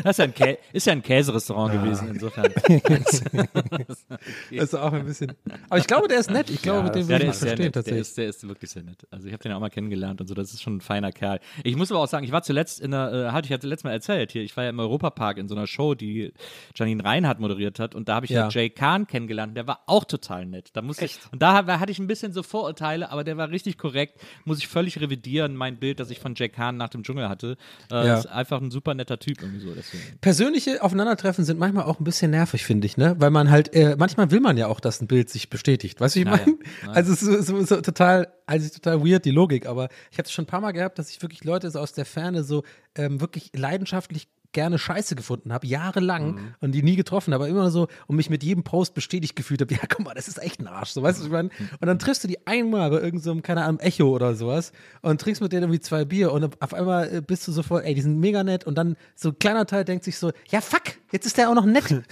Das 0.05 0.13
ist 0.13 0.19
ja 0.19 0.25
ein, 0.27 0.35
Kä 0.35 0.59
ist 0.73 0.87
ja 0.87 0.93
ein 0.93 1.03
Käserestaurant 1.03 1.73
gewesen, 1.73 2.09
insofern. 2.09 2.53
Das 2.91 4.05
ist 4.51 4.75
auch 4.77 4.93
ein 4.93 5.05
bisschen. 5.05 5.33
Aber 5.69 5.79
ich 5.79 5.87
glaube, 5.87 6.07
der 6.07 6.21
ist 6.21 6.31
nett. 6.31 6.49
Ich 6.51 6.63
glaube, 6.63 6.79
Ja, 6.79 6.85
mit 6.85 6.95
dem 6.95 7.03
Ja, 7.03 7.09
würde 7.09 7.25
der 7.25 7.31
ich 7.31 7.37
verstehen 7.37 7.51
nett. 7.51 7.65
Der 7.65 7.73
tatsächlich. 7.73 8.01
ist, 8.01 8.19
der 8.19 8.29
ist 8.29 8.49
wirklich 8.49 8.71
sehr 8.71 8.83
nett. 8.85 9.07
Also 9.11 9.27
ich 9.27 9.33
habe 9.33 9.43
den 9.43 9.53
auch 9.53 9.61
mal 9.61 9.71
kennengelernt 9.71 10.21
und 10.21 10.27
so. 10.29 10.35
Das 10.35 10.53
ist 10.53 10.63
schon 10.63 10.77
ein 10.77 10.81
feiner 10.81 11.11
Kerl. 11.11 11.41
Ich 11.65 11.75
muss 11.77 11.91
aber 11.91 12.01
auch 12.01 12.07
sagen, 12.09 12.25
ich 12.25 12.33
war 12.33 12.43
zuletzt 12.43 12.81
in 12.81 12.95
einer, 12.95 13.13
äh, 13.13 13.31
hatte 13.33 13.47
ich 13.47 13.51
ja 13.51 13.57
letztes 13.57 13.85
Mal 13.85 13.93
erzählt 13.93 14.31
hier, 14.33 14.43
ich 14.43 14.57
war 14.57 14.65
ja 14.65 14.71
im 14.71 14.79
Europapark 14.79 15.39
in 15.39 15.49
so 15.49 15.55
einer 15.57 15.67
Show, 15.67 15.95
die 15.95 16.33
Janine 16.77 17.05
Reinhardt 17.05 17.41
moderiert 17.41 17.81
hat 17.81 17.95
und 17.97 18.09
da 18.09 18.15
habe 18.15 18.27
ich 18.27 18.31
ja. 18.31 18.43
Ja. 18.43 18.49
Jay 18.49 18.71
Kahn 18.71 19.07
kennengelernt. 19.07 19.57
Der 19.57 19.67
war 19.67 19.81
auch 19.87 20.05
total 20.05 20.47
nett. 20.47 20.71
Da 20.75 20.83
muss 20.83 21.01
ich, 21.03 21.19
und 21.33 21.43
da 21.43 21.67
hatte 21.81 21.91
ich 21.91 21.99
ein 21.99 22.07
bisschen 22.07 22.33
so 22.33 22.43
Vorurteile, 22.43 23.11
aber 23.11 23.25
der 23.25 23.37
war 23.37 23.51
richtig 23.51 23.79
korrekt. 23.79 24.21
Muss 24.45 24.59
ich 24.59 24.69
völlig 24.69 25.01
revidieren, 25.01 25.57
mein 25.57 25.79
Bild, 25.79 25.99
das 25.99 26.11
ich 26.11 26.20
von 26.21 26.35
Jay 26.35 26.49
Kahn 26.49 26.77
nach 26.77 26.89
dem 26.91 27.03
Dschungel 27.03 27.29
hatte. 27.29 27.57
Äh, 27.91 28.07
Ja. 28.07 28.19
Ist 28.19 28.27
einfach 28.27 28.61
ein 28.61 28.71
super 28.71 28.95
netter 28.95 29.19
Typ 29.19 29.43
irgendwie 29.43 29.61
so. 29.61 29.73
Deswegen. 29.75 30.03
Persönliche 30.21 30.83
Aufeinandertreffen 30.83 31.45
sind 31.45 31.59
manchmal 31.59 31.85
auch 31.85 31.99
ein 32.01 32.05
bisschen 32.05 32.31
nervig, 32.31 32.65
finde 32.65 32.87
ich, 32.87 32.97
ne? 32.97 33.17
Weil 33.19 33.31
man 33.31 33.51
halt, 33.51 33.75
äh, 33.75 33.97
manchmal 33.99 34.31
will 34.31 34.41
man 34.41 34.57
ja 34.57 34.67
auch, 34.69 34.81
dass 34.81 35.01
ein 35.01 35.07
Bild 35.07 35.31
sich 35.31 35.51
bestätigt. 35.51 36.01
Weißt 36.01 36.17
du, 36.17 36.21
ich 36.21 36.27
meine? 36.27 36.47
Ja. 36.85 36.91
Also 36.93 37.13
es 37.13 37.23
ist 37.23 37.47
so, 37.47 37.57
so, 37.61 37.65
so 37.65 37.81
total, 37.81 38.29
also 38.47 38.69
total 38.69 39.05
weird, 39.05 39.25
die 39.25 39.31
Logik, 39.31 39.67
aber 39.67 39.89
ich 40.11 40.19
habe 40.19 40.27
es 40.27 40.33
schon 40.33 40.45
ein 40.45 40.47
paar 40.47 40.61
Mal 40.61 40.73
gehabt, 40.73 40.99
dass 40.99 41.11
ich 41.11 41.21
wirklich 41.23 41.45
Leute 41.45 41.71
so 41.71 41.79
aus 41.79 41.93
der 41.93 42.05
Ferne 42.05 42.43
so 42.45 42.63
ähm, 42.95 43.21
wirklich 43.21 43.51
leidenschaftlich 43.55 44.29
gerne 44.53 44.79
Scheiße 44.79 45.15
gefunden 45.17 45.53
habe, 45.53 45.67
jahrelang 45.67 46.35
Mhm. 46.35 46.55
und 46.61 46.73
die 46.73 46.83
nie 46.83 46.97
getroffen, 46.97 47.33
aber 47.33 47.49
immer 47.49 47.71
so 47.71 47.89
und 48.07 48.17
mich 48.17 48.31
mit 48.31 48.43
jedem 48.43 48.65
Post 48.65 48.95
bestätigt 48.95 49.37
gefühlt 49.37 49.61
habe, 49.61 49.73
ja, 49.75 49.81
guck 49.89 50.05
mal, 50.05 50.15
das 50.15 50.29
ist 50.29 50.43
echt 50.43 50.61
ein 50.61 50.67
Arsch, 50.67 50.91
so 50.91 51.03
weißt 51.03 51.19
du, 51.19 51.23
was 51.23 51.27
ich 51.27 51.33
meine? 51.33 51.51
Und 51.81 51.87
dann 51.87 51.99
triffst 51.99 52.25
du 52.25 52.29
die 52.29 52.47
einmal 52.47 52.91
bei 52.91 53.01
irgendeinem, 53.01 53.43
keine 53.43 53.65
Ahnung, 53.65 53.81
Echo 53.81 54.09
oder 54.11 54.35
sowas 54.35 54.73
und 55.03 55.21
trinkst 55.21 55.41
mit 55.43 55.53
denen 55.53 55.63
irgendwie 55.65 55.81
zwei 55.81 56.05
Bier 56.05 56.33
und 56.33 56.61
auf 56.63 56.75
einmal 56.75 57.15
äh, 57.17 57.21
bist 57.21 57.47
du 57.49 57.53
sofort, 57.53 57.85
ey, 57.85 57.95
die 57.95 58.01
sind 58.03 58.19
mega 58.19 58.43
nett 58.45 58.65
und 58.65 58.77
dann 58.77 58.97
so 59.15 59.31
ein 59.31 59.39
kleiner 59.39 59.67
Teil 59.67 59.85
denkt 59.85 60.05
sich 60.05 60.19
so, 60.19 60.33
ja, 60.49 60.61
fuck, 60.61 60.83
jetzt 61.13 61.27
ist 61.27 61.37
der 61.39 61.51
auch 61.51 61.55
noch 61.55 61.67
nett. 61.67 61.85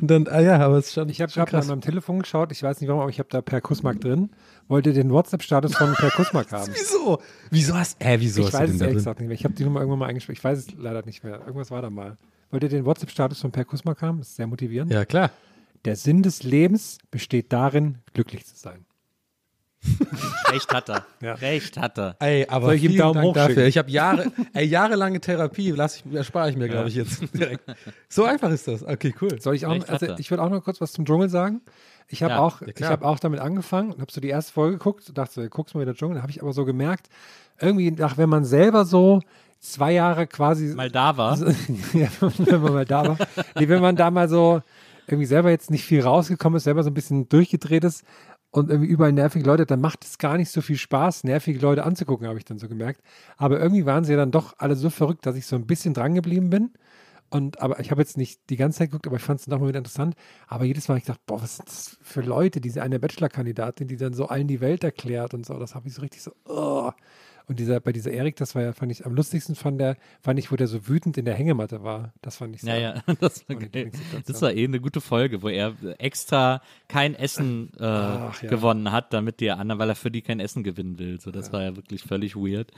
und 0.00 0.10
dann, 0.10 0.26
ah 0.28 0.40
ja, 0.40 0.58
aber 0.58 0.76
es 0.78 0.86
ist 0.88 0.94
schon, 0.94 1.08
Ich 1.08 1.20
habe 1.20 1.32
gerade 1.32 1.52
mal 1.52 1.60
an 1.62 1.66
meinem 1.68 1.80
Telefon 1.80 2.20
geschaut, 2.20 2.52
ich 2.52 2.62
weiß 2.62 2.80
nicht 2.80 2.88
warum, 2.88 3.02
aber 3.02 3.10
ich 3.10 3.18
habe 3.18 3.28
da 3.30 3.40
Per 3.42 3.60
Kussmark 3.60 4.00
drin. 4.00 4.30
Wollte 4.68 4.92
den 4.92 5.10
WhatsApp-Status 5.10 5.74
von 5.76 5.94
Per 5.94 6.10
Kussmark 6.10 6.52
haben. 6.52 6.72
Wieso? 6.72 7.20
Wieso 7.50 7.74
hast, 7.74 8.02
hä, 8.02 8.16
wieso 8.20 8.40
Ich 8.42 8.46
hast 8.46 8.54
du 8.54 8.58
weiß 8.58 8.70
den 8.70 8.74
es 8.74 8.78
da 8.78 8.84
ehrlich 8.84 8.94
drin? 8.94 8.96
gesagt 8.98 9.20
nicht 9.20 9.28
mehr. 9.28 9.34
Ich 9.34 9.44
habe 9.44 9.54
die 9.54 9.64
Nummer 9.64 9.80
irgendwann 9.80 9.98
mal 10.00 10.06
eingespielt. 10.06 10.38
Ich 10.38 10.44
weiß 10.44 10.58
es 10.58 10.66
leider 10.78 11.04
nicht 11.04 11.24
mehr. 11.24 11.40
Irgendwas 11.40 11.70
war 11.70 11.82
da 11.82 11.90
mal. 11.90 12.16
Wollt 12.50 12.62
ihr 12.62 12.68
den 12.68 12.84
WhatsApp-Status 12.84 13.40
von 13.40 13.50
Per 13.50 13.64
Kussmark 13.64 14.00
haben? 14.02 14.18
Das 14.18 14.28
ist 14.28 14.36
sehr 14.36 14.46
motivierend. 14.46 14.92
Ja, 14.92 15.04
klar. 15.04 15.30
Der 15.84 15.96
Sinn 15.96 16.22
des 16.22 16.42
Lebens 16.42 16.98
besteht 17.10 17.52
darin, 17.52 17.98
glücklich 18.14 18.44
zu 18.46 18.54
sein. 18.56 18.84
Recht 20.48 20.72
hat 20.72 20.88
er. 20.90 21.06
Ja. 21.22 21.34
Recht 21.34 21.78
hat 21.78 21.98
er. 21.98 22.16
Ey, 22.20 22.46
aber 22.48 22.66
Soll 22.66 22.74
ich 22.74 22.84
ihm 22.84 22.90
vielen 22.90 23.00
Daumen 23.00 23.14
Dank 23.14 23.26
hoch 23.28 23.34
dafür. 23.34 23.54
schicken? 23.54 23.68
Ich 23.68 23.78
habe 23.78 23.90
Jahre, 23.90 24.32
ey, 24.52 24.66
jahrelange 24.66 25.20
Therapie, 25.20 25.70
lass 25.70 25.96
ich, 25.96 26.12
erspare 26.14 26.50
ich 26.50 26.56
mir, 26.56 26.68
glaube 26.68 26.88
ich, 26.88 26.96
jetzt 26.96 27.22
direkt. 27.34 27.64
So 28.08 28.24
einfach 28.24 28.50
ist 28.50 28.68
das. 28.68 28.84
Okay, 28.84 29.14
cool. 29.20 29.40
Soll 29.40 29.54
ich 29.54 29.64
auch, 29.66 29.88
also 29.88 30.14
ich 30.18 30.30
würde 30.30 30.42
auch 30.42 30.50
noch 30.50 30.62
kurz 30.62 30.80
was 30.80 30.92
zum 30.92 31.06
Dschungel 31.06 31.28
sagen. 31.30 31.62
Ich 32.08 32.22
habe 32.22 32.34
Ja, 32.34 32.40
auch, 32.40 32.60
ja, 32.60 32.68
ich 32.76 32.82
habe 32.84 33.06
auch 33.06 33.18
damit 33.20 33.40
angefangen 33.40 33.92
und 33.92 34.00
habe 34.00 34.12
so 34.12 34.20
die 34.20 34.28
erste 34.28 34.52
Folge 34.52 34.76
geguckt 34.78 35.08
und 35.08 35.16
dachte, 35.16 35.48
guckst 35.48 35.74
mal 35.74 35.80
wieder 35.80 35.94
Dschungel. 35.94 36.16
Da 36.16 36.22
habe 36.22 36.30
ich 36.32 36.42
aber 36.42 36.52
so 36.52 36.64
gemerkt, 36.64 37.08
irgendwie, 37.60 37.90
nach, 37.90 38.18
wenn 38.18 38.28
man 38.28 38.44
selber 38.44 38.84
so 38.84 39.20
zwei 39.60 39.92
Jahre 39.92 40.26
quasi 40.26 40.74
Mal 40.74 40.90
da 40.90 41.16
war. 41.16 41.38
ja, 41.94 42.08
wenn 42.20 42.60
man 42.60 42.72
mal 42.72 42.84
da 42.84 43.08
war. 43.08 43.16
Nee, 43.58 43.68
wenn 43.68 43.80
man 43.80 43.96
da 43.96 44.10
mal 44.10 44.28
so 44.28 44.60
irgendwie 45.06 45.26
selber 45.26 45.50
jetzt 45.50 45.70
nicht 45.70 45.84
viel 45.84 46.02
rausgekommen 46.02 46.56
ist, 46.56 46.64
selber 46.64 46.82
so 46.82 46.90
ein 46.90 46.94
bisschen 46.94 47.28
durchgedreht 47.28 47.84
ist 47.84 48.04
und 48.50 48.70
irgendwie 48.70 48.90
überall 48.90 49.12
nervige 49.12 49.44
Leute, 49.46 49.66
dann 49.66 49.80
macht 49.80 50.04
es 50.04 50.18
gar 50.18 50.36
nicht 50.36 50.50
so 50.50 50.60
viel 50.60 50.76
Spaß, 50.76 51.24
nervige 51.24 51.60
Leute 51.60 51.84
anzugucken, 51.84 52.26
habe 52.26 52.38
ich 52.38 52.44
dann 52.44 52.58
so 52.58 52.68
gemerkt. 52.68 53.02
Aber 53.36 53.60
irgendwie 53.60 53.86
waren 53.86 54.04
sie 54.04 54.12
ja 54.12 54.18
dann 54.18 54.32
doch 54.32 54.54
alle 54.58 54.76
so 54.76 54.90
verrückt, 54.90 55.26
dass 55.26 55.36
ich 55.36 55.46
so 55.46 55.56
ein 55.56 55.66
bisschen 55.66 55.94
dran 55.94 56.14
geblieben 56.14 56.50
bin. 56.50 56.72
Und 57.30 57.60
aber 57.62 57.78
ich 57.78 57.92
habe 57.92 58.02
jetzt 58.02 58.16
nicht 58.16 58.40
die 58.50 58.56
ganze 58.56 58.78
Zeit 58.78 58.90
geguckt, 58.90 59.06
aber 59.06 59.16
ich 59.16 59.22
fand 59.22 59.40
es 59.40 59.46
noch 59.46 59.60
mal 59.60 59.68
wieder 59.68 59.78
interessant. 59.78 60.16
Aber 60.48 60.64
jedes 60.64 60.88
Mal 60.88 60.94
hab 60.94 60.98
ich 60.98 61.06
gedacht, 61.06 61.24
boah, 61.26 61.40
was 61.40 61.56
sind 61.56 61.68
das 61.68 61.96
für 62.02 62.22
Leute, 62.22 62.60
diese 62.60 62.82
eine 62.82 62.98
Bachelor-Kandidatin, 62.98 63.86
die 63.86 63.96
dann 63.96 64.14
so 64.14 64.26
allen 64.26 64.48
die 64.48 64.60
Welt 64.60 64.82
erklärt 64.82 65.32
und 65.32 65.46
so. 65.46 65.58
Das 65.58 65.76
habe 65.76 65.86
ich 65.88 65.94
so 65.94 66.02
richtig 66.02 66.22
so, 66.22 66.32
oh. 66.46 66.90
Und 67.50 67.58
dieser, 67.58 67.80
bei 67.80 67.90
dieser 67.90 68.12
Erik, 68.12 68.36
das 68.36 68.54
war 68.54 68.62
ja, 68.62 68.72
fand 68.72 68.92
ich 68.92 69.04
am 69.04 69.12
lustigsten 69.12 69.56
von 69.56 69.76
der, 69.76 69.96
fand 70.20 70.38
ich, 70.38 70.52
wo 70.52 70.56
der 70.56 70.68
so 70.68 70.86
wütend 70.86 71.18
in 71.18 71.24
der 71.24 71.34
Hängematte 71.34 71.82
war. 71.82 72.12
Das 72.22 72.36
fand 72.36 72.54
ich 72.54 72.60
so. 72.60 72.68
Ja, 72.68 72.76
ja, 72.76 72.94
das 73.20 73.48
war, 73.48 73.56
geil. 73.56 73.90
Das 74.24 74.40
war 74.40 74.52
eh 74.52 74.62
eine 74.62 74.78
gute 74.78 75.00
Folge, 75.00 75.42
wo 75.42 75.48
er 75.48 75.74
extra 75.98 76.62
kein 76.86 77.16
Essen 77.16 77.72
äh, 77.76 77.82
ja. 77.82 78.30
gewonnen 78.42 78.92
hat, 78.92 79.12
damit 79.12 79.40
die 79.40 79.50
anderen, 79.50 79.80
weil 79.80 79.88
er 79.88 79.96
für 79.96 80.12
die 80.12 80.22
kein 80.22 80.38
Essen 80.38 80.62
gewinnen 80.62 81.00
will. 81.00 81.20
So, 81.20 81.32
das 81.32 81.52
war 81.52 81.60
ja 81.60 81.74
wirklich 81.74 82.04
völlig 82.04 82.36
weird. 82.36 82.70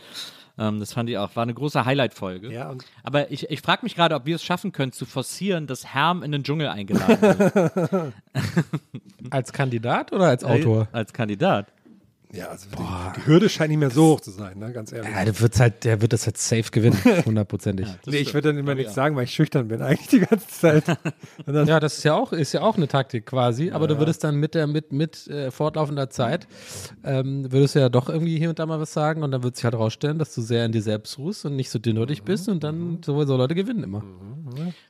Ähm, 0.57 0.81
das 0.81 0.95
fand 0.95 1.11
ich 1.11 1.19
auch, 1.19 1.37
war 1.37 1.43
eine 1.43 1.53
große 1.53 1.85
Highlight-Folge. 1.85 2.51
Ja, 2.51 2.75
Aber 3.03 3.31
ich, 3.31 3.51
ich 3.51 3.61
frage 3.61 3.81
mich 3.83 3.95
gerade, 3.95 4.15
ob 4.15 4.25
wir 4.25 4.37
es 4.37 4.43
schaffen 4.43 4.73
können, 4.73 4.93
zu 4.93 5.05
forcieren, 5.05 5.67
dass 5.67 5.93
Herm 5.93 6.23
in 6.23 6.33
den 6.33 6.45
Dschungel 6.45 6.69
eingeladen 6.69 7.21
wird. 7.21 8.13
Als 9.31 9.53
Kandidat 9.53 10.13
oder 10.15 10.29
als 10.29 10.45
Autor? 10.45 10.89
Als 10.93 11.13
Kandidat. 11.13 11.67
Ja, 12.33 12.49
also 12.49 12.67
die, 12.71 13.21
die 13.21 13.27
Hürde 13.27 13.49
scheint 13.51 13.71
nicht 13.71 13.79
mehr 13.79 13.91
so 13.91 14.15
hoch 14.15 14.21
zu 14.21 14.31
sein, 14.31 14.59
ne? 14.59 14.73
ganz 14.73 14.91
ehrlich. 14.91 15.11
Ja, 15.11 15.25
der, 15.25 15.39
wird's 15.39 15.61
halt, 15.61 15.85
der 15.85 16.01
wird 16.01 16.15
das 16.15 16.25
jetzt 16.25 16.49
safe 16.49 16.71
gewinnen, 16.71 16.97
hundertprozentig. 17.27 17.87
Ja, 17.87 17.95
nee, 18.07 18.17
ich 18.19 18.33
würde 18.33 18.49
dann 18.49 18.59
immer 18.59 18.75
nichts 18.75 18.95
sagen, 18.95 19.17
weil 19.17 19.25
ich 19.25 19.35
schüchtern 19.35 19.69
bin, 19.69 19.83
eigentlich 19.83 20.09
die 20.09 20.21
ganze 20.21 20.49
Zeit. 20.49 20.85
Dann, 21.47 21.67
das 21.67 21.99
ist 21.99 22.05
ja 22.05 22.15
auch, 22.15 22.33
ist 22.33 22.53
ja 22.53 22.63
auch 22.63 22.77
eine 22.77 22.89
Taktik 22.89 23.27
quasi, 23.27 23.71
aber 23.71 23.87
du 23.87 23.99
würdest 23.99 24.25
dann 24.25 24.37
mit 24.37 24.55
der, 24.55 24.67
mit, 24.67 24.93
mit 24.93 25.27
äh, 25.27 25.51
fortlaufender 25.51 26.09
Zeit, 26.09 26.47
ähm, 27.05 27.51
würdest 27.51 27.75
du 27.75 27.81
ja 27.81 27.89
doch 27.89 28.09
irgendwie 28.09 28.39
hier 28.39 28.49
und 28.49 28.59
da 28.59 28.67
mal 28.67 28.81
was 28.81 28.93
sagen 28.93 29.23
und 29.23 29.31
dann 29.31 29.43
wird 29.43 29.57
sich 29.57 29.65
halt 29.65 29.75
rausstellen, 29.75 30.19
dass 30.19 30.35
du 30.35 30.41
sehr 30.41 30.65
in 30.65 30.73
dir 30.73 30.83
selbst 30.83 31.19
ruhst 31.19 31.45
und 31.45 31.57
nicht 31.57 31.71
so 31.71 31.79
dünnhäutig 31.79 32.23
bist 32.23 32.49
und 32.49 32.65
dann 32.65 33.03
sowieso 33.03 33.37
Leute 33.37 33.55
gewinnen 33.55 33.83
immer. 33.83 34.03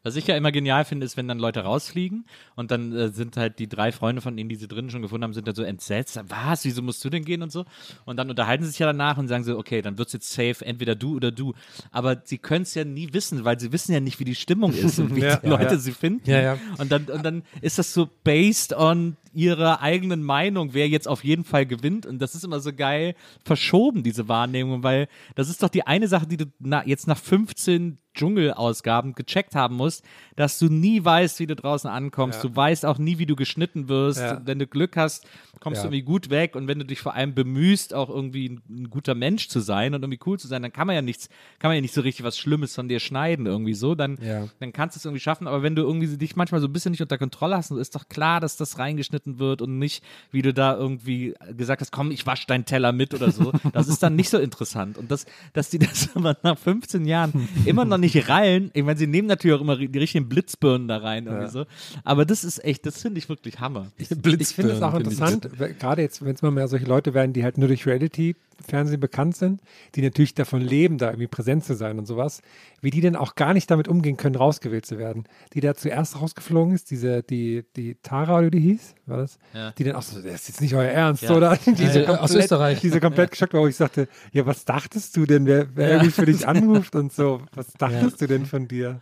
Was 0.03 0.16
ich 0.16 0.26
ja 0.26 0.36
immer 0.36 0.53
genial 0.53 0.84
finde, 0.84 1.07
ist, 1.07 1.16
wenn 1.16 1.28
dann 1.28 1.38
Leute 1.38 1.61
rausfliegen 1.61 2.26
und 2.57 2.70
dann 2.70 2.93
äh, 2.93 3.09
sind 3.09 3.36
halt 3.36 3.59
die 3.59 3.68
drei 3.68 3.93
Freunde 3.93 4.20
von 4.20 4.36
ihnen, 4.38 4.49
die 4.49 4.57
sie 4.57 4.68
drinnen 4.68 4.90
schon 4.90 5.03
gefunden 5.03 5.24
haben, 5.24 5.34
sind 5.34 5.47
dann 5.47 5.55
so 5.55 5.62
entsetzt. 5.62 6.20
Was? 6.28 6.64
Wieso 6.64 6.82
musst 6.82 7.05
du 7.05 7.11
denn 7.11 7.24
gehen? 7.24 7.32
Gehen 7.33 7.43
und 7.43 7.51
so. 7.51 7.64
Und 8.05 8.16
dann 8.16 8.30
unterhalten 8.30 8.64
sie 8.64 8.70
sich 8.70 8.78
ja 8.78 8.87
danach 8.87 9.18
und 9.18 9.28
sagen 9.28 9.45
so, 9.45 9.59
okay, 9.59 9.83
dann 9.83 9.99
wird's 9.99 10.12
jetzt 10.12 10.30
safe, 10.33 10.64
entweder 10.64 10.95
du 10.95 11.16
oder 11.16 11.30
du. 11.30 11.55
Aber 11.91 12.22
sie 12.24 12.39
können 12.39 12.62
es 12.62 12.74
ja 12.74 12.85
nie 12.85 13.12
wissen, 13.12 13.45
weil 13.45 13.59
sie 13.59 13.72
wissen 13.72 13.93
ja 13.93 14.01
nicht, 14.01 14.20
wie 14.20 14.24
die 14.24 14.35
Stimmung 14.35 14.72
ist 14.72 14.99
und 14.99 15.16
wie 15.16 15.20
Ja, 15.20 15.37
die 15.37 15.49
Leute 15.49 15.74
ja. 15.74 15.78
sie 15.78 15.93
finden. 15.93 16.30
Ja. 16.30 16.59
Und 16.78 16.93
dann, 16.93 17.05
und 17.05 17.22
dann 17.24 17.43
ist 17.61 17.78
das 17.78 17.93
so 17.95 18.09
based 18.24 18.72
on 18.74 19.16
ihrer 19.33 19.80
eigenen 19.80 20.22
Meinung, 20.22 20.74
wer 20.74 20.89
jetzt 20.89 21.09
auf 21.09 21.24
jeden 21.24 21.45
Fall 21.45 21.66
gewinnt. 21.66 22.07
Und 22.07 22.18
das 22.18 22.35
ist 22.35 22.45
immer 22.45 22.61
so 22.61 22.72
geil 22.72 23.14
verschoben, 23.45 24.03
diese 24.03 24.28
Wahrnehmung, 24.28 24.83
weil 24.83 25.09
das 25.35 25.49
ist 25.49 25.62
doch 25.62 25.68
die 25.68 25.87
eine 25.87 26.09
Sache, 26.09 26.26
die 26.26 26.37
du 26.37 26.47
na, 26.59 26.87
jetzt 26.87 27.07
nach 27.07 27.18
15 27.18 27.99
Dschungelausgaben 28.15 29.15
gecheckt 29.15 29.55
haben 29.55 29.77
musst, 29.77 30.05
dass 30.37 30.59
du 30.59 30.67
nie 30.69 31.05
weißt, 31.05 31.39
wie 31.41 31.47
du 31.47 31.55
draußen 31.57 31.89
ankommst. 31.91 32.43
Du 32.43 32.55
weißt 32.55 32.87
auch 32.87 32.99
nie, 32.99 33.19
wie 33.19 33.27
du 33.27 33.37
geschnitten 33.37 33.89
wirst. 33.89 34.21
Ja. 34.21 34.41
Wenn 34.45 34.59
du 34.59 34.67
Glück 34.67 34.97
hast, 34.97 35.27
kommst 35.61 35.79
Ja. 35.79 35.83
du 35.83 35.89
irgendwie 35.89 36.03
gut 36.05 36.31
weg. 36.31 36.57
Und 36.57 36.69
wenn 36.69 36.79
du 36.79 36.85
dich 36.85 37.01
vor 37.01 37.15
allem 37.15 37.35
bemühst, 37.35 37.95
auch 37.95 38.09
irgendwie 38.09 38.49
ein, 38.49 38.63
ein 38.69 38.91
guter 38.91 39.15
Mensch 39.15 39.49
zu 39.49 39.61
sein 39.61 39.95
und 39.95 40.03
irgendwie 40.03 40.21
cool 40.27 40.39
zu 40.39 40.49
sein, 40.49 40.63
dann 40.63 40.73
kann 40.73 40.87
man 40.87 40.97
ja 40.97 41.03
nichts, 41.03 41.29
kann 41.59 41.69
man 41.69 41.77
ja 41.77 41.81
nicht 41.83 41.95
so 41.95 42.01
richtig 42.01 42.25
was 42.25 42.39
Schlimmes 42.39 42.75
von 42.75 42.89
dir 42.89 43.01
schneiden, 43.01 43.47
irgendwie 43.47 43.75
so. 43.75 43.95
Dann, 43.95 44.19
Ja. 44.23 44.49
dann 44.61 44.73
kannst 44.73 44.97
du 44.97 44.99
es 44.99 45.05
irgendwie 45.05 45.21
schaffen. 45.21 45.47
Aber 45.47 45.63
wenn 45.63 45.75
du 45.77 45.83
irgendwie 45.83 46.17
dich 46.17 46.37
manchmal 46.37 46.61
so 46.61 46.67
ein 46.69 46.73
bisschen 46.73 46.91
nicht 46.93 47.03
unter 47.03 47.19
Kontrolle 47.19 47.57
hast, 47.57 47.71
ist 47.71 47.95
doch 47.95 48.09
klar, 48.09 48.41
dass 48.41 48.57
das 48.57 48.79
reingeschnitten 48.79 49.39
wird 49.39 49.63
und 49.63 49.79
nicht, 49.79 50.03
wie 50.31 50.43
du 50.43 50.53
da 50.53 50.75
irgendwie 50.77 51.35
gesagt 51.57 51.81
hast, 51.81 51.93
komm, 51.93 52.11
ich 52.11 52.27
wasch 52.27 52.47
deinen 52.47 52.65
Teller 52.65 52.93
mit 52.93 53.15
oder 53.15 53.31
so. 53.31 53.53
Das 53.73 53.89
ist 53.89 54.03
dann 54.03 54.17
nicht 54.17 54.31
so 54.31 54.39
interessant. 54.39 54.99
Und 54.99 55.11
das, 55.11 55.27
dass 55.53 55.71
die 55.71 55.79
das 55.93 56.11
aber 56.15 56.37
nach 56.43 56.59
15 56.59 57.05
Jahren 57.05 57.49
immer 57.65 57.85
noch 57.85 57.99
nicht 58.03 58.28
rallen, 58.28 58.70
ich 58.74 58.84
meine, 58.84 58.98
sie 58.98 59.07
nehmen 59.07 59.26
natürlich 59.28 59.57
auch 59.57 59.61
immer 59.62 59.76
die 59.76 59.98
richtigen 59.98 60.28
Blitzbirnen 60.28 60.88
da 60.88 60.98
rein, 60.98 61.26
irgendwie 61.26 61.48
so. 61.50 61.64
Aber 62.05 62.26
das 62.26 62.44
ist 62.44 62.62
echt, 62.62 62.84
das 62.84 63.00
finde 63.00 63.18
ich 63.18 63.28
wirklich 63.30 63.59
Hammer. 63.61 63.86
Ich 63.96 64.09
finde 64.09 64.72
es 64.74 64.82
auch 64.82 64.94
interessant, 64.94 65.48
gerade 65.78 66.03
jetzt, 66.03 66.22
wenn 66.24 66.34
es 66.34 66.42
mal 66.42 66.50
mehr 66.50 66.68
solche 66.68 66.86
Leute 66.86 67.14
werden, 67.14 67.32
die 67.32 67.42
halt 67.44 67.57
nur 67.57 67.68
durch 67.68 67.86
Reality-Fernsehen 67.86 69.00
bekannt 69.00 69.36
sind, 69.36 69.61
die 69.94 70.03
natürlich 70.03 70.34
davon 70.34 70.61
leben, 70.61 70.98
da 70.98 71.09
irgendwie 71.09 71.26
präsent 71.28 71.64
zu 71.64 71.74
sein 71.74 71.98
und 71.98 72.07
sowas, 72.07 72.42
wie 72.80 72.90
die 72.90 73.00
denn 73.00 73.16
auch 73.16 73.34
gar 73.34 73.55
nicht 73.55 73.70
damit 73.70 73.88
umgehen 73.88 74.16
können, 74.16 74.34
rausgewählt 74.34 74.84
zu 74.86 74.98
werden. 74.98 75.24
Die 75.55 75.61
da 75.61 75.74
zuerst 75.74 76.20
rausgeflogen 76.20 76.74
ist, 76.74 76.90
diese, 76.90 77.22
die, 77.22 77.64
die 77.76 77.96
Tara 78.03 78.38
oder 78.38 78.46
wie 78.46 78.50
die 78.50 78.61
hieß, 78.61 78.94
war 79.07 79.18
das? 79.18 79.38
Ja. 79.55 79.70
Die 79.72 79.84
dann 79.84 79.94
auch 79.96 80.03
so, 80.03 80.20
das 80.20 80.34
ist 80.34 80.48
jetzt 80.48 80.61
nicht 80.61 80.74
euer 80.74 80.90
Ernst, 80.90 81.22
Ja. 81.22 81.36
oder? 81.36 81.57
Diese 81.66 82.03
Ja, 82.03 82.20
aus 82.20 82.34
Österreich. 82.34 82.80
Diese 82.80 83.00
komplett 83.00 83.30
geschockt 83.30 83.55
war, 83.55 83.62
wo 83.62 83.66
ich 83.68 83.76
sagte, 83.76 84.09
ja, 84.32 84.44
was 84.46 84.64
dachtest 84.64 85.16
du 85.16 85.26
denn, 85.26 85.46
wer, 85.46 85.68
wer 85.74 85.90
irgendwie 85.92 86.11
für 86.11 86.26
dich 86.26 86.46
anruft 86.48 86.94
und 86.96 87.12
so, 87.12 87.40
was 87.55 87.72
dachtest 87.74 87.91
du 88.20 88.26
denn 88.26 88.47
von 88.47 88.68
dir? 88.68 89.01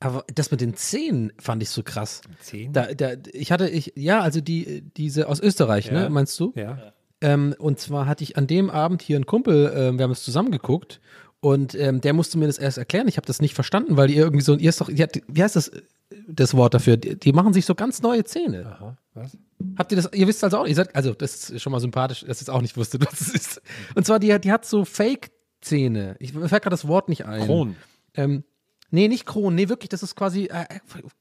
Aber 0.00 0.24
das 0.34 0.50
mit 0.50 0.60
den 0.60 0.74
Zähnen 0.74 1.32
fand 1.38 1.62
ich 1.62 1.70
so 1.70 1.82
krass. 1.82 2.20
Zehn? 2.40 2.72
Da, 2.72 2.92
da, 2.92 3.12
ich 3.32 3.52
hatte, 3.52 3.68
ich, 3.68 3.92
ja, 3.96 4.20
also 4.20 4.40
die, 4.40 4.82
diese 4.96 5.28
aus 5.28 5.40
Österreich, 5.40 5.86
Ja. 5.86 5.92
ne, 5.92 6.10
meinst 6.10 6.38
du? 6.40 6.52
Ja. 6.56 6.92
Ähm, 7.20 7.54
und 7.58 7.78
zwar 7.78 8.06
hatte 8.06 8.22
ich 8.24 8.36
an 8.36 8.46
dem 8.46 8.68
Abend 8.70 9.00
hier 9.02 9.16
einen 9.16 9.24
Kumpel, 9.26 9.72
ähm, 9.74 9.98
wir 9.98 10.02
haben 10.02 10.10
es 10.10 10.22
zusammen 10.24 10.50
geguckt 10.50 11.00
und 11.40 11.74
ähm, 11.74 12.00
der 12.02 12.12
musste 12.12 12.36
mir 12.38 12.46
das 12.48 12.58
erst 12.58 12.76
erklären. 12.76 13.08
Ich 13.08 13.16
habe 13.16 13.26
das 13.26 13.40
nicht 13.40 13.54
verstanden, 13.54 13.96
weil 13.96 14.08
die 14.08 14.16
irgendwie 14.16 14.42
so, 14.44 14.56
ihr 14.56 14.68
ist 14.68 14.80
doch, 14.80 14.90
hat, 14.90 15.20
wie 15.28 15.42
heißt 15.42 15.56
das, 15.56 15.68
äh, 15.68 15.80
das 16.28 16.54
Wort 16.54 16.74
dafür? 16.74 16.96
Die, 16.98 17.18
die 17.18 17.32
machen 17.32 17.54
sich 17.54 17.64
so 17.64 17.74
ganz 17.74 18.02
neue 18.02 18.24
Zähne. 18.24 18.66
Aha, 18.66 18.96
was? 19.14 19.38
Habt 19.78 19.92
ihr 19.92 19.96
das, 19.96 20.10
ihr 20.12 20.26
wisst 20.26 20.44
also 20.44 20.58
auch, 20.58 20.66
ihr 20.66 20.74
seid, 20.74 20.94
also 20.94 21.14
das 21.14 21.48
ist 21.50 21.62
schon 21.62 21.70
mal 21.72 21.80
sympathisch, 21.80 22.24
dass 22.26 22.40
ihr 22.40 22.42
es 22.42 22.48
auch 22.50 22.60
nicht 22.60 22.76
wusstet, 22.76 23.06
was 23.06 23.20
es 23.22 23.28
ist. 23.34 23.62
Und 23.94 24.04
zwar, 24.04 24.18
die, 24.18 24.34
hat- 24.34 24.44
die 24.44 24.52
hat 24.52 24.66
so 24.66 24.84
Fake-Zähne. 24.84 26.16
Ich 26.18 26.34
mir 26.34 26.48
fällt 26.48 26.62
gerade 26.62 26.74
das 26.74 26.86
Wort 26.88 27.08
nicht 27.08 27.24
ein. 27.24 27.46
Kron. 27.46 27.76
Ähm, 28.14 28.44
nee, 28.90 29.08
nicht 29.08 29.26
Kronen. 29.26 29.54
Nee, 29.54 29.68
wirklich, 29.68 29.88
das 29.88 30.02
ist 30.02 30.14
quasi, 30.14 30.44
äh, 30.46 30.64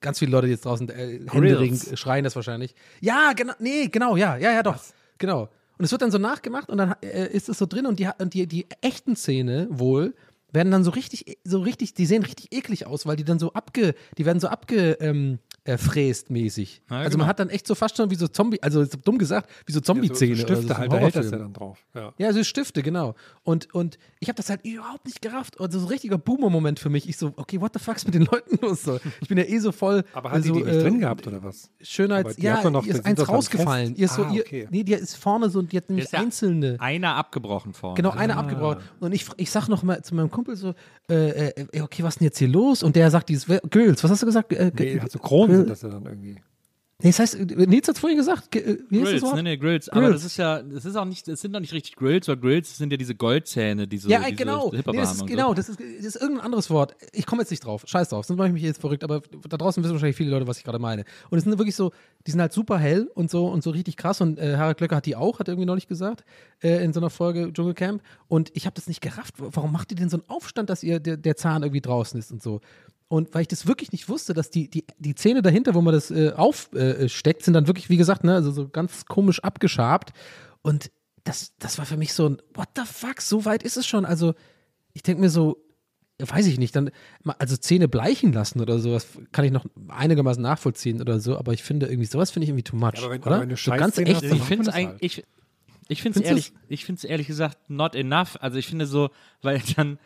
ganz 0.02 0.20
viele 0.20 0.32
Leute 0.32 0.48
die 0.48 0.54
jetzt 0.54 0.66
draußen 0.66 0.90
äh, 0.90 1.20
händeringend 1.30 1.98
schreien 1.98 2.24
das 2.24 2.36
wahrscheinlich. 2.36 2.76
Ja, 3.02 3.34
genau, 3.34 3.54
nee, 3.60 3.88
genau, 3.88 4.16
ja, 4.16 4.38
ja, 4.38 4.52
ja, 4.52 4.64
doch. 4.64 4.80
Genau. 5.18 5.50
Und 5.78 5.86
es 5.86 5.92
wird 5.92 6.02
dann 6.02 6.12
so 6.12 6.18
nachgemacht 6.18 6.70
und 6.70 6.78
dann 6.78 6.96
äh, 7.02 7.28
ist 7.28 7.50
es 7.50 7.58
so 7.58 7.66
drin 7.66 7.86
und 7.86 8.00
die, 8.00 8.10
und 8.20 8.34
die, 8.34 8.48
die 8.48 8.68
echten 8.82 9.16
Zähne 9.16 9.68
wohl 9.70 10.14
werden 10.52 10.72
dann 10.72 10.84
so 10.84 10.92
richtig, 10.92 11.40
so 11.44 11.62
richtig, 11.62 11.96
die 11.96 12.06
sehen 12.06 12.24
richtig 12.24 12.54
eklig 12.54 12.86
aus, 12.86 13.06
weil 13.08 13.16
die 13.16 13.24
dann 13.24 13.40
so 13.40 13.54
abge, 13.54 13.96
die 14.18 14.26
werden 14.26 14.40
so 14.40 14.48
abge, 14.48 14.98
ähm, 15.00 15.40
äh, 15.66 15.78
fräst 15.78 16.30
mäßig. 16.30 16.82
Ja, 16.90 16.98
also 16.98 17.12
genau. 17.12 17.20
man 17.20 17.28
hat 17.28 17.40
dann 17.40 17.50
echt 17.50 17.66
so 17.68 17.74
fast 17.76 17.96
schon 17.96 18.10
wie 18.10 18.16
so 18.16 18.28
Zombie, 18.28 18.62
also 18.62 18.84
so 18.84 18.98
dumm 19.04 19.18
gesagt, 19.18 19.50
wie 19.66 19.72
so 19.72 19.80
Zombie-Zähne. 19.80 20.36
so 20.36 20.44
oder 20.44 20.56
Stifte 20.56 20.68
so 20.74 20.78
halt, 20.78 20.92
da 20.92 20.98
hält 20.98 21.16
das 21.16 21.32
ja 21.32 21.38
dann 21.38 21.54
drauf. 21.54 21.78
Ja. 21.96 22.14
Ja, 22.18 22.28
also 22.28 22.44
Stifte, 22.44 22.84
genau. 22.84 23.16
Und, 23.44 23.74
und 23.74 23.98
ich 24.20 24.28
habe 24.28 24.36
das 24.36 24.50
halt 24.50 24.66
überhaupt 24.66 25.06
nicht 25.06 25.22
gerafft. 25.22 25.60
Also 25.62 25.80
so 25.80 25.86
ein 25.86 25.90
richtiger 25.90 26.18
Boomer-Moment 26.18 26.80
für 26.80 26.90
mich. 26.90 27.08
Ich 27.08 27.18
so, 27.18 27.32
okay, 27.38 27.62
what 27.62 27.72
the 27.74 27.80
fuck 27.80 27.96
ist 27.96 28.06
mit 28.06 28.14
den 28.16 28.26
Leuten 28.26 28.58
los? 28.62 28.84
So, 28.84 29.00
ich 29.22 29.28
bin 29.30 29.38
ja 29.38 29.46
eh 29.46 29.60
so 29.60 29.72
voll. 29.72 30.04
Aber 30.14 30.32
hat 30.32 30.44
so, 30.44 30.54
die 30.54 30.60
die 30.60 30.66
nicht 30.66 30.76
äh, 30.76 30.82
drin 30.82 31.00
gehabt 31.00 31.28
oder 31.28 31.42
was? 31.44 31.70
Schönheits... 31.82 32.36
Ja, 32.42 32.70
noch- 32.70 32.86
ihr 32.86 32.96
ist 32.96 33.06
eins 33.06 33.28
rausgefallen. 33.28 33.96
Ihr 33.96 34.06
ist 34.06 34.16
so, 34.16 34.24
Ah, 34.24 34.32
ihr, 34.34 34.42
okay. 34.42 34.68
nee, 34.70 34.84
die 34.84 34.94
ist 34.94 35.16
vorne 35.16 35.50
so, 35.50 35.62
die 35.62 35.78
hat 35.78 35.90
nämlich 35.90 36.12
ja 36.12 36.20
einzelne... 36.20 36.76
Einer 36.80 37.16
abgebrochen 37.16 37.74
vorne. 37.74 37.96
Genau, 37.96 38.10
einer 38.12 38.38
abgebrochen. 38.38 38.80
Und 39.00 39.14
ich, 39.14 39.26
ich 39.38 39.50
sag 39.50 39.70
noch 39.70 39.84
mal 39.84 40.04
zu 40.04 40.14
meinem 40.16 40.30
Kumpel 40.30 40.56
so, 40.58 40.74
äh, 41.10 41.48
äh, 41.50 41.82
okay, 41.82 42.04
was 42.04 42.16
ist 42.16 42.20
denn 42.20 42.26
jetzt 42.26 42.38
hier 42.40 42.48
los? 42.50 42.84
Und 42.84 42.96
der 42.98 43.10
sagt 43.12 43.30
dieses, 43.30 43.48
was 43.48 44.04
hast 44.12 44.22
du 44.22 44.26
gesagt? 44.26 44.52
Äh, 44.52 44.72
Nee, 44.78 45.00
also 45.00 45.20
Kronen 45.20 45.53
sind 45.58 45.66
Grill- 45.66 45.70
das 45.70 45.82
ja 45.82 45.90
dann 45.90 46.06
irgendwie. 46.06 46.38
Nee, 47.02 47.10
das 47.10 47.20
heißt, 47.20 47.36
äh, 47.36 47.46
Nils 47.66 47.88
hat 47.90 47.98
vorhin 47.98 48.18
gesagt, 48.18 48.52
G- 48.52 48.60
äh, 48.60 48.78
wie 48.90 48.98
ist 49.00 49.04
das 49.04 49.10
Grills, 49.10 49.22
Wort? 49.24 49.36
ne, 49.36 49.44
ne, 49.44 49.58
Grills. 49.58 49.90
Aber 49.90 50.02
Grills. 50.02 50.22
das 50.22 50.26
ist 50.32 50.38
ja, 50.38 50.62
das 50.62 50.86
ist 50.86 50.96
auch 50.96 51.04
nicht, 51.04 51.28
das 51.28 51.42
sind 51.42 51.52
doch 51.52 51.60
nicht 51.60 51.74
richtig 51.74 51.96
Grills, 51.98 52.28
weil 52.30 52.38
Grills 52.38 52.78
sind 52.78 52.92
ja 52.92 52.98
diese 52.98 53.14
Goldzähne, 53.16 53.88
die 53.90 53.98
so 53.98 54.08
Ja, 54.08 54.20
diese 54.20 54.36
genau. 54.36 54.72
Nee, 54.72 54.84
das 54.84 55.16
ist, 55.16 55.22
und 55.24 55.28
genau, 55.28 55.50
So. 55.50 55.54
das 55.56 55.70
ist, 55.70 55.80
das 55.82 56.06
ist 56.06 56.16
irgendein 56.22 56.46
anderes 56.46 56.70
Wort. 56.70 56.96
Ich 57.12 57.26
komme 57.26 57.42
jetzt 57.42 57.50
nicht 57.50 57.66
drauf. 57.66 57.84
Scheiß 57.88 58.08
drauf. 58.10 58.26
Sonst 58.26 58.38
mache 58.38 58.48
ich 58.50 58.54
mich 58.54 58.64
jetzt 58.64 58.80
verrückt, 58.80 59.04
aber 59.04 59.22
da 59.50 59.58
draußen 59.58 59.84
wissen 59.84 59.92
wahrscheinlich 59.94 60.16
viele 60.16 60.30
Leute, 60.30 60.48
was 60.48 60.60
ich 60.60 60.64
gerade 60.64 60.80
meine. 60.80 61.04
Und 61.30 61.38
es 61.40 61.44
sind 61.44 61.58
wirklich 61.58 61.76
so, 61.76 61.92
die 62.26 62.32
sind 62.32 62.40
halt 62.40 62.54
super 62.54 62.78
hell 62.78 63.10
und 63.16 63.30
so 63.30 63.48
und 63.48 63.64
so 63.64 63.72
richtig 63.72 63.98
krass. 63.98 64.22
Und 64.22 64.40
äh, 64.40 64.56
Harald 64.56 64.78
Glöcker 64.78 64.96
hat 64.96 65.06
die 65.06 65.18
auch, 65.18 65.40
hat 65.40 65.50
er 65.50 65.54
irgendwie 65.54 65.66
neulich 65.68 65.88
gesagt, 65.88 66.24
äh, 66.62 66.82
in 66.86 66.94
so 66.94 67.02
einer 67.02 67.10
Folge 67.10 67.52
Dschungelcamp. 67.52 68.02
Und 68.30 68.52
ich 68.54 68.66
habe 68.66 68.76
das 68.76 68.88
nicht 68.88 69.02
gerafft. 69.02 69.34
Warum 69.40 69.74
macht 69.74 69.92
ihr 69.92 69.98
denn 69.98 70.10
so 70.10 70.18
einen 70.18 70.30
Aufstand, 70.30 70.70
dass 70.70 70.84
ihr 70.84 71.02
der, 71.02 71.18
der 71.18 71.36
Zahn 71.36 71.64
irgendwie 71.64 71.82
draußen 71.82 72.18
ist 72.18 72.32
und 72.32 72.42
so? 72.42 72.62
Und 73.14 73.32
weil 73.36 73.44
ich 73.44 73.48
das 73.48 73.68
wirklich 73.68 73.92
nicht 73.92 74.10
wusste, 74.10 74.34
dass 74.34 74.50
die, 74.50 74.68
die, 74.68 74.86
die 74.98 75.14
Zähne 75.14 75.44
dahinter, 75.44 75.76
wo 75.76 75.82
man 75.82 75.94
das 75.94 76.10
äh, 76.10 76.32
aufsteckt, 76.36 77.42
äh, 77.42 77.44
sind 77.44 77.54
dann 77.54 77.68
wirklich, 77.68 77.88
wie 77.88 77.98
gesagt, 77.98 78.24
ne, 78.24 78.34
also 78.34 78.50
so 78.50 78.68
ganz 78.68 79.06
komisch 79.06 79.40
abgeschabt. 79.44 80.14
Und 80.64 80.90
das, 81.24 81.54
das 81.60 81.78
war 81.78 81.86
für 81.86 81.96
mich 81.96 82.12
so 82.14 82.28
ein, 82.28 82.42
what 82.56 82.70
the 82.76 82.82
fuck, 82.92 83.22
so 83.22 83.46
weit 83.46 83.62
ist 83.62 83.78
es 83.78 83.86
schon. 83.86 84.04
Also, 84.06 84.34
ich 84.94 85.04
denke 85.04 85.22
mir 85.22 85.30
so, 85.30 85.64
weiß 86.18 86.48
ich 86.48 86.58
nicht, 86.58 86.76
dann, 86.76 86.90
also 87.38 87.56
Zähne 87.56 87.88
bleichen 87.88 88.34
lassen 88.34 88.62
oder 88.62 88.80
sowas, 88.80 89.06
kann 89.32 89.46
ich 89.46 89.52
noch 89.52 89.68
einigermaßen 89.90 90.42
nachvollziehen 90.42 91.00
oder 91.00 91.20
so, 91.20 91.38
aber 91.38 91.54
ich 91.54 91.62
finde 91.62 91.86
irgendwie, 91.86 92.08
sowas 92.08 92.32
finde 92.32 92.46
ich 92.46 92.50
irgendwie 92.50 92.64
too 92.64 92.78
much. 92.78 92.94
Ja, 92.96 93.04
aber 93.04 93.12
wenn- 93.12 93.22
oder? 93.22 93.32
aber 93.36 93.42
wenn 93.44 93.50
du 93.50 93.58
so 93.58 93.70
ganz 93.74 93.96
echt. 94.00 94.12
hast, 94.12 94.24
Ich 94.24 94.42
finde 94.42 94.62
es 94.62 94.66
das 94.66 94.74
halt. 94.74 94.88
eigentlich, 94.88 95.20
ich, 95.20 95.24
ich 95.88 96.02
finde 96.02 96.20
es 96.20 96.26
ehrlich, 96.26 96.54
ich 96.68 96.84
finde 96.84 96.98
es 96.98 97.04
ehrlich 97.04 97.28
gesagt 97.28 97.70
not 97.70 97.94
enough. 97.94 98.38
Also 98.42 98.58
ich 98.58 98.66
finde 98.66 98.88
so, 98.88 99.12
weil 99.44 99.62
dann, 99.76 100.00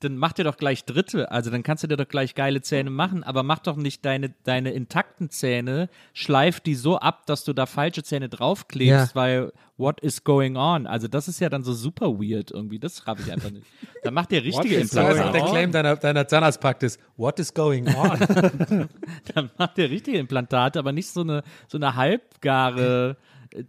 dann 0.00 0.16
mach 0.16 0.32
dir 0.32 0.44
doch 0.44 0.56
gleich 0.56 0.84
Drittel. 0.84 1.26
Also 1.26 1.50
dann 1.50 1.62
kannst 1.62 1.84
du 1.84 1.86
dir 1.88 1.96
doch 1.96 2.08
gleich 2.08 2.34
geile 2.34 2.62
Zähne 2.62 2.90
machen, 2.90 3.22
aber 3.22 3.42
mach 3.42 3.58
doch 3.60 3.76
nicht 3.76 4.04
deine, 4.04 4.30
deine 4.44 4.72
intakten 4.72 5.30
Zähne, 5.30 5.88
schleif 6.14 6.60
die 6.60 6.74
so 6.74 6.98
ab, 6.98 7.26
dass 7.26 7.44
du 7.44 7.52
da 7.52 7.66
falsche 7.66 8.02
Zähne 8.02 8.28
draufklebst, 8.28 8.90
Ja. 9.10 9.14
weil 9.14 9.52
what 9.76 10.00
is 10.00 10.24
going 10.24 10.56
on? 10.56 10.86
Also 10.86 11.06
das 11.08 11.28
ist 11.28 11.40
ja 11.40 11.48
dann 11.48 11.62
so 11.64 11.72
super 11.72 12.18
weird 12.18 12.50
irgendwie. 12.50 12.78
Das 12.78 13.06
habe 13.06 13.20
ich 13.22 13.30
einfach 13.32 13.50
nicht. 13.50 13.66
Dann 14.02 14.12
mach 14.14 14.26
dir 14.26 14.42
richtige 14.42 14.78
Das 14.80 14.84
Implantate. 14.92 15.24
auch 15.28 15.32
der 15.32 15.44
Claim 15.44 15.72
deiner, 15.72 15.96
deiner 15.96 16.26
Zahnarztpraxis. 16.28 16.98
What 17.16 17.38
is 17.38 17.52
going 17.54 17.86
on? 17.94 18.18
Dann 19.34 19.50
mach 19.58 19.74
dir 19.74 19.88
richtige 19.90 20.18
Implantate, 20.18 20.78
aber 20.78 20.92
nicht 20.92 21.08
so 21.10 21.20
eine, 21.20 21.42
so 21.68 21.78
eine 21.78 21.94
halbgare. 21.96 23.16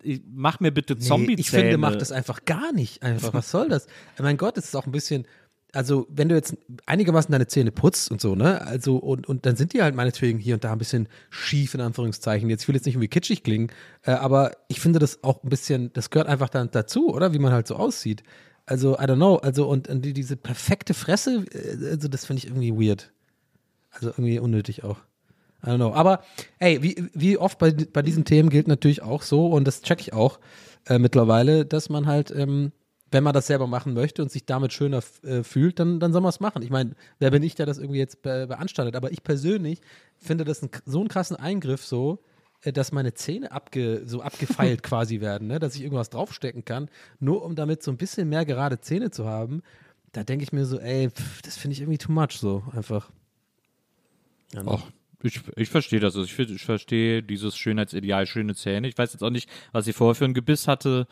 Ich, 0.04 0.22
mach 0.32 0.60
mir 0.60 0.72
bitte 0.72 0.98
Zombie-Zähne. 0.98 1.36
Nee, 1.36 1.42
ich 1.42 1.50
finde, 1.50 1.78
macht 1.78 2.02
das 2.02 2.12
einfach 2.12 2.46
gar 2.46 2.72
nicht. 2.72 3.02
Einfach, 3.04 3.34
was 3.34 3.50
soll 3.50 3.68
das? 3.70 3.88
mein 4.20 4.38
Gott, 4.38 4.58
es 4.58 4.66
ist 4.66 4.76
auch 4.76 4.86
ein 4.86 4.92
bisschen. 4.92 5.26
Also, 5.74 6.06
wenn 6.10 6.28
du 6.28 6.36
jetzt 6.36 6.58
einigermaßen 6.86 7.32
deine 7.32 7.48
Zähne 7.48 7.72
putzt 7.72 8.12
und 8.12 8.20
so, 8.20 8.36
ne? 8.36 8.62
Also, 8.62 8.98
und, 8.98 9.28
und 9.30 9.46
dann 9.46 9.56
sind 9.56 9.72
die 9.72 9.82
halt 9.82 9.96
meinetwegen 9.96 10.38
hier 10.38 10.56
und 10.56 10.64
da 10.66 10.74
ein 10.74 10.78
bisschen 10.78 11.08
schief, 11.30 11.74
in 11.74 11.80
Anführungszeichen. 11.80 12.50
Jetzt 12.50 12.64
ich 12.64 12.68
will 12.68 12.76
jetzt 12.76 12.86
nicht 12.86 12.96
irgendwie 12.96 13.08
kitschig 13.08 13.44
klingen, 13.44 13.72
äh, 14.04 14.12
aber 14.12 14.52
ich 14.68 14.82
finde 14.82 15.00
das 15.00 15.24
auch 15.24 15.44
ein 15.44 15.50
bisschen, 15.50 15.94
das 15.94 16.10
gehört 16.10 16.28
einfach 16.28 16.50
dann 16.50 16.70
dazu, 16.72 17.14
oder? 17.14 17.34
Wie 17.34 17.40
man 17.40 17.54
halt 17.54 17.68
so 17.68 17.78
aussieht. 17.78 18.24
Also, 18.66 18.96
I 18.96 19.04
don't 19.04 19.16
know. 19.16 19.38
Also, 19.38 19.68
und, 19.68 19.88
und 19.88 20.04
die, 20.04 20.12
diese 20.12 20.36
perfekte 20.36 20.94
Fresse, 20.94 21.46
äh, 21.54 21.92
also, 21.92 22.10
das 22.10 22.26
finde 22.26 22.40
ich 22.40 22.48
irgendwie 22.48 22.74
weird. 22.74 23.14
Also, 23.92 24.10
irgendwie 24.10 24.40
unnötig 24.40 24.84
auch. 24.84 24.98
I 25.64 25.68
don't 25.68 25.78
know. 25.78 25.94
Aber 25.94 26.22
ey, 26.60 26.84
wie, 26.84 27.06
wie 27.14 27.38
oft 27.38 27.60
bei, 27.60 27.72
bei 27.72 28.02
diesen 28.02 28.26
Themen 28.26 28.50
gilt 28.50 28.68
natürlich 28.68 29.04
auch 29.04 29.22
so, 29.22 29.48
und 29.48 29.66
das 29.66 29.84
check 29.84 30.02
ich 30.02 30.12
auch 30.12 30.42
äh, 30.88 31.00
mittlerweile, 31.00 31.66
dass 31.66 31.90
man 31.90 32.08
halt, 32.08 32.30
ähm, 32.36 32.74
wenn 33.12 33.24
man 33.24 33.34
das 33.34 33.48
selber 33.48 33.68
machen 33.68 33.94
möchte 33.94 34.22
und 34.22 34.32
sich 34.32 34.46
damit 34.46 34.74
schöner 34.74 35.04
äh, 35.24 35.44
fühlt, 35.44 35.80
dann, 35.80 36.00
dann 36.00 36.14
soll 36.14 36.22
man 36.22 36.30
es 36.30 36.40
machen. 36.40 36.64
Ich 36.64 36.70
meine, 36.70 36.96
wer 37.20 37.30
bin 37.30 37.44
ich, 37.44 37.56
der 37.56 37.66
das 37.66 37.78
irgendwie 37.78 38.00
jetzt 38.00 38.22
be 38.22 38.48
beanstandet? 38.48 38.96
Aber 38.96 39.12
ich 39.12 39.24
persönlich 39.24 39.82
finde 40.18 40.46
das 40.46 40.64
ein, 40.64 40.70
so 40.86 41.00
einen 41.00 41.10
krassen 41.10 41.36
Eingriff 41.36 41.86
so, 41.86 42.24
äh, 42.62 42.72
dass 42.72 42.92
meine 42.92 43.14
Zähne 43.14 43.52
abge, 43.52 44.04
so 44.06 44.22
abgefeilt 44.22 44.82
quasi 44.84 45.20
werden, 45.20 45.48
ne? 45.48 45.60
dass 45.60 45.76
ich 45.76 45.82
irgendwas 45.82 46.10
draufstecken 46.10 46.64
kann, 46.64 46.90
nur 47.20 47.44
um 47.44 47.56
damit 47.56 47.84
so 47.84 47.92
ein 47.92 47.98
bisschen 47.98 48.30
mehr 48.30 48.46
gerade 48.46 48.80
Zähne 48.80 49.12
zu 49.12 49.26
haben. 49.26 49.62
Da 50.14 50.24
denke 50.24 50.44
ich 50.44 50.54
mir 50.54 50.66
so, 50.66 50.80
ey, 50.80 51.10
pff, 51.10 51.42
das 51.42 51.58
finde 51.58 51.74
ich 51.74 51.82
irgendwie 51.82 51.98
too 51.98 52.12
much 52.12 52.38
so 52.38 52.64
einfach. 52.74 53.12
Ja, 54.54 54.64
ne? 54.64 54.72
Och, 54.72 54.84
Ich, 55.24 55.42
ich 55.56 55.70
verstehe 55.70 56.00
das. 56.00 56.16
Also 56.16 56.26
ich, 56.26 56.50
ich 56.50 56.66
verstehe 56.66 57.22
dieses 57.22 57.56
Schönheitsideal, 57.56 58.26
schöne 58.26 58.56
Zähne. 58.56 58.88
Ich 58.88 58.98
weiß 58.98 59.14
jetzt 59.14 59.24
auch 59.24 59.30
nicht, 59.30 59.50
was 59.72 59.86
sie 59.86 59.94
vorher 59.94 60.16
für 60.16 60.26
ein 60.26 60.34
Gebiss 60.34 60.68
hatte. 60.68 61.08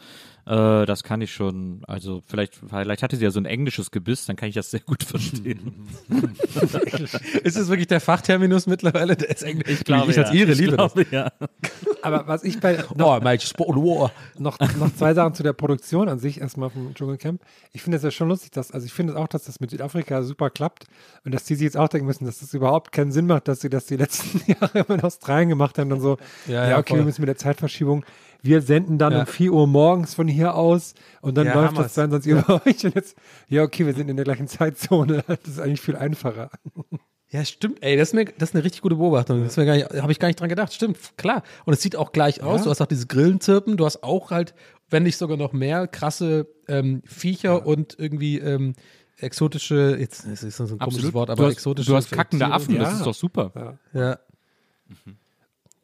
Äh, 0.50 0.88
das 0.88 1.04
kann 1.04 1.22
ich 1.22 1.32
schon. 1.32 1.82
Also 1.86 2.24
vielleicht, 2.26 2.56
vielleicht 2.56 3.04
hatte 3.04 3.16
sie 3.16 3.24
ja 3.24 3.30
so 3.30 3.40
ein 3.40 3.46
englisches 3.46 3.92
Gebiss, 3.92 4.26
dann 4.26 4.36
kann 4.36 4.50
ich 4.50 4.56
das 4.56 4.72
sehr 4.72 4.80
gut 4.80 5.04
verstehen. 5.04 5.88
Ist 7.44 7.56
es 7.56 7.68
wirklich 7.70 7.86
der 7.88 8.02
Fachterminus 8.02 8.66
mittlerweile? 8.66 9.16
Der 9.16 9.30
ist 9.30 9.44
Englisch. 9.44 9.70
Ich 9.70 9.84
glaube, 9.84 10.12
ich 10.12 10.18
als 10.18 10.30
ja. 10.30 10.36
Ihre 10.36 10.52
Ich 10.54 10.58
liebe 10.58 10.76
glaube, 10.76 11.06
ja. 11.12 11.32
Aber 12.02 12.28
was 12.28 12.44
ich 12.44 12.60
bei 12.60 12.84
noch, 12.96 13.18
Oh, 13.18 13.20
mein 13.24 13.40
Sport, 13.40 13.76
wow. 13.76 14.12
noch, 14.38 14.58
noch 14.60 14.96
zwei 14.96 15.14
Sachen 15.14 15.34
zu 15.36 15.44
der 15.44 15.54
Produktion 15.54 16.10
an 16.10 16.18
sich 16.20 16.42
erstmal 16.42 16.70
vom 16.72 16.94
Dschungelcamp. 16.96 17.42
Ich 17.72 17.82
finde 17.84 17.98
es 17.98 18.04
ja 18.04 18.10
schon 18.12 18.30
lustig, 18.30 18.52
dass, 18.52 18.72
also 18.72 18.86
ich 18.86 18.94
finde 18.94 19.18
auch, 19.18 19.28
dass 19.28 19.44
das 19.44 19.60
mit 19.60 19.70
Südafrika 19.70 20.24
super 20.24 20.50
klappt 20.50 20.86
und 21.26 21.34
dass 21.34 21.44
die 21.46 21.56
sich 21.56 21.66
jetzt 21.66 21.78
auch 21.78 21.90
denken 21.90 22.08
müssen, 22.08 22.26
dass 22.26 22.40
das 22.40 22.54
überhaupt 22.54 22.92
keinen 22.92 23.12
Sinn 23.12 23.28
macht, 23.28 23.48
dass 23.48 23.62
sie 23.62 23.70
das 23.70 23.86
die 23.86 23.98
letzten 23.98 24.42
Jahre 24.52 24.80
immer 24.80 24.96
in 24.98 25.02
Australien 25.02 25.50
gemacht 25.50 25.78
haben 25.78 25.92
und 25.92 26.02
so, 26.02 26.18
Ja, 26.48 26.54
ja, 26.64 26.70
ja, 26.72 26.78
okay, 26.80 26.90
voll. 26.90 26.98
wir 27.00 27.06
müssen 27.06 27.22
mit 27.22 27.28
der 27.30 27.38
Zeitverschiebung, 27.38 28.04
wir 28.42 28.62
senden 28.62 28.98
dann 28.98 29.14
Ja. 29.14 29.20
um 29.22 29.26
4 29.26 29.52
Uhr 29.54 29.68
morgens 29.68 30.14
von 30.14 30.28
hier 30.28 30.56
aus 30.56 30.94
und 31.22 31.36
dann 31.38 31.48
Ja, 31.48 31.54
läuft 31.56 31.70
Hammers. 31.70 31.86
das 31.88 31.94
22 31.96 32.34
Uhr 32.34 32.42
bei 32.42 32.54
euch 32.72 32.86
und 32.86 32.96
jetzt, 32.96 33.18
ja, 33.48 33.64
okay, 33.64 33.86
wir 33.86 33.94
sind 33.94 34.10
in 34.10 34.16
der 34.16 34.26
gleichen 34.26 34.48
Zeitzone, 34.48 35.24
das 35.28 35.40
ist 35.46 35.60
eigentlich 35.60 35.82
viel 35.82 35.96
einfacher. 35.96 36.50
Ja, 37.32 37.46
stimmt. 37.46 37.84
Ey, 37.84 37.96
das 37.96 38.10
ist, 38.10 38.14
mir, 38.16 38.26
das 38.26 38.50
ist 38.50 38.56
eine 38.56 38.64
richtig 38.64 38.82
gute 38.82 38.96
Beobachtung. 38.96 39.44
Das 39.44 39.56
habe 39.56 40.12
ich 40.12 40.20
gar 40.20 40.28
nicht 40.30 40.40
dran 40.40 40.50
gedacht. 40.50 40.74
Stimmt, 40.74 40.98
klar. 41.16 41.44
Und 41.66 41.74
es 41.74 41.82
sieht 41.82 41.96
auch 41.96 42.12
gleich 42.12 42.42
aus. 42.42 42.64
Du 42.64 42.72
hast 42.72 42.82
auch 42.82 42.88
diese 42.88 43.06
Grillenzirpen. 43.06 43.78
Du 43.78 43.86
hast 43.86 44.02
auch 44.02 44.32
halt, 44.32 44.56
wenn 44.90 45.04
nicht 45.04 45.18
sogar 45.18 45.38
noch 45.38 45.54
mehr, 45.54 45.88
krasse 45.88 46.48
ähm, 46.68 47.04
Viecher 47.06 47.68
und 47.68 47.96
irgendwie 48.00 48.40
ähm, 48.40 48.74
exotische, 49.18 49.96
jetzt 50.00 50.26
das 50.26 50.42
ist 50.42 50.58
so 50.58 50.64
ein 50.64 50.80
komisches 50.80 51.14
Wort, 51.14 51.30
aber 51.30 51.44
du 51.44 51.48
hast, 51.50 51.54
exotische 51.58 51.92
du 51.92 51.96
hast 51.98 52.10
kackende. 52.10 52.48
Affen, 52.48 52.76
das 52.80 52.90
Ja. 52.94 52.98
ist 52.98 53.06
doch 53.06 53.14
super. 53.14 53.78
Ja. 53.94 54.18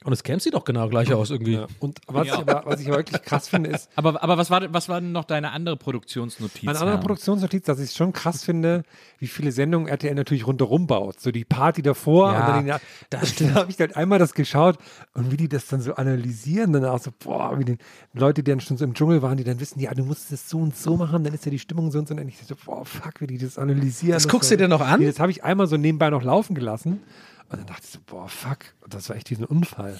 Und 0.05 0.11
das 0.11 0.21
Camp 0.21 0.39
sieht 0.39 0.53
doch 0.53 0.63
genau 0.63 0.87
gleich 0.87 1.11
aus 1.11 1.31
irgendwie. 1.31 1.53
Ja. 1.53 1.65
Und 1.79 1.99
was, 2.05 2.27
ich 2.27 2.33
aber, 2.33 2.61
was 2.65 2.79
ich 2.79 2.87
aber 2.87 2.97
wirklich 2.97 3.23
krass 3.23 3.47
finde, 3.49 3.71
ist, 3.71 3.89
Aber, 3.95 4.21
aber 4.21 4.37
was, 4.37 4.51
war, 4.51 4.61
was 4.71 4.87
war 4.87 5.01
denn 5.01 5.11
noch 5.11 5.23
deine 5.23 5.51
andere 5.51 5.77
Produktionsnotiz? 5.77 6.69
Eine 6.69 6.79
andere? 6.79 6.99
Produktionsnotiz, 6.99 7.65
dass 7.65 7.79
ich 7.79 7.85
es 7.85 7.95
schon 7.95 8.13
krass 8.13 8.43
finde, 8.43 8.83
wie 9.17 9.25
viele 9.25 9.51
Sendungen 9.51 9.87
RTL 9.87 10.13
natürlich 10.13 10.45
rundherum 10.45 10.85
baut. 10.85 11.19
So 11.19 11.31
die 11.31 11.43
Party 11.43 11.81
davor 11.81 12.31
Ja, 12.31 12.39
und 12.39 12.47
dann 12.47 12.65
den, 12.65 12.75
das 13.09 13.35
da 13.39 13.53
habe 13.55 13.71
ich 13.71 13.79
halt 13.79 13.95
einmal 13.95 14.19
das 14.19 14.35
geschaut 14.35 14.77
und 15.15 15.31
wie 15.31 15.37
die 15.37 15.49
das 15.49 15.65
dann 15.65 15.81
so 15.81 15.95
analysieren, 15.95 16.71
dann 16.71 16.85
auch 16.85 16.99
so, 16.99 17.09
boah, 17.17 17.57
wie 17.57 17.65
die 17.65 17.77
Leute, 18.13 18.43
die 18.43 18.51
dann 18.51 18.59
schon 18.59 18.77
so 18.77 18.85
im 18.85 18.93
Dschungel 18.93 19.23
waren, 19.23 19.37
die 19.37 19.43
dann 19.43 19.59
wissen, 19.59 19.79
ja, 19.79 19.91
du 19.95 20.05
musst 20.05 20.31
das 20.31 20.47
so 20.47 20.59
und 20.59 20.77
so 20.77 20.97
machen, 20.97 21.23
dann 21.23 21.33
ist 21.33 21.45
ja 21.45 21.51
die 21.51 21.57
Stimmung 21.57 21.89
so 21.89 21.97
und 21.97 22.07
so. 22.07 22.13
Und 22.13 22.27
ich 22.27 22.37
so, 22.45 22.55
boah, 22.63 22.85
fuck, 22.85 23.21
wie 23.21 23.27
die 23.27 23.39
das 23.39 23.57
analysieren. 23.57 24.13
Das 24.13 24.27
guckst 24.27 24.51
du 24.51 24.57
dir 24.57 24.67
noch 24.67 24.81
an? 24.81 24.99
Nee, 24.99 25.07
Das 25.07 25.19
habe 25.19 25.31
ich 25.31 25.43
einmal 25.43 25.65
so 25.65 25.77
nebenbei 25.77 26.11
noch 26.11 26.21
laufen 26.21 26.53
gelassen. 26.53 27.01
Und 27.49 27.59
dann 27.59 27.65
dachte 27.67 27.81
ich 27.83 27.89
so, 27.91 27.99
boah, 28.05 28.27
fuck, 28.27 28.59
das 28.89 29.09
war 29.09 29.15
echt 29.15 29.29
diesen 29.29 29.45
Unfall. 29.45 29.97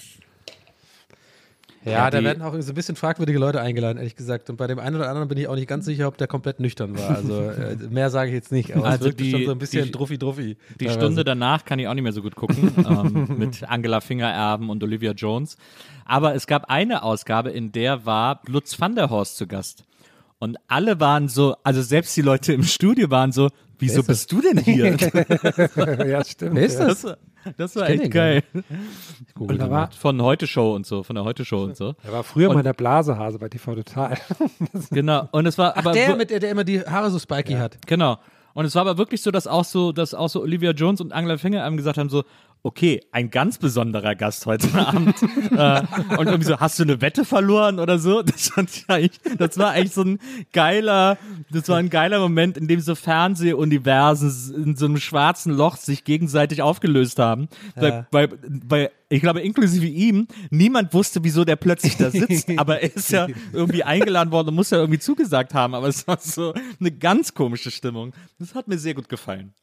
Ja, 1.84 1.92
Ja, 1.92 2.10
da 2.10 2.18
die- 2.18 2.24
werden 2.24 2.42
auch 2.42 2.52
so 2.60 2.72
ein 2.72 2.74
bisschen 2.74 2.96
fragwürdige 2.96 3.38
Leute 3.38 3.60
eingeladen, 3.60 3.98
ehrlich 3.98 4.16
gesagt. 4.16 4.50
Und 4.50 4.56
bei 4.56 4.66
dem 4.66 4.80
einen 4.80 4.96
oder 4.96 5.08
anderen 5.08 5.28
bin 5.28 5.38
ich 5.38 5.46
auch 5.46 5.54
nicht 5.54 5.68
ganz 5.68 5.84
sicher, 5.84 6.08
ob 6.08 6.18
der 6.18 6.26
komplett 6.26 6.58
nüchtern 6.58 6.98
war. 6.98 7.10
Also 7.10 7.40
äh, 7.50 7.76
mehr 7.88 8.10
sage 8.10 8.30
ich 8.30 8.34
jetzt 8.34 8.50
nicht. 8.50 8.74
Aber 8.74 8.86
Also 8.86 9.04
es 9.04 9.10
wirkte 9.10 9.22
die- 9.22 9.30
schon 9.30 9.44
so 9.44 9.52
ein 9.52 9.58
bisschen 9.58 9.84
die- 9.84 9.92
druffi-druffi. 9.92 10.56
Die 10.80 10.84
teilweise. 10.86 10.98
Stunde 10.98 11.22
danach 11.22 11.64
kann 11.64 11.78
ich 11.78 11.86
auch 11.86 11.94
nicht 11.94 12.02
mehr 12.02 12.12
so 12.12 12.22
gut 12.22 12.34
gucken, 12.34 12.72
ähm, 13.28 13.38
mit 13.38 13.62
Angela 13.62 14.00
Fingererben 14.00 14.68
und 14.68 14.82
Olivia 14.82 15.12
Jones. 15.12 15.56
Aber 16.04 16.34
es 16.34 16.48
gab 16.48 16.64
eine 16.70 17.04
Ausgabe, 17.04 17.50
in 17.50 17.70
der 17.70 18.04
war 18.04 18.40
Lutz 18.46 18.80
van 18.80 18.96
der 18.96 19.08
Horst 19.10 19.36
zu 19.36 19.46
Gast. 19.46 19.84
Und 20.46 20.58
alle 20.68 21.00
waren 21.00 21.26
so, 21.26 21.56
also 21.64 21.82
selbst 21.82 22.16
die 22.16 22.22
Leute 22.22 22.52
im 22.52 22.62
Studio 22.62 23.10
waren 23.10 23.32
so, 23.32 23.48
wieso 23.80 24.04
bist 24.04 24.30
du 24.30 24.40
denn 24.40 24.58
hier? 24.58 24.92
ja, 26.06 26.24
stimmt. 26.24 26.54
Wer 26.54 26.64
ist 26.66 26.78
ja. 26.78 26.86
das? 26.86 27.02
Das 27.02 27.04
war, 27.04 27.18
das 27.56 27.74
war 27.74 27.86
kenn 27.86 28.00
echt 28.02 28.12
geil. 28.12 28.44
Und 29.36 29.58
da 29.58 29.68
war, 29.68 29.90
Von 29.90 30.22
Heute 30.22 30.46
Show 30.46 30.72
und 30.72 30.86
so, 30.86 31.02
von 31.02 31.16
der 31.16 31.24
Heute 31.24 31.44
Show 31.44 31.64
und 31.64 31.76
so. 31.76 31.94
da 32.04 32.12
war 32.12 32.22
früher 32.22 32.50
Und- 32.50 32.54
mal 32.54 32.62
der 32.62 32.74
Blasehase 32.74 33.40
bei 33.40 33.48
TV 33.48 33.74
Total. 33.74 34.16
Genau. 34.92 35.28
Und 35.32 35.46
es 35.46 35.58
war 35.58 35.72
Ach, 35.74 35.78
aber 35.78 35.90
der, 35.90 36.14
mit 36.14 36.30
der, 36.30 36.38
der 36.38 36.52
immer 36.52 36.62
die 36.62 36.80
Haare 36.80 37.10
so 37.10 37.18
spiky 37.18 37.54
hat. 37.54 37.78
Genau. 37.88 38.18
Und 38.54 38.66
es 38.66 38.74
war 38.76 38.82
aber 38.82 38.98
wirklich 38.98 39.22
so, 39.22 39.32
dass 39.32 39.48
auch 39.48 39.64
so, 39.64 39.90
dass 39.90 40.14
auch 40.14 40.28
so 40.28 40.42
Olivia 40.42 40.70
Jones 40.70 41.00
und 41.00 41.12
Angela 41.12 41.38
Finger 41.38 41.64
einem 41.64 41.76
gesagt 41.76 41.98
haben, 41.98 42.08
so, 42.08 42.22
okay, 42.66 43.00
ein 43.12 43.30
ganz 43.30 43.58
besonderer 43.58 44.16
Gast 44.16 44.44
heute 44.44 44.66
Abend. 44.74 45.14
äh, 45.22 45.82
und 46.18 46.26
irgendwie 46.26 46.44
so, 46.44 46.58
hast 46.58 46.80
du 46.80 46.82
eine 46.82 47.00
Wette 47.00 47.24
verloren 47.24 47.78
oder 47.78 48.00
so? 48.00 48.22
Das, 48.22 48.52
das 49.38 49.58
war 49.58 49.70
eigentlich 49.70 49.92
so 49.92 50.02
ein 50.02 50.18
geiler, 50.52 51.16
das 51.50 51.68
war 51.68 51.76
ein 51.76 51.90
geiler 51.90 52.18
Moment, 52.18 52.56
in 52.56 52.66
dem 52.66 52.80
so 52.80 52.96
Fernsehuniversen 52.96 54.64
in 54.64 54.76
so 54.76 54.86
einem 54.86 54.98
schwarzen 54.98 55.52
Loch 55.52 55.76
sich 55.76 56.02
gegenseitig 56.02 56.60
aufgelöst 56.60 57.20
haben. 57.20 57.48
Weil, 57.76 58.06
weil, 58.10 58.28
weil, 58.42 58.90
ich 59.08 59.20
glaube, 59.22 59.40
inklusive 59.42 59.86
ihm, 59.86 60.26
niemand 60.50 60.92
wusste, 60.92 61.22
wieso 61.22 61.44
der 61.44 61.54
plötzlich 61.54 61.96
da 61.96 62.10
sitzt, 62.10 62.50
aber 62.56 62.80
er 62.82 62.96
ist 62.96 63.12
ja 63.12 63.28
irgendwie 63.52 63.84
eingeladen 63.84 64.32
worden 64.32 64.48
und 64.48 64.56
muss 64.56 64.70
ja 64.70 64.78
irgendwie 64.78 64.98
zugesagt 64.98 65.54
haben, 65.54 65.74
aber 65.74 65.86
es 65.86 66.08
war 66.08 66.18
so 66.20 66.52
eine 66.80 66.90
ganz 66.90 67.32
komische 67.32 67.70
Stimmung. 67.70 68.12
Das 68.40 68.56
hat 68.56 68.66
mir 68.66 68.78
sehr 68.78 68.94
gut 68.94 69.08
gefallen. 69.08 69.54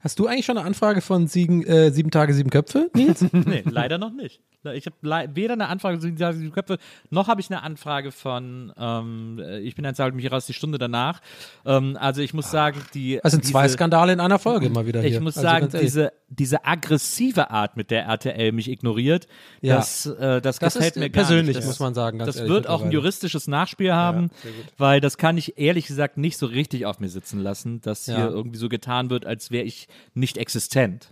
Hast 0.00 0.18
du 0.18 0.26
eigentlich 0.26 0.46
schon 0.46 0.56
eine 0.56 0.66
Anfrage 0.66 1.00
von 1.02 1.26
sieben, 1.26 1.62
äh, 1.64 1.90
sieben 1.90 2.10
Tage, 2.10 2.32
sieben 2.32 2.50
Köpfe, 2.50 2.90
Nils? 2.94 3.24
Nee, 3.32 3.62
leider 3.66 3.98
noch 3.98 4.12
nicht. 4.12 4.40
Ich 4.74 4.84
habe 4.86 5.34
weder 5.34 5.54
eine 5.54 5.68
Anfrage 5.68 6.00
von 6.00 6.14
die 6.14 6.50
Köpfe, 6.50 6.76
noch 7.08 7.28
habe 7.28 7.40
ich 7.40 7.50
eine 7.50 7.62
Anfrage 7.62 8.12
von 8.12 8.72
ähm, 8.76 9.38
äh, 9.42 9.60
Ich 9.60 9.74
bin 9.74 9.86
ein 9.86 9.94
Zahlt 9.94 10.14
mich 10.14 10.30
raus 10.30 10.44
die 10.46 10.52
Stunde 10.52 10.76
danach. 10.76 11.20
Ähm, 11.64 11.96
also 11.98 12.20
ich 12.20 12.34
muss 12.34 12.50
sagen, 12.50 12.80
die. 12.92 13.20
Das 13.22 13.32
sind 13.32 13.44
zwei 13.46 13.62
diese- 13.62 13.74
Skandale 13.74 14.12
in 14.12 14.20
einer 14.20 14.38
Folge 14.38 14.68
mal 14.68 14.86
wieder 14.86 15.00
hier. 15.00 15.10
Ich 15.10 15.20
muss 15.20 15.38
Also 15.38 15.48
sagen, 15.48 15.68
diese, 15.80 16.12
diese 16.28 16.64
aggressive 16.66 17.50
Art, 17.50 17.76
mit 17.78 17.90
der 17.90 18.04
RTL 18.04 18.52
mich 18.52 18.68
ignoriert, 18.70 19.28
Ja. 19.62 19.76
das, 19.76 20.04
äh, 20.06 20.40
das, 20.42 20.58
Das 20.58 20.74
gefällt 20.74 20.96
ist 20.96 21.00
mir 21.00 21.08
gar 21.10 21.24
persönlich, 21.24 21.46
nicht. 21.56 21.58
Das, 21.58 21.66
muss 21.66 21.80
man 21.80 21.94
sagen, 21.94 22.18
ganz 22.18 22.26
das 22.26 22.36
ehrlich 22.36 22.52
wird 22.52 22.66
auch 22.68 22.82
ein 22.82 22.92
juristisches 22.92 23.48
Nachspiel 23.48 23.94
haben, 23.94 24.30
weil 24.76 25.00
das 25.00 25.16
kann 25.16 25.38
ich 25.38 25.58
ehrlich 25.58 25.86
gesagt 25.86 26.18
nicht 26.18 26.36
so 26.36 26.44
richtig 26.46 26.84
auf 26.84 27.00
mir 27.00 27.08
sitzen 27.08 27.40
lassen, 27.40 27.80
dass 27.80 28.06
Ja. 28.06 28.16
hier 28.16 28.28
irgendwie 28.28 28.58
so 28.58 28.68
getan 28.68 29.08
wird, 29.08 29.24
als 29.24 29.50
wäre 29.50 29.64
ich 29.64 29.88
nicht 30.12 30.36
existent. 30.36 31.08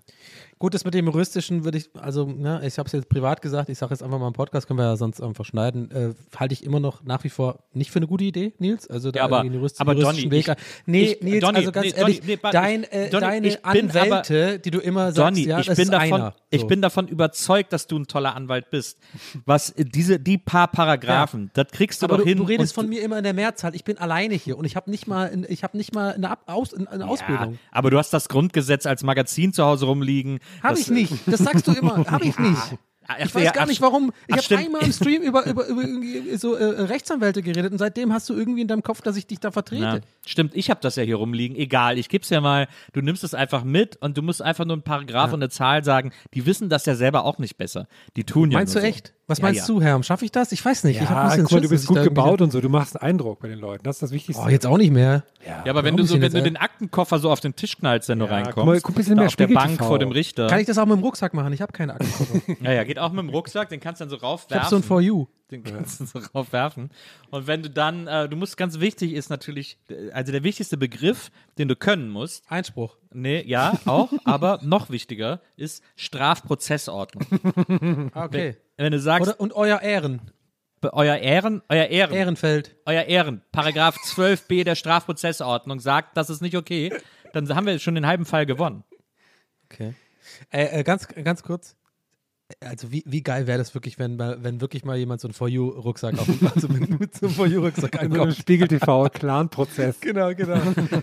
Gut, 0.60 0.74
das 0.74 0.84
mit 0.84 0.92
dem 0.94 1.06
juristischen 1.06 1.64
würde 1.64 1.78
ich, 1.78 1.88
also, 2.00 2.26
ne, 2.26 2.60
ich 2.64 2.78
habe 2.78 2.86
es 2.88 2.92
jetzt 2.92 3.08
privat 3.08 3.40
gesagt, 3.42 3.68
ich 3.68 3.78
sage 3.78 3.92
jetzt 3.94 4.02
einfach 4.02 4.18
mal 4.18 4.26
im 4.26 4.32
Podcast, 4.32 4.66
können 4.66 4.78
wir 4.80 4.86
ja 4.86 4.96
sonst 4.96 5.20
einfach 5.22 5.44
schneiden, 5.44 5.88
äh, 5.92 6.14
halte 6.36 6.52
ich 6.52 6.64
immer 6.64 6.80
noch 6.80 7.04
nach 7.04 7.22
wie 7.22 7.28
vor 7.28 7.60
nicht 7.72 7.92
für 7.92 8.00
eine 8.00 8.08
gute 8.08 8.24
Idee, 8.24 8.54
Nils. 8.58 8.88
Also 8.90 9.12
da 9.12 9.20
Ja, 9.20 9.24
aber- 9.26 9.40
einen 9.40 9.50
aber 9.50 9.58
juristischen 9.58 10.00
Donny, 10.00 10.30
Weg. 10.32 10.48
ich- 10.48 10.54
nee, 10.86 11.02
ich- 11.12 11.22
Nils, 11.22 11.40
Donny, 11.44 11.58
also 11.58 11.70
ganz 11.72 11.86
nee, 11.86 11.92
ehrlich, 11.96 12.20
Donny, 12.20 12.32
nee, 12.42 12.50
dein, 12.50 12.82
ich- 12.82 12.92
äh, 12.92 13.10
Donny, 13.10 13.20
deine 13.26 13.46
ich 13.46 13.62
bin 13.62 13.90
aber- 13.90 14.00
Anwälte, 14.00 14.58
die 14.58 14.70
du 14.72 14.78
immer 14.80 15.12
sagst, 15.12 15.18
Donny, 15.18 15.46
ja, 15.46 15.60
ich 15.60 15.68
bin 15.74 15.90
davon, 15.90 16.12
einer. 16.22 16.34
ich 16.50 16.60
So. 16.62 16.66
bin 16.66 16.82
davon 16.82 17.06
überzeugt, 17.08 17.72
dass 17.72 17.86
du 17.86 17.96
ein 17.98 18.06
toller 18.08 18.34
Anwalt 18.34 18.70
bist. 18.70 18.98
Was 19.44 19.72
diese, 19.76 20.18
die 20.18 20.38
paar 20.38 20.66
Paragraphen, 20.68 21.50
das 21.54 21.68
kriegst 21.70 22.02
du 22.02 22.06
aber 22.06 22.16
doch 22.16 22.24
du, 22.24 22.28
hin. 22.30 22.38
du 22.38 22.44
redest 22.44 22.74
von 22.74 22.88
mir 22.88 23.02
immer 23.02 23.18
in 23.18 23.24
der 23.24 23.34
Mehrzahl. 23.34 23.74
Ich 23.76 23.84
bin 23.84 23.98
alleine 23.98 24.34
hier 24.34 24.58
und 24.58 24.64
ich 24.64 24.74
habe 24.74 24.90
nicht 24.90 25.06
mal, 25.06 25.44
ich 25.48 25.62
habe 25.62 25.76
nicht 25.76 25.94
mal 25.94 26.14
eine, 26.14 26.30
Ab 26.30 26.42
Aus, 26.46 26.74
eine 26.74 27.06
Ausbildung. 27.06 27.52
Ja, 27.54 27.58
aber 27.70 27.90
du 27.90 27.98
hast 27.98 28.12
das 28.12 28.28
Grundgesetz 28.28 28.86
als 28.86 29.02
Magazin 29.04 29.52
zu 29.52 29.64
Hause 29.64 29.86
rumliegen. 29.86 30.40
Habe 30.62 30.78
ich 30.78 30.90
nicht. 30.90 31.14
Das 31.26 31.40
sagst 31.40 31.66
du 31.66 31.72
immer. 31.72 32.04
Habe 32.10 32.24
ich 32.24 32.38
nicht. 32.38 32.78
Ich 33.20 33.34
weiß 33.34 33.42
ja, 33.42 33.52
gar 33.52 33.66
nicht, 33.66 33.80
warum. 33.80 34.12
Ich 34.26 34.36
habe 34.36 34.62
einmal 34.62 34.82
im 34.82 34.92
Stream 34.92 35.22
über, 35.22 35.46
über, 35.46 35.66
über 35.66 35.82
so 36.36 36.54
äh, 36.54 36.82
Rechtsanwälte 36.82 37.42
geredet 37.42 37.72
und 37.72 37.78
seitdem 37.78 38.12
hast 38.12 38.28
du 38.28 38.34
irgendwie 38.34 38.60
in 38.60 38.68
deinem 38.68 38.82
Kopf, 38.82 39.00
dass 39.00 39.16
ich 39.16 39.26
dich 39.26 39.40
da 39.40 39.50
vertrete. 39.50 39.82
Ja, 39.82 40.00
stimmt, 40.26 40.54
ich 40.54 40.68
habe 40.68 40.80
das 40.82 40.96
ja 40.96 41.02
hier 41.04 41.16
rumliegen. 41.16 41.56
Egal, 41.56 41.96
ich 41.96 42.10
gebe 42.10 42.22
es 42.22 42.28
ja 42.28 42.42
mal. 42.42 42.68
Du 42.92 43.00
nimmst 43.00 43.24
es 43.24 43.32
einfach 43.32 43.64
mit 43.64 43.96
und 43.96 44.18
du 44.18 44.22
musst 44.22 44.42
einfach 44.42 44.66
nur 44.66 44.74
einen 44.74 44.82
Paragraph 44.82 45.32
und 45.32 45.42
eine 45.42 45.48
Zahl 45.48 45.84
sagen. 45.84 46.12
Die 46.34 46.44
wissen 46.44 46.68
das 46.68 46.84
ja 46.84 46.94
selber 46.94 47.24
auch 47.24 47.38
nicht 47.38 47.56
besser. 47.56 47.88
Die 48.16 48.24
tun 48.24 48.50
ja 48.50 48.58
Meinst 48.58 48.74
du 48.74 48.80
nur 48.80 48.88
echt? 48.88 49.14
Was 49.28 49.38
Ja, 49.38 49.42
meinst 49.44 49.60
ja. 49.60 49.66
du, 49.74 49.80
Herr? 49.82 50.02
Schaffe 50.02 50.24
ich 50.24 50.32
das? 50.32 50.52
Ich 50.52 50.64
weiß 50.64 50.84
nicht. 50.84 51.00
ich 51.00 51.08
hab 51.08 51.10
ein 51.10 51.16
Ja, 51.16 51.24
bisschen 51.28 51.42
guck 51.44 51.52
mal, 51.52 51.60
du 51.60 51.68
bist 51.68 51.86
gut 51.86 51.98
ich 51.98 52.04
gebaut 52.04 52.40
und 52.40 52.50
so. 52.50 52.60
Du 52.60 52.68
machst 52.68 53.00
einen 53.00 53.10
Eindruck 53.10 53.40
bei 53.40 53.48
den 53.48 53.58
Leuten. 53.58 53.84
Das 53.84 53.96
ist 53.96 54.02
das 54.02 54.10
Wichtigste. 54.10 54.42
Oh, 54.44 54.48
jetzt 54.48 54.66
auch 54.66 54.78
nicht 54.78 54.90
mehr. 54.90 55.24
Ja, 55.46 55.70
aber 55.70 55.84
wenn 55.84 55.96
du, 55.96 56.04
so, 56.04 56.20
wenn 56.20 56.32
du 56.32 56.42
den 56.42 56.56
Aktenkoffer 56.56 57.18
so 57.18 57.30
auf 57.30 57.40
den 57.40 57.54
Tisch 57.54 57.76
knallst, 57.76 58.08
wenn 58.08 58.18
du 58.18 58.24
guck 58.24 58.30
mal, 58.32 58.42
reinkommst, 58.42 58.82
guck 58.82 58.94
ein 58.94 58.96
bisschen 58.96 59.16
mehr 59.16 59.26
auf 59.26 59.36
der 59.36 59.44
Spiegel 59.44 59.54
Bank 59.62 59.72
TV. 59.78 59.86
vor 59.86 59.98
dem 59.98 60.10
Richter. 60.10 60.48
Kann 60.48 60.60
ich 60.60 60.66
das 60.66 60.78
auch 60.78 60.86
mit 60.86 60.96
dem 60.96 61.02
Rucksack 61.04 61.34
machen? 61.34 61.52
Ich 61.52 61.60
habe 61.60 61.72
keine 61.72 61.94
Aktenkoffer. 61.94 62.40
ich 62.46 62.58
ja, 62.62 62.72
ja, 62.72 62.84
geht 62.84 62.98
auch 62.98 63.12
mit 63.12 63.20
dem 63.20 63.28
Rucksack, 63.28 63.68
den 63.68 63.80
kannst 63.80 64.00
du 64.00 64.04
dann 64.06 64.10
so 64.10 64.16
raufwerfen. 64.16 64.60
habe 64.64 64.70
so 64.70 64.76
ein 64.76 64.82
For 64.82 65.00
You. 65.00 65.26
Den 65.50 65.62
kannst 65.64 66.00
du 66.00 66.04
so 66.06 66.18
raufwerfen. 66.34 66.90
Und 67.30 67.46
wenn 67.46 67.62
du 67.62 67.70
dann, 67.70 68.06
äh, 68.06 68.28
du 68.28 68.36
musst 68.36 68.56
ganz 68.58 68.80
wichtig 68.80 69.12
ist 69.14 69.30
natürlich, 69.30 69.78
also 70.12 70.30
der 70.32 70.42
wichtigste 70.42 70.76
Begriff, 70.76 71.30
den 71.58 71.68
du 71.68 71.76
können 71.76 72.08
musst, 72.10 72.44
Einspruch. 72.50 72.96
nee, 73.12 73.42
ja, 73.46 73.72
auch, 73.86 74.10
aber 74.24 74.58
noch 74.62 74.90
wichtiger 74.90 75.40
ist 75.56 75.82
Strafprozessordnung. 75.96 78.10
Okay. 78.14 78.56
Wenn 78.78 78.92
du 78.92 79.00
sagst, 79.00 79.28
Oder, 79.28 79.40
und 79.40 79.52
euer 79.54 79.82
Ehren. 79.82 80.30
euer 80.82 81.16
Ehren, 81.16 81.62
euer 81.68 81.86
Ehren, 81.86 82.14
Ehrenfeld. 82.14 82.76
euer 82.86 83.02
Ehren, 83.02 83.42
Paragraph 83.50 83.96
12b 83.96 84.64
der 84.64 84.76
Strafprozessordnung 84.76 85.80
sagt, 85.80 86.16
das 86.16 86.30
ist 86.30 86.40
nicht 86.40 86.56
okay, 86.56 86.92
dann 87.32 87.52
haben 87.54 87.66
wir 87.66 87.78
schon 87.80 87.96
den 87.96 88.06
halben 88.06 88.24
Fall 88.24 88.46
gewonnen. 88.46 88.84
Okay. 89.64 89.94
Äh, 90.50 90.80
äh, 90.80 90.84
ganz, 90.84 91.08
ganz 91.08 91.42
kurz. 91.42 91.76
Also 92.60 92.90
wie, 92.90 93.02
wie 93.06 93.22
geil 93.22 93.46
wäre 93.46 93.58
das 93.58 93.74
wirklich, 93.74 93.98
wenn, 93.98 94.16
mal- 94.16 94.38
wenn 94.42 94.60
wirklich 94.62 94.82
mal 94.84 94.96
jemand 94.96 95.20
so 95.20 95.28
einen 95.28 95.34
For 95.34 95.48
You-Rucksack 95.48 96.18
auf 96.18 96.26
also 96.54 96.68
mit, 96.98 97.14
so 97.14 97.26
einem 97.26 97.34
For 97.34 97.46
You-Rucksack 97.46 97.92
In 97.94 97.98
so 97.98 98.04
einem 98.04 98.12
ankommt. 98.14 98.36
Spiegel 98.36 98.68
TV 98.68 99.08
Clan-Prozess. 99.10 100.00
Genau, 100.08 100.34
genau. 100.34 100.54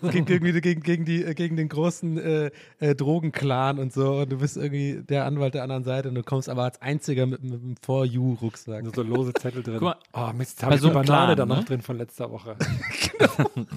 Es 0.02 0.12
geht 0.12 0.30
irgendwie 0.30 0.60
gegen, 0.60 0.82
gegen, 0.82 1.06
die, 1.06 1.24
gegen 1.36 1.56
den 1.56 1.70
großen 1.70 2.18
äh, 2.18 2.52
äh, 2.80 2.96
Drogenclan 2.96 3.78
und 3.78 3.94
so. 3.94 4.22
Und 4.22 4.32
du 4.32 4.38
bist 4.40 4.58
irgendwie 4.58 5.04
der 5.08 5.26
Anwalt 5.26 5.54
der 5.54 5.62
anderen 5.64 5.84
Seite 5.84 6.10
und 6.10 6.16
du 6.16 6.24
kommst 6.24 6.50
aber 6.50 6.64
als 6.64 6.82
einziger 6.82 7.28
mit, 7.28 7.44
mit 7.44 7.54
einem 7.54 7.76
For 7.80 8.06
You-Rucksack. 8.06 8.84
Nur 8.84 8.94
so 8.96 9.04
lose 9.04 9.34
Zettel 9.34 9.62
drin. 9.62 9.78
Guck 9.80 9.96
oh 10.14 10.32
Mist, 10.36 10.64
habe 10.64 10.76
ich 10.76 10.82
so 10.82 10.88
eine 10.88 10.96
Banane 10.96 11.36
Clan, 11.36 11.38
da 11.38 11.46
noch 11.46 11.60
ne? 11.60 11.66
drin 11.66 11.82
von 11.82 11.98
letzter 11.98 12.32
Woche. 12.32 12.56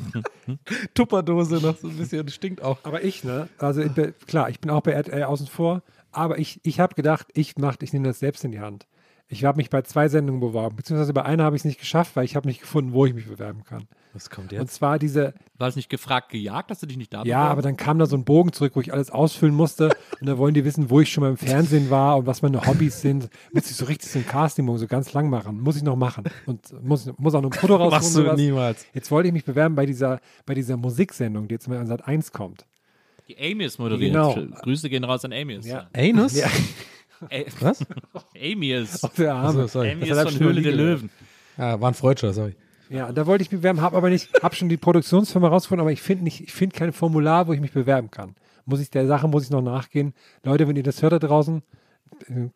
Tupperdose 0.94 1.56
noch 1.56 1.76
so 1.76 1.88
ein 1.88 1.96
bisschen, 1.96 2.28
stinkt 2.28 2.62
auch. 2.62 2.78
Aber 2.84 3.04
ich, 3.04 3.24
ne? 3.24 3.48
Also 3.58 3.82
ich 3.82 3.92
bin, 3.92 4.14
klar, 4.26 4.48
ich 4.48 4.60
bin 4.60 4.70
auch 4.70 4.80
bei 4.82 4.92
RTL 4.92 5.24
außen 5.24 5.46
vor, 5.46 5.82
aber 6.12 6.38
ich, 6.38 6.60
ich 6.62 6.80
habe 6.80 6.94
gedacht, 6.94 7.28
ich 7.34 7.56
mach, 7.56 7.76
ich 7.80 7.92
nehme 7.92 8.08
das 8.08 8.18
selbst 8.18 8.44
in 8.44 8.52
die 8.52 8.60
Hand. 8.60 8.86
Ich 9.30 9.44
habe 9.44 9.58
mich 9.58 9.68
bei 9.68 9.82
zwei 9.82 10.08
Sendungen 10.08 10.40
beworben, 10.40 10.76
beziehungsweise 10.76 11.12
bei 11.12 11.22
einer 11.22 11.44
habe 11.44 11.54
ich 11.54 11.60
es 11.60 11.66
nicht 11.66 11.78
geschafft, 11.78 12.16
weil 12.16 12.24
ich 12.24 12.34
habe 12.34 12.48
nicht 12.48 12.60
gefunden, 12.60 12.94
wo 12.94 13.04
ich 13.04 13.12
mich 13.12 13.26
bewerben 13.26 13.62
kann. 13.62 13.86
Was 14.14 14.30
kommt 14.30 14.54
Und 14.54 14.70
zwar 14.70 14.98
diese, 14.98 15.34
War 15.58 15.68
es 15.68 15.76
nicht 15.76 15.90
gefragt, 15.90 16.30
gejagt, 16.30 16.70
dass 16.70 16.80
du 16.80 16.86
dich 16.86 16.96
nicht 16.96 17.12
da 17.12 17.24
ja, 17.24 17.40
aber 17.40 17.60
dann 17.60 17.76
kam 17.76 17.98
da 17.98 18.06
so 18.06 18.16
ein 18.16 18.24
Bogen 18.24 18.54
zurück, 18.54 18.72
wo 18.74 18.80
ich 18.80 18.90
alles 18.90 19.10
ausfüllen 19.10 19.54
musste. 19.54 19.90
und 20.18 20.26
da 20.26 20.38
wollen 20.38 20.54
die 20.54 20.64
wissen, 20.64 20.88
wo 20.88 21.00
ich 21.00 21.12
schon 21.12 21.22
mal 21.22 21.30
im 21.30 21.36
Fernsehen 21.36 21.90
war 21.90 22.16
und 22.16 22.26
was 22.26 22.40
meine 22.40 22.66
Hobbys 22.66 23.02
sind. 23.02 23.28
Müsste 23.52 23.70
ich 23.70 23.76
so 23.76 23.84
richtig 23.84 24.10
so 24.10 24.18
ein 24.18 24.26
Casting 24.26 24.78
so 24.78 24.86
ganz 24.86 25.12
lang 25.12 25.28
machen. 25.28 25.60
Muss 25.60 25.76
ich 25.76 25.82
noch 25.82 25.96
machen. 25.96 26.24
Und 26.46 26.82
muss, 26.82 27.10
muss 27.18 27.34
auch 27.34 27.42
noch 27.42 27.50
ein 27.50 27.58
Foto 27.58 27.76
rausholen. 27.76 27.90
Machst 28.28 28.38
du 28.38 28.42
niemals. 28.42 28.86
Jetzt 28.94 29.10
wollte 29.10 29.28
ich 29.28 29.34
mich 29.34 29.44
bewerben 29.44 29.74
bei 29.74 29.84
dieser, 29.84 30.20
bei 30.46 30.54
dieser 30.54 30.78
Musiksendung, 30.78 31.48
die 31.48 31.54
jetzt 31.54 31.68
mal 31.68 31.78
an 31.78 31.86
Sat 31.86 32.08
1 32.08 32.32
kommt. 32.32 32.64
Die 33.28 33.38
Amy 33.38 33.64
ist 33.64 33.78
moderiert. 33.78 34.12
Genau. 34.12 34.34
Grüße 34.62 34.88
gehen 34.88 35.04
raus 35.04 35.24
an 35.24 35.32
Amy. 35.32 35.56
Ist. 35.56 35.66
Ja. 35.66 35.88
Anus? 35.94 36.34
Ja. 36.34 36.48
Was? 37.60 37.84
Amy 38.34 38.72
ist. 38.72 39.04
Auf 39.04 39.14
der 39.14 39.34
Arme. 39.34 39.64
Achso, 39.64 39.66
sorry. 39.66 39.96
Hat 40.00 40.22
von 40.30 40.32
schon 40.32 40.46
Höhle 40.46 40.62
der. 40.62 40.72
Löwen. 40.72 41.10
Ah, 41.56 41.78
war 41.80 41.90
ein 41.90 41.94
Freudscher, 41.94 42.32
sorry. 42.32 42.54
Ja, 42.88 43.12
da 43.12 43.26
wollte 43.26 43.42
ich 43.42 43.50
mich 43.50 43.60
bewerben, 43.60 43.82
habe 43.82 43.96
aber 43.96 44.08
nicht, 44.08 44.30
habe 44.42 44.54
schon 44.54 44.70
die 44.70 44.78
Produktionsfirma 44.78 45.48
rausgefunden, 45.48 45.82
aber 45.82 45.92
ich 45.92 46.00
finde 46.00 46.24
nicht, 46.24 46.40
ich 46.40 46.52
finde 46.52 46.74
kein 46.74 46.92
Formular, 46.92 47.46
wo 47.46 47.52
ich 47.52 47.60
mich 47.60 47.72
bewerben 47.72 48.10
kann. 48.10 48.34
Muss 48.64 48.80
ich 48.80 48.90
der 48.90 49.06
Sache 49.06 49.28
muss 49.28 49.44
ich 49.44 49.50
noch 49.50 49.60
nachgehen. 49.60 50.14
Leute, 50.42 50.68
wenn 50.68 50.76
ihr 50.76 50.82
das 50.82 51.02
hört 51.02 51.12
da 51.12 51.18
draußen, 51.18 51.62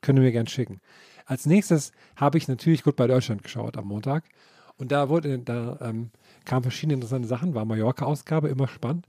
könnt 0.01 0.19
ihr 0.19 0.23
mir 0.23 0.33
gern 0.33 0.47
schicken. 0.47 0.81
Als 1.27 1.45
nächstes 1.45 1.93
habe 2.17 2.39
ich 2.39 2.49
natürlich 2.49 2.83
gut 2.83 2.97
bei 2.97 3.07
Deutschland 3.07 3.43
geschaut 3.43 3.77
am 3.77 3.87
Montag 3.89 4.25
und 4.79 4.91
da 4.91 5.09
wurde, 5.09 5.39
da 5.39 5.79
ähm, 5.83 6.11
kamen 6.45 6.63
verschiedene 6.63 6.95
interessante 6.95 7.29
Sachen, 7.29 7.55
war 7.55 7.65
Mallorca-Ausgabe, 7.65 8.49
immer 8.49 8.69
spannend. 8.69 9.07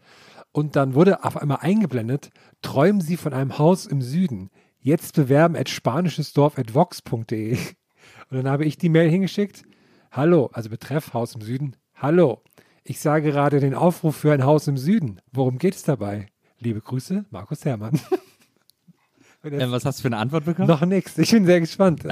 Und 0.52 0.76
dann 0.76 0.94
wurde 0.94 1.24
auf 1.24 1.38
einmal 1.38 1.60
eingeblendet, 1.62 2.30
träumen 2.62 3.02
Sie 3.02 3.18
von 3.18 3.34
einem 3.34 3.58
Haus 3.58 3.86
im 3.86 4.02
Süden. 4.02 4.50
Jetzt 4.80 5.16
bewerben 5.16 5.56
at 5.56 5.70
spanischesdorf.vox.de. 5.70 7.58
Und 8.30 8.38
dann 8.38 8.48
habe 8.50 8.66
ich 8.66 8.78
die 8.78 8.90
Mail 8.90 9.10
hingeschickt. 9.10 9.64
Hallo, 10.12 10.50
also 10.54 10.70
betreff 10.70 11.14
Haus 11.14 11.36
im 11.36 11.42
Süden. 11.42 11.76
Hallo, 11.96 12.44
ich 12.84 13.00
sage 13.00 13.32
gerade 13.32 13.60
den 13.60 13.74
Aufruf 13.74 14.16
für 14.18 14.34
ein 14.34 14.44
Haus 14.44 14.68
im 14.68 14.78
Süden. 14.78 15.22
Worum 15.32 15.58
geht 15.58 15.76
es 15.76 15.84
dabei? 15.84 16.28
Liebe 16.60 16.82
Grüße, 16.82 17.26
Markus 17.30 17.66
Herrmann. 17.66 18.00
Und 19.44 19.52
jetzt 19.52 19.62
Äh, 19.62 19.72
was 19.72 19.86
hast 19.86 20.00
du 20.00 20.04
für 20.04 20.08
eine 20.08 20.18
Antwort 20.18 20.46
bekommen? 20.46 20.70
noch 20.70 20.86
nichts. 20.86 21.18
Ich 21.18 21.32
bin 21.32 21.46
sehr 21.46 21.60
gespannt. 21.60 22.04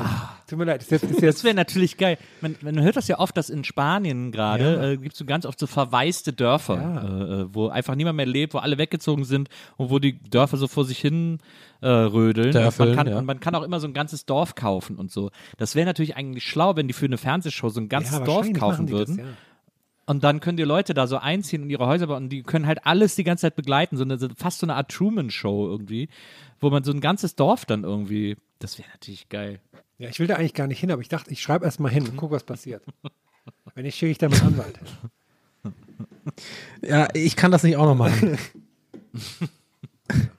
Tut 0.48 0.60
mir 0.60 0.66
leid, 0.66 0.82
ist 0.82 0.92
jetzt, 0.92 1.04
ist 1.04 1.12
Das 1.16 1.22
jetzt 1.22 1.44
wäre 1.46 1.56
natürlich 1.56 1.96
geil. 1.98 2.18
Man, 2.42 2.58
man 2.62 2.82
hört 2.82 2.98
das 2.98 3.08
ja 3.08 3.20
oft, 3.20 3.38
dass 3.38 3.50
in 3.50 3.64
Spanien 3.64 4.32
gerade 4.34 4.92
äh, 4.94 4.98
gibt 4.98 5.14
es 5.14 5.20
so 5.20 5.24
ganz 5.26 5.46
oft 5.46 5.58
so 5.58 5.66
verwaiste 5.66 6.34
Dörfer, 6.34 6.76
äh, 6.76 7.42
äh, 7.44 7.46
wo 7.54 7.70
einfach 7.70 7.96
niemand 7.96 8.18
mehr 8.18 8.26
lebt, 8.26 8.54
wo 8.54 8.58
alle 8.58 8.78
weggezogen 8.78 9.24
sind 9.24 9.48
und 9.78 9.90
wo 9.90 10.00
die 10.00 10.20
Dörfer 10.22 10.58
so 10.58 10.68
vor 10.68 10.84
sich 10.84 11.00
hin 11.00 11.40
äh, 11.80 11.88
rödeln. 11.88 12.48
Und 12.48 12.54
Dörfeln, 12.56 12.90
man, 12.90 12.98
kann, 12.98 13.08
ja. 13.08 13.18
und 13.18 13.26
man 13.26 13.40
kann 13.40 13.56
auch 13.56 13.64
immer 13.64 13.80
so 13.80 13.88
ein 13.88 13.94
ganzes 13.94 14.26
Dorf 14.26 14.56
kaufen 14.56 14.98
und 14.98 15.10
so. 15.10 15.32
Das 15.58 15.76
wäre 15.76 15.86
natürlich 15.86 16.18
eigentlich 16.18 16.44
schlau, 16.46 16.76
wenn 16.76 16.88
die 16.88 16.94
für 16.94 17.06
eine 17.06 17.18
Fernsehshow 17.18 17.70
so 17.70 17.80
ein 17.80 17.88
ganzes 17.88 18.12
Ja, 18.20 18.26
Dorf 18.26 18.52
kaufen 18.52 18.90
würden. 18.90 19.18
Das, 19.18 19.26
ja. 19.26 19.32
Und 20.12 20.26
dann 20.26 20.42
können 20.42 20.58
die 20.58 20.64
Leute 20.64 20.94
da 20.94 21.08
so 21.08 21.16
einziehen 21.20 21.64
und 21.64 21.70
ihre 21.70 21.88
Häuser 21.88 22.08
bauen 22.08 22.24
und 22.24 22.30
die 22.30 22.44
können 22.44 22.68
halt 22.68 22.86
alles 22.86 23.16
die 23.16 23.24
ganze 23.24 23.44
Zeit 23.44 23.56
begleiten. 23.56 23.96
So 23.96 24.04
eine, 24.04 24.20
so 24.20 24.28
fast 24.36 24.60
so 24.60 24.66
eine 24.66 24.76
Art 24.76 24.92
Truman-Show 24.92 25.70
irgendwie, 25.70 26.10
wo 26.60 26.70
man 26.70 26.84
so 26.84 26.92
ein 26.92 27.00
ganzes 27.00 27.38
Dorf 27.38 27.64
dann 27.64 27.86
irgendwie. 27.86 28.36
Das 28.60 28.78
wäre 28.78 28.90
natürlich 28.90 29.30
geil. 29.30 29.62
ja, 30.00 30.10
ich 30.10 30.20
will 30.20 30.28
da 30.28 30.36
eigentlich 30.36 30.54
gar 30.54 30.68
nicht 30.68 30.82
hin, 30.82 30.92
aber 30.92 31.02
ich 31.02 31.08
dachte, 31.08 31.32
ich 31.32 31.42
schreibe 31.42 31.64
erst 31.64 31.80
mal 31.80 31.88
hin 31.88 32.06
und 32.06 32.18
gucke, 32.18 32.36
was 32.36 32.44
passiert. 32.44 32.84
Wenn 33.74 33.86
nicht, 33.86 33.98
schicke 33.98 34.12
ich 34.12 34.18
da 34.18 34.28
meinen 34.28 34.48
Anwalt. 34.48 34.80
Ja, 36.82 37.08
ich 37.14 37.38
kann 37.38 37.52
das 37.52 37.64
nicht 37.64 37.78
auch 37.78 37.86
noch 37.86 37.96
machen. 37.96 38.38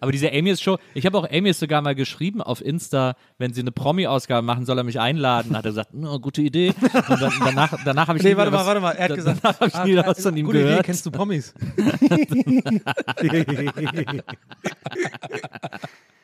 Aber 0.00 0.12
diese 0.12 0.30
Amy 0.32 0.50
ist 0.50 0.62
Show, 0.62 0.78
ich 0.94 1.06
habe 1.06 1.18
auch 1.18 1.28
Amy 1.30 1.52
sogar 1.52 1.82
mal 1.82 1.94
geschrieben 1.94 2.40
auf 2.42 2.60
Insta, 2.64 3.14
wenn 3.38 3.52
sie 3.52 3.60
eine 3.60 3.72
Promi-Ausgabe 3.72 4.44
machen, 4.46 4.64
soll 4.66 4.78
er 4.78 4.84
mich 4.84 5.00
einladen. 5.00 5.56
Hat 5.56 5.64
er 5.64 5.70
gesagt, 5.70 5.90
"Na, 5.92 6.16
gute 6.18 6.42
Idee. 6.42 6.74
Und 7.08 7.20
dann, 7.20 7.32
danach, 7.44 7.74
danach 7.84 8.08
habe 8.08 8.18
ich 8.18 8.24
nie 8.24 8.30
nee, 8.30 8.36
warte 8.36 8.50
mal, 8.50 8.58
was, 8.58 8.66
warte 8.66 8.80
mal. 8.80 8.92
Er 8.92 9.04
hat 9.04 9.10
da- 9.10 9.14
gesagt, 9.16 9.42
habe 9.44 9.66
ich 9.66 9.74
nie 9.84 9.90
wieder 9.92 10.06
was 10.06 10.22
von 10.22 10.36
ihm 10.36 10.46
gute 10.46 10.58
Idee, 10.58 10.68
gehört. 10.68 10.86
kennst 10.86 11.06
du 11.06 11.10
Promis? 11.10 11.54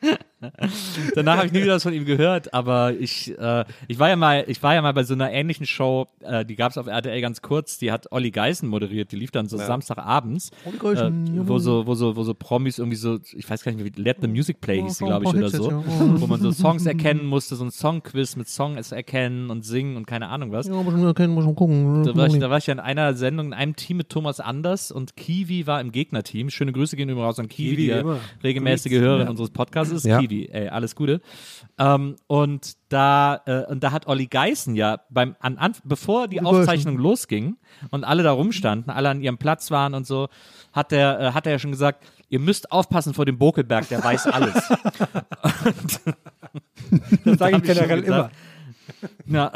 Danach 1.15 1.37
habe 1.37 1.47
ich 1.47 1.53
nie 1.53 1.61
wieder 1.61 1.75
was 1.75 1.83
von 1.83 1.93
ihm 1.93 2.05
gehört, 2.05 2.53
aber 2.53 2.93
ich, 2.93 3.37
äh, 3.37 3.65
ich 3.87 3.99
war 3.99 4.09
ja 4.09 4.15
mal, 4.15 4.43
ich 4.47 4.61
war 4.63 4.73
ja 4.73 4.81
mal 4.81 4.93
bei 4.93 5.03
so 5.03 5.13
einer 5.13 5.31
ähnlichen 5.31 5.65
Show, 5.65 6.07
äh, 6.21 6.45
die 6.45 6.55
gab 6.55 6.71
es 6.71 6.77
auf 6.77 6.87
RTL 6.87 7.21
ganz 7.21 7.41
kurz, 7.41 7.77
die 7.77 7.91
hat 7.91 8.11
Olli 8.11 8.31
Geißen 8.31 8.67
moderiert, 8.67 9.11
die 9.11 9.15
lief 9.15 9.31
dann 9.31 9.47
so 9.47 9.57
Samstagabends, 9.57 10.51
äh, 10.65 11.11
wo 11.47 11.59
so, 11.59 11.85
wo 11.85 11.95
so, 11.95 12.15
wo 12.15 12.23
so 12.23 12.33
Promis 12.33 12.79
irgendwie 12.79 12.97
so, 12.97 13.19
ich 13.33 13.49
weiß 13.49 13.63
gar 13.63 13.71
nicht 13.71 13.83
mehr, 13.83 13.93
wie 13.95 14.01
Let 14.01 14.17
the 14.21 14.27
Music 14.27 14.61
Play 14.61 14.81
hieß 14.81 14.97
die, 14.97 15.05
glaube 15.05 15.25
ich, 15.25 15.33
oder 15.33 15.49
so, 15.49 15.83
wo 15.85 16.27
man 16.27 16.41
so 16.41 16.51
Songs 16.51 16.85
erkennen 16.85 17.25
musste, 17.25 17.55
so 17.55 17.63
ein 17.63 17.71
Songquiz 17.71 18.35
mit 18.35 18.47
Songs 18.47 18.91
erkennen 18.91 19.49
und 19.49 19.63
singen 19.63 19.97
und 19.97 20.07
keine 20.07 20.29
Ahnung 20.29 20.51
was. 20.51 20.67
Ja, 20.67 20.73
muss 20.73 20.93
man 20.93 21.05
erkennen, 21.05 21.33
muss 21.33 21.45
man 21.45 21.55
gucken. 21.55 22.03
Da 22.03 22.15
war, 22.15 22.27
ich, 22.27 22.37
da 22.39 22.49
war 22.49 22.57
ich 22.57 22.67
ja 22.67 22.73
in 22.73 22.79
einer 22.79 23.13
Sendung 23.13 23.47
in 23.47 23.53
einem 23.53 23.75
Team 23.75 23.97
mit 23.97 24.09
Thomas 24.09 24.39
Anders 24.39 24.91
und 24.91 25.15
Kiwi 25.15 25.67
war 25.67 25.81
im 25.81 25.91
Gegnerteam. 25.91 26.49
Schöne 26.49 26.71
Grüße 26.71 26.95
gehen 26.95 27.09
übrigens 27.09 27.27
raus 27.27 27.39
an 27.39 27.47
Kiwi, 27.47 27.69
Kiwi, 27.69 27.81
die 27.81 27.87
ja 27.87 28.17
regelmäßige 28.43 28.93
Hörerin 28.93 29.25
ja. 29.25 29.29
unseres 29.29 29.49
Podcasts 29.49 29.93
ist. 29.93 30.05
Ja. 30.05 30.19
Kiwi, 30.19 30.30
ey, 30.31 30.69
alles 30.69 30.95
Gute. 30.95 31.21
Ähm, 31.77 32.15
und 32.27 32.77
da 32.89 33.41
äh, 33.45 33.65
und 33.65 33.83
da 33.83 33.91
hat 33.91 34.07
Olli 34.07 34.27
Geißen 34.27 34.75
ja 34.75 35.01
beim 35.09 35.35
an, 35.39 35.57
an, 35.57 35.73
bevor 35.83 36.27
die 36.27 36.41
Aufzeichnung 36.41 36.97
losging 36.97 37.57
und 37.91 38.03
alle 38.03 38.23
da 38.23 38.31
rumstanden, 38.31 38.91
alle 38.91 39.09
an 39.09 39.21
ihrem 39.21 39.37
Platz 39.37 39.71
waren 39.71 39.93
und 39.93 40.07
so, 40.07 40.29
hat 40.73 40.91
der 40.91 41.19
äh, 41.19 41.31
hat 41.33 41.45
er 41.45 41.53
ja 41.53 41.59
schon 41.59 41.71
gesagt, 41.71 42.03
ihr 42.29 42.39
müsst 42.39 42.71
aufpassen 42.71 43.13
vor 43.13 43.25
dem 43.25 43.37
Bokelberg, 43.37 43.87
der 43.89 44.03
weiß 44.03 44.27
alles. 44.27 44.55
Das 47.25 47.39
sage 47.39 47.57
ich 47.57 47.63
generell 47.63 48.03
immer. 48.03 48.31
ja. 49.25 49.51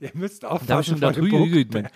Ihr 0.00 0.10
müsst 0.14 0.44
aufpassen 0.44 0.98
vor 0.98 1.12
dem 1.12 1.28
Burgberg. 1.28 1.90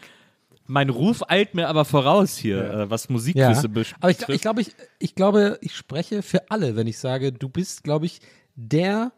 Mein, 0.67 0.89
Ruf 0.91 1.23
eilt 1.29 1.55
mir 1.55 1.69
aber 1.69 1.85
voraus 1.85 2.37
hier, 2.37 2.65
äh, 2.73 2.91
was 2.91 3.05
Ja, 3.07 3.13
Musikquizze 3.13 3.69
betrifft. 3.69 3.97
aber 4.01 4.11
ich, 4.11 4.29
ich, 4.29 4.41
glaube, 4.41 4.61
ich, 4.63 4.75
ich 4.99 5.15
glaube, 5.15 5.59
ich 5.61 5.75
spreche 5.77 6.23
für 6.23 6.51
alle, 6.51 6.77
wenn 6.77 6.87
ich 6.87 6.99
sage, 6.99 7.33
du 7.33 7.49
bist, 7.49 7.85
glaube 7.85 8.07
ich, 8.07 8.21
der 8.55 9.13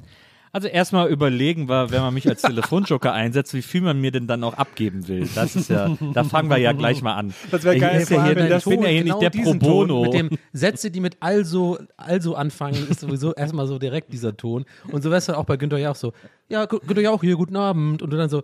Also 0.51 0.67
erstmal 0.67 1.09
überlegen 1.09 1.69
wir, 1.69 1.91
wenn 1.91 2.01
man 2.01 2.13
mich 2.13 2.27
als 2.27 2.41
Telefonjoker 2.41 3.13
einsetzt, 3.13 3.53
wie 3.53 3.61
viel 3.61 3.81
man 3.81 3.99
mir 4.01 4.11
denn 4.11 4.27
dann 4.27 4.43
auch 4.43 4.53
abgeben 4.55 5.07
will. 5.07 5.27
Das 5.35 5.55
ist 5.55 5.69
ja, 5.69 5.95
da 6.13 6.23
fangen 6.23 6.49
wir 6.49 6.57
ja 6.57 6.71
gleich 6.73 7.01
mal 7.01 7.15
an. 7.15 7.33
Das 7.51 7.63
wäre 7.63 7.75
Ich- 7.75 7.81
geil, 7.81 8.01
ist 8.01 8.09
ja 8.09 8.23
hier, 8.23 8.37
ich 8.37 8.49
das 8.49 8.63
bin 8.65 8.81
ja 8.81 8.87
hier 8.89 9.03
genau 9.03 9.19
nicht 9.19 9.21
der 9.23 9.29
Pro 9.29 9.37
diesen 9.43 9.59
Bono. 9.59 9.87
Ton, 9.87 10.01
mit 10.03 10.13
dem 10.13 10.37
Sätze, 10.53 10.91
die 10.91 10.99
mit 10.99 11.17
also, 11.19 11.77
also 11.97 12.35
anfangen, 12.35 12.87
ist 12.89 13.01
sowieso 13.01 13.33
erstmal 13.33 13.67
so 13.67 13.77
direkt 13.79 14.11
dieser 14.13 14.35
Ton. 14.35 14.65
Und 14.91 15.03
so 15.03 15.11
wär's 15.11 15.25
dann 15.25 15.35
auch 15.35 15.45
bei 15.45 15.57
Günther 15.57 15.77
Jauch 15.77 15.95
so. 15.95 16.13
Ja, 16.49 16.65
Günther 16.65 17.01
Jauch 17.01 17.21
hier, 17.21 17.35
guten 17.35 17.55
Abend. 17.55 18.01
Und 18.01 18.09
du 18.11 18.17
dann 18.17 18.29
so, 18.29 18.43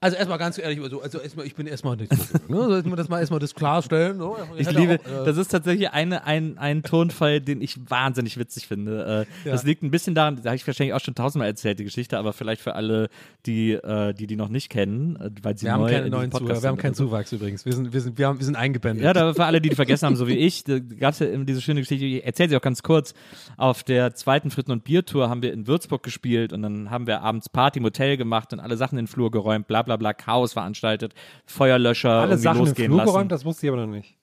also 0.00 0.16
erstmal 0.16 0.38
ganz 0.38 0.58
ehrlich, 0.58 0.80
also, 0.82 1.00
also 1.00 1.18
erstmal, 1.18 1.46
ich 1.46 1.54
bin 1.54 1.66
erstmal 1.66 1.96
nicht 1.96 2.12
so, 2.12 2.38
ne? 2.48 2.56
Soll 2.68 2.80
ich 2.80 2.86
mir 2.86 2.96
das 2.96 3.08
mal 3.08 3.20
erstmal 3.20 3.40
das 3.40 3.54
klarstellen? 3.54 4.18
So, 4.18 4.36
Ich 4.56 4.66
hätte 4.66 4.78
liebe, 4.78 4.98
auch, 5.04 5.22
äh, 5.22 5.24
das 5.26 5.36
ist 5.36 5.48
tatsächlich 5.48 5.90
eine, 5.90 6.24
ein, 6.24 6.58
ein 6.58 6.82
Tonfall, 6.82 7.40
den 7.40 7.60
ich 7.60 7.78
wahnsinnig 7.90 8.36
witzig 8.38 8.66
finde. 8.66 9.26
Äh, 9.44 9.48
Das 9.50 9.64
liegt 9.64 9.82
ein 9.82 9.90
bisschen 9.90 10.14
daran, 10.14 10.36
da 10.36 10.50
habe 10.50 10.56
ich 10.56 10.66
wahrscheinlich 10.66 10.94
auch 10.94 11.00
schon 11.00 11.14
tausendmal 11.14 11.48
erzählt, 11.48 11.78
die 11.78 11.84
Geschichte, 11.84 12.18
aber 12.18 12.32
vielleicht 12.32 12.62
für 12.62 12.74
alle, 12.74 13.08
die 13.46 13.60
die, 13.60 14.14
die, 14.14 14.26
die 14.26 14.36
noch 14.36 14.48
nicht 14.48 14.70
kennen, 14.70 15.16
äh, 15.16 15.30
weil 15.42 15.56
sie 15.56 15.66
wir 15.66 15.72
haben 15.72 15.80
neu 15.82 15.86
keine 15.90 15.98
in 15.98 16.04
diesem 16.04 16.18
neuen 16.18 16.30
Podcast 16.30 16.46
Zuhörer, 16.48 16.62
wir 16.62 16.68
haben 16.68 16.76
keinen 16.78 16.90
oder 16.90 16.96
so. 16.96 17.04
Zuwachs 17.06 17.32
übrigens. 17.32 17.64
Wir 17.64 17.72
sind, 17.72 17.92
wir 17.92 18.00
sind, 18.00 18.18
wir 18.18 18.26
haben, 18.26 18.38
wir 18.38 18.44
sind 18.46 18.56
eingebändet. 18.56 19.04
Ja, 19.04 19.12
da 19.12 19.34
für 19.34 19.44
alle, 19.44 19.60
die 19.60 19.68
die 19.68 19.74
vergessen 19.74 20.06
haben, 20.06 20.16
so 20.16 20.26
wie 20.28 20.36
ich, 20.36 20.64
da 20.64 20.78
gab 20.78 21.12
es 21.12 21.18
ja 21.18 21.26
eben 21.26 21.46
diese 21.46 21.60
schöne 21.60 21.80
Geschichte, 21.80 22.04
ich 22.06 22.24
erzähle 22.24 22.48
sie 22.48 22.56
auch 22.56 22.62
ganz 22.62 22.82
kurz. 22.82 23.14
Auf 23.56 23.82
der 23.82 24.14
zweiten 24.14 24.50
Fritten- 24.50 24.72
und 24.72 24.84
Biertour 24.84 25.28
haben 25.28 25.42
wir 25.42 25.52
in 25.52 25.66
Würzburg 25.66 26.02
gespielt 26.02 26.52
und 26.52 26.62
dann 26.62 26.90
haben 26.90 27.06
wir 27.06 27.20
abends 27.22 27.48
Party 27.48 27.78
im 27.78 27.84
Hotel 27.84 28.16
gemacht 28.16 28.52
und 28.52 28.60
alle 28.60 28.76
Sachen 28.76 28.98
in 28.98 29.04
den 29.04 29.08
Flur 29.08 29.30
geräumt, 29.30 29.66
bla 29.66 29.82
bla 29.82 29.89
bla, 29.96 30.14
Chaos 30.14 30.52
veranstaltet, 30.52 31.14
Feuerlöscher 31.46 32.10
Alle 32.10 32.38
Sachen 32.38 32.60
im 32.60 32.66
losgehen 32.66 32.88
Flur 32.88 32.98
lassen. 32.98 33.12
geräumt, 33.12 33.32
das 33.32 33.44
wusste 33.44 33.66
ich 33.66 33.72
aber 33.72 33.86
noch 33.86 33.92
nicht. 33.92 34.16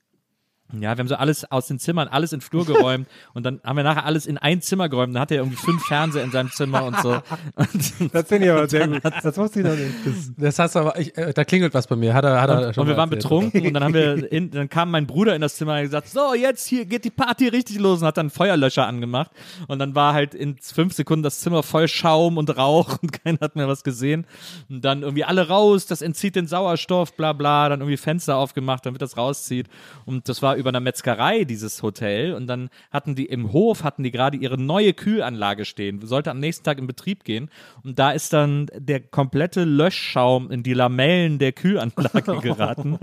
Ja, 0.74 0.82
wir 0.82 0.90
haben 0.90 1.08
so 1.08 1.16
alles 1.16 1.50
aus 1.50 1.68
den 1.68 1.80
Zimmern, 1.80 2.10
alles 2.10 2.34
in 2.34 2.40
den 2.40 2.44
Flur 2.46 2.66
geräumt 2.66 3.08
und 3.34 3.46
dann 3.46 3.62
haben 3.64 3.78
wir 3.78 3.84
nachher 3.84 4.06
alles 4.06 4.26
in 4.26 4.38
ein 4.38 4.62
Zimmer 4.62 4.90
geräumt. 4.90 5.16
Dann 5.16 5.22
hat 5.22 5.32
er 5.32 5.38
irgendwie 5.38 5.58
fünf 5.58 5.84
Fernseher 5.86 6.24
in 6.24 6.32
seinem 6.32 6.52
Zimmer 6.52 6.84
und 6.84 7.00
so. 7.00 7.22
Und, 7.56 8.12
Das 8.14 8.28
finde 8.28 8.48
ich 8.48 8.52
aber 8.52 8.68
sehr 8.68 8.88
gut. 8.88 9.02
Das 9.04 9.38
wusste 9.38 9.62
ich 9.62 9.66
noch 9.66 9.76
nicht. 9.76 9.94
Das 10.38 10.60
hast 10.60 10.76
du 10.76 10.80
aber, 10.80 11.00
ich, 11.00 11.18
äh, 11.18 11.34
da 11.34 11.46
klingelt 11.46 11.74
was 11.74 11.88
bei 11.88 11.96
mir. 11.96 12.14
Hat 12.14 12.26
er, 12.26 12.42
hat 12.42 12.50
er 12.50 12.74
schon 12.74 12.82
und 12.82 12.88
wir 12.90 12.98
waren 12.98 13.10
erzählt. 13.10 13.24
betrunken 13.24 13.66
und 13.66 13.74
dann 13.74 13.84
haben 13.84 13.94
wir, 13.94 14.32
in, 14.32 14.52
dann 14.52 14.68
kam 14.70 14.92
mein 14.92 15.08
Bruder 15.08 15.36
in 15.36 15.42
das 15.42 15.56
Zimmer 15.56 15.74
und 15.74 15.78
hat 15.78 15.84
gesagt, 15.84 16.10
so 16.10 16.34
jetzt 16.34 16.68
hier 16.68 16.86
geht 16.86 17.06
die 17.06 17.12
Party 17.12 17.48
richtig 17.48 17.80
los 17.80 18.02
und 18.02 18.08
hat 18.08 18.18
dann 18.18 18.30
Feuerlöscher 18.30 18.86
angemacht 18.86 19.32
und 19.68 19.80
dann 19.80 19.96
war 19.96 20.14
halt 20.14 20.36
in 20.36 20.58
fünf 20.60 20.94
Sekunden 20.94 21.24
das 21.24 21.40
Zimmer 21.40 21.64
voll 21.64 21.88
Schaum 21.88 22.38
und 22.38 22.56
Rauch 22.58 22.98
und 23.02 23.24
keiner 23.24 23.40
hat 23.40 23.56
mehr 23.56 23.70
was 23.70 23.84
gesehen 23.84 24.26
und 24.70 24.84
dann 24.84 25.04
irgendwie 25.04 25.24
alle 25.24 25.48
raus, 25.48 25.86
das 25.86 26.02
entzieht 26.02 26.36
den 26.36 26.48
Sauerstoff, 26.48 27.14
bla 27.14 27.32
bla, 27.32 27.70
dann 27.70 27.80
irgendwie 27.80 27.98
Fenster 27.98 28.36
aufgemacht, 28.36 28.86
damit 28.86 29.02
das 29.02 29.16
rauszieht 29.16 29.68
und 30.06 30.28
das 30.28 30.42
war 30.42 30.57
über 30.58 30.70
einer 30.70 30.80
Metzgerei 30.80 31.44
dieses 31.44 31.82
Hotel 31.84 32.34
und 32.34 32.48
dann 32.48 32.70
hatten 32.92 33.16
die 33.16 33.26
im 33.26 33.54
Hof 33.54 33.84
hatten 33.84 34.04
die 34.04 34.12
gerade 34.12 34.38
ihre 34.38 34.58
neue 34.58 34.94
Kühlanlage 34.94 35.66
stehen, 35.66 36.06
sollte 36.06 36.32
am 36.32 36.40
nächsten 36.40 36.64
Tag 36.64 36.78
in 36.80 36.88
Betrieb 36.88 37.24
gehen 37.24 37.50
und 37.84 38.00
da 38.00 38.12
ist 38.12 38.34
dann 38.34 38.68
der 38.76 39.00
komplette 39.00 39.64
Löschschaum 39.64 40.52
in 40.52 40.64
die 40.64 40.74
Lamellen 40.74 41.40
der 41.40 41.52
Kühlanlage 41.52 42.38
geraten 42.42 43.00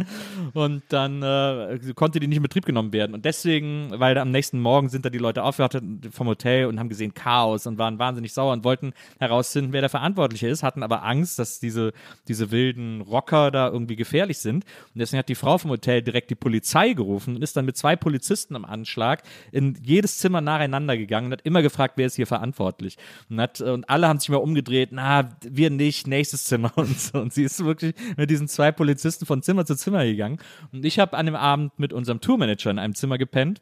und 0.52 0.82
dann 0.89 1.22
äh, 1.22 1.78
konnte 1.94 2.20
die 2.20 2.26
nicht 2.26 2.36
in 2.36 2.43
Betrieb 2.43 2.66
genommen 2.66 2.93
werden. 2.93 3.14
Und 3.14 3.24
deswegen, 3.24 3.90
weil 3.94 4.16
am 4.18 4.31
nächsten 4.31 4.60
Morgen 4.60 4.89
sind 4.89 5.05
da 5.05 5.10
die 5.10 5.18
Leute 5.18 5.43
aufgewacht 5.43 5.78
vom 6.10 6.26
Hotel 6.26 6.66
und 6.66 6.78
haben 6.78 6.89
gesehen 6.89 7.14
Chaos 7.14 7.66
und 7.66 7.78
waren 7.78 7.98
wahnsinnig 7.98 8.32
sauer 8.32 8.52
und 8.52 8.64
wollten 8.64 8.93
herausfinden, 9.18 9.72
wer 9.72 9.81
der 9.81 9.90
Verantwortliche 9.90 10.48
ist, 10.48 10.62
hatten 10.62 10.82
aber 10.82 11.05
Angst, 11.05 11.39
dass 11.39 11.60
diese, 11.60 11.93
diese 12.28 12.51
wilden 12.51 13.01
Rocker 13.01 13.51
da 13.51 13.68
irgendwie 13.68 13.97
gefährlich 13.97 14.39
sind. 14.39 14.64
Und 14.94 14.98
deswegen 15.01 15.18
hat 15.18 15.28
die 15.28 15.35
Frau 15.35 15.59
vom 15.59 15.70
Hotel 15.70 16.02
direkt 16.02 16.31
die 16.31 16.35
Polizei 16.35 16.93
gerufen 16.93 17.36
und 17.36 17.43
ist 17.45 17.57
dann 17.57 17.65
mit 17.65 17.77
zwei 17.77 17.95
Polizisten 17.97 18.57
am 18.57 18.65
Anschlag 18.65 19.23
in 19.53 19.79
jedes 19.83 20.19
Zimmer 20.19 20.41
nacheinander 20.41 20.97
gegangen 20.97 21.27
und 21.27 21.33
hat 21.33 21.43
immer 21.47 21.62
gefragt, 21.62 21.95
wer 21.97 22.07
ist 22.07 22.16
hier 22.16 22.27
verantwortlich. 22.27 22.97
Und, 23.31 23.41
hat, 23.41 23.61
und 23.61 23.89
alle 23.89 24.09
haben 24.09 24.19
sich 24.19 24.29
mal 24.31 24.39
umgedreht, 24.39 24.91
na, 24.93 25.31
wir 25.43 25.71
nicht, 25.71 26.07
nächstes 26.07 26.45
Zimmer 26.45 26.73
und 26.77 26.99
so. 26.99 27.19
Und 27.19 27.33
sie 27.33 27.45
ist 27.45 27.65
wirklich 27.65 27.95
mit 28.16 28.31
diesen 28.31 28.49
zwei 28.49 28.73
Polizisten 28.73 29.27
von 29.27 29.43
Zimmer 29.43 29.65
zu 29.65 29.77
Zimmer 29.77 30.05
gegangen. 30.05 30.39
Und 30.73 30.85
ich 30.85 30.99
habe 30.99 31.16
an 31.16 31.27
dem 31.27 31.37
Abend 31.37 31.79
mit 31.79 31.93
unserem 31.93 32.21
Tourmanager 32.21 32.71
in 32.71 32.79
einem 32.79 32.95
Zimmer 32.95 33.19
gepennt 33.19 33.61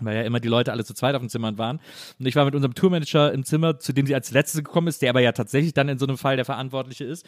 weil 0.00 0.16
ja 0.16 0.22
immer 0.22 0.40
die 0.40 0.48
Leute 0.48 0.72
alle 0.72 0.84
zu 0.84 0.92
zweit 0.92 1.14
auf 1.14 1.20
dem 1.20 1.28
Zimmer 1.28 1.56
waren. 1.56 1.78
Und 2.18 2.26
ich 2.26 2.34
war 2.34 2.44
mit 2.44 2.54
unserem 2.54 2.74
Tourmanager 2.74 3.32
im 3.32 3.44
Zimmer, 3.44 3.78
zu 3.78 3.92
dem 3.92 4.06
sie 4.06 4.14
als 4.14 4.32
letzte 4.32 4.62
gekommen 4.62 4.88
ist, 4.88 5.02
der 5.02 5.10
aber 5.10 5.20
ja 5.20 5.32
tatsächlich 5.32 5.72
dann 5.72 5.88
in 5.88 5.98
so 5.98 6.06
einem 6.06 6.18
Fall 6.18 6.36
der 6.36 6.44
Verantwortliche 6.44 7.04
ist. 7.04 7.26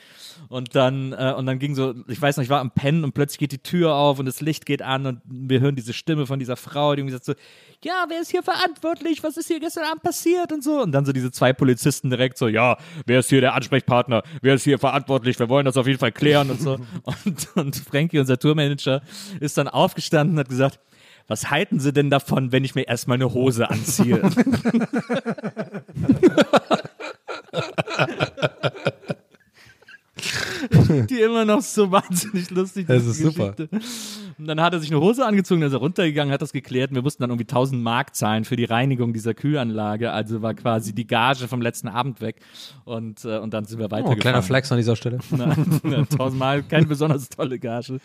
Und 0.49 0.75
dann, 0.75 1.13
äh, 1.13 1.35
und 1.37 1.47
dann 1.47 1.59
ging 1.59 1.75
so, 1.75 1.95
ich 2.09 2.21
weiß 2.21 2.37
noch, 2.37 2.45
ich 2.45 2.51
war 2.51 2.61
am 2.61 2.73
Pennen 2.73 3.05
und 3.05 3.13
plötzlich 3.13 3.39
geht 3.39 3.53
die 3.53 3.63
Tür 3.63 3.95
auf 3.95 4.19
und 4.19 4.27
das 4.27 4.41
Licht 4.41 4.67
geht 4.67 4.83
an 4.83 5.07
und 5.07 5.21
wir 5.25 5.61
hören 5.61 5.77
diese 5.77 5.93
Stimme 5.93 6.27
von 6.27 6.39
dieser 6.39 6.57
Frau, 6.57 6.95
die 6.95 7.01
irgendwie 7.01 7.13
sagt 7.13 7.25
so, 7.25 7.35
ja, 7.85 8.07
wer 8.09 8.21
ist 8.21 8.31
hier 8.31 8.43
verantwortlich? 8.43 9.23
Was 9.23 9.37
ist 9.37 9.47
hier 9.47 9.61
gestern 9.61 9.85
Abend 9.85 10.03
passiert 10.03 10.53
und 10.53 10.65
so? 10.65 10.83
Und 10.83 10.93
dann 10.93 11.05
so 11.05 11.13
diese 11.13 11.31
zwei 11.31 11.53
Polizisten 11.53 12.11
direkt 12.11 12.39
so, 12.39 12.49
ja, 12.49 12.79
wer 13.05 13.21
ist 13.21 13.29
hier 13.29 13.41
der 13.41 13.55
Ansprechpartner? 13.55 14.23
Wer 14.43 14.55
ist 14.55 14.65
hier 14.65 14.79
verantwortlich? 14.79 15.39
Wir 15.39 15.49
wollen 15.49 15.67
das 15.67 15.77
auf 15.77 15.87
jeden 15.87 15.99
Fall 15.99 16.13
klären 16.13 16.51
und 16.51 16.61
so. 16.61 16.79
Und, 17.25 17.57
und 17.57 17.77
Frankie, 17.77 18.19
unser 18.19 18.39
Tourmanager, 18.39 19.01
ist 19.41 19.57
dann 19.59 19.69
aufgestanden 19.69 20.35
und 20.37 20.41
hat 20.41 20.49
gesagt, 20.49 20.81
was 21.29 21.51
halten 21.51 21.81
Sie 21.81 21.93
denn 21.93 22.11
davon, 22.11 22.53
wenn 22.53 22.65
ich 22.65 22.75
mir 22.75 22.89
erstmal 22.89 23.17
eine 23.17 23.33
Hose 23.33 23.69
anziehe? 23.69 24.23
Die 31.11 31.21
immer 31.21 31.45
noch 31.45 31.61
so 31.61 31.91
wahnsinnig 31.91 32.51
lustig. 32.51 32.87
Das 32.87 33.05
ist 33.05 33.19
super. 33.19 33.53
Geschichte. 33.53 33.69
Und 34.39 34.47
dann 34.49 34.61
hat 34.61 34.73
er 34.75 34.81
sich 34.81 34.91
eine 34.91 35.01
Hose 35.01 35.25
angezogen, 35.25 35.61
dann 35.63 35.69
ist 35.69 35.75
er 35.75 35.79
runtergegangen, 35.81 36.33
hat 36.33 36.43
das 36.43 36.53
geklärt. 36.53 36.91
Und 36.91 36.97
wir 36.97 37.03
mussten 37.03 37.23
dann 37.23 37.31
irgendwie 37.31 37.45
1000 37.45 37.83
Mark 37.83 38.15
zahlen 38.15 38.45
für 38.45 38.57
die 38.57 38.65
Reinigung 38.65 39.13
dieser 39.13 39.33
Kühlanlage. 39.35 40.13
Also 40.13 40.43
war 40.43 40.53
quasi 40.55 40.95
die 40.95 41.07
Gage 41.07 41.49
vom 41.49 41.63
letzten 41.63 41.89
Abend 41.89 42.21
weg. 42.21 42.41
Und, 42.85 43.25
äh, 43.25 43.39
und 43.39 43.55
dann 43.55 43.65
sind 43.65 43.79
wir 43.79 43.87
Oh, 43.87 43.91
weitergefahren. 43.91 44.21
kleiner 44.21 44.43
Flex 44.43 44.71
an 44.73 44.79
dieser 44.79 44.97
Stelle. 44.97 45.19
Nein, 45.31 45.79
1000 46.11 46.39
Mark, 46.39 46.69
keine 46.69 46.87
besonders 46.87 47.29
tolle 47.29 47.59
Gage. 47.59 47.99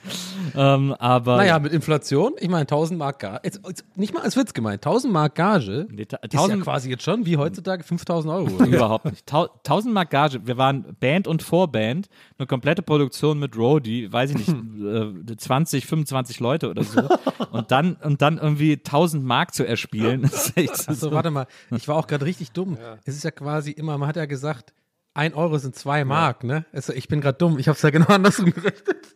Ähm, 0.55 0.93
aber 0.99 1.37
Naja, 1.37 1.59
mit 1.59 1.73
Inflation, 1.73 2.33
ich 2.39 2.49
meine 2.49 2.61
1000 2.61 2.97
Mark 2.99 3.19
Gage, 3.19 3.41
jetzt, 3.43 3.61
jetzt 3.67 3.85
nicht 3.95 4.13
mal 4.13 4.21
als 4.23 4.37
Witz 4.37 4.53
gemeint, 4.53 4.85
1000 4.85 5.11
Mark 5.11 5.35
Gage 5.35 5.87
Nee, 5.91 6.05
ta- 6.05 6.17
ist 6.17 6.33
ja 6.33 6.39
1000 6.39 6.63
quasi 6.63 6.89
jetzt 6.89 7.03
schon 7.03 7.25
wie 7.25 7.37
heutzutage 7.37 7.83
5000 7.83 8.33
Euro. 8.33 8.63
Überhaupt 8.65 9.05
nicht. 9.05 9.25
Tau 9.25 9.47
1000 9.65 9.93
Mark 9.93 10.09
Gage. 10.11 10.41
Wir 10.45 10.57
waren 10.57 10.85
Band 10.99 11.27
und 11.27 11.43
Vorband, 11.43 12.00
eine 12.37 12.47
komplette 12.47 12.81
Produktion 12.81 13.39
mit 13.39 13.55
Roadie, 13.57 14.11
weiß 14.11 14.31
ich 14.31 14.47
nicht, 14.47 14.49
äh, 15.31 15.37
20, 15.37 15.85
25 15.85 16.39
Leute 16.39 16.69
oder 16.69 16.83
so. 16.83 17.07
Und 17.51 17.71
dann, 17.71 17.95
und 17.95 18.21
dann 18.21 18.37
irgendwie 18.37 18.73
1000 18.73 19.23
Mark 19.23 19.53
zu 19.53 19.65
erspielen. 19.65 20.25
Achso, 20.55 21.11
warte 21.11 21.31
mal, 21.31 21.47
ich 21.75 21.87
war 21.87 21.95
auch 21.95 22.07
gerade 22.07 22.25
richtig 22.25 22.51
dumm. 22.51 22.77
Es 23.05 23.15
ist 23.15 23.23
ja 23.23 23.31
quasi 23.31 23.71
immer, 23.71 23.97
man 23.97 24.07
hat 24.07 24.15
ja 24.15 24.25
gesagt, 24.25 24.73
1 25.13 25.35
Euro 25.35 25.57
sind 25.57 25.75
2 25.75 26.05
Mark, 26.05 26.43
ne? 26.43 26.65
Also 26.71 26.93
ich 26.93 27.07
bin 27.07 27.21
gerade 27.21 27.37
dumm, 27.37 27.59
ich 27.59 27.67
habe 27.67 27.75
es 27.75 27.81
ja 27.81 27.89
genau 27.89 28.05
andersrum 28.09 28.51
gerechnet. 28.53 29.15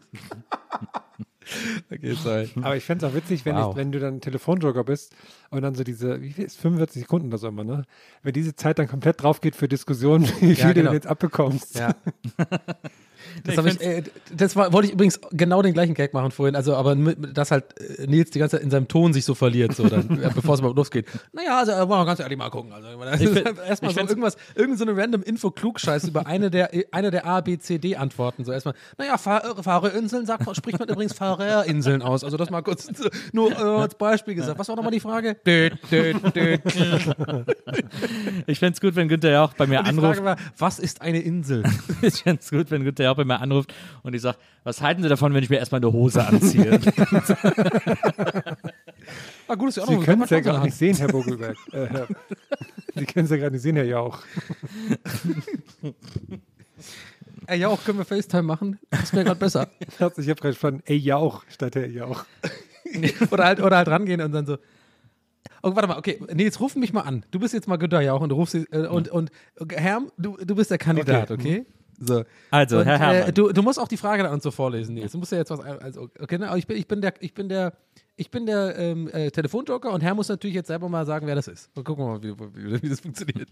okay, 1.91 2.13
sorry. 2.15 2.49
Aber 2.61 2.75
ich 2.75 2.83
fände 2.83 3.05
es 3.05 3.11
auch 3.11 3.15
witzig, 3.15 3.45
wenn, 3.45 3.55
Wow. 3.55 3.71
ich, 3.71 3.77
wenn 3.77 3.91
du 3.91 3.99
dann 3.99 4.21
Telefonjoker 4.21 4.83
bist 4.83 5.15
und 5.49 5.61
dann 5.61 5.75
so 5.75 5.83
diese, 5.83 6.21
wie 6.21 6.31
viel 6.31 6.45
ist 6.45 6.57
45 6.59 7.01
Sekunden 7.03 7.27
oder 7.27 7.37
so 7.37 7.47
immer, 7.47 7.63
ne? 7.63 7.83
Wenn 8.23 8.33
diese 8.33 8.55
Zeit 8.55 8.79
dann 8.79 8.87
komplett 8.87 9.21
drauf 9.21 9.41
geht 9.41 9.55
für 9.55 9.67
Diskussionen, 9.67 10.25
wie 10.41 10.55
viel 10.55 10.57
Ja, 10.57 10.67
du 10.69 10.73
genau. 10.73 10.85
denn 10.89 10.93
jetzt 10.93 11.07
abbekommst. 11.07 11.75
Ja. 11.79 11.95
Das, 13.43 13.53
ich 13.53 13.57
hab 13.59 13.65
ich, 13.67 13.81
äh, 13.81 14.03
das 14.35 14.55
war, 14.55 14.71
wollte 14.73 14.87
ich 14.87 14.93
übrigens 14.93 15.19
genau 15.31 15.61
den 15.61 15.73
gleichen 15.73 15.93
Gag 15.93 16.13
machen 16.13 16.31
vorhin, 16.31 16.55
also 16.55 16.75
aber 16.75 16.95
mit, 16.95 17.37
dass 17.37 17.51
halt 17.51 17.65
äh, 17.79 18.07
Nils 18.07 18.31
die 18.31 18.39
ganze 18.39 18.55
Zeit 18.57 18.63
in 18.63 18.71
seinem 18.71 18.87
Ton 18.87 19.13
sich 19.13 19.25
so 19.25 19.35
verliert, 19.35 19.75
so 19.75 19.87
dann, 19.87 20.21
äh, 20.21 20.29
bevor 20.33 20.53
es 20.55 20.59
überhaupt 20.61 20.77
losgeht. 20.77 21.07
Naja, 21.33 21.59
also 21.59 21.71
äh, 21.73 21.89
wollen 21.89 21.99
wir 22.01 22.05
ganz 22.05 22.19
ehrlich 22.21 22.37
mal 22.37 22.49
gucken. 22.49 22.71
Also, 22.71 22.87
halt 22.87 23.57
erstmal 23.67 23.91
so 23.93 23.99
irgendwas, 23.99 24.37
irgend 24.55 24.77
so 24.79 24.85
eine 24.85 24.95
random 24.95 25.21
Info-Klugscheiß 25.23 26.05
über 26.07 26.25
eine 26.27 26.49
der, 26.49 26.69
eine 26.91 27.11
der 27.11 27.25
A, 27.25 27.41
B, 27.41 27.57
C, 27.57 27.77
D 27.77 27.95
Antworten. 27.97 28.45
So 28.45 28.51
erstmal, 28.53 28.73
naja, 28.97 29.17
Fahr 29.17 29.61
Fahrerinseln 29.61 30.25
sagt, 30.25 30.45
man- 30.45 30.55
spricht 30.55 30.79
man 30.79 30.87
übrigens 30.87 31.13
Fahrerinseln 31.13 32.01
aus. 32.01 32.23
Also 32.23 32.37
das 32.37 32.49
mal 32.49 32.61
kurz 32.61 32.87
nur 33.33 33.51
äh, 33.51 33.55
als 33.55 33.95
Beispiel 33.95 34.35
gesagt. 34.35 34.57
Was 34.59 34.69
war 34.69 34.75
nochmal 34.75 34.91
die 34.93 34.99
Frage? 35.01 35.35
Dö, 35.45 35.69
dö, 35.91 36.13
dö. 36.33 36.57
Ich 38.47 38.59
fände 38.59 38.73
es 38.75 38.81
gut, 38.81 38.95
wenn 38.95 39.07
Günther 39.07 39.31
ja 39.31 39.43
auch 39.43 39.53
bei 39.53 39.67
mir 39.67 39.81
Die 39.83 39.89
anruft. 39.89 40.17
Frage 40.19 40.23
war, 40.23 40.37
was 40.57 40.79
ist 40.79 41.01
eine 41.01 41.19
Insel? 41.19 41.63
Ich 42.01 42.23
fände 42.23 42.39
es 42.41 42.49
gut, 42.49 42.71
wenn 42.71 42.83
Günther 42.83 43.05
ja 43.05 43.11
auch 43.11 43.15
bei 43.17 43.24
mir 43.25 43.39
anruft 43.41 43.73
und 44.03 44.13
ich 44.15 44.21
sage, 44.21 44.37
was 44.63 44.81
halten 44.81 45.03
Sie 45.03 45.09
davon, 45.09 45.33
wenn 45.33 45.43
ich 45.43 45.49
mir 45.49 45.57
erstmal 45.57 45.79
eine 45.81 45.91
Hose 45.91 46.25
anziehe? 46.25 46.79
Ah, 49.47 49.53
gut, 49.53 49.69
ist 49.69 49.77
ja 49.77 49.83
auch 49.83 49.87
Sie 49.87 49.97
können 49.99 50.23
es 50.23 50.31
ja 50.31 50.39
gar 50.39 50.63
nicht 50.63 50.75
sehen, 50.75 50.97
Herr 50.97 51.07
Bogelberg. 51.09 51.55
äh, 51.71 51.85
Herr, 51.85 52.07
Sie 52.95 53.05
können 53.05 53.25
es 53.25 53.31
ja 53.31 53.37
gerade 53.37 53.51
nicht 53.51 53.61
sehen, 53.61 53.75
Herr 53.75 53.85
Jauch. 53.85 54.23
Ey, 57.47 57.59
ja, 57.59 57.67
auch 57.67 57.83
können 57.83 57.99
wir 57.99 58.05
FaceTime 58.05 58.41
machen? 58.43 58.79
Ist 58.91 59.13
mir 59.13 59.23
gerade 59.23 59.39
besser. 59.39 59.67
Ich 59.79 59.99
habe 60.01 60.13
gerade 60.15 60.35
verstanden, 60.39 60.81
ey 60.85 60.97
Jauch 60.97 61.43
statt 61.47 61.75
Herr 61.75 61.85
Jauch. 61.87 62.25
oder, 63.31 63.43
halt, 63.45 63.59
oder 63.61 63.77
halt 63.77 63.87
rangehen 63.87 64.21
und 64.21 64.31
dann 64.31 64.45
so. 64.47 64.57
Oh, 65.61 65.75
warte 65.75 65.87
mal, 65.87 65.97
okay, 65.97 66.19
Nils, 66.33 66.59
ruf 66.59 66.75
mich 66.75 66.91
mal 66.93 67.01
an. 67.01 67.23
Du 67.31 67.39
bist 67.39 67.53
jetzt 67.53 67.67
mal 67.67 67.77
Günther 67.77 68.01
Jauch 68.01 68.21
und 68.21 68.29
du 68.29 68.35
rufst 68.35 68.53
sie- 68.53 68.65
äh, 68.71 68.87
und, 68.87 69.09
und 69.09 69.31
Herm, 69.71 70.11
du, 70.17 70.37
du 70.37 70.55
bist 70.55 70.71
der 70.71 70.77
Kandidat, 70.79 71.29
okay? 71.31 71.65
So. 71.99 72.23
Also, 72.51 72.79
und, 72.79 72.85
Herr 72.85 72.99
Herrmann. 72.99 73.29
Äh, 73.29 73.33
du, 73.33 73.51
du 73.51 73.61
musst 73.61 73.79
auch 73.79 73.87
die 73.87 73.97
Frage 73.97 74.25
an 74.27 74.33
uns 74.33 74.43
so 74.43 74.51
vorlesen, 74.51 74.95
Nils. 74.95 75.11
Du 75.11 75.17
musst 75.17 75.31
ja 75.31 75.37
jetzt 75.37 75.49
was. 75.49 75.59
Also, 75.59 76.09
okay, 76.19 76.37
ne? 76.37 76.47
aber 76.47 76.57
ich 76.57 76.67
bin, 76.67 76.77
ich 76.77 76.87
bin 76.87 77.01
der, 77.01 77.13
ich 77.19 77.33
bin 77.33 77.49
der, 77.49 77.73
ich 78.15 78.31
bin 78.31 78.45
der 78.45 78.77
ähm, 78.77 79.09
äh, 79.09 79.31
Telefonjoker 79.31 79.91
und 79.91 80.01
Herr 80.01 80.15
muss 80.15 80.29
natürlich 80.29 80.55
jetzt 80.55 80.67
selber 80.67 80.89
mal 80.89 81.05
sagen, 81.05 81.27
wer 81.27 81.35
das 81.35 81.47
ist. 81.47 81.69
Und 81.75 81.83
gucken 81.83 82.05
wir 82.05 82.11
mal, 82.11 82.23
wie, 82.23 82.33
wie, 82.55 82.81
wie 82.81 82.89
das 82.89 82.99
funktioniert. 82.99 83.49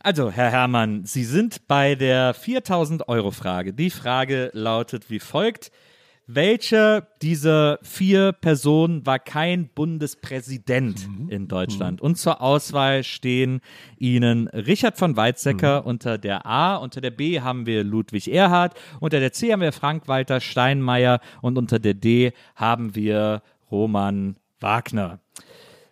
Also, 0.00 0.30
Herr 0.30 0.50
Herrmann, 0.50 1.04
Sie 1.04 1.24
sind 1.24 1.68
bei 1.68 1.94
der 1.94 2.34
4000 2.34 3.08
Euro 3.08 3.30
Frage. 3.30 3.72
Die 3.72 3.90
Frage 3.90 4.50
lautet 4.52 5.10
wie 5.10 5.20
folgt. 5.20 5.70
Welche 6.34 7.06
dieser 7.20 7.78
vier 7.82 8.32
Personen 8.32 9.04
war 9.04 9.18
kein 9.18 9.68
Bundespräsident 9.68 11.06
in 11.28 11.46
Deutschland? 11.46 12.00
Und 12.00 12.16
zur 12.16 12.40
Auswahl 12.40 13.04
stehen 13.04 13.60
Ihnen 13.98 14.48
Richard 14.48 14.96
von 14.96 15.14
Weizsäcker 15.16 15.84
unter 15.84 16.16
der 16.16 16.46
A, 16.46 16.76
unter 16.76 17.02
der 17.02 17.10
B 17.10 17.42
haben 17.42 17.66
wir 17.66 17.84
Ludwig 17.84 18.32
Erhard, 18.32 18.74
unter 18.98 19.20
der 19.20 19.32
C 19.32 19.52
haben 19.52 19.60
wir 19.60 19.72
Frank-Walter 19.72 20.40
Steinmeier 20.40 21.20
und 21.42 21.58
unter 21.58 21.78
der 21.78 21.92
D 21.92 22.32
haben 22.54 22.94
wir 22.94 23.42
Roman 23.70 24.36
Wagner. 24.58 25.18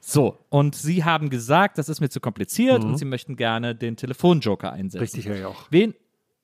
So, 0.01 0.39
und 0.49 0.75
Sie 0.75 1.05
haben 1.05 1.29
gesagt, 1.29 1.77
das 1.77 1.91
ist 1.91 2.01
mir 2.01 2.09
zu 2.09 2.21
kompliziert 2.21 2.83
und 2.83 2.97
Sie 2.97 3.05
möchten 3.05 3.37
gerne 3.37 3.75
den 3.75 3.97
Telefonjoker 3.97 4.73
einsetzen. 4.73 5.03
Richtig, 5.03 5.27
Herr 5.27 5.37
Jauch. 5.37 5.67
Wen, 5.71 5.95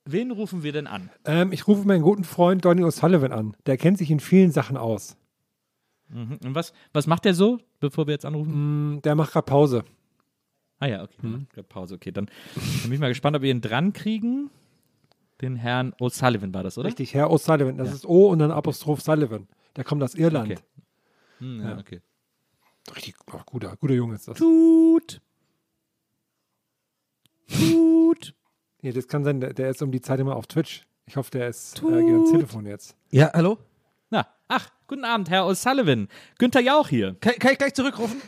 wen 0.07 0.31
rufen 0.31 0.63
wir 0.63 0.71
denn 0.71 0.87
an? 0.87 1.09
Ähm, 1.25 1.51
ich 1.51 1.67
rufe 1.67 1.87
meinen 1.87 2.01
guten 2.01 2.23
Freund 2.23 2.63
Donny 2.65 2.83
O'Sullivan 2.83 3.31
an. 3.31 3.55
Der 3.65 3.77
kennt 3.77 3.97
sich 3.97 4.09
in 4.11 4.19
vielen 4.19 4.51
Sachen 4.51 4.77
aus. 4.77 5.17
Mhm. 6.09 6.39
Und 6.43 6.55
was, 6.55 6.73
was 6.93 7.07
macht 7.07 7.25
der 7.25 7.33
so, 7.33 7.59
bevor 7.79 8.07
wir 8.07 8.13
jetzt 8.13 8.25
anrufen? 8.25 8.95
Mm, 8.95 9.01
Der 9.01 9.15
macht 9.15 9.33
gerade 9.33 9.45
Pause. 9.45 9.83
Ah 10.79 10.87
ja, 10.87 11.03
okay. 11.03 11.15
Mhm. 11.27 11.47
Pause, 11.67 11.95
okay. 11.95 12.11
Dann 12.11 12.29
bin 12.83 12.93
ich 12.93 12.99
mal 12.99 13.09
gespannt, 13.09 13.35
ob 13.35 13.41
wir 13.41 13.51
ihn 13.51 13.61
dran 13.61 13.93
kriegen. 13.93 14.49
Den 15.41 15.55
Herrn 15.55 15.93
O'Sullivan 15.99 16.53
war 16.53 16.63
das, 16.63 16.77
oder? 16.77 16.87
Richtig, 16.87 17.13
Herr 17.13 17.29
O'Sullivan. 17.29 17.77
Das 17.77 17.93
ist 17.93 18.05
O 18.05 18.29
und 18.29 18.39
dann 18.39 18.51
Apostroph 18.51 19.01
Sullivan. 19.01 19.47
Der 19.75 19.83
kommt 19.83 20.01
aus 20.01 20.15
Irland. 20.15 20.51
Okay. 20.51 20.61
Hm, 21.39 21.61
ja, 21.61 21.77
okay. 21.77 22.01
Richtig 22.95 23.15
ach, 23.31 23.45
guter, 23.45 23.75
guter 23.75 23.93
Junge 23.93 24.15
ist 24.15 24.27
das. 24.27 24.37
Tut. 24.37 25.21
Tut. 27.47 28.33
Nee, 28.81 28.91
das 28.91 29.07
kann 29.07 29.23
sein, 29.23 29.39
der, 29.39 29.53
der 29.53 29.69
ist 29.69 29.81
um 29.81 29.91
die 29.91 30.01
Zeit 30.01 30.19
immer 30.19 30.35
auf 30.35 30.47
Twitch. 30.47 30.83
Ich 31.05 31.15
hoffe, 31.15 31.31
der 31.31 31.47
ist 31.47 31.79
äh, 31.79 31.85
geht 31.85 31.93
ans 31.93 32.31
Telefon 32.31 32.65
jetzt. 32.65 32.95
Ja, 33.09 33.31
hallo? 33.33 33.57
Na, 34.09 34.27
ach, 34.47 34.69
guten 34.87 35.05
Abend, 35.05 35.29
Herr 35.29 35.45
O'Sullivan. 35.45 36.07
Günther 36.37 36.61
Jauch 36.61 36.89
hier. 36.89 37.15
Kann, 37.19 37.33
kann 37.39 37.53
ich 37.53 37.57
gleich 37.57 37.73
zurückrufen? 37.73 38.21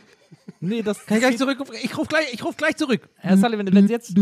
Nee, 0.60 0.82
das 0.82 1.06
Kann 1.06 1.18
ich 1.18 1.22
gleich 1.22 1.38
zurückrufen? 1.38 1.74
Ich 1.82 1.96
rufe 1.96 2.08
gleich, 2.08 2.32
ich 2.32 2.44
ruf 2.44 2.56
gleich 2.56 2.76
zurück. 2.76 3.08
Herr 3.16 3.36
Sullivan, 3.36 3.72
wenn 3.72 3.86
Sie 3.86 3.92
jetzt. 3.92 4.14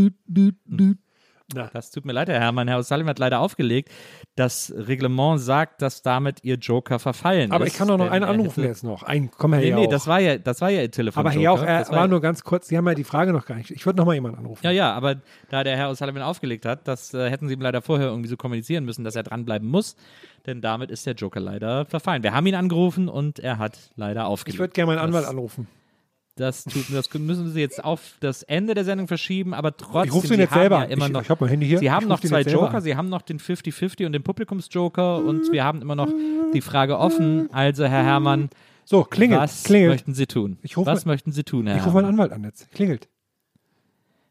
Na. 1.55 1.71
Das 1.73 1.91
tut 1.91 2.05
mir 2.05 2.13
leid, 2.13 2.29
Herr 2.29 2.41
Herrmann. 2.41 2.69
Herr 2.69 2.79
O'Sullivan 2.79 3.09
hat 3.09 3.19
leider 3.19 3.41
aufgelegt. 3.41 3.91
Das 4.37 4.71
Reglement 4.77 5.41
sagt, 5.41 5.81
dass 5.81 6.03
damit 6.03 6.45
Ihr 6.45 6.57
Joker 6.57 6.99
verfallen 6.99 7.53
Aber 7.53 7.65
ist. 7.65 7.73
ich 7.73 7.79
kann 7.79 7.89
doch 7.89 7.97
noch 7.97 8.11
einen 8.11 8.25
anrufen 8.25 8.51
hätte- 8.63 8.69
jetzt 8.69 8.85
noch. 8.85 9.03
Ein, 9.03 9.31
komm 9.31 9.55
her, 9.55 9.63
Nee, 9.63 9.73
nee, 9.73 9.83
Jauch. 9.85 9.91
das 9.91 10.07
war 10.07 10.21
ja, 10.21 10.37
das 10.37 10.61
war 10.61 10.69
ja 10.69 10.83
Ihr 10.83 10.91
Telefon. 10.91 11.21
Aber 11.21 11.31
Herr 11.31 11.41
Jauch, 11.41 11.63
er 11.63 11.89
war 11.89 12.07
nur 12.07 12.21
ganz 12.21 12.45
kurz, 12.45 12.69
Sie 12.69 12.77
haben 12.77 12.87
ja 12.87 12.95
die 12.95 13.03
Frage 13.05 13.33
noch 13.33 13.47
gar 13.47 13.55
nicht. 13.55 13.71
Ich 13.71 13.87
würde 13.87 13.97
noch 13.97 14.05
mal 14.05 14.13
jemanden 14.13 14.39
anrufen. 14.39 14.61
Ja, 14.63 14.71
ja, 14.73 14.93
aber 14.93 15.17
da 15.49 15.65
der 15.65 15.75
Herr 15.79 15.91
O'Sullivan 15.91 16.21
aufgelegt 16.21 16.67
hat, 16.67 16.87
das 16.87 17.15
äh, 17.15 17.31
hätten 17.31 17.49
sie 17.49 17.55
ihm 17.55 17.63
leider 17.63 17.81
vorher 17.81 18.09
irgendwie 18.09 18.29
so 18.29 18.37
kommunizieren 18.37 18.85
müssen, 18.85 19.03
dass 19.05 19.17
er 19.17 19.23
dranbleiben 19.23 19.67
muss, 19.67 19.97
denn 20.45 20.61
damit 20.61 20.91
ist 20.91 21.07
der 21.07 21.15
Joker 21.15 21.41
leider 21.41 21.87
verfallen. 21.87 22.23
Wir 22.23 22.35
haben 22.35 22.47
ihn 22.47 22.57
angerufen 22.57 23.09
und 23.09 23.39
er 23.39 23.57
hat 23.57 23.91
leider 23.97 24.27
aufgelegt. 24.27 24.57
Ich 24.57 24.61
würde 24.61 24.75
gerne 24.75 24.93
meinen 24.93 24.99
Anwalt 25.03 25.25
das, 25.25 25.31
anrufen. 25.31 25.67
Das, 26.39 26.65
tut, 26.65 26.85
das 26.93 27.13
müssen 27.15 27.53
sie 27.53 27.61
jetzt 27.61 27.83
auf 27.85 28.15
das 28.21 28.43
Ende 28.45 28.75
der 28.75 28.85
Sendung 28.85 29.09
verschieben, 29.09 29.53
aber 29.55 29.77
trotzdem, 29.77 30.05
Ich 30.09 30.13
rufe 30.15 30.27
sie 30.29 30.35
jetzt 30.37 30.53
selber 30.55 30.79
ja 30.79 30.83
an. 30.85 30.91
immer 30.91 31.07
Ich- 31.07 31.13
noch, 31.13 31.23
ich 31.23 31.31
hab 31.31 31.41
mein 31.41 31.51
Handy 31.51 31.67
hier. 31.67 31.79
Sie 31.79 31.87
Ich 31.87 31.91
haben 31.91 32.09
noch 32.09 32.21
zwei 32.21 32.43
Joker, 32.43 32.81
sie 32.81 32.97
haben 32.97 33.09
noch 33.09 33.23
den 33.23 33.39
50-50 33.39 34.07
und 34.07 34.13
den 34.13 34.23
Publikumsjoker 34.23 35.19
und 35.25 35.51
wir 35.53 35.65
haben 35.65 35.83
immer 35.83 35.95
noch 35.97 36.09
die 36.55 36.61
Frage 36.61 36.99
offen. 36.99 37.49
Also, 37.53 37.85
Herr 37.85 38.05
Herrmann, 38.05 38.49
So, 38.85 39.05
klingelt. 39.05 39.41
was 39.41 39.65
klingelt. 39.65 39.91
möchten 39.93 40.15
Sie 40.15 40.27
tun? 40.27 40.59
Ich 40.63 40.77
was 40.77 41.05
mal- 41.05 41.13
möchten 41.13 41.33
Sie 41.33 41.43
tun, 41.45 41.67
Herr 41.67 41.77
Ich 41.77 41.85
rufe 41.85 41.95
meinen? 41.97 42.07
Anwalt 42.07 42.33
an 42.33 42.45
jetzt. 42.45 42.71
Klingelt. 42.73 43.09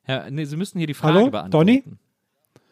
Herr, 0.03 0.31
nee, 0.31 0.45
Sie 0.45 0.55
müssen 0.55 0.77
hier 0.77 0.87
die 0.87 0.93
Frage 0.93 1.15
Hallo, 1.19 1.29
beantworten. 1.29 1.67
Donny? 1.67 1.83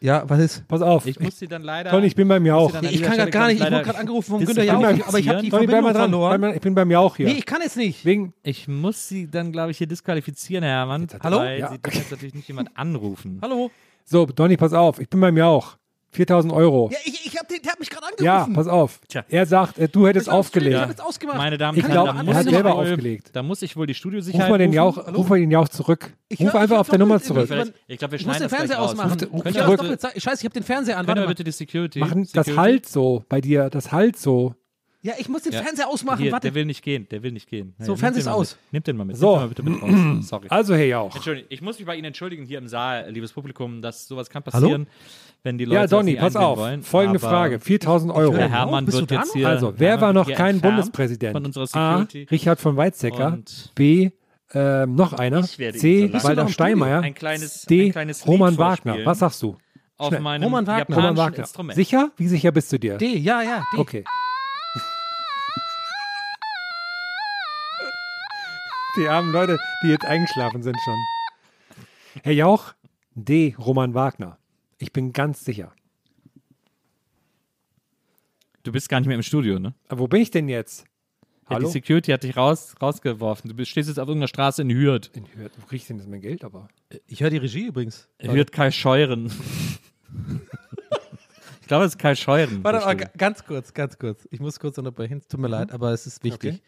Ja, 0.00 0.28
was 0.28 0.38
ist? 0.40 0.68
Pass 0.68 0.82
auf. 0.82 1.06
Ich 1.06 1.18
muss 1.18 1.38
Sie 1.38 1.48
dann 1.48 1.62
leider... 1.62 1.90
Donny, 1.90 2.06
ich 2.06 2.14
bin 2.14 2.28
Jauch. 2.44 2.68
Sie 2.68 2.74
dann 2.74 2.86
an 2.86 2.92
Ich 2.92 3.02
kann 3.02 3.30
gar 3.30 3.46
nicht, 3.48 3.60
ich 3.62 3.70
wurde 3.70 3.82
gerade 3.82 3.98
angerufen 3.98 4.30
vom 4.30 4.44
Günther 4.44 4.64
Jauch, 4.64 4.84
aber 5.08 5.18
ich 5.18 5.28
habe 5.28 5.40
die 5.42 5.50
mal 5.50 5.58
Verbindung 5.58 5.84
dran. 5.84 5.94
verloren. 5.94 6.54
Ich 6.54 6.60
bin 6.60 6.74
beim 6.74 6.90
Jauch 6.90 7.16
hier. 7.16 7.26
Nee, 7.26 7.36
ich 7.38 7.46
kann 7.46 7.62
jetzt 7.62 7.76
nicht. 7.76 8.04
Wegen, 8.04 8.34
Ich 8.42 8.68
muss 8.68 9.08
Sie 9.08 9.30
dann, 9.30 9.52
glaube 9.52 9.70
ich, 9.70 9.78
hier 9.78 9.86
disqualifizieren, 9.86 10.64
Herr 10.64 10.80
Herrmann. 10.80 11.06
Hallo? 11.22 11.38
Weil 11.38 11.60
Ja. 11.60 11.70
Sie 11.70 11.78
dürfen 11.78 11.98
jetzt 11.98 12.10
natürlich 12.10 12.34
nicht 12.34 12.48
jemand 12.48 12.76
anrufen. 12.76 13.38
Hallo? 13.42 13.70
so, 14.04 14.26
Donny, 14.26 14.56
pass 14.56 14.72
auf. 14.72 15.00
Ich 15.00 15.08
bin 15.08 15.20
beim 15.20 15.36
Jauch. 15.36 15.76
4000 16.16 16.52
Euro. 16.52 16.90
Ja, 16.92 16.98
ich, 17.04 17.26
ich 17.26 17.38
hab 17.38 17.48
den, 17.48 17.62
der 17.62 17.72
hat 17.72 17.78
mich 17.80 17.90
gerade 17.90 18.06
Ja, 18.22 18.38
angerufen. 18.38 18.54
pass 18.54 18.66
auf. 18.66 19.00
Tja. 19.08 19.24
Er 19.28 19.46
sagt, 19.46 19.78
äh, 19.78 19.88
du 19.88 20.06
hättest 20.06 20.26
Ich 20.26 20.32
aufgelegt. 20.32 20.74
Ich 20.74 20.80
habe 20.80 20.90
jetzt 20.90 21.02
ausgemacht. 21.02 21.36
Meine 21.38 21.58
Damen 21.58 21.78
Ich 21.78 21.84
und 21.84 21.90
glaube, 21.90 22.14
Herren, 22.14 22.26
da 22.26 22.32
er 22.32 22.38
hat 22.38 22.46
ich 22.46 22.52
selber 22.52 22.76
wohl, 22.76 22.82
aufgelegt. 22.92 23.30
Da 23.34 23.42
muss 23.42 23.62
ich 23.62 23.76
wohl 23.76 23.86
die 23.86 23.94
Studiosicherheit 23.94 24.44
Ruf 24.46 24.50
mal 24.50 24.58
den 24.58 24.66
rufen. 24.70 24.76
Jauch, 24.76 24.96
Hallo? 25.06 25.16
ruf 25.18 25.28
mal 25.28 25.38
den 25.38 25.50
Jauch 25.50 25.68
zurück. 25.68 26.12
Ich 26.28 26.40
ruf 26.40 26.52
hör- 26.52 26.60
einfach 26.60 26.78
auf 26.78 26.86
hab 26.88 26.90
der 26.90 26.98
Nummer 26.98 27.20
zurück. 27.22 27.48
Ich 27.86 27.98
glaube, 27.98 28.12
wir 28.12 28.18
Ich 28.20 28.26
muss 28.26 28.36
schneiden 28.36 28.48
den 28.48 28.56
Fernseher 28.56 28.80
ausmachen. 28.82 29.18
Ruf- 29.30 29.44
ruf- 29.44 29.46
Ich 29.46 29.58
hab 29.60 30.20
Scheiße, 30.20 30.40
ich 30.40 30.44
habe 30.44 30.54
den 30.54 30.62
Fernseher 30.62 30.98
an. 30.98 31.06
Warte 31.06 31.20
mal. 31.20 31.26
bitte 31.28 31.44
die 31.44 31.52
Security... 31.52 31.98
Machen, 32.00 32.28
das 32.32 32.56
halt 32.56 32.86
so 32.88 33.24
bei 33.28 33.40
dir. 33.40 33.70
Das 33.70 33.92
halt 33.92 34.16
so. 34.16 34.54
Ja, 35.02 35.14
ich 35.18 35.28
muss 35.28 35.42
den 35.42 35.52
Ja. 35.52 35.62
Fernseher 35.62 35.88
ausmachen. 35.88 36.20
Hier, 36.22 36.32
Warte. 36.32 36.48
der 36.48 36.54
will 36.54 36.64
nicht 36.64 36.82
gehen, 36.82 37.06
der 37.10 37.22
will 37.22 37.30
nicht 37.30 37.48
gehen. 37.48 37.74
So, 37.78 37.92
Nimm 37.92 37.98
Fernseher 37.98 38.24
mal 38.24 38.32
aus. 38.32 38.52
Mit. 38.66 38.72
Nimmt 38.72 38.86
den 38.88 38.96
mal 38.96 39.04
mit. 39.04 39.16
So. 39.16 39.36
Mal 39.36 39.48
bitte 39.48 39.62
mit 39.62 39.80
raus. 39.80 39.90
Sorry. 40.28 40.46
Also, 40.50 40.74
Herr 40.74 40.86
Jauch. 40.86 41.14
Entschuldigung, 41.14 41.46
ich 41.50 41.62
muss 41.62 41.78
mich 41.78 41.86
bei 41.86 41.94
Ihnen 41.96 42.06
entschuldigen 42.06 42.44
hier 42.44 42.58
im 42.58 42.66
Saal, 42.66 43.08
liebes 43.10 43.32
Publikum, 43.32 43.82
dass 43.82 44.08
sowas 44.08 44.28
kann 44.30 44.42
passieren, 44.42 44.86
wenn 45.44 45.58
die 45.58 45.64
Leute 45.64 45.76
Ja, 45.82 45.86
Donny, 45.86 46.16
pass 46.16 46.34
auf. 46.34 46.58
wollen. 46.58 46.82
Folgende 46.82 47.18
Frage. 47.20 47.60
4000 47.60 48.12
Euro. 48.12 48.32
Der 48.34 48.46
Oh, 48.46 48.50
Hermann 48.50 48.84
bist 48.84 48.96
du 48.96 49.02
wird 49.02 49.12
jetzt 49.12 49.32
hier. 49.32 49.48
Also, 49.48 49.74
wer 49.76 49.90
Hermann 49.90 50.02
war 50.02 50.12
noch 50.24 50.30
kein 50.32 50.60
Bundespräsident? 50.60 51.32
Von 51.32 51.46
unserer 51.46 51.76
A. 51.78 52.06
Richard 52.30 52.58
von 52.60 52.76
Weizsäcker. 52.76 53.34
Und 53.34 53.70
B. 53.76 54.10
Ähm, 54.54 54.94
noch 54.94 55.12
einer. 55.12 55.40
Ich 55.40 55.58
werde 55.58 55.76
C. 55.78 56.08
So 56.12 56.22
Walter 56.24 56.48
Steinmeier. 56.48 57.00
Ein 57.02 57.14
kleines- 57.14 57.62
D. 57.62 57.86
ein 57.86 57.92
kleines 57.92 58.26
Roman 58.26 58.56
Wagner. 58.58 58.96
Was 59.04 59.18
sagst 59.20 59.42
du? 59.42 59.56
auf 59.98 60.18
meinem 60.20 60.42
Roman 60.44 60.66
Wagner. 60.66 60.94
Roman 60.96 61.16
Wagner. 61.16 61.38
Instrument. 61.40 61.74
Sicher? 61.76 62.10
Wie 62.16 62.28
sicher 62.28 62.52
bist 62.52 62.70
du 62.72 62.78
dir? 62.78 62.96
D, 62.98 63.16
ja, 63.16 63.40
ja, 63.42 63.64
D. 63.74 63.78
Okay. 63.78 64.04
Die 68.96 69.08
armen 69.08 69.32
Leute, 69.32 69.58
die 69.82 69.88
jetzt 69.88 70.04
eingeschlafen 70.06 70.62
sind 70.62 70.76
schon. 70.84 70.96
Herr 72.22 72.32
Jauch, 72.32 72.72
D. 73.14 73.54
Roman 73.58 73.94
Wagner. 73.94 74.38
Ich 74.78 74.92
bin 74.92 75.12
ganz 75.12 75.44
sicher. 75.44 75.72
Du 78.62 78.72
bist 78.72 78.88
gar 78.88 79.00
nicht 79.00 79.06
mehr 79.06 79.16
im 79.16 79.22
Studio, 79.22 79.58
ne? 79.58 79.74
Aber 79.88 80.00
wo 80.00 80.08
bin 80.08 80.20
ich 80.22 80.30
denn 80.30 80.48
jetzt? 80.48 80.84
Ja, 81.48 81.56
Hallo? 81.56 81.66
die 81.66 81.72
Security 81.72 82.10
hat 82.10 82.24
dich 82.24 82.36
raus, 82.36 82.74
rausgeworfen. 82.82 83.48
Du 83.48 83.54
bist, 83.54 83.70
stehst 83.70 83.88
jetzt 83.88 83.98
auf 83.98 84.08
irgendeiner 84.08 84.26
Straße 84.28 84.62
in 84.62 84.70
Hürth. 84.70 85.10
In 85.14 85.26
Hürth. 85.36 85.52
Wo 85.60 85.66
kriege 85.66 85.76
ich 85.76 85.86
denn 85.86 85.98
das 85.98 86.06
mein 86.08 86.20
Geld 86.20 86.42
aber? 86.42 86.68
Ich 87.06 87.20
höre 87.22 87.30
die 87.30 87.36
Regie 87.36 87.66
übrigens. 87.66 88.08
Hürth 88.20 88.50
Kai 88.50 88.72
Scheuren. 88.72 89.26
ich 91.60 91.66
glaube, 91.68 91.84
es 91.84 91.92
ist 91.92 91.98
Kai 91.98 92.16
Scheuren. 92.16 92.64
Warte 92.64 92.96
ga- 92.96 93.10
ganz 93.16 93.44
kurz, 93.44 93.72
ganz 93.72 93.96
kurz. 93.98 94.26
Ich 94.32 94.40
muss 94.40 94.58
kurz 94.58 94.78
unterbrechen. 94.78 95.18
Es 95.18 95.28
Tut 95.28 95.38
mir 95.38 95.48
leid, 95.48 95.70
aber 95.70 95.92
es 95.92 96.06
ist 96.06 96.24
wichtig. 96.24 96.54
Okay. 96.54 96.62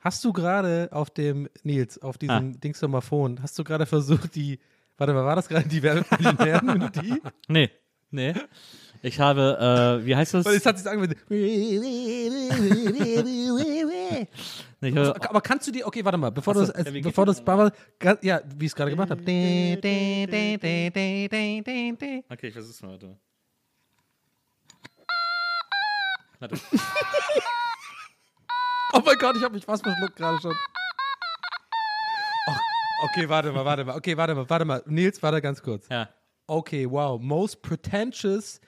Hast 0.00 0.24
du 0.24 0.32
gerade 0.32 0.88
auf 0.92 1.10
dem, 1.10 1.48
Nils, 1.62 2.00
auf 2.00 2.16
diesem 2.18 2.52
Ah. 2.54 2.58
Dingsdomaphon, 2.58 3.40
hast 3.42 3.58
du 3.58 3.64
gerade 3.64 3.86
versucht, 3.86 4.34
die, 4.34 4.58
warte 4.96 5.12
mal, 5.12 5.24
war 5.24 5.36
das 5.36 5.48
gerade 5.48 5.68
die 5.68 5.82
Werbemillionären-Melodie? 5.82 7.20
Nee, 7.48 7.70
nee. 8.10 8.34
Ich 9.02 9.18
habe, 9.20 10.00
äh, 10.02 10.06
wie 10.06 10.14
heißt 10.16 10.34
das? 10.34 10.44
Weil 10.44 10.56
es 10.56 10.66
hat 10.66 10.78
sich 10.78 10.86
angehört. 10.88 11.16
Nee, 14.82 14.90
Aber 15.28 15.40
kannst 15.40 15.66
du 15.66 15.72
die, 15.72 15.84
okay, 15.84 16.04
warte 16.04 16.18
mal, 16.18 16.30
bevor 16.30 16.54
so, 16.54 16.60
du 16.60 16.66
das, 16.72 16.86
ja, 16.86 16.92
wie 16.92 17.00
geht 17.00 17.04
bevor 17.04 17.24
du 17.26 17.32
das 17.32 17.42
ja, 18.22 18.40
wie 18.56 18.66
ich 18.66 18.72
es 18.72 18.76
gerade 18.76 18.90
gemacht 18.90 19.10
habe. 19.10 19.20
okay, 19.22 19.78
ich 22.46 22.52
versuch's 22.52 22.82
mal. 22.82 22.90
Warte. 22.92 23.16
Warte. 26.38 26.60
Oh 28.92 29.00
mein 29.04 29.16
Gott, 29.18 29.36
ich 29.36 29.42
habe 29.42 29.54
mich 29.54 29.64
fast 29.64 29.82
verschluckt 29.82 30.16
gerade 30.16 30.40
schon. 30.40 30.54
Oh, 32.48 32.54
okay, 33.04 33.28
warte 33.28 33.52
mal, 33.52 33.64
warte 33.64 33.84
mal, 33.84 33.96
okay, 33.96 34.16
warte 34.16 34.34
mal, 34.34 34.48
warte 34.48 34.64
mal. 34.64 34.82
Nils, 34.86 35.22
warte 35.22 35.40
ganz 35.40 35.62
kurz. 35.62 35.88
Ja. 35.88 36.08
Okay, 36.46 36.90
wow, 36.90 37.20
most 37.20 37.62
pretentious 37.62 38.60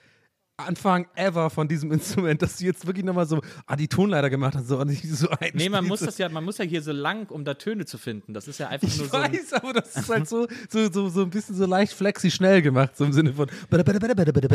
Anfang 0.55 1.07
ever 1.15 1.49
von 1.49 1.67
diesem 1.67 1.91
Instrument, 1.97 2.41
dass 2.41 2.57
du 2.57 2.65
jetzt 2.65 2.85
wirklich 2.85 3.03
nochmal 3.03 3.25
so, 3.25 3.41
ah, 3.65 3.75
die 3.75 3.87
Tonleiter 3.87 4.29
gemacht 4.29 4.55
hast, 4.55 4.67
so, 4.67 4.77
und 4.79 4.87
nicht 4.87 5.03
so 5.09 5.27
ein. 5.29 5.51
Nee, 5.55 5.67
man 5.67 5.83
muss 5.85 5.99
das 5.99 6.17
ja, 6.19 6.29
man 6.29 6.43
muss 6.45 6.57
ja 6.59 6.65
hier 6.65 6.81
so 6.81 6.91
lang, 6.93 7.27
um 7.29 7.43
da 7.43 7.55
Töne 7.55 7.85
zu 7.85 7.97
finden. 7.97 8.33
Das 8.33 8.47
ist 8.47 8.59
ja 8.59 8.69
einfach 8.69 8.87
nur 8.95 9.05
Ich 9.05 9.11
so. 9.11 9.17
ein- 9.17 9.33
weiß, 9.33 9.53
aber 9.53 9.73
das 9.73 9.95
ist 9.97 10.09
halt 10.09 10.29
so, 10.29 10.47
so, 10.69 10.89
so, 10.91 11.09
so 11.09 11.21
ein 11.23 11.29
bisschen 11.31 11.55
so 11.55 11.65
leicht 11.65 11.91
flexi 11.93 12.29
schnell 12.31 12.61
gemacht, 12.61 12.95
so 12.95 13.03
im 13.03 13.11
Sinne 13.13 13.33
von. 13.33 13.49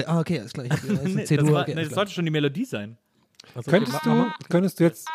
Ah, 0.06 0.20
okay, 0.20 0.38
alles 0.38 0.52
klar. 0.52 0.64
Ich, 0.66 0.72
hab- 0.72 0.80
das 0.80 0.88
ist 1.02 1.04
Nee, 1.14 1.20
ein 1.22 1.26
C-Dur, 1.26 1.44
das, 1.44 1.52
war, 1.54 1.62
okay, 1.62 1.74
nee, 1.74 1.84
das 1.84 1.92
sollte 1.92 2.12
schon 2.12 2.24
die 2.24 2.30
Melodie 2.30 2.64
sein. 2.64 2.96
Also, 3.54 3.70
Könntest 3.70 3.96
okay, 3.96 4.08
du, 4.40 4.48
könntest 4.48 4.78
du 4.80 4.84
jetzt. 4.84 5.06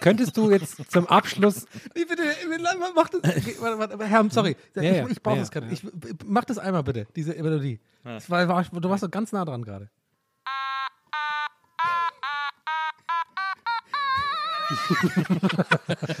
Könntest 0.00 0.36
du 0.36 0.50
jetzt 0.50 0.90
zum 0.90 1.06
Abschluss. 1.06 1.66
Nee, 1.94 2.04
bitte, 2.06 2.22
mach 2.94 3.08
das. 3.10 3.20
Okay, 3.22 3.56
warte, 3.60 3.78
warte, 3.78 4.06
Herr, 4.06 4.30
sorry. 4.30 4.56
Ja, 4.74 4.82
ich 4.82 4.96
ja, 4.96 5.08
ich 5.08 5.22
brauche 5.22 5.36
ja, 5.36 5.42
das 5.42 5.50
gerade. 5.50 5.66
Ich, 5.70 5.86
mach 6.24 6.44
das 6.44 6.58
einmal 6.58 6.82
bitte, 6.82 7.06
diese 7.14 7.34
Melodie. 7.34 7.78
Das 8.02 8.30
war, 8.30 8.48
war, 8.48 8.64
du 8.64 8.88
warst 8.88 9.02
so 9.02 9.08
ganz 9.08 9.30
nah 9.32 9.44
dran 9.44 9.62
gerade. 9.62 9.90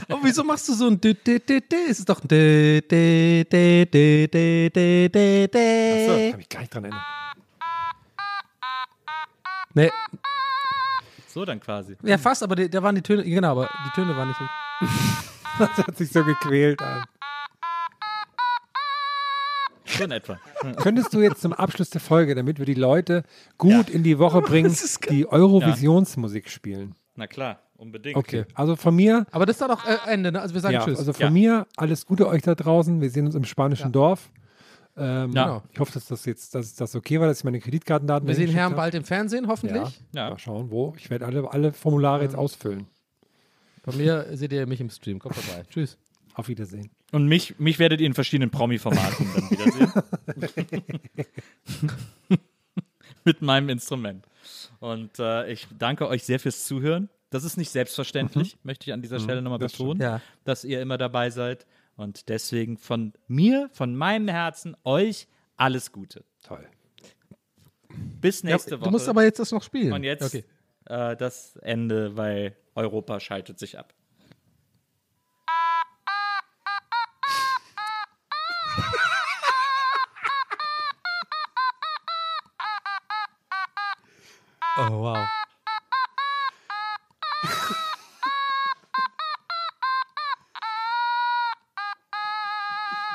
Aber 0.08 0.20
wieso 0.24 0.44
machst 0.44 0.68
du 0.68 0.74
so 0.74 0.88
ein 0.88 1.00
dü, 1.00 1.14
dü, 1.14 1.38
dü, 1.38 1.60
dü? 1.60 1.76
Es 1.88 2.00
ist 2.00 2.08
doch 2.08 2.20
ein 2.22 2.28
dü, 2.28 2.82
dü, 2.82 3.44
dü, 3.44 3.86
dü, 3.86 4.28
dü, 4.28 4.70
dü, 4.74 5.08
dü, 5.08 5.48
dü. 5.48 6.30
Kann 6.30 6.38
mich 6.38 6.48
gar 6.48 6.60
nicht 6.60 6.74
dran 6.74 6.84
erinnern. 6.84 7.02
Nee, 9.72 9.90
So 11.32 11.44
dann 11.44 11.60
quasi. 11.60 11.96
ja, 12.02 12.18
fast, 12.18 12.42
aber 12.42 12.56
die, 12.56 12.68
da 12.68 12.82
waren 12.82 12.94
die 12.96 13.02
Töne, 13.02 13.22
genau, 13.24 13.52
aber 13.52 13.68
die 13.86 13.90
Töne 13.94 14.16
waren 14.16 14.28
nicht 14.28 14.38
so. 14.38 14.86
Das 15.58 15.76
hat 15.86 15.96
sich 15.96 16.10
so 16.10 16.24
gequält 16.24 16.80
an. 16.80 17.04
So 19.84 20.04
in 20.04 20.10
etwa. 20.12 20.38
Könntest 20.76 21.12
du 21.12 21.20
jetzt 21.20 21.42
zum 21.42 21.52
Abschluss 21.52 21.90
der 21.90 22.00
Folge, 22.00 22.34
damit 22.34 22.58
wir 22.58 22.66
die 22.66 22.74
Leute 22.74 23.24
gut 23.58 23.90
in 23.90 24.02
die 24.02 24.18
Woche 24.18 24.40
bringen, 24.42 24.74
die 25.10 25.30
Eurovisionsmusik 25.30 26.48
spielen? 26.48 26.94
Na 27.16 27.26
klar, 27.26 27.58
unbedingt. 27.76 28.16
Okay, 28.16 28.44
also 28.54 28.76
von 28.76 28.94
mir, 28.94 29.26
Aber 29.32 29.44
das 29.46 29.60
ist 29.60 29.68
doch 29.68 29.84
äh, 29.86 29.96
Ende, 30.10 30.32
ne? 30.32 30.40
Also 30.40 30.54
wir 30.54 30.60
sagen 30.60 30.74
ja, 30.74 30.84
Tschüss. 30.84 30.98
also 30.98 31.12
von 31.12 31.22
Ja. 31.24 31.30
mir 31.30 31.66
alles 31.76 32.06
Gute 32.06 32.26
euch 32.28 32.42
da 32.42 32.54
draußen. 32.54 33.00
Wir 33.00 33.10
sehen 33.10 33.26
uns 33.26 33.34
im 33.34 33.44
spanischen 33.44 33.92
Dorf. 33.92 34.30
Ähm, 34.96 35.32
Ja. 35.32 35.62
Ich 35.72 35.78
hoffe, 35.80 35.92
dass 35.92 36.06
das 36.06 36.24
jetzt 36.24 36.54
dass 36.54 36.74
das 36.74 36.94
okay 36.96 37.20
war, 37.20 37.26
dass 37.26 37.38
ich 37.38 37.44
meine 37.44 37.60
Kreditkartendaten 37.60 38.26
wir 38.28 38.34
sehen 38.34 38.50
Herrn 38.50 38.74
bald 38.74 38.94
im 38.94 39.04
Fernsehen, 39.04 39.46
hoffentlich. 39.48 40.00
Ja. 40.12 40.24
Ja. 40.24 40.30
Mal 40.30 40.38
schauen, 40.38 40.70
wo. 40.70 40.94
Ich 40.98 41.08
werde 41.10 41.26
alle, 41.26 41.50
alle 41.50 41.72
Formulare 41.72 42.22
jetzt 42.24 42.34
ausfüllen. 42.36 42.86
Von 43.84 43.96
mir 43.96 44.26
seht 44.36 44.52
ihr 44.52 44.66
mich 44.66 44.80
im 44.80 44.90
Stream. 44.90 45.18
Kommt 45.18 45.36
vorbei. 45.36 45.62
Tschüss. 45.70 45.96
Auf 46.34 46.48
Wiedersehen. 46.48 46.90
Und 47.12 47.26
mich, 47.26 47.58
mich 47.58 47.78
werdet 47.78 48.00
ihr 48.00 48.06
in 48.06 48.14
verschiedenen 48.14 48.50
Promi-Formaten 48.50 49.26
dann 49.34 49.50
wiedersehen. 49.50 49.92
mit 53.24 53.42
meinem 53.42 53.68
Instrument. 53.68 54.24
Und 54.78 55.18
äh, 55.18 55.50
ich 55.52 55.66
danke 55.78 56.08
euch 56.08 56.24
sehr 56.24 56.38
fürs 56.40 56.64
Zuhören. 56.64 57.08
Das 57.30 57.44
ist 57.44 57.56
nicht 57.56 57.70
selbstverständlich, 57.70 58.56
möchte 58.64 58.88
ich 58.88 58.92
an 58.92 59.02
dieser 59.02 59.20
Stelle 59.20 59.40
nochmal 59.42 59.58
das 59.60 59.72
betonen, 59.72 60.00
Ja. 60.00 60.20
dass 60.44 60.64
ihr 60.64 60.80
immer 60.80 60.98
dabei 60.98 61.30
seid. 61.30 61.64
Und 62.00 62.30
deswegen 62.30 62.78
von 62.78 63.12
mir, 63.28 63.68
von 63.74 63.94
meinem 63.94 64.26
Herzen, 64.26 64.74
euch 64.84 65.28
alles 65.58 65.92
Gute. 65.92 66.24
Toll. 66.42 66.66
Bis 68.22 68.42
nächste 68.42 68.70
ja, 68.70 68.80
Woche. 68.80 68.86
Du 68.86 68.90
musst 68.90 69.06
aber 69.06 69.22
jetzt 69.22 69.38
das 69.38 69.52
noch 69.52 69.62
spielen. 69.62 69.92
Und 69.92 70.02
jetzt 70.02 70.22
Okay. 70.22 70.46
äh, 70.86 71.14
das 71.14 71.56
Ende, 71.56 72.16
weil 72.16 72.56
Europa 72.74 73.20
schaltet 73.20 73.58
sich 73.58 73.78
ab. 73.78 73.92
Oh, 84.78 85.02
wow. 85.02 85.39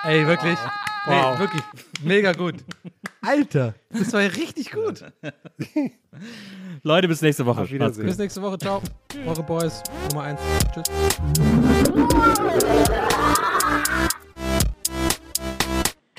Ey, 0.06 0.28
wirklich. 0.28 0.60
Wow. 1.08 1.34
Nee, 1.34 1.40
wirklich. 1.40 1.64
Mega 2.04 2.32
gut. 2.34 2.56
Alter, 3.22 3.74
das 3.90 4.14
war 4.14 4.22
ja 4.22 4.28
richtig 4.28 4.72
gut. 4.72 5.04
Leute, 6.84 7.08
bis 7.08 7.22
nächste 7.24 7.44
Woche. 7.48 7.62
Auf 7.62 7.72
Wiedersehen. 7.72 8.06
Bis 8.06 8.20
nächste 8.20 8.40
Woche. 8.44 8.60
Ciao. 8.60 8.84
Eure 9.26 9.42
Boys. 9.42 9.82
Nummer 10.12 10.26
1. 10.26 10.40
Tschüss. 10.74 10.84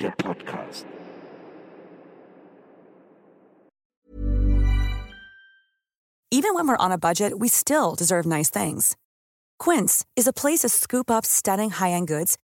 Der 0.01 0.11
Podcast. 0.17 0.85
Even 6.29 6.53
when 6.53 6.67
we're 6.67 6.75
on 6.77 6.91
a 6.91 6.97
budget, 6.97 7.39
we 7.39 7.47
still 7.47 7.95
deserve 7.95 8.25
nice 8.25 8.49
things. 8.49 8.97
Quince 9.59 10.05
is 10.17 10.27
a 10.27 10.33
place 10.33 10.59
to 10.59 10.69
scoop 10.69 11.09
up 11.09 11.25
stunning 11.25 11.71
high-end 11.71 12.07
goods 12.07 12.37